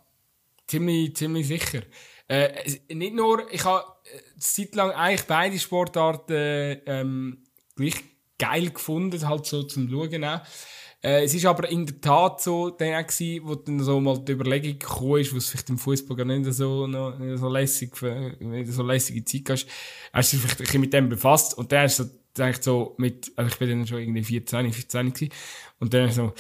ziemlich, 0.67 1.17
ziemlich 1.17 1.47
sicher. 1.47 1.83
Äh, 2.29 2.79
nicht 2.93 3.15
nur, 3.15 3.53
ich 3.53 3.65
habe 3.65 3.85
eine 4.11 4.39
Zeit 4.39 4.75
lang 4.75 4.91
eigentlich 4.93 5.27
beide 5.27 5.59
Sportarten 5.59 6.81
ähm, 6.87 7.45
gleich 7.77 7.95
geil 8.39 8.71
gefunden, 8.71 9.29
halt 9.29 9.47
so 9.47 9.63
zum 9.65 9.89
Schauen. 9.89 10.23
Äh, 11.05 11.25
es 11.25 11.35
ist 11.35 11.45
aber 11.45 11.69
in 11.69 11.85
der 11.85 12.01
Tat 12.01 12.41
so, 12.41 12.71
dann 12.71 12.95
auch 12.95 13.11
wo 13.43 13.55
dann 13.57 13.81
so 13.81 14.01
mal 14.01 14.25
die 14.25 14.33
Überlegung 14.33 14.79
gekommen 14.79 15.21
ist, 15.21 15.37
was 15.37 15.51
vielleicht 15.51 15.69
im 15.69 15.77
Fußball 15.77 16.17
gar 16.17 16.25
nicht 16.25 16.51
so, 16.55 16.87
noch, 16.87 17.19
nicht 17.19 17.39
so 17.39 17.49
lässig, 17.51 17.93
nicht 18.41 18.73
so 18.73 18.83
lässige 18.83 19.23
Zeit 19.23 19.51
hast, 19.51 19.67
hast 20.15 20.33
du 20.33 20.39
dich 20.39 20.51
vielleicht 20.53 20.75
mit 20.79 20.95
dem 20.95 21.11
befasst 21.11 21.59
und 21.59 21.71
dann 21.73 21.83
hast 21.83 21.99
du 21.99 22.05
so, 22.05 22.53
so 22.61 22.95
mit, 22.97 23.31
also 23.37 23.49
ich 23.49 23.59
bin 23.59 23.69
dann 23.69 23.87
schon 23.87 23.99
irgendwie 23.99 24.25
14, 24.25 24.73
15 24.73 25.13
gewesen, 25.13 25.33
und 25.79 25.93
dann 25.93 26.11
so, 26.11 26.33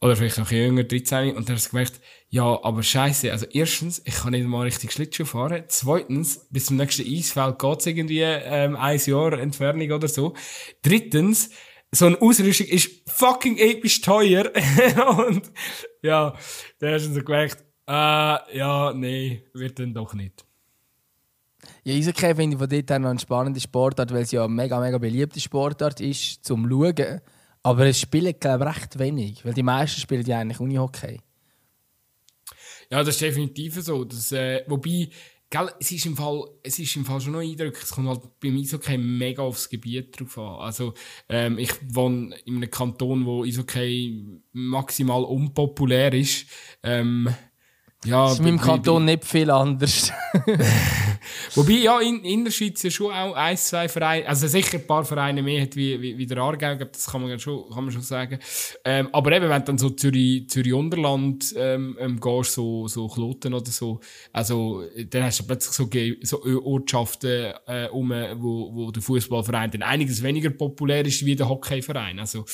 oder 0.00 0.16
vielleicht 0.16 0.38
noch 0.38 0.50
jünger, 0.50 0.84
13, 0.84 1.36
und 1.36 1.48
dann 1.48 1.56
hast 1.56 1.66
du 1.66 1.70
gemerkt, 1.70 2.00
ja, 2.28 2.58
aber 2.62 2.82
scheiße, 2.82 3.30
also 3.32 3.46
erstens, 3.46 4.00
ich 4.04 4.14
kann 4.14 4.30
nicht 4.30 4.46
mal 4.46 4.62
richtig 4.62 4.92
Schlittschuh 4.92 5.24
fahren. 5.24 5.64
Zweitens, 5.68 6.46
bis 6.50 6.66
zum 6.66 6.76
nächsten 6.76 7.06
Eisfeld 7.06 7.58
geht's 7.58 7.86
irgendwie 7.86 8.22
ähm, 8.22 8.76
ein 8.76 9.00
Jahr 9.04 9.32
Entfernung 9.32 9.90
oder 9.90 10.08
so. 10.08 10.34
Drittens, 10.82 11.50
so 11.92 12.06
eine 12.06 12.20
Ausrüstung 12.22 12.68
ist 12.68 13.10
fucking 13.10 13.58
episch 13.58 14.00
teuer. 14.00 14.50
und 15.26 15.50
ja, 16.02 16.34
da 16.78 16.92
hast 16.92 17.06
du 17.06 17.14
so 17.14 17.22
gemerkt, 17.22 17.64
äh, 17.86 17.92
ja, 18.58 18.92
nee, 18.94 19.44
wird 19.52 19.78
dann 19.80 19.92
doch 19.92 20.14
nicht. 20.14 20.44
Ja, 21.82 21.94
Eishockey 21.94 22.34
finde 22.34 22.54
ich 22.54 22.58
von 22.58 22.68
dort 22.68 22.90
her 22.90 22.98
noch 22.98 23.10
eine 23.10 23.18
spannende 23.18 23.60
Sportart, 23.60 24.12
weil 24.12 24.22
es 24.22 24.30
ja 24.30 24.44
eine 24.44 24.54
mega, 24.54 24.78
mega 24.80 24.98
beliebte 24.98 25.40
Sportart 25.40 26.00
ist 26.00 26.44
zum 26.44 26.68
Schauen. 26.68 27.20
Aber 27.62 27.86
es 27.86 28.00
spielen, 28.00 28.34
glaube 28.38 28.64
ich, 28.64 28.76
recht 28.76 28.98
wenig, 28.98 29.44
weil 29.44 29.54
die 29.54 29.62
meisten 29.62 30.00
spielen 30.00 30.24
ja 30.26 30.38
eigentlich 30.38 30.60
Unihockey. 30.60 31.20
Ja, 32.90 33.04
das 33.04 33.14
ist 33.14 33.20
definitiv 33.20 33.74
so. 33.82 34.04
Das, 34.04 34.32
äh, 34.32 34.64
wobei, 34.66 35.10
gell, 35.50 35.70
es 35.78 35.92
ist 35.92 36.06
im 36.06 36.16
Fall, 36.16 36.44
es 36.62 36.78
ist 36.78 36.96
im 36.96 37.04
Fall 37.04 37.20
schon 37.20 37.32
noch 37.32 37.40
eindrücklich. 37.40 37.84
Es 37.84 37.90
kommt 37.90 38.08
halt 38.08 38.22
beim 38.40 38.56
Eishockey 38.56 38.98
mega 38.98 39.42
aufs 39.42 39.68
Gebiet 39.68 40.18
drauf 40.18 40.38
an. 40.38 40.60
Also, 40.60 40.94
ähm, 41.28 41.58
ich 41.58 41.70
wohne 41.94 42.34
in 42.46 42.56
einem 42.56 42.70
Kanton, 42.70 43.24
wo 43.26 43.44
Eishockey 43.44 44.40
maximal 44.52 45.22
unpopulär 45.22 46.12
ist. 46.14 46.46
Ähm, 46.82 47.32
ja, 48.04 48.24
das 48.24 48.34
ist 48.34 48.38
in 48.38 48.44
meinem 48.46 48.60
Kanton 48.60 49.04
nicht 49.04 49.26
viel 49.26 49.50
anders. 49.50 50.10
Wobei, 51.54 51.72
ja, 51.72 52.00
in, 52.00 52.24
in 52.24 52.44
der 52.44 52.50
Schweiz 52.50 52.82
ja 52.82 52.90
schon 52.90 53.12
auch 53.12 53.34
ein, 53.34 53.58
zwei 53.58 53.88
Vereine, 53.88 54.26
also 54.26 54.46
sicher 54.46 54.78
ein 54.78 54.86
paar 54.86 55.04
Vereine 55.04 55.42
mehr 55.42 55.62
hat 55.62 55.76
wie, 55.76 56.00
wie, 56.00 56.16
wie 56.16 56.24
der 56.24 56.38
Aargau, 56.38 56.76
das 56.76 57.10
kann 57.10 57.20
man 57.20 57.38
schon, 57.38 57.68
kann 57.68 57.84
man 57.84 57.92
schon 57.92 58.00
sagen. 58.00 58.38
Ähm, 58.86 59.10
aber 59.12 59.32
eben, 59.32 59.50
wenn 59.50 59.60
du 59.60 59.66
dann 59.66 59.78
so 59.78 59.90
Zürich, 59.90 60.48
Zürich 60.48 60.72
Unterland, 60.72 61.54
ähm, 61.58 61.98
ähm, 62.00 62.18
gehst, 62.18 62.54
so, 62.54 62.88
so 62.88 63.06
Kloten 63.06 63.52
oder 63.52 63.70
so, 63.70 64.00
also, 64.32 64.82
dann 65.10 65.24
hast 65.24 65.40
du 65.40 65.44
plötzlich 65.44 65.74
so, 65.74 65.88
so 66.22 66.64
Ortschaften, 66.64 67.52
äh, 67.66 67.88
um, 67.88 68.10
wo, 68.10 68.74
wo 68.74 68.90
der 68.90 69.02
Fußballverein 69.02 69.72
dann 69.72 69.82
einiges 69.82 70.22
weniger 70.22 70.48
populär 70.48 71.04
ist 71.04 71.26
wie 71.26 71.36
der 71.36 71.50
Hockeyverein. 71.50 72.18
Also, 72.18 72.46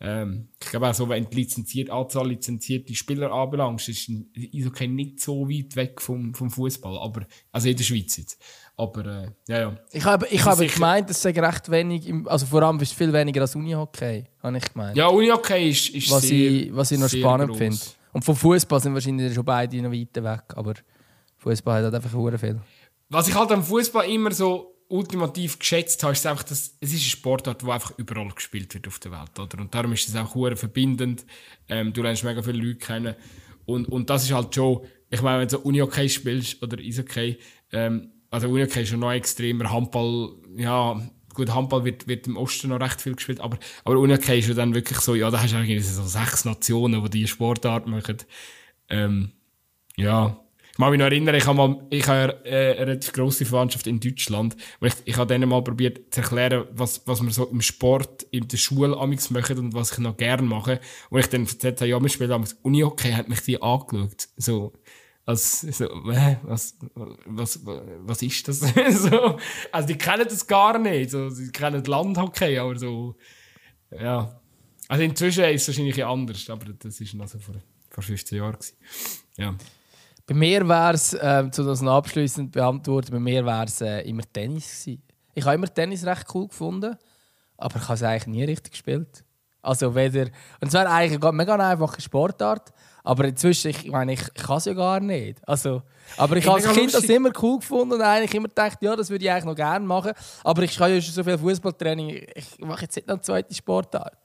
ähm, 0.00 0.48
ich 0.60 0.68
glaube 0.70 0.88
auch 0.88 0.94
so, 0.94 1.08
wenn 1.08 1.28
die 1.30 1.36
lizenziert, 1.36 1.90
Anzahl 1.90 2.28
lizenzierter 2.28 2.94
Spieler 2.94 3.32
anbelangt, 3.32 3.86
ist 3.88 4.10
Eishockey 4.54 4.88
nicht 4.88 5.20
so 5.20 5.48
weit 5.48 5.76
weg 5.76 6.00
vom, 6.00 6.34
vom 6.34 6.50
Fußball, 6.50 6.98
aber, 6.98 7.26
also 7.52 7.68
in 7.68 7.76
der 7.76 7.84
Schweiz 7.84 8.16
jetzt. 8.16 8.38
Aber, 8.76 9.06
äh, 9.06 9.28
ja, 9.46 9.60
ja. 9.60 9.78
Ich 9.92 10.04
habe, 10.04 10.26
ich 10.28 10.44
habe 10.44 10.66
gemeint, 10.66 11.08
es 11.08 11.22
sei 11.22 11.30
recht 11.30 11.70
wenig, 11.70 12.08
im, 12.08 12.26
also 12.26 12.44
vor 12.44 12.62
allem 12.62 12.80
ist 12.80 12.92
viel 12.92 13.12
weniger 13.12 13.42
als 13.42 13.54
Unihockey, 13.54 14.24
habe 14.42 14.58
ich 14.58 14.72
gemeint. 14.72 14.96
Ja, 14.96 15.06
Unihockey 15.06 15.70
ist, 15.70 15.90
ist 15.90 16.10
was 16.10 16.22
sehr, 16.22 16.50
ich, 16.50 16.74
Was 16.74 16.90
ich 16.90 16.98
noch 16.98 17.08
spannend 17.08 17.56
finde. 17.56 17.78
Und 18.12 18.24
vom 18.24 18.34
Fußball 18.36 18.80
sind 18.80 18.94
wahrscheinlich 18.94 19.34
schon 19.34 19.44
beide 19.44 19.80
noch 19.80 19.92
weiter 19.92 20.24
weg, 20.24 20.42
aber 20.54 20.74
Fußball 21.38 21.78
hat 21.78 21.84
halt 21.84 21.94
einfach 21.94 22.10
sehr 22.10 22.38
viel. 22.38 22.60
Was 23.10 23.28
ich 23.28 23.34
halt 23.34 23.52
am 23.52 23.62
Fußball 23.62 24.08
immer 24.08 24.32
so 24.32 24.73
ultimativ 24.88 25.58
geschätzt 25.58 26.02
habe, 26.02 26.12
ist 26.12 26.26
einfach, 26.26 26.44
dass 26.44 26.76
es 26.80 26.92
ist 26.92 27.00
eine 27.00 27.10
Sportart, 27.10 27.62
die 27.62 27.70
einfach 27.70 27.92
überall 27.96 28.28
gespielt 28.30 28.74
wird 28.74 28.86
auf 28.86 28.98
der 28.98 29.12
Welt, 29.12 29.38
oder? 29.38 29.60
Und 29.60 29.74
darum 29.74 29.92
ist 29.92 30.08
es 30.08 30.16
auch 30.16 30.34
sehr 30.34 30.56
verbindend. 30.56 31.24
Ähm, 31.68 31.92
du 31.92 32.02
lernst 32.02 32.24
mega 32.24 32.42
viele 32.42 32.58
Leute 32.58 32.78
kennen. 32.78 33.14
Und, 33.66 33.88
und 33.88 34.10
das 34.10 34.24
ist 34.24 34.32
halt 34.32 34.54
schon, 34.54 34.84
ich 35.10 35.22
meine, 35.22 35.40
wenn 35.40 35.48
du 35.48 35.56
so 35.56 35.62
Unihockey 35.62 36.08
spielst 36.08 36.62
oder 36.62 36.78
Eishockey, 36.78 37.38
ähm, 37.72 38.10
also 38.30 38.48
Unihockey 38.48 38.82
ist 38.82 38.90
schon 38.90 39.00
noch 39.00 39.12
extremer, 39.12 39.70
Handball, 39.70 40.34
ja, 40.56 41.00
gut, 41.32 41.54
Handball 41.54 41.84
wird, 41.84 42.06
wird 42.06 42.26
im 42.26 42.36
Osten 42.36 42.68
noch 42.68 42.80
recht 42.80 43.00
viel 43.00 43.14
gespielt, 43.14 43.40
aber, 43.40 43.58
aber 43.84 43.98
Unihockey 43.98 44.38
ist 44.38 44.48
ja 44.48 44.54
dann 44.54 44.74
wirklich 44.74 44.98
so, 45.00 45.14
ja, 45.14 45.30
da 45.30 45.42
hast 45.42 45.52
du 45.52 45.56
eigentlich 45.56 45.86
so 45.86 46.04
sechs 46.04 46.44
Nationen, 46.44 47.02
die 47.04 47.10
diese 47.10 47.28
Sportart 47.28 47.86
machen. 47.86 48.18
Ähm, 48.88 49.32
ja, 49.96 50.43
ich 50.74 50.78
kann 50.78 50.90
mich 50.90 50.98
noch 50.98 51.06
erinnern, 51.06 51.36
ich 51.36 51.46
habe 51.46 51.56
mal, 51.56 51.86
ich 51.88 52.08
habe 52.08 52.44
äh, 52.44 52.72
eine 52.72 52.86
relativ 52.88 53.12
grosse 53.12 53.44
Verwandtschaft 53.44 53.86
in 53.86 54.00
Deutschland. 54.00 54.56
Und 54.80 54.88
ich, 54.88 54.94
ich 55.04 55.16
habe 55.16 55.32
denen 55.32 55.48
mal 55.48 55.62
probiert 55.62 56.12
zu 56.12 56.20
erklären, 56.20 56.64
was, 56.72 57.00
was 57.06 57.22
wir 57.22 57.30
so 57.30 57.46
im 57.46 57.60
Sport, 57.60 58.24
in 58.32 58.48
der 58.48 58.56
Schule 58.56 58.96
amigs 58.96 59.30
machen 59.30 59.56
und 59.58 59.72
was 59.72 59.92
ich 59.92 59.98
noch 59.98 60.16
gerne 60.16 60.42
mache. 60.42 60.80
Und 61.10 61.20
ich 61.20 61.28
dann 61.28 61.42
erzählt 61.46 61.80
habe, 61.80 61.90
ja, 61.90 62.02
wir 62.02 62.08
spielen 62.08 62.32
amigs 62.32 62.54
Uni-Hockey, 62.62 63.12
hat 63.12 63.28
mich 63.28 63.42
die 63.42 63.62
angeschaut. 63.62 64.26
So, 64.36 64.72
als, 65.24 65.60
so, 65.60 65.84
äh, 66.10 66.38
was, 66.42 66.76
was, 67.24 67.60
was 67.64 68.22
ist 68.22 68.48
das? 68.48 68.58
so, 68.90 69.38
also, 69.70 69.86
die 69.86 69.96
kennen 69.96 70.26
das 70.28 70.44
gar 70.44 70.76
nicht. 70.80 71.10
So, 71.10 71.30
sie 71.30 71.52
kennen 71.52 71.84
Landhockey, 71.84 72.58
aber 72.58 72.76
so, 72.76 73.14
ja. 73.92 74.40
Also, 74.88 75.04
inzwischen 75.04 75.44
ist 75.44 75.62
es 75.62 75.68
wahrscheinlich 75.68 76.04
anders, 76.04 76.50
aber 76.50 76.72
das 76.72 77.00
war 77.00 77.20
noch 77.20 77.28
so 77.28 77.38
vor, 77.38 77.54
vor 77.90 78.02
15 78.02 78.38
Jahren. 78.38 78.54
Gewesen. 78.54 78.74
Ja. 79.36 79.56
Bei 80.26 80.34
mir 80.34 80.66
wäre 80.66 80.94
es, 80.94 81.12
äh, 81.12 81.50
zu 81.50 81.64
das 81.64 81.82
abschließend 81.82 82.52
beantworten, 82.52 83.12
bei 83.12 83.20
mir 83.20 83.44
wäre 83.44 83.64
es 83.64 83.80
äh, 83.82 84.00
immer 84.08 84.22
Tennis 84.32 84.84
gewesen. 84.84 85.02
Ich 85.34 85.44
habe 85.44 85.56
immer 85.56 85.72
Tennis 85.72 86.06
recht 86.06 86.26
cool 86.34 86.48
gefunden, 86.48 86.96
aber 87.58 87.76
ich 87.76 87.82
habe 87.82 87.94
es 87.94 88.02
eigentlich 88.02 88.26
nie 88.28 88.44
richtig 88.44 88.72
gespielt. 88.72 89.22
Also 89.60 89.94
weder, 89.94 90.26
und 90.60 90.68
es 90.68 90.72
wäre 90.72 90.88
eigentlich 90.88 91.22
eine 91.22 91.32
mega 91.32 91.54
einfache 91.54 92.00
Sportart, 92.00 92.72
aber 93.02 93.24
inzwischen, 93.26 93.68
ich 93.68 93.90
meine, 93.90 94.14
ich, 94.14 94.22
ich 94.34 94.42
kann 94.42 94.58
es 94.58 94.64
ja 94.64 94.72
gar 94.72 95.00
nicht. 95.00 95.46
Also, 95.46 95.82
aber 96.16 96.36
ich, 96.36 96.44
ich 96.44 96.50
habe 96.50 96.62
als 96.62 96.72
Kind 96.72 96.94
das 96.94 97.04
immer 97.04 97.30
cool 97.42 97.58
gefunden 97.58 97.94
und 97.94 98.02
eigentlich 98.02 98.34
immer 98.34 98.48
gedacht, 98.48 98.78
ja, 98.80 98.96
das 98.96 99.10
würde 99.10 99.24
ich 99.24 99.30
eigentlich 99.30 99.44
noch 99.44 99.54
gerne 99.54 99.84
machen. 99.86 100.12
Aber 100.42 100.62
ich 100.62 100.76
kann 100.76 100.90
ja 100.90 101.00
schon 101.02 101.12
so 101.12 101.22
viel 101.22 101.36
Fußballtraining, 101.36 102.26
ich 102.34 102.58
mache 102.60 102.82
jetzt 102.82 102.96
nicht 102.96 103.08
noch 103.08 103.16
eine 103.16 103.22
zweite 103.22 103.54
Sportart 103.54 104.23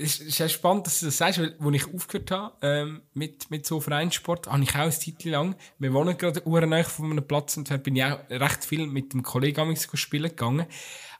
es 0.00 0.20
ist 0.20 0.36
sehr 0.36 0.48
spannend, 0.48 0.86
dass 0.86 1.00
du 1.00 1.06
das 1.06 1.18
sagst, 1.18 1.40
weil, 1.40 1.56
als 1.58 1.74
ich 1.74 1.92
aufgehört 1.92 2.30
habe 2.30 2.56
ähm, 2.62 3.02
mit, 3.14 3.50
mit 3.50 3.66
so 3.66 3.80
Vereinssport, 3.80 4.46
habe 4.46 4.62
ich 4.62 4.70
auch 4.70 4.76
eine 4.76 4.90
Zeit 4.92 5.24
lang, 5.24 5.56
wir 5.78 5.92
wohnen 5.92 6.16
gerade 6.16 6.40
urenäch 6.46 6.86
von 6.86 7.10
einem 7.10 7.26
Platz 7.26 7.56
und 7.56 7.82
bin 7.82 7.96
ich 7.96 8.04
auch 8.04 8.18
recht 8.30 8.64
viel 8.64 8.86
mit 8.86 9.12
dem 9.12 9.24
Kollegen 9.24 9.76
spielen 9.76 10.30
gegangen. 10.30 10.66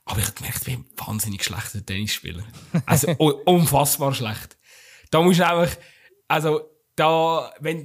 Aber 0.05 0.21
ich 0.21 0.27
habe 0.27 0.37
gemerkt, 0.37 0.59
ich 0.59 0.65
bin 0.65 0.75
ein 0.75 1.07
wahnsinnig 1.07 1.45
schlechter 1.45 1.85
Tennisspieler. 1.85 2.45
Also 2.87 3.09
unfassbar 3.47 4.15
schlecht. 4.15 4.57
Da 5.11 5.23
musst 5.23 5.41
du 5.41 5.47
einfach, 5.47 5.77
also 6.29 6.71
da, 6.95 7.53
wenn, 7.59 7.85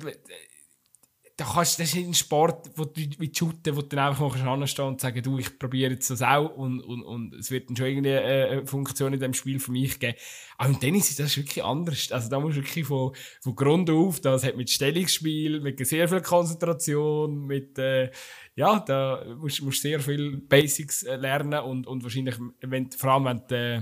da 1.36 1.46
kannst, 1.46 1.80
das 1.80 1.96
ist 1.96 1.96
ein 1.96 2.14
Sport, 2.14 2.70
wo 2.76 2.86
du 2.86 3.02
wie 3.18 3.32
shooten, 3.34 3.76
wo 3.76 3.82
du 3.82 3.88
dann 3.88 4.10
einfach 4.10 4.38
mal 4.38 4.54
anstehen 4.54 4.86
und 4.86 5.02
sagen, 5.02 5.24
du, 5.24 5.40
ich 5.40 5.58
probiere 5.58 5.94
jetzt 5.94 6.12
das 6.12 6.22
auch 6.22 6.56
und, 6.56 6.80
und, 6.82 7.02
und 7.02 7.34
es 7.34 7.50
wird 7.50 7.70
dann 7.70 7.76
schon 7.76 7.88
irgendwie 7.88 8.12
eine 8.12 8.68
Funktion 8.68 9.14
in 9.14 9.20
dem 9.20 9.34
Spiel 9.34 9.60
für 9.60 9.72
mich 9.72 9.98
geben. 9.98 10.16
Aber 10.60 10.70
im 10.70 10.80
Tennis 10.80 11.10
ist 11.10 11.20
das 11.20 11.36
wirklich 11.36 11.64
anders. 11.64 12.12
Also 12.12 12.30
da 12.30 12.40
musst 12.40 12.58
du 12.58 12.62
wirklich 12.62 12.86
von, 12.86 13.16
von 13.42 13.56
Grund 13.56 13.90
auf, 13.90 14.20
das 14.20 14.44
hat 14.44 14.56
mit 14.58 14.70
Stellungsspiel, 14.70 15.60
mit 15.60 15.86
sehr 15.88 16.08
viel 16.08 16.22
Konzentration, 16.22 17.48
mit, 17.48 17.80
äh, 17.80 18.12
ja, 18.56 18.80
da 18.80 19.26
musst 19.36 19.60
du 19.60 19.72
sehr 19.72 20.00
viel 20.02 20.38
Basics 20.38 21.02
äh, 21.02 21.16
lernen 21.16 21.62
und, 21.62 21.88
und 21.88 22.04
wahrscheinlich, 22.04 22.36
wenn, 22.62 22.92
vor 22.92 23.12
allem 23.12 23.26
wenn 23.26 23.42
du, 23.48 23.56
äh, 23.56 23.78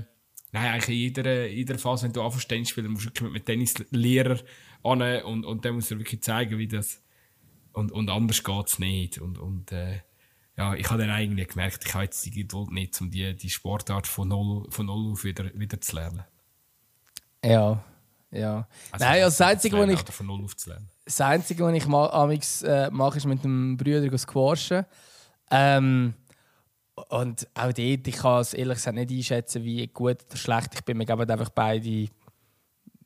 nein, 0.53 0.71
eigentlich 0.71 0.87
in 0.87 0.95
jeder, 0.95 1.47
in 1.47 1.57
jeder 1.57 1.77
Phase, 1.77 2.05
wenn 2.05 2.13
du 2.13 2.21
anfängst 2.21 2.47
Tennis 2.47 2.69
spielen, 2.69 2.91
musst 2.91 3.07
du 3.07 3.09
wirklich 3.09 3.23
mit, 3.23 3.33
mit 3.33 3.45
Tennislehrer 3.45 4.39
an 4.83 5.01
und, 5.23 5.43
und 5.43 5.65
dann 5.65 5.75
musst 5.75 5.91
du 5.91 5.99
wirklich 5.99 6.21
zeigen, 6.23 6.57
wie 6.57 6.69
das, 6.69 7.03
und, 7.73 7.91
und 7.91 8.09
anders 8.09 8.43
geht's 8.43 8.79
nicht. 8.79 9.19
Und, 9.19 9.37
und 9.37 9.71
äh, 9.71 10.01
ja, 10.57 10.73
ich 10.73 10.89
habe 10.89 11.01
dann 11.01 11.09
eigentlich 11.09 11.49
gemerkt, 11.49 11.83
ich 11.85 11.93
habe 11.93 12.03
jetzt 12.03 12.25
die 12.25 12.31
Geduld 12.31 12.71
nicht, 12.71 12.99
um 13.01 13.09
die, 13.09 13.35
die 13.35 13.49
Sportart 13.49 14.07
von 14.07 14.27
null, 14.27 14.67
von 14.69 14.85
null 14.85 15.13
auf 15.13 15.23
wieder, 15.23 15.51
wieder 15.53 15.79
zu 15.79 15.95
lernen. 15.95 16.23
Ja, 17.43 17.83
ja. 18.31 18.67
Also 18.91 19.05
Nein, 19.05 19.23
also 19.23 19.37
das 19.37 19.41
Einzige, 19.41 19.77
was 19.77 19.89
ich... 19.89 20.13
Von 20.13 20.27
null 20.27 20.43
auf 20.43 20.55
zu 20.55 20.69
lernen. 20.69 20.89
Das 21.05 21.21
Einzige, 21.21 21.63
was 21.63 21.73
ich 21.73 21.87
ma 21.87 22.07
amix, 22.07 22.61
äh, 22.61 22.89
mache, 22.91 23.17
ist 23.17 23.25
mit 23.25 23.43
dem 23.43 23.77
Brüder 23.77 24.15
squashen. 24.17 24.85
Ähm, 25.49 26.13
und 27.09 27.47
auch 27.53 27.73
dort, 27.73 27.77
ich 28.07 28.15
kann 28.17 28.41
es 28.41 28.53
ehrlich 28.53 28.75
gesagt 28.75 28.95
nicht 28.95 29.11
einschätzen, 29.11 29.63
wie 29.63 29.87
gut 29.87 30.17
oder 30.29 30.37
schlecht 30.37 30.75
ich 30.75 30.81
bin. 30.83 30.99
Wir 30.99 31.05
geben 31.05 31.29
einfach 31.29 31.49
beide 31.49 32.07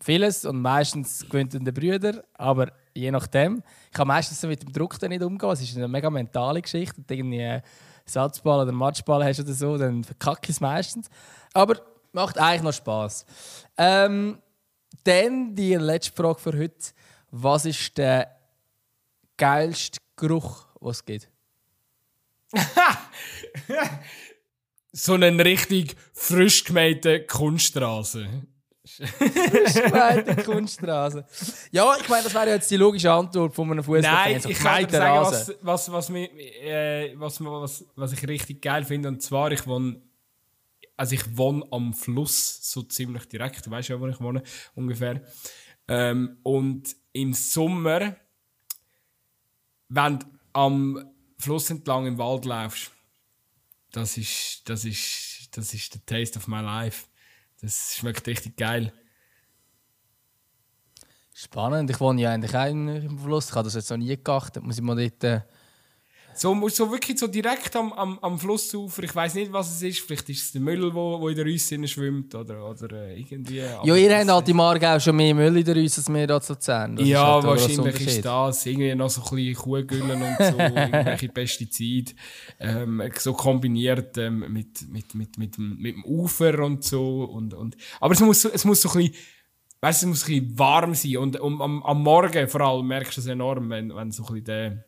vieles 0.02 0.46
und 0.46 0.62
meistens 0.62 1.26
gewinnt 1.30 1.54
der 1.54 1.72
Brüder, 1.72 2.24
aber 2.34 2.72
je 2.96 3.12
nachdem. 3.12 3.62
Ich 3.88 3.92
kann 3.92 4.08
meistens 4.08 4.42
mit 4.44 4.64
dem 4.64 4.72
Druck 4.72 5.00
nicht 5.02 5.22
umgehen. 5.22 5.50
Es 5.52 5.62
ist 5.62 5.76
eine 5.76 5.88
mega 5.88 6.10
mentale 6.10 6.62
Geschichte. 6.62 7.02
Du 7.02 7.14
irgendwie 7.14 7.44
einen 7.44 7.62
Satzball 8.06 8.62
oder 8.62 8.72
Matschball 8.72 9.24
hast 9.24 9.40
oder 9.40 9.54
so, 9.54 9.78
dann 9.78 10.04
verkacke 10.04 10.42
ich 10.44 10.50
es 10.52 10.62
meistens. 10.62 11.10
Aber 11.54 11.82
macht 12.12 12.38
eigentlich 12.38 12.64
noch 12.64 12.74
Spass. 12.74 13.26
Ähm, 13.78 14.40
dann 15.04 15.56
die 15.56 15.76
letzte 15.76 16.14
Frage 16.16 16.40
für 16.40 16.58
heute. 16.58 16.94
Was 17.32 17.66
ist 17.66 17.98
der 17.98 18.36
geilste 19.38 20.00
Geruch, 20.16 20.66
den 20.80 20.90
es 20.90 21.06
gibt? 21.06 21.30
so 24.94 25.14
einen 25.14 25.40
richtig 25.42 25.96
frisch 26.14 26.64
gemähten 26.64 27.28
Kunststraße. 27.28 28.28
Frischgemeinte 28.98 30.36
Kunststraße. 30.44 31.26
Ja, 31.72 31.96
ich 32.00 32.08
meine, 32.08 32.24
das 32.24 32.34
wäre 32.34 32.50
jetzt 32.50 32.70
die 32.72 32.78
logische 32.78 33.12
Antwort 33.12 33.54
von 33.54 33.72
einem 33.72 33.84
Fußballfan. 33.84 34.32
Nein, 34.32 34.42
ich 34.48 34.60
kann 34.60 34.86
dir 34.86 34.92
sagen, 34.92 35.26
was, 35.26 35.54
was, 35.62 35.92
was, 35.92 36.10
mich, 36.10 36.32
äh, 36.62 37.14
was, 37.18 37.44
was, 37.44 37.86
was 37.96 38.14
ich 38.14 38.28
richtig 38.28 38.62
geil 38.62 38.86
finde. 38.86 39.10
Und 39.10 39.22
zwar, 39.22 39.52
ich 39.52 39.66
wohne, 39.68 40.02
also 40.98 41.16
ich 41.16 41.38
wohne 41.38 41.66
am 41.72 41.94
Fluss, 41.94 42.72
so 42.72 42.84
ziemlich 42.84 43.26
direkt. 43.28 43.66
Du 43.66 43.72
weißt 43.72 43.90
ja, 43.90 44.00
wo 44.00 44.08
ich 44.08 44.20
wohne, 44.20 44.44
ungefähr. 44.76 45.22
Ähm, 45.88 46.38
und 46.44 46.96
im 47.14 47.34
Sommer, 47.34 48.16
wenn 49.90 50.20
du 50.20 50.26
am 50.54 51.12
Fluss 51.38 51.70
entlang 51.70 52.08
im 52.08 52.18
Wald 52.18 52.46
laufst, 52.46 52.92
das 53.92 54.18
ist, 54.18 54.62
das 54.66 54.84
ist, 54.86 55.50
das 55.52 55.74
ist 55.74 55.94
der 55.94 56.06
Taste 56.06 56.38
of 56.40 56.48
my 56.48 56.62
life. 56.62 57.06
Das 57.66 57.96
schmeckt 57.96 58.28
richtig 58.28 58.58
geil. 58.58 58.94
Spannend. 61.34 61.90
Ich 61.90 62.00
wohne 62.00 62.22
ja 62.22 62.32
eigentlich 62.32 62.56
auch 62.56 62.68
im 62.68 63.18
Fluss. 63.18 63.50
Ich 63.50 63.56
habe 63.56 63.64
das 63.64 63.74
jetzt 63.74 63.90
noch 63.90 63.98
nie 63.98 64.16
geachtet. 64.16 64.62
Muss 64.64 64.78
ich 64.78 64.84
mal 64.84 64.96
dort. 64.96 65.44
So, 66.36 66.68
so 66.68 66.92
wirklich 66.92 67.18
so 67.18 67.28
direkt 67.28 67.76
am, 67.76 67.94
am, 67.94 68.20
am 68.22 68.38
Flussufer. 68.38 69.04
Ich 69.04 69.16
weiß 69.16 69.36
nicht, 69.36 69.54
was 69.54 69.74
es 69.74 69.82
ist. 69.82 70.00
Vielleicht 70.02 70.30
ist 70.30 70.44
es 70.44 70.52
der 70.52 70.62
Müll, 70.62 70.94
wo, 70.94 71.20
wo 71.22 71.30
in 71.30 71.36
der 71.36 71.46
Rüsse 71.46 71.88
schwimmt 71.88 72.36
oder, 72.36 72.70
oder 72.70 72.92
äh, 72.92 73.20
irgendwie. 73.20 73.58
Ja, 73.58 73.96
ihr 73.96 74.18
habt 74.18 74.30
halt 74.30 74.50
im 74.50 74.60
Aargau 74.60 75.00
schon 75.00 75.16
mehr 75.16 75.34
Müll 75.34 75.58
in 75.58 75.64
der 75.64 75.76
Rüsse 75.76 76.02
als 76.02 76.10
wir 76.10 76.26
hier 76.26 76.42
zu 76.42 76.54
Luzern. 76.54 76.98
ja, 76.98 77.36
halt 77.36 77.46
wahrscheinlich 77.46 78.08
ist 78.08 78.26
das. 78.26 78.66
Irgendwie 78.66 78.94
noch 78.96 79.10
so 79.10 79.22
ein 79.22 79.36
bisschen 79.36 79.56
Kuhgüllen 79.56 80.22
und 80.22 80.38
so, 80.38 80.44
irgendwelche 80.60 81.30
Pestizide. 81.30 82.12
Ähm, 82.60 83.02
so 83.18 83.34
kombiniert 83.34 84.18
ähm, 84.18 84.40
mit, 84.52 84.90
mit, 84.90 85.16
mit, 85.16 85.38
mit, 85.38 85.58
mit, 85.58 85.96
dem 85.96 86.04
Ufer 86.04 86.60
und 86.60 86.84
so. 86.84 87.24
Und, 87.24 87.54
und, 87.54 87.78
aber 88.02 88.14
es 88.14 88.20
muss, 88.20 88.44
es 88.44 88.66
muss 88.66 88.82
so 88.82 88.90
ein 88.90 88.98
bisschen 88.98 89.16
weißt, 89.82 90.04
es 90.04 90.08
muss 90.08 90.24
ein 90.24 90.28
bisschen 90.28 90.60
warm 90.60 90.96
sein 90.96 91.18
und 91.18 91.40
um, 91.40 91.62
am, 91.62 91.84
am 91.84 92.02
Morgen 92.02 92.48
vor 92.48 92.62
allem 92.62 92.88
merkst 92.88 93.18
du 93.18 93.22
es 93.22 93.28
enorm, 93.28 93.70
wenn, 93.70 93.96
wenn 93.96 94.12
so 94.12 94.24
ein 94.24 94.34
bisschen 94.34 94.46
der 94.46 94.86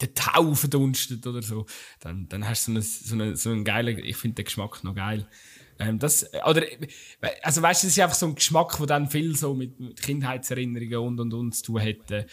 der 0.00 0.14
Tau 0.14 0.54
verdunstet 0.54 1.26
oder 1.26 1.42
so, 1.42 1.66
dann, 2.00 2.28
dann 2.28 2.48
hast 2.48 2.68
du 2.68 2.72
so 2.72 2.78
einen, 2.78 2.82
so 2.82 3.14
einen, 3.14 3.36
so 3.36 3.50
einen 3.50 3.64
geilen, 3.64 3.98
ich 3.98 4.16
finde 4.16 4.36
den 4.36 4.44
Geschmack 4.44 4.84
noch 4.84 4.94
geil. 4.94 5.26
Ähm, 5.80 5.98
das, 5.98 6.26
oder, 6.46 6.62
also 7.42 7.62
weißt 7.62 7.82
du, 7.82 7.86
das 7.86 7.96
ist 7.96 7.98
einfach 8.00 8.16
so 8.16 8.26
ein 8.26 8.34
Geschmack, 8.34 8.76
der 8.76 8.86
dann 8.86 9.08
viel 9.08 9.34
so 9.34 9.54
mit, 9.54 9.80
mit 9.80 10.00
Kindheitserinnerungen 10.00 10.98
und 10.98 11.20
und 11.20 11.34
und 11.34 11.54
zu 11.54 11.64
tun 11.64 11.80
hat. 11.80 12.10
Äh, 12.10 12.26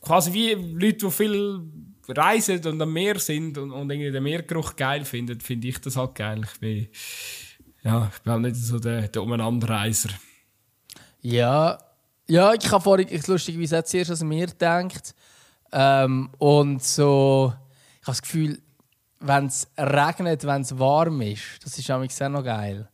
quasi 0.00 0.32
wie 0.32 0.54
Leute, 0.54 1.06
die 1.06 1.10
viel 1.10 1.60
reisen 2.08 2.64
und 2.66 2.80
am 2.80 2.92
Meer 2.92 3.18
sind 3.18 3.58
und, 3.58 3.70
und 3.70 3.90
irgendwie 3.90 4.10
den 4.10 4.22
Meergeruch 4.22 4.74
geil 4.74 5.04
finden, 5.04 5.38
finde 5.40 5.68
ich 5.68 5.78
das 5.78 5.96
halt 5.96 6.14
geil. 6.14 6.40
Ich 6.44 6.60
bin, 6.60 6.88
ja, 7.82 8.10
ich 8.12 8.22
bin 8.22 8.32
halt 8.32 8.42
nicht 8.42 8.56
so 8.56 8.78
der, 8.78 9.08
der 9.08 9.22
Umeinanderreiser. 9.22 10.10
Ja, 11.20 11.78
ja, 12.26 12.54
ich 12.54 12.70
habe 12.70 12.82
vorhin, 12.82 13.08
ich 13.10 13.26
lustigerweise 13.26 13.76
jetzt 13.76 13.90
zuerst 13.90 14.22
an 14.22 14.28
mir 14.28 14.46
gedacht, 14.46 15.14
ähm, 15.72 16.30
und 16.38 16.82
so, 16.82 17.52
ich 18.00 18.06
habe 18.06 18.12
das 18.12 18.22
Gefühl, 18.22 18.60
wenn 19.20 19.46
es 19.46 19.68
regnet, 19.76 20.44
wenn 20.44 20.62
es 20.62 20.78
warm 20.78 21.20
ist, 21.22 21.64
das 21.64 21.78
ist 21.78 21.90
auch 21.90 22.08
sehr 22.10 22.28
noch 22.28 22.44
geil. 22.44 22.88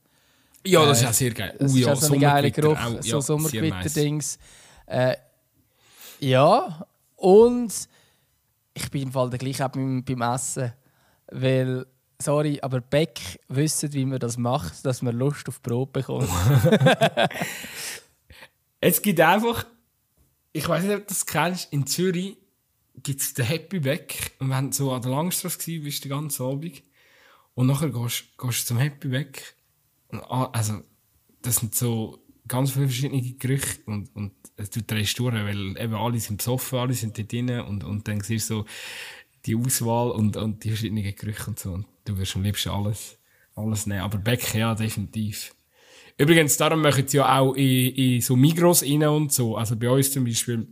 Ja, 0.67 0.87
das 0.87 1.03
ist 1.03 1.09
auch 1.09 1.13
sehr 1.13 1.31
geil. 1.33 1.55
Das 1.59 1.73
uh, 1.73 1.77
ist 1.77 1.87
ja, 1.87 1.93
auch 1.93 2.01
so 2.01 2.15
ein 2.15 2.21
geiler 2.21 2.51
Geruch, 2.51 2.79
auch, 2.79 3.03
so 3.03 3.17
ja, 3.17 3.21
Sommergewitter-Dings. 3.21 4.39
Äh, 4.87 5.17
ja, 6.21 6.87
und 7.17 7.73
ich 8.73 8.91
bin 8.91 9.03
im 9.03 9.13
Fall 9.13 9.31
der 9.31 9.39
gleiche 9.39 9.67
auch 9.67 9.71
beim, 9.71 10.03
beim 10.03 10.23
Essen. 10.23 10.73
Weil, 11.31 11.87
sorry, 12.21 12.59
aber 12.63 12.81
Beck 12.81 13.41
wissen, 13.49 13.93
wie 13.93 14.07
man 14.07 14.19
das 14.19 14.39
macht, 14.39 14.85
dass 14.87 15.03
man 15.03 15.17
Lust 15.17 15.49
auf 15.49 15.61
Brot 15.61 15.93
bekommt. 15.93 16.31
es 18.81 19.03
gibt 19.03 19.21
einfach, 19.21 19.67
ich 20.53 20.67
weiß 20.67 20.85
nicht, 20.85 20.95
ob 20.95 21.03
du 21.03 21.09
das 21.09 21.27
kennst, 21.27 21.73
in 21.73 21.87
Zürich 21.87 22.39
gibt 23.03 23.21
es 23.21 23.35
den 23.35 23.47
Happy 23.47 23.81
Back. 23.81 24.33
Und 24.39 24.51
wenn 24.51 24.71
du 24.71 24.77
so 24.77 24.93
an 24.93 25.03
der 25.03 25.11
Langstrasse 25.11 25.59
warst, 25.59 25.67
bist 25.67 26.05
du 26.05 26.09
den 26.09 26.19
ganzen 26.19 26.43
Abend. 26.45 26.83
Und 27.55 27.67
nachher 27.67 27.91
gehst, 27.91 28.25
du 28.39 28.51
zum 28.51 28.79
Happy 28.79 29.09
Back. 29.09 29.55
Und, 30.09 30.21
also, 30.21 30.81
das 31.43 31.57
sind 31.57 31.75
so 31.75 32.19
ganz 32.49 32.73
viele 32.73 32.87
verschiedene 32.87 33.23
Gerüche. 33.35 33.81
Und, 33.87 34.15
und 34.15 34.33
du 34.57 34.83
drehst 34.83 35.19
durch, 35.19 35.35
weil 35.35 35.77
eben 35.79 35.95
alle 35.95 36.19
sind 36.19 36.39
besoffen, 36.39 36.79
alle 36.79 36.95
sind 36.95 37.19
dort 37.19 37.33
drin. 37.33 37.51
Und, 37.61 37.85
und 37.85 38.09
dann 38.09 38.21
siehst 38.21 38.51
du 38.51 38.61
so 38.61 38.65
die 39.47 39.57
Auswahl 39.57 40.11
und, 40.11 40.37
und 40.37 40.65
die 40.65 40.69
verschiedenen 40.69 41.15
Gerüche 41.15 41.47
und 41.49 41.59
so. 41.59 41.73
Und 41.73 41.87
du 42.05 42.17
wirst 42.19 42.37
am 42.37 42.43
liebsten 42.43 42.71
alles, 42.71 43.19
alles 43.55 43.87
nehmen. 43.87 44.01
Aber 44.01 44.19
Beck, 44.19 44.55
ja, 44.55 44.75
definitiv. 44.75 45.55
Übrigens, 46.17 46.57
darum 46.57 46.81
machen 46.81 47.07
sie 47.09 47.17
ja 47.17 47.39
auch 47.39 47.55
in, 47.55 47.95
in 47.95 48.21
so 48.21 48.37
Migros 48.37 48.83
rein 48.83 49.05
und 49.05 49.33
so. 49.33 49.57
Also 49.57 49.77
bei 49.77 49.91
uns 49.91 50.13
zum 50.13 50.25
Beispiel, 50.25 50.69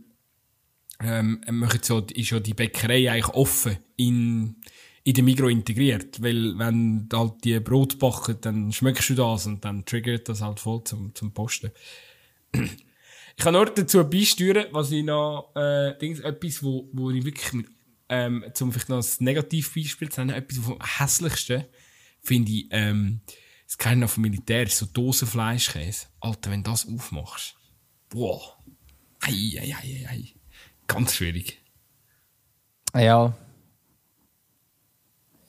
ähm, 1.03 1.69
so, 1.81 1.99
ist 1.99 2.29
ja 2.29 2.39
die 2.39 2.53
Bäckerei 2.53 3.11
eigentlich 3.11 3.33
offen 3.33 3.77
in, 3.97 4.55
in 5.03 5.13
den 5.13 5.25
Migros 5.25 5.51
integriert. 5.51 6.21
Weil, 6.21 6.57
wenn 6.57 7.07
du 7.09 7.17
halt 7.17 7.43
die 7.43 7.59
Brot 7.59 7.99
backen, 7.99 8.37
dann 8.41 8.71
schmeckst 8.71 9.09
du 9.09 9.15
das 9.15 9.45
und 9.45 9.63
dann 9.65 9.85
triggert 9.85 10.29
das 10.29 10.41
halt 10.41 10.59
voll 10.59 10.83
zum, 10.83 11.13
zum 11.15 11.33
Posten. 11.33 11.71
ich 12.53 13.43
kann 13.43 13.53
nur 13.53 13.65
dazu 13.65 14.03
beisteuern, 14.03 14.67
was 14.71 14.91
ich 14.91 15.03
noch, 15.03 15.51
äh, 15.55 15.97
Dings, 15.99 16.19
etwas, 16.19 16.63
wo, 16.63 16.89
wo 16.93 17.11
ich 17.11 17.25
wirklich 17.25 17.53
mit, 17.53 17.67
ähm, 18.09 18.45
zum 18.53 18.71
vielleicht 18.71 18.89
noch 18.89 19.03
ein 19.03 19.23
Negativbeispiel 19.23 20.09
zu 20.09 20.21
nennen, 20.21 20.37
etwas 20.37 20.59
vom 20.59 20.77
hässlichsten, 20.81 21.65
finde 22.21 22.51
ich, 22.51 22.67
ähm, 22.71 23.21
das 23.65 23.77
kennen 23.77 24.07
vom 24.07 24.21
Militär, 24.21 24.67
so 24.67 24.85
Dosenfleischkäse. 24.85 26.07
Alter, 26.19 26.51
wenn 26.51 26.63
du 26.63 26.69
das 26.69 26.87
aufmachst. 26.87 27.55
Boah. 28.09 28.59
Ei, 29.21 29.57
ei, 29.59 29.75
ei, 29.81 30.07
ei. 30.07 30.33
Ganz 30.93 31.13
schwierig. 31.13 31.59
Ja. 32.95 33.35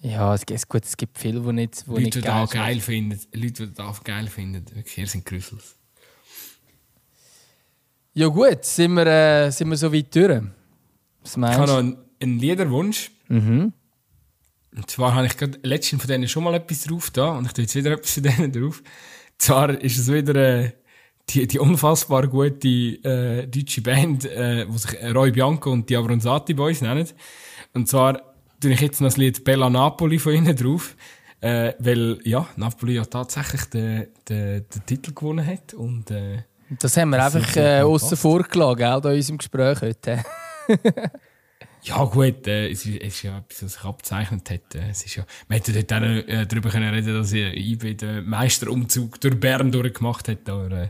Ja, 0.01 0.35
es 0.35 0.45
gibt, 0.45 0.69
gut, 0.69 0.85
es 0.85 0.97
gibt 0.97 1.19
viele, 1.19 1.41
die 1.41 1.53
nicht, 1.53 1.85
wo 1.87 1.93
Leute, 1.93 2.05
nicht 2.05 2.17
die 2.17 2.21
das 2.21 2.51
geil 2.51 2.81
finden. 2.81 3.19
Leute, 3.33 3.69
die 3.69 3.75
das 3.75 4.05
geil 4.05 4.27
finden. 4.27 4.65
Wirklich, 4.75 4.95
hier 4.95 5.07
sind 5.07 5.25
Grüssels. 5.25 5.77
Ja 8.13 8.29
gut, 8.29 8.65
sind 8.65 8.95
wir, 8.95 9.07
äh, 9.07 9.51
sind 9.51 9.71
wir 9.71 9.77
so 9.77 9.93
weit 9.93 10.15
durch? 10.15 10.43
Was 11.23 11.37
meinst? 11.37 11.55
Ich 11.55 11.61
habe 11.61 11.73
noch 11.73 11.79
einen, 11.79 11.97
einen 12.21 12.39
Liederwunsch. 12.39 13.11
Mhm. 13.29 13.73
Und 14.77 14.91
zwar 14.91 15.15
habe 15.15 15.27
ich 15.27 15.37
gerade 15.37 15.59
letztens 15.63 16.03
von 16.03 16.09
denen 16.09 16.29
schon 16.29 16.45
mal 16.45 16.55
etwas 16.55 16.85
drauf 16.85 17.11
da 17.11 17.29
und 17.31 17.47
ich 17.47 17.53
tue 17.53 17.63
jetzt 17.63 17.75
wieder 17.75 17.93
etwas 17.93 18.13
von 18.13 18.23
denen 18.23 18.53
drauf. 18.53 18.81
Und 18.81 19.43
zwar 19.43 19.71
ist 19.71 19.99
es 19.99 20.13
wieder 20.13 20.35
äh, 20.35 20.73
die, 21.31 21.47
die 21.47 21.59
unfassbar 21.59 22.27
gute 22.29 22.69
äh, 22.69 23.47
deutsche 23.47 23.83
Band, 23.83 24.25
äh, 24.25 24.67
die 24.67 24.79
sich 24.79 25.15
Roy 25.15 25.31
Bianco 25.31 25.71
und 25.71 25.89
die 25.89 25.97
Abronzati 25.97 26.55
Boys 26.55 26.81
nennen. 26.81 27.09
Und 27.73 27.89
zwar 27.89 28.21
tue 28.61 28.73
ich 28.73 28.81
jetzt 28.81 29.01
noch 29.01 29.09
das 29.09 29.17
Lied 29.17 29.45
Bella 29.45 29.71
Napoli 29.71 30.19
von 30.19 30.35
ihnen 30.35 30.55
drauf. 30.55 30.97
Äh, 31.41 31.75
weil, 31.79 32.19
ja, 32.25 32.47
Napoli 32.57 32.95
ja 32.95 33.05
tatsächlich 33.05 33.67
den, 33.67 34.07
den, 34.29 34.65
den 34.67 34.87
Titel 34.87 35.13
gewonnen 35.13 35.47
hat. 35.47 35.75
Und, 35.75 36.11
äh, 36.11 36.39
das 36.81 36.97
haben 36.97 37.11
wir 37.11 37.19
das 37.19 37.37
einfach 37.37 37.57
äh, 37.57 37.83
außen 37.83 38.17
vor 38.17 38.43
gelassen, 38.45 38.79
gell, 38.79 39.13
in 39.13 39.17
unserem 39.17 39.39
Gespräch 39.39 39.81
heute. 39.83 40.25
ja, 41.85 42.03
gut, 42.05 42.47
äh, 42.47 42.71
es, 42.71 42.87
ist, 42.87 43.01
es 43.01 43.15
ist 43.17 43.23
ja 43.23 43.39
etwas, 43.39 43.63
was 43.63 43.73
sich 43.75 43.85
abzeichnet 43.85 44.51
hat. 44.51 44.75
Äh, 44.75 44.91
es 44.91 45.05
ist 45.05 45.17
ja, 45.17 45.25
man 45.49 45.59
hätte 45.59 45.73
dort 45.73 45.93
auch 45.93 46.07
äh, 46.07 46.47
darüber 46.47 46.71
können 46.71 46.93
reden 46.93 47.15
dass 47.15 47.33
ich 47.33 47.55
IB 47.55 47.95
den 47.95 48.27
Meisterumzug 48.27 49.21
durch 49.21 49.39
Bern 49.39 49.71
durchgemacht 49.71 50.29
hat. 50.29 50.49
Aber, 50.49 50.71
äh, 50.71 50.89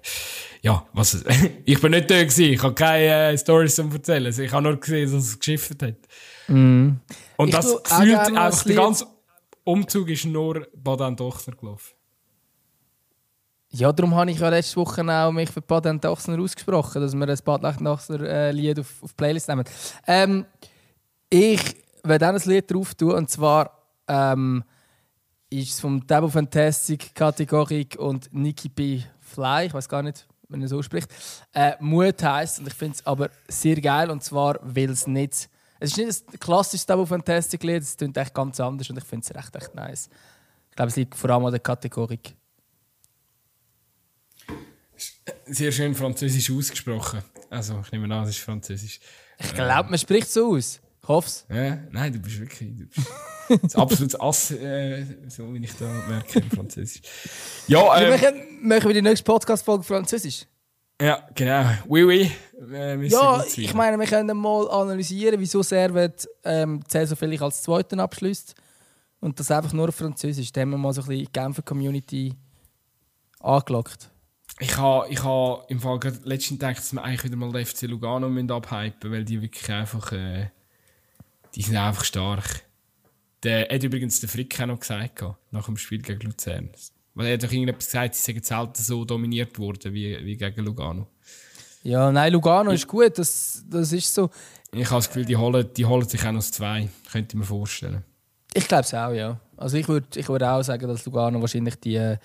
ja, 0.62 0.86
was, 0.92 1.24
ich 1.64 1.80
bin 1.80 1.90
nicht 1.90 2.10
da 2.10 2.22
gewesen. 2.22 2.52
Ich 2.52 2.62
habe 2.62 2.74
keine 2.74 3.32
äh, 3.32 3.38
Stories 3.38 3.74
zum 3.74 3.90
erzählen. 3.90 4.26
Also, 4.26 4.42
ich 4.42 4.52
habe 4.52 4.62
nur 4.62 4.78
gesehen, 4.78 5.12
dass 5.12 5.24
es 5.24 5.38
geschifft 5.38 5.82
hat. 5.82 5.96
Und 6.46 7.00
Ich 7.38 7.50
das 7.50 7.82
gefühlt 7.82 8.16
einfach, 8.16 8.62
ein 8.62 8.68
der 8.68 8.76
ganze 8.76 9.06
Umzug 9.64 10.10
ist 10.10 10.26
nur 10.26 10.68
Baden 10.76 11.16
Dochner 11.16 11.56
gelaufen. 11.56 11.94
Ja, 13.70 13.92
darum 13.92 14.14
habe 14.14 14.30
ich 14.30 14.38
ja 14.38 14.50
letzte 14.50 14.76
Woche 14.76 15.02
auch 15.02 15.32
mich 15.32 15.50
für 15.50 15.60
Patent 15.60 16.06
Ochsner 16.06 16.38
ausgesprochen, 16.38 17.02
dass 17.02 17.12
wir 17.12 17.28
ein 17.28 17.38
Patent 17.44 17.88
Ochsner 17.88 18.20
äh, 18.20 18.52
Lied 18.52 18.78
auf, 18.78 19.02
auf 19.02 19.16
Playlist 19.16 19.48
nehmen. 19.48 19.64
Ähm, 20.06 20.46
ich 21.34 21.76
werde 22.04 22.28
auch 22.28 22.34
ein 22.34 22.48
Lied 22.48 22.70
drauf 22.70 22.94
tun, 22.94 23.12
und 23.12 23.28
zwar 23.28 23.76
ähm, 24.06 24.62
ist 25.50 25.72
es 25.72 25.80
vom 25.80 26.06
Double 26.06 26.30
Fantastic 26.30 27.12
Kategorie 27.12 27.88
und 27.98 28.32
Nicky 28.32 28.68
B. 28.68 29.02
Fly, 29.20 29.66
ich 29.66 29.74
weiß 29.74 29.88
gar 29.88 30.02
nicht, 30.02 30.28
wenn 30.48 30.62
er 30.62 30.68
so 30.68 30.80
spricht. 30.80 31.08
Äh, 31.52 31.72
Mut 31.80 32.22
heisst, 32.22 32.60
und 32.60 32.68
ich 32.68 32.74
finde 32.74 32.94
es 32.94 33.04
aber 33.04 33.30
sehr 33.48 33.80
geil, 33.80 34.10
und 34.10 34.22
zwar, 34.22 34.60
weil 34.62 34.90
es 34.90 35.08
nicht. 35.08 35.48
Es 35.80 35.90
ist 35.90 35.96
nicht 35.98 36.34
ein 36.34 36.38
klassisches 36.38 36.86
Double 36.86 37.06
Fantastic 37.06 37.64
Lied, 37.64 37.82
es 37.82 37.96
klingt 37.96 38.16
echt 38.16 38.32
ganz 38.32 38.60
anders 38.60 38.88
und 38.88 38.96
ich 38.96 39.04
finde 39.04 39.26
es 39.28 39.34
recht, 39.34 39.56
echt 39.56 39.74
nice. 39.74 40.08
Ich 40.70 40.76
glaube, 40.76 40.90
es 40.90 40.96
liegt 40.96 41.16
vor 41.16 41.30
allem 41.30 41.46
an 41.46 41.50
der 41.50 41.60
Kategorie. 41.60 42.20
Sehr 45.46 45.72
schön 45.72 45.96
französisch 45.96 46.50
ausgesprochen. 46.52 47.22
Also, 47.50 47.80
ich 47.84 47.90
nehme 47.90 48.14
an, 48.14 48.22
es 48.22 48.30
ist 48.30 48.38
französisch. 48.38 49.00
Ich 49.38 49.52
glaube, 49.52 49.90
man 49.90 49.98
spricht 49.98 50.30
so 50.30 50.54
aus. 50.54 50.80
Ich 51.04 51.08
hoffe. 51.08 51.30
Ja, 51.54 51.76
nein, 51.90 52.14
du 52.14 52.18
bist 52.18 52.40
wirklich 52.40 52.70
du 52.78 52.86
bist 52.86 53.08
das 53.62 53.76
absolutes 53.76 54.18
Ass, 54.18 54.50
äh, 54.52 55.04
so 55.28 55.52
wie 55.52 55.62
ich 55.62 55.76
da 55.76 55.84
merke 56.08 56.38
im 56.38 56.50
Französisch. 56.50 57.02
Ja, 57.68 58.00
Wir 58.00 58.06
ähm, 58.06 58.10
machen, 58.10 58.58
machen 58.62 58.84
wir 58.86 58.94
die 58.94 59.02
nächste 59.02 59.22
Podcast-Folge 59.22 59.84
Französisch. 59.84 60.46
ja, 61.02 61.28
genau. 61.34 61.70
Oui, 61.86 62.04
oui. 62.04 62.32
Äh, 62.72 63.06
Ja, 63.08 63.44
ich 63.54 63.74
meine, 63.74 63.98
wir 63.98 64.06
können 64.06 64.34
mal 64.34 64.66
analysieren, 64.70 65.38
wieso 65.38 65.62
Servet 65.62 66.26
ähm, 66.42 66.80
Saison 66.88 67.18
vielleicht 67.18 67.42
als 67.42 67.62
Zweiten 67.62 68.00
abschließt. 68.00 68.54
Und 69.20 69.38
das 69.38 69.50
einfach 69.50 69.74
nur 69.74 69.90
auf 69.90 69.94
Französisch. 69.96 70.52
Da 70.52 70.62
haben 70.62 70.70
wir 70.70 70.78
mal 70.78 70.94
so 70.94 71.02
ein 71.02 71.08
bisschen 71.08 71.26
die 71.26 71.32
Genfer 71.32 71.62
Community 71.62 72.32
angelockt. 73.40 74.08
Ich 74.58 74.74
habe 74.78 75.06
ich 75.10 75.22
ha 75.22 75.62
im 75.68 75.80
Fall 75.80 75.98
gerade 75.98 76.20
letzten 76.24 76.54
gedacht, 76.54 76.78
dass 76.78 76.94
wir 76.94 77.04
eigentlich 77.04 77.24
wieder 77.24 77.36
mal 77.36 77.52
den 77.52 77.66
FC 77.66 77.82
Lugano 77.82 78.30
müssen 78.30 78.50
abhypen 78.50 79.12
weil 79.12 79.26
die 79.26 79.42
wirklich 79.42 79.70
einfach. 79.70 80.10
Äh, 80.12 80.48
die 81.54 81.62
sind 81.62 81.76
einfach 81.76 82.04
stark. 82.04 82.62
Der 83.42 83.68
hat 83.68 83.82
übrigens 83.82 84.20
der 84.20 84.28
Frick 84.28 84.60
auch 84.60 84.66
noch 84.66 84.80
gesagt, 84.80 85.22
nach 85.50 85.66
dem 85.66 85.76
Spiel 85.76 86.00
gegen 86.00 86.20
Luzern. 86.20 86.70
Weil 87.14 87.26
er 87.26 87.34
hat 87.34 87.44
doch 87.44 87.52
irgendetwas 87.52 87.86
gesagt, 87.86 88.14
sie 88.14 88.32
sind 88.32 88.44
selten 88.44 88.82
so 88.82 89.04
dominiert 89.04 89.58
worden 89.58 89.92
wie, 89.92 90.24
wie 90.24 90.36
gegen 90.36 90.64
Lugano. 90.64 91.06
Ja, 91.82 92.10
nein, 92.10 92.32
Lugano 92.32 92.70
ist 92.70 92.88
gut, 92.88 93.18
das, 93.18 93.62
das 93.68 93.92
ist 93.92 94.12
so. 94.12 94.30
Ich 94.72 94.86
habe 94.86 94.96
das 94.96 95.08
Gefühl, 95.08 95.26
die 95.26 95.36
holen, 95.36 95.68
die 95.76 95.84
holen 95.84 96.08
sich 96.08 96.24
auch 96.24 96.32
noch 96.32 96.42
zwei. 96.42 96.88
Könnte 97.12 97.36
ich 97.36 97.38
mir 97.38 97.44
vorstellen. 97.44 98.02
Ich 98.56 98.68
glaube 98.68 98.84
es 98.84 98.94
auch, 98.94 99.12
ja. 99.12 99.38
Also 99.56 99.76
ich 99.76 99.88
würde 99.88 100.06
ich 100.18 100.28
würd 100.28 100.42
auch 100.44 100.62
sagen, 100.62 100.86
dass 100.88 101.04
Lugano 101.04 101.40
wahrscheinlich 101.40 101.74
die 101.80 101.96
äh, 101.96 102.18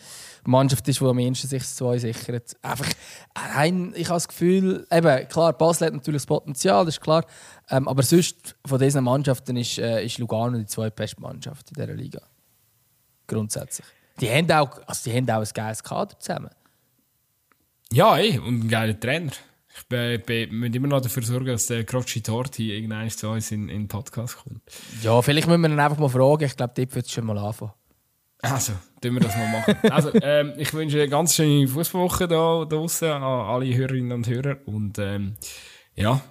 Mannschaft 0.45 0.87
ist, 0.87 0.99
die 0.99 1.05
am 1.05 1.17
ehesten 1.19 1.47
sich 1.47 1.63
das 1.63 1.75
zwei 1.75 1.97
sichert. 1.97 2.55
Einfach, 2.61 2.87
rein, 3.35 3.93
ich 3.95 4.07
habe 4.07 4.15
das 4.15 4.27
Gefühl, 4.27 4.87
eben, 4.91 5.27
klar, 5.27 5.53
Basel 5.53 5.87
hat 5.87 5.93
natürlich 5.93 6.21
das 6.21 6.27
Potenzial, 6.27 6.85
das 6.85 6.95
ist 6.95 7.01
klar. 7.01 7.25
Ähm, 7.69 7.87
aber 7.87 8.03
sonst 8.03 8.55
von 8.65 8.79
diesen 8.79 9.03
Mannschaften 9.03 9.57
ist, 9.57 9.79
äh, 9.79 10.05
ist 10.05 10.19
Lugano 10.19 10.57
die 10.57 10.65
zweitbeste 10.65 11.19
Mannschaft 11.19 11.69
in 11.71 11.81
dieser 11.81 11.95
Liga. 11.95 12.21
Grundsätzlich. 13.27 13.87
Die 14.19 14.29
haben 14.29 14.51
auch, 14.51 14.79
also 14.85 15.09
die 15.09 15.15
haben 15.15 15.29
auch 15.29 15.41
ein 15.41 15.53
geiles 15.53 15.83
Kader 15.83 16.19
zusammen. 16.19 16.49
Ja, 17.91 18.17
ey, 18.17 18.37
und 18.37 18.65
ein 18.65 18.69
geiler 18.69 18.99
Trainer. 18.99 19.31
Bin, 19.87 20.51
müssen 20.51 20.73
immer 20.73 20.87
noch 20.87 21.01
dafür 21.01 21.23
sorgen, 21.23 21.47
dass 21.47 21.67
der 21.67 21.83
Croci 21.85 22.21
Torti 22.21 22.73
irgendwann 22.75 23.09
zu 23.09 23.29
uns 23.29 23.51
in, 23.51 23.69
in 23.69 23.83
den 23.83 23.87
Podcast 23.87 24.37
kommt. 24.37 24.61
Ja, 25.01 25.21
vielleicht 25.21 25.47
müssen 25.47 25.61
wir 25.61 25.69
ihn 25.69 25.79
einfach 25.79 25.97
mal 25.97 26.09
fragen. 26.09 26.43
Ich 26.43 26.57
glaube, 26.57 26.73
dort 26.75 26.95
wird 26.95 27.05
es 27.05 27.11
schon 27.11 27.25
mal 27.25 27.37
anfangen. 27.37 27.71
Also, 28.41 28.73
tun 29.01 29.13
wir 29.15 29.19
das 29.19 29.35
mal 29.35 29.51
machen. 29.51 29.75
also, 29.91 30.11
ähm, 30.21 30.53
ich 30.57 30.73
wünsche 30.73 30.97
eine 30.97 31.09
ganz 31.09 31.35
schöne 31.35 31.67
Fußwoche 31.67 32.27
da 32.27 32.65
draußen 32.65 33.09
an 33.09 33.23
alle 33.23 33.75
Hörerinnen 33.75 34.13
und 34.13 34.27
Hörer. 34.27 34.57
Und 34.65 34.97
ähm, 34.97 35.35
ja, 35.95 36.21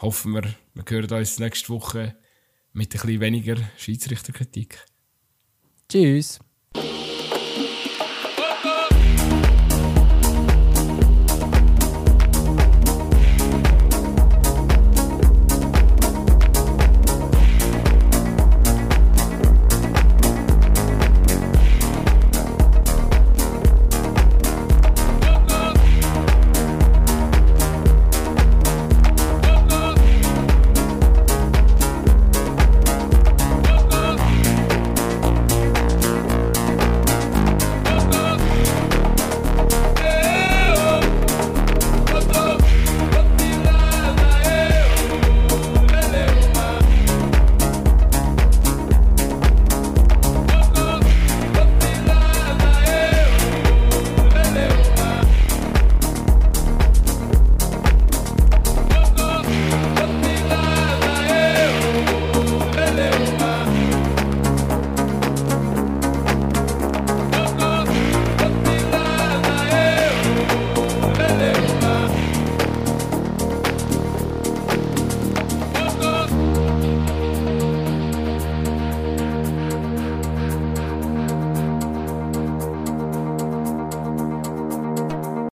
hoffen 0.00 0.34
wir, 0.34 0.42
wir 0.74 0.84
hören 0.88 1.12
uns 1.12 1.38
nächste 1.38 1.68
Woche 1.68 2.16
mit 2.72 2.94
ein 2.94 3.00
bisschen 3.00 3.20
weniger 3.20 3.56
Schiedsrichterkritik. 3.76 4.84
Tschüss. 5.88 6.40